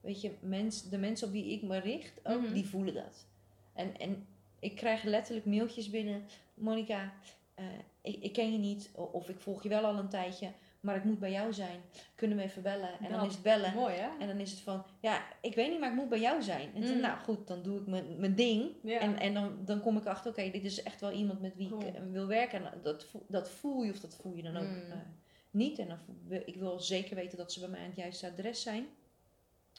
weet 0.01 0.21
je, 0.21 0.31
mens, 0.39 0.89
de 0.89 0.97
mensen 0.97 1.27
op 1.27 1.33
wie 1.33 1.51
ik 1.51 1.61
me 1.61 1.77
richt, 1.79 2.19
ook, 2.23 2.41
Mhm. 2.41 2.53
die 2.53 2.67
voelen 2.67 2.93
dat. 2.93 3.25
En, 3.73 3.99
en 3.99 4.25
ik 4.59 4.75
krijg 4.75 5.03
letterlijk 5.03 5.45
mailtjes 5.45 5.89
binnen, 5.89 6.21
Monica, 6.53 7.13
eh, 7.55 7.65
ik, 8.01 8.15
ik 8.23 8.33
ken 8.33 8.51
je 8.51 8.57
niet, 8.57 8.89
of 8.93 9.29
ik 9.29 9.39
volg 9.39 9.63
je 9.63 9.69
wel 9.69 9.83
al 9.85 9.97
een 9.97 10.09
tijdje, 10.09 10.51
maar 10.79 10.95
ik 10.95 11.03
moet 11.03 11.19
bij 11.19 11.31
jou 11.31 11.53
zijn. 11.53 11.79
Kunnen 12.15 12.37
we 12.37 12.43
even 12.43 12.61
bellen? 12.61 12.89
En 13.01 13.11
dan 13.11 13.25
is 13.25 13.33
het 13.33 13.41
bellen. 13.43 13.73
Mooi, 13.73 13.95
hè? 13.95 14.07
En 14.19 14.27
dan 14.27 14.39
is 14.39 14.51
het 14.51 14.59
van, 14.59 14.83
ja, 14.99 15.23
ik 15.41 15.55
weet 15.55 15.69
niet, 15.71 15.79
maar 15.79 15.89
ik 15.89 15.95
moet 15.95 16.09
bij 16.09 16.19
jou 16.19 16.41
zijn. 16.41 16.69
En 16.75 16.81
toen, 16.83 16.95
Mm. 16.95 17.01
nou 17.01 17.17
goed, 17.19 17.47
dan 17.47 17.61
doe 17.63 17.79
ik 17.79 17.87
mijn, 17.87 18.19
mijn 18.19 18.35
ding. 18.35 18.71
Ja. 18.83 18.99
En, 18.99 19.19
en 19.19 19.33
dan, 19.33 19.57
dan 19.65 19.81
kom 19.81 19.97
ik 19.97 20.05
achter, 20.05 20.31
oké, 20.31 20.49
dit 20.51 20.63
is 20.63 20.83
echt 20.83 21.01
wel 21.01 21.11
iemand 21.11 21.41
met 21.41 21.55
wie 21.55 21.65
ik 21.65 21.71
Cool. 21.71 21.93
eh, 21.93 22.01
wil 22.11 22.27
werken. 22.27 22.71
En 22.73 22.79
dat, 22.83 23.05
voel- 23.05 23.25
dat 23.27 23.49
voel 23.49 23.83
je 23.83 23.91
of 23.91 23.99
dat 23.99 24.15
voel 24.21 24.35
je 24.35 24.41
dan 24.43 24.57
ook 24.57 24.67
Mm. 24.67 24.91
eh, 24.91 24.97
niet. 25.55 25.79
En 25.79 25.99
wil- 26.27 26.41
ik 26.45 26.55
wil 26.55 26.79
zeker 26.79 27.15
weten 27.15 27.37
dat 27.37 27.51
ze 27.51 27.59
bij 27.59 27.69
mij 27.69 27.79
aan 27.79 27.85
het 27.87 27.95
juiste 27.95 28.27
adres 28.27 28.61
zijn. 28.61 28.87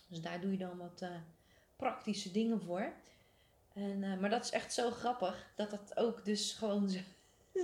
Dus 0.08 0.20
daar 0.20 0.40
doe 0.40 0.50
je 0.50 0.58
dan 0.58 0.76
wat 0.78 1.00
eh, 1.02 1.08
praktische 1.76 2.30
dingen 2.30 2.60
voor. 2.62 2.92
En, 3.74 4.02
eh, 4.04 4.18
maar 4.18 4.30
dat 4.30 4.44
is 4.44 4.50
echt 4.50 4.72
zo 4.74 4.90
grappig, 4.90 5.52
dat 5.56 5.70
dat 5.70 5.96
ook 5.96 6.24
dus 6.24 6.52
gewoon 6.58 6.88
zo, 6.90 6.98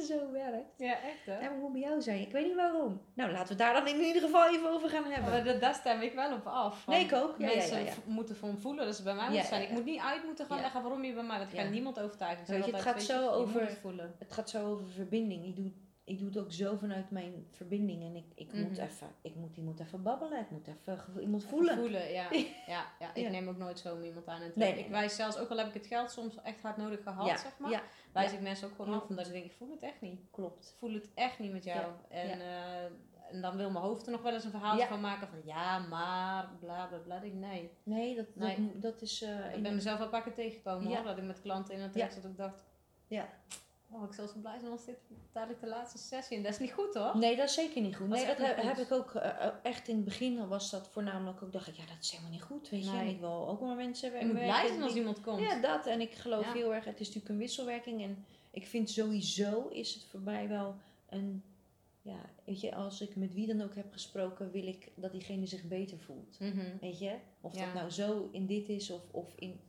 zo 0.06 0.30
werkt. 0.32 0.78
Ja, 0.78 0.92
echt 1.02 1.26
hè? 1.26 1.40
Ja, 1.40 1.50
ik 1.54 1.60
moet 1.60 1.72
bij 1.72 1.80
jou 1.80 2.02
zijn. 2.02 2.20
Ik 2.20 2.32
weet 2.32 2.46
niet 2.46 2.54
waarom. 2.54 3.00
Nou, 3.14 3.30
laten 3.32 3.48
we 3.48 3.62
daar 3.62 3.74
dan 3.74 3.86
in 3.88 4.00
ieder 4.00 4.22
geval 4.22 4.48
even 4.54 4.70
over 4.70 4.88
gaan 4.88 5.04
hebben. 5.10 5.30
Maar 5.30 5.44
dat, 5.44 5.60
daar 5.60 5.74
stem 5.74 6.00
ik 6.00 6.12
wel 6.12 6.32
op 6.34 6.46
af. 6.46 6.86
Nee, 6.86 7.04
ik 7.04 7.12
ook. 7.12 7.34
Ja, 7.38 7.48
ja, 7.48 7.54
mensen 7.56 7.78
ja, 7.78 7.84
ja. 7.84 7.92
moeten 8.04 8.36
van 8.36 8.58
voelen 8.60 8.84
dat 8.84 8.96
ze 8.96 9.02
bij 9.02 9.14
mij 9.14 9.24
Ja, 9.24 9.30
moeten 9.30 9.48
zijn. 9.48 9.62
ja, 9.62 9.68
Ik 9.68 9.72
moet 9.74 9.84
niet 9.84 10.00
uit 10.00 10.24
moeten 10.24 10.46
gaan 10.46 10.56
Ja. 10.56 10.62
leggen 10.62 10.82
waarom 10.82 11.04
je 11.04 11.12
bij 11.14 11.22
mij, 11.22 11.38
want 11.38 11.52
ik 11.52 11.58
ga 11.58 11.64
Ja. 11.64 11.70
niemand 11.70 12.00
overtuigen. 12.00 12.42
Ik 12.42 12.48
Weet 12.50 12.64
je, 12.64 12.72
het 12.72 12.82
gaat 12.82 13.02
zo 13.02 13.14
je, 13.14 13.20
je 13.20 13.30
over- 13.30 13.60
het 13.60 13.78
voelen. 13.80 14.14
Het 14.18 14.32
gaat 14.32 14.50
zo 14.50 14.66
over 14.70 14.86
verbinding. 14.86 15.44
Ik 15.46 15.56
doe, 15.56 15.70
ik 16.04 16.18
doe 16.18 16.28
het 16.28 16.38
ook 16.38 16.52
zo 16.52 16.76
vanuit 16.76 17.10
mijn 17.10 17.46
verbinding. 17.50 18.02
En 18.02 18.16
ik, 18.16 18.24
ik, 18.34 18.52
moet, 18.52 18.70
Mhm. 18.70 18.80
even, 18.80 19.08
ik 19.22 19.34
moet 19.34 19.56
iemand 19.56 19.80
even 19.80 20.02
babbelen. 20.02 20.40
Ik 20.40 20.50
moet 20.50 20.66
even 20.66 21.20
iemand 21.20 21.44
voelen. 21.44 21.76
Voelen, 21.78 22.12
ja. 22.12 22.26
ja, 22.66 22.84
ja. 22.98 23.14
Ik 23.14 23.22
Ja. 23.22 23.30
neem 23.30 23.48
ook 23.48 23.56
nooit 23.56 23.78
zo 23.78 24.00
iemand 24.00 24.26
aan. 24.28 24.40
En 24.42 24.52
Nee, 24.54 24.68
ik 24.70 24.74
nee, 24.80 24.88
wijs 24.90 25.14
zelfs, 25.16 25.38
ook 25.38 25.50
al 25.50 25.56
heb 25.58 25.66
ik 25.66 25.74
het 25.74 25.86
geld 25.86 26.10
soms 26.10 26.42
echt 26.42 26.60
hard 26.62 26.76
nodig 26.76 27.02
gehad, 27.02 27.26
ja, 27.26 27.36
zeg 27.36 27.58
maar, 27.58 27.70
ja, 27.70 27.82
wijs 28.12 28.32
ik 28.32 28.40
mensen 28.40 28.68
ook 28.68 28.74
gewoon 28.74 28.94
af. 29.00 29.08
Omdat 29.08 29.26
ik 29.26 29.32
denk, 29.32 29.44
ik 29.44 29.52
voel 29.52 29.70
het 29.70 29.82
echt 29.82 30.00
niet. 30.00 30.20
klopt. 30.30 30.68
Ik 30.68 30.74
voel 30.78 30.92
het 30.92 31.10
echt 31.14 31.38
niet 31.38 31.52
met 31.52 31.64
jou. 31.64 31.92
En, 32.08 32.40
eh, 32.40 32.84
en 33.30 33.40
dan 33.40 33.56
wil 33.56 33.70
mijn 33.70 33.84
hoofd 33.84 34.06
er 34.06 34.12
nog 34.12 34.22
wel 34.22 34.32
eens 34.32 34.44
een 34.44 34.50
verhaal 34.50 34.78
van 34.78 35.00
maken 35.00 35.28
van 35.28 35.40
ja, 35.44 35.78
maar, 35.78 36.50
bla 36.60 36.86
bla 36.86 36.98
bla. 36.98 37.22
Ik 37.22 37.34
nee. 37.34 37.70
Nee, 37.82 38.16
dat, 38.16 38.26
Nee. 38.34 38.56
Dat, 38.72 38.82
dat 38.92 39.02
is... 39.02 39.22
eh, 39.22 39.54
Ik 39.56 39.62
ben 39.62 39.74
mezelf 39.74 40.10
paar 40.10 40.22
keer 40.22 40.34
tegengekomen 40.34 40.94
hoor. 40.94 41.04
Dat 41.04 41.18
ik 41.18 41.24
met 41.24 41.40
klanten 41.40 41.74
in 41.74 41.80
het 41.80 41.92
traject 41.92 42.14
dat 42.14 42.24
ik 42.30 42.36
dacht, 42.36 42.64
Ja. 43.06 43.28
Oh 43.92 44.04
ik 44.04 44.12
zal 44.14 44.26
zo 44.28 44.38
blij 44.40 44.58
zijn 44.58 44.70
als 44.72 44.84
dit 44.84 44.96
dadelijk 45.32 45.60
de 45.60 45.66
laatste 45.66 45.98
sessie. 45.98 46.36
En 46.36 46.42
dat 46.42 46.52
is 46.52 46.58
niet 46.58 46.72
goed 46.72 46.94
hoor. 46.94 47.18
Nee, 47.18 47.36
dat 47.36 47.48
is 47.48 47.54
zeker 47.54 47.82
niet 47.82 47.96
goed. 47.96 48.08
Dat 48.08 48.18
Nee, 48.18 48.30
is 48.30 48.36
dat 48.38 48.46
heb, 48.56 48.76
ik 48.78 48.92
ook 48.92 49.14
eh, 49.14 49.46
eh, 49.46 49.54
echt 49.62 49.88
in 49.88 49.96
het 49.96 50.04
begin 50.04 50.48
was 50.48 50.70
dat 50.70 50.88
voornamelijk 50.88 51.42
ook. 51.42 51.52
Dacht 51.52 51.68
ik, 51.68 51.74
ja, 51.74 51.86
dat 51.86 51.96
is 52.00 52.10
helemaal 52.10 52.32
niet 52.32 52.42
goed. 52.42 52.68
Weet 52.68 52.84
je, 52.84 52.90
Nee. 52.90 53.00
En 53.00 53.06
ik 53.08 53.20
wil 53.20 53.48
ook 53.48 53.60
maar 53.60 53.76
mensen 53.76 54.12
werken 54.12 54.30
blij 54.32 54.66
zijn 54.66 54.82
als 54.82 54.94
iemand 54.94 55.20
komt. 55.20 55.40
Ja, 55.40 55.60
dat. 55.60 55.86
En 55.86 56.00
ik 56.00 56.12
geloof 56.12 56.44
Ja. 56.44 56.52
heel 56.52 56.74
erg, 56.74 56.84
het 56.84 57.00
is 57.00 57.06
natuurlijk 57.06 57.28
een 57.34 57.38
wisselwerking. 57.38 58.02
En 58.02 58.24
ik 58.50 58.66
vind 58.66 58.90
sowieso 58.90 59.68
is 59.68 59.94
het 59.94 60.04
voor 60.04 60.20
mij 60.20 60.48
wel 60.48 60.74
een, 61.08 61.42
ja, 62.02 62.20
weet 62.44 62.60
je, 62.60 62.74
als 62.74 63.00
ik 63.00 63.16
met 63.16 63.34
wie 63.34 63.46
dan 63.46 63.62
ook 63.62 63.74
heb 63.74 63.92
gesproken, 63.92 64.50
wil 64.50 64.66
ik 64.66 64.88
dat 64.94 65.12
diegene 65.12 65.46
zich 65.46 65.64
beter 65.64 65.98
voelt. 65.98 66.36
Mhm. 66.40 66.76
Weet 66.80 66.98
je? 66.98 67.14
Of 67.40 67.54
Ja. 67.54 67.64
dat 67.64 67.74
nou 67.74 67.90
zo 67.90 68.28
in 68.32 68.46
dit 68.46 68.68
is 68.68 68.90
of, 68.90 69.02
of 69.10 69.32
in 69.36 69.60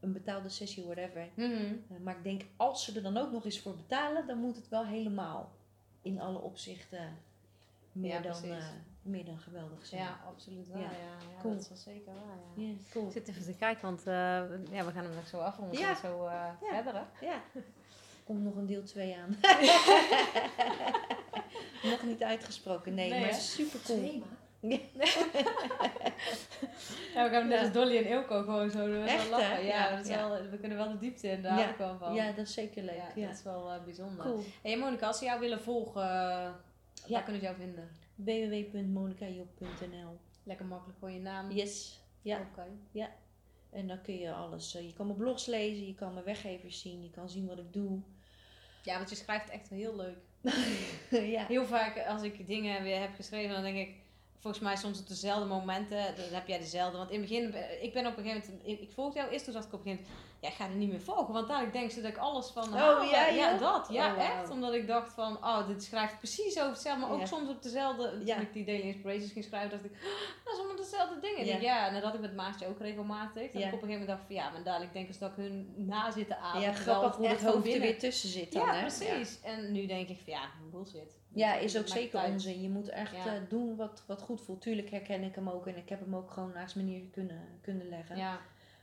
een 0.00 0.12
betaalde 0.12 0.48
sessie, 0.48 0.84
whatever. 0.84 1.28
Mhm. 1.34 1.52
Eh, 1.54 1.98
maar 2.02 2.16
ik 2.16 2.22
denk, 2.24 2.42
als 2.56 2.84
ze 2.84 2.94
er 2.96 3.02
dan 3.02 3.16
ook 3.16 3.32
nog 3.32 3.44
eens 3.44 3.60
voor 3.60 3.76
betalen, 3.76 4.26
dan 4.26 4.38
moet 4.38 4.56
het 4.56 4.68
wel 4.68 4.84
helemaal 4.86 5.52
in 6.02 6.20
alle 6.20 6.38
opzichten 6.38 7.18
meer, 7.92 8.12
Ja, 8.12 8.20
dan, 8.20 8.44
eh, 8.44 8.64
meer 9.02 9.24
dan 9.24 9.38
geweldig 9.38 9.86
zijn. 9.86 10.02
Ja, 10.02 10.20
absoluut 10.26 10.68
wel. 10.68 10.78
Ja. 10.80 10.90
Ja, 10.90 10.96
ja, 11.36 11.40
Cool. 11.40 11.52
dat 11.52 11.62
is 11.62 11.68
wel 11.68 11.76
zeker 11.78 12.12
waar. 12.12 12.64
Ja. 12.64 12.72
Cool. 12.90 13.06
Ik 13.06 13.12
zit 13.12 13.28
even 13.28 13.42
te 13.44 13.54
kijken, 13.54 13.82
want 13.82 14.00
eh, 14.00 14.14
ja, 14.70 14.84
we 14.84 14.90
gaan 14.92 15.04
hem 15.04 15.14
nog 15.14 15.26
zo 15.26 15.38
afronden. 15.38 15.78
Ja. 15.78 15.88
Ja. 15.88 15.96
Zo 15.96 16.26
eh, 16.26 16.32
Ja. 16.70 16.82
verder. 16.82 16.94
Hè? 16.94 17.26
Ja. 17.26 17.40
Komt 18.24 18.42
nog 18.44 18.56
een 18.56 18.66
deel 18.66 18.82
2 18.84 19.16
aan. 19.16 19.36
nog 21.90 22.02
niet 22.02 22.22
uitgesproken, 22.22 22.94
nee, 22.94 23.10
Nee, 23.10 23.20
maar 23.20 23.34
super 23.34 23.80
cool. 23.84 24.22
Ja, 24.60 24.78
we 27.24 27.28
gaan 27.30 27.48
net 27.48 27.58
Ja. 27.58 27.64
als 27.64 27.72
Dolly 27.72 27.96
en 27.96 28.06
Ilko 28.06 28.42
gewoon 28.42 28.70
zo. 28.70 28.92
Echt, 29.02 29.08
Echt, 29.10 29.30
lachen. 29.30 29.64
Ja, 29.64 29.88
Ja, 29.88 29.90
dat 29.96 30.00
is 30.04 30.08
ja. 30.08 30.28
Wel, 30.28 30.42
we 30.50 30.58
kunnen 30.58 30.78
wel 30.78 30.88
de 30.90 30.98
diepte 30.98 31.28
in, 31.28 31.42
daar 31.42 31.58
Ja. 31.58 31.74
wel 31.78 31.96
van. 31.98 32.14
Ja, 32.14 32.32
dat 32.32 32.46
is 32.46 32.54
zeker 32.54 32.82
leuk. 32.82 32.94
Ja, 32.94 33.08
Ja, 33.14 33.26
dat 33.26 33.36
is 33.36 33.42
wel 33.42 33.70
eh, 33.70 33.82
bijzonder. 33.84 34.24
Cool. 34.24 34.44
Hey 34.62 34.78
Monika, 34.78 35.06
als 35.06 35.18
ze 35.18 35.24
jou 35.24 35.40
willen 35.40 35.60
volgen, 35.60 36.02
eh, 36.02 36.08
Ja. 36.08 36.54
waar 37.08 37.22
kunnen 37.22 37.40
ze 37.40 37.46
jou 37.46 37.56
vinden? 37.58 37.88
www.monikajop.nl 38.14 40.18
Lekker 40.42 40.66
makkelijk 40.66 40.98
gewoon 40.98 41.14
je 41.14 41.20
naam. 41.20 41.50
Yes. 41.50 42.00
Ja, 42.22 42.40
Oké. 42.50 42.66
en 43.70 43.86
dan 43.86 44.00
kun 44.02 44.18
je 44.18 44.32
alles. 44.32 44.74
eh, 44.74 44.86
je 44.86 44.92
kan 44.92 45.06
mijn 45.06 45.18
blogs 45.18 45.46
lezen, 45.46 45.86
je 45.86 45.94
kan 45.94 46.12
mijn 46.12 46.24
weggevers 46.24 46.80
zien, 46.80 47.02
je 47.02 47.10
kan 47.10 47.30
zien 47.30 47.46
wat 47.46 47.58
ik 47.58 47.72
doe. 47.72 48.00
Ja, 48.82 48.96
want 48.96 49.10
je 49.10 49.16
schrijft 49.16 49.50
echt 49.50 49.68
heel 49.68 49.96
leuk. 49.96 50.18
ja. 51.36 51.44
Heel 51.46 51.64
vaak 51.64 52.06
als 52.06 52.22
ik 52.22 52.46
dingen 52.46 52.82
weer 52.82 53.00
heb 53.00 53.14
geschreven, 53.14 53.54
dan 53.54 53.62
denk 53.62 53.76
ik, 53.76 53.94
volgens 54.40 54.62
mij 54.62 54.76
soms 54.76 55.00
op 55.00 55.08
dezelfde 55.08 55.44
momenten, 55.46 55.96
dan 56.16 56.24
heb 56.30 56.46
jij 56.46 56.58
dezelfde. 56.58 56.98
Want 56.98 57.10
in 57.10 57.20
het 57.20 57.28
begin, 57.28 57.52
eh, 57.54 57.82
ik 57.82 57.92
ben 57.92 58.06
op 58.06 58.16
een 58.16 58.24
gegeven 58.24 58.50
moment, 58.58 58.80
ik, 58.80 58.90
volgde 58.94 59.18
jou 59.18 59.30
eerst, 59.30 59.44
toen 59.44 59.54
dacht 59.54 59.66
ik 59.66 59.72
op 59.72 59.78
een 59.78 59.90
gegeven 59.92 60.06
moment, 60.10 60.28
ja, 60.40 60.48
ik 60.48 60.54
ga 60.54 60.64
er 60.64 60.70
niet 60.74 60.90
meer 60.90 61.00
volgen. 61.00 61.34
Want 61.34 61.48
daar 61.48 61.72
denk 61.72 61.90
ze 61.90 62.00
dat 62.00 62.10
ik 62.10 62.16
alles 62.16 62.46
van 62.46 62.72
haal. 62.72 63.02
ja, 63.02 63.26
ja, 63.26 63.56
dat. 63.58 63.88
Ja, 63.90 64.12
Oh, 64.14 64.22
echt. 64.24 64.50
Omdat 64.50 64.72
ik 64.74 64.86
dacht 64.86 65.12
van, 65.12 65.36
oh, 65.36 65.66
dit 65.68 65.82
schrijft 65.84 66.18
precies 66.18 66.58
over 66.58 66.70
hetzelfde. 66.70 67.00
Maar 67.00 67.10
ook 67.14 67.20
Ja. 67.20 67.26
soms 67.26 67.48
op 67.48 67.62
dezelfde, 67.62 68.20
Ja. 68.24 68.34
toen 68.34 68.44
ik 68.44 68.52
die 68.52 68.64
Daily 68.64 68.82
Inspirations 68.82 69.32
ging 69.32 69.44
schrijven, 69.44 69.70
dacht 69.70 69.84
ik, 69.84 69.92
"Oh, 70.44 70.49
dat 70.50 70.58
is 70.58 70.64
allemaal 70.64 70.84
dezelfde 70.84 71.20
dingen. 71.20 71.44
Ja. 71.44 71.44
Ja. 71.44 71.54
Ik 71.54 71.60
denk, 71.60 71.62
ja, 71.62 71.86
en 71.86 71.92
dat 71.94 72.02
had 72.02 72.14
ik 72.14 72.20
met 72.20 72.34
Maartje 72.34 72.66
ook 72.66 72.78
regelmatig. 72.80 73.50
Dat 73.52 73.62
Ja. 73.62 73.68
ik 73.68 73.74
op 73.74 73.82
een 73.82 73.88
gegeven 73.88 73.88
moment 73.88 74.06
dacht 74.08 74.22
van, 74.26 74.34
ja, 74.34 74.50
maar 74.50 74.62
dadelijk 74.62 74.92
denken 74.92 75.14
ze 75.14 75.20
dat 75.20 75.30
ik 75.30 75.36
hun 75.36 75.72
na 75.76 76.10
zitten 76.10 76.38
ademen. 76.38 76.68
ja, 76.68 76.74
grappig 76.74 77.16
hoe 77.16 77.26
het 77.28 77.42
hoofd 77.42 77.74
er 77.74 77.80
weer 77.80 77.98
tussen 77.98 78.28
zit 78.28 78.52
dan, 78.52 78.66
ja, 78.66 78.74
hè? 78.74 78.80
precies. 78.80 79.40
En 79.42 79.72
nu 79.72 79.86
denk 79.86 80.08
ik 80.08 80.18
van 80.24 80.32
ja, 80.32 80.50
bullshit. 80.70 81.18
Ja, 81.32 81.54
is 81.54 81.78
ook 81.78 81.88
zeker 81.88 82.24
onzin. 82.24 82.62
Je 82.62 82.68
moet 82.68 82.88
echt 82.88 83.14
eh, 83.14 83.32
doen 83.48 83.76
wat, 83.76 84.02
wat 84.06 84.22
goed 84.22 84.40
voelt. 84.40 84.60
Tuurlijk 84.60 84.90
herken 84.90 85.22
ik 85.22 85.34
hem 85.34 85.48
ook 85.48 85.66
en 85.66 85.76
ik 85.76 85.88
heb 85.88 86.00
hem 86.00 86.16
ook 86.16 86.30
gewoon 86.30 86.52
naast 86.52 86.76
me 86.76 86.82
neer 86.82 87.02
kunnen, 87.12 87.58
kunnen 87.60 87.88
leggen. 87.88 88.16
Ja, 88.16 88.40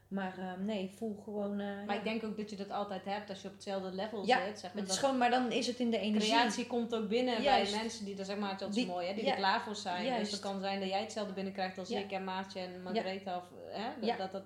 Maar 0.07 0.37
eh, 0.37 0.65
nee, 0.65 0.91
voel 0.97 1.21
gewoon. 1.23 1.59
eh, 1.59 1.65
maar 1.85 1.95
ja. 1.95 2.01
ik 2.01 2.03
denk 2.03 2.23
ook 2.23 2.37
dat 2.37 2.49
je 2.49 2.55
dat 2.55 2.69
altijd 2.71 3.05
hebt 3.05 3.29
als 3.29 3.41
je 3.41 3.47
op 3.47 3.53
hetzelfde 3.53 3.91
level 3.91 4.25
Ja, 4.25 4.45
zit. 4.45 4.59
Zeg 4.59 4.73
maar, 4.73 4.81
het 4.83 4.91
is 4.91 4.97
gewoon, 4.97 5.17
maar 5.17 5.29
dan 5.29 5.51
is 5.51 5.67
het 5.67 5.79
in 5.79 5.89
de 5.89 5.97
energie. 5.99 6.29
creatie 6.31 6.67
komt 6.67 6.95
ook 6.95 7.07
binnen 7.07 7.41
Juist. 7.41 7.71
bij 7.71 7.79
mensen 7.81 8.05
die 8.05 8.17
er 8.17 8.25
zeg 8.25 8.37
maar, 8.37 8.57
dat 8.57 8.69
is 8.69 8.75
Die- 8.75 8.85
mooi 8.85 9.07
hè, 9.07 9.13
die 9.13 9.23
ja, 9.23 9.31
er 9.31 9.37
klaar 9.37 9.61
voor 9.61 9.75
zijn. 9.75 10.05
juist. 10.05 10.19
Dus 10.21 10.31
het 10.31 10.41
kan 10.41 10.59
zijn 10.59 10.79
dat 10.79 10.89
jij 10.89 11.01
hetzelfde 11.01 11.33
binnenkrijgt 11.33 11.77
als 11.77 11.89
ik 11.89 12.11
en 12.11 12.23
Maartje 12.23 12.59
en 12.59 12.83
Margaretha. 12.83 13.37
Of, 13.37 13.43
hè, 13.69 13.83
dat, 13.99 14.09
Ja. 14.09 14.15
dat 14.17 14.31
dat 14.31 14.43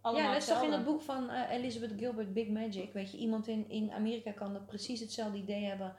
allemaal 0.00 0.22
Ja, 0.26 0.32
dat 0.32 0.42
is 0.42 0.48
toch 0.48 0.62
in 0.62 0.72
het 0.72 0.84
boek 0.84 1.02
van 1.02 1.30
eh, 1.30 1.50
Elizabeth 1.56 1.92
Gilbert, 1.98 2.32
Big 2.32 2.48
Magic. 2.48 2.92
Weet 2.92 3.10
je, 3.10 3.16
iemand 3.18 3.48
in, 3.48 3.64
in 3.68 3.92
Amerika 3.92 4.30
kan 4.32 4.52
dat 4.52 4.66
precies 4.66 5.00
hetzelfde 5.00 5.38
idee 5.38 5.64
hebben. 5.64 5.94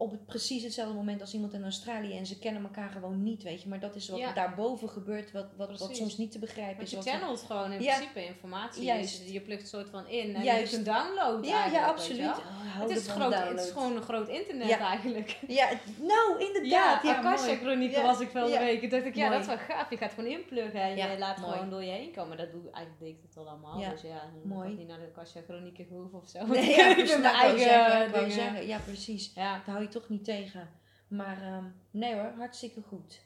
Op 0.00 0.10
het 0.10 0.26
precies 0.26 0.62
hetzelfde 0.62 0.94
moment 0.94 1.20
als 1.20 1.34
iemand 1.34 1.52
in 1.52 1.62
Australië. 1.62 2.16
En 2.18 2.26
ze 2.26 2.38
kennen 2.38 2.62
elkaar 2.62 2.90
gewoon 2.90 3.22
niet, 3.22 3.42
weet 3.42 3.62
je. 3.62 3.68
Maar 3.68 3.80
dat 3.80 3.94
is 3.94 4.08
wat 4.08 4.18
Ja. 4.18 4.32
daarboven 4.32 4.88
gebeurt, 4.88 5.32
wat, 5.32 5.46
wat, 5.56 5.78
wat 5.78 5.96
soms 5.96 6.16
niet 6.16 6.30
te 6.32 6.38
begrijpen 6.38 6.76
Want 6.76 6.92
is. 6.92 7.04
je 7.04 7.10
channelt 7.10 7.42
gewoon 7.42 7.72
in 7.72 7.82
Ja. 7.82 7.94
principe 7.94 8.24
informatie. 8.26 8.82
Juist. 8.84 9.22
Dus 9.22 9.32
je 9.32 9.40
plukt 9.40 9.60
een 9.62 9.68
soort 9.68 9.88
van 9.90 10.06
in 10.08 10.34
en 10.34 10.42
Juist. 10.42 10.70
je 10.70 10.76
doet 10.78 10.86
een 10.86 10.92
download 10.94 11.46
Ja, 11.46 11.66
ja, 11.66 11.86
absoluut. 11.86 12.26
Oh, 12.26 12.36
Het 12.62 12.90
is, 12.90 13.06
groot, 13.08 13.34
het 13.34 13.60
is 13.60 13.70
gewoon 13.70 13.96
een 13.96 14.02
groot 14.02 14.28
internet 14.28 14.68
Ja. 14.68 14.78
eigenlijk. 14.78 15.38
Ja, 15.48 15.68
nou, 16.00 16.40
inderdaad. 16.46 17.02
Ja, 17.02 17.16
Akasha. 17.16 17.54
Chronieken 17.56 18.02
was 18.02 18.20
ik 18.20 18.30
wel 18.30 18.48
ja. 18.48 18.58
de 18.58 18.64
week. 18.64 18.90
Dacht 18.90 19.04
ik, 19.04 19.14
ja, 19.14 19.28
Mooi. 19.28 19.38
dat 19.38 19.48
is 19.48 19.54
wel 19.66 19.76
gaaf. 19.76 19.90
Je 19.90 19.96
gaat 19.96 20.12
gewoon 20.12 20.30
inpluggen 20.30 20.80
en 20.80 20.96
je 20.96 21.18
laat 21.18 21.38
mooi. 21.38 21.52
gewoon 21.52 21.70
door 21.70 21.84
je 21.84 21.90
heen 21.90 22.12
komen. 22.12 22.36
Dat 22.36 22.50
doe 22.50 22.60
ik 22.64 22.70
eigenlijk 22.74 23.04
deed 23.04 23.08
ik 23.14 23.22
het 23.28 23.36
al 23.36 23.48
allemaal. 23.48 23.78
Ja, 23.80 23.90
Dus 23.90 24.00
ja, 24.02 24.20
dan 24.20 24.56
mooi. 24.56 24.70
ik 24.72 24.78
niet 24.78 24.88
naar 24.88 24.98
de 24.98 25.10
Akasha 25.14 25.40
Chronieken 25.48 25.86
hoeven 25.90 26.18
of 26.18 26.28
zo. 26.28 26.46
Nee, 26.46 26.62
ik 26.70 26.76
ja, 26.76 26.84
heb 26.86 26.96
precies. 26.96 27.18
mijn 27.18 27.22
Nou, 27.34 27.36
ik 27.36 27.60
eigen 27.60 28.32
zeggen, 28.32 28.62
ik 28.62 28.68
ja, 28.68 28.78
precies. 28.78 29.32
Ja, 29.34 29.52
Daar 29.52 29.62
hou 29.66 29.80
je 29.80 29.87
toch 29.88 30.08
niet 30.08 30.24
tegen. 30.24 30.68
Maar 31.08 31.42
ehm, 31.42 31.64
nee 31.90 32.14
hoor, 32.14 32.32
hartstikke 32.36 32.80
goed. 32.88 33.20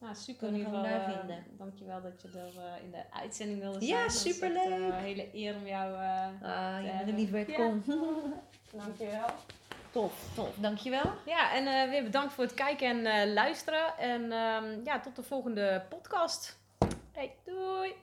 nou, 0.00 0.14
super 0.14 0.48
Kunnen 0.48 0.64
we 0.70 0.82
daar 0.82 1.08
eh, 1.08 1.18
vinden. 1.18 1.44
dankjewel 1.58 2.02
dat 2.02 2.22
je 2.22 2.28
er 2.28 2.62
eh, 2.64 2.84
in 2.84 2.90
de 2.90 3.02
uitzending 3.12 3.60
wilde 3.60 3.84
zijn. 3.84 4.00
Ja, 4.02 4.08
superleuk. 4.08 4.66
eh, 4.66 4.86
een 4.86 4.92
hele 4.92 5.28
eer 5.34 5.54
om 5.54 5.66
jou... 5.66 5.94
eh 5.94 6.28
Ja, 6.42 6.80
bent 6.96 7.08
een 7.08 7.14
lief 7.14 7.30
werk, 7.30 7.48
ja. 7.50 7.56
kom. 7.56 7.82
dankjewel. 8.84 9.28
Tof, 9.90 10.28
tof. 10.34 10.54
Dankjewel. 10.56 11.12
Ja, 11.26 11.52
en 11.54 11.66
eh, 11.66 11.90
weer 11.90 12.02
bedankt 12.02 12.32
voor 12.32 12.44
het 12.44 12.54
kijken 12.54 12.88
en 12.88 13.06
eh, 13.06 13.32
luisteren. 13.32 13.98
En 13.98 14.32
ehm, 14.32 14.84
ja, 14.84 15.00
tot 15.00 15.16
de 15.16 15.22
volgende 15.22 15.82
podcast. 15.88 16.58
Hey, 17.12 17.34
doei! 17.44 17.94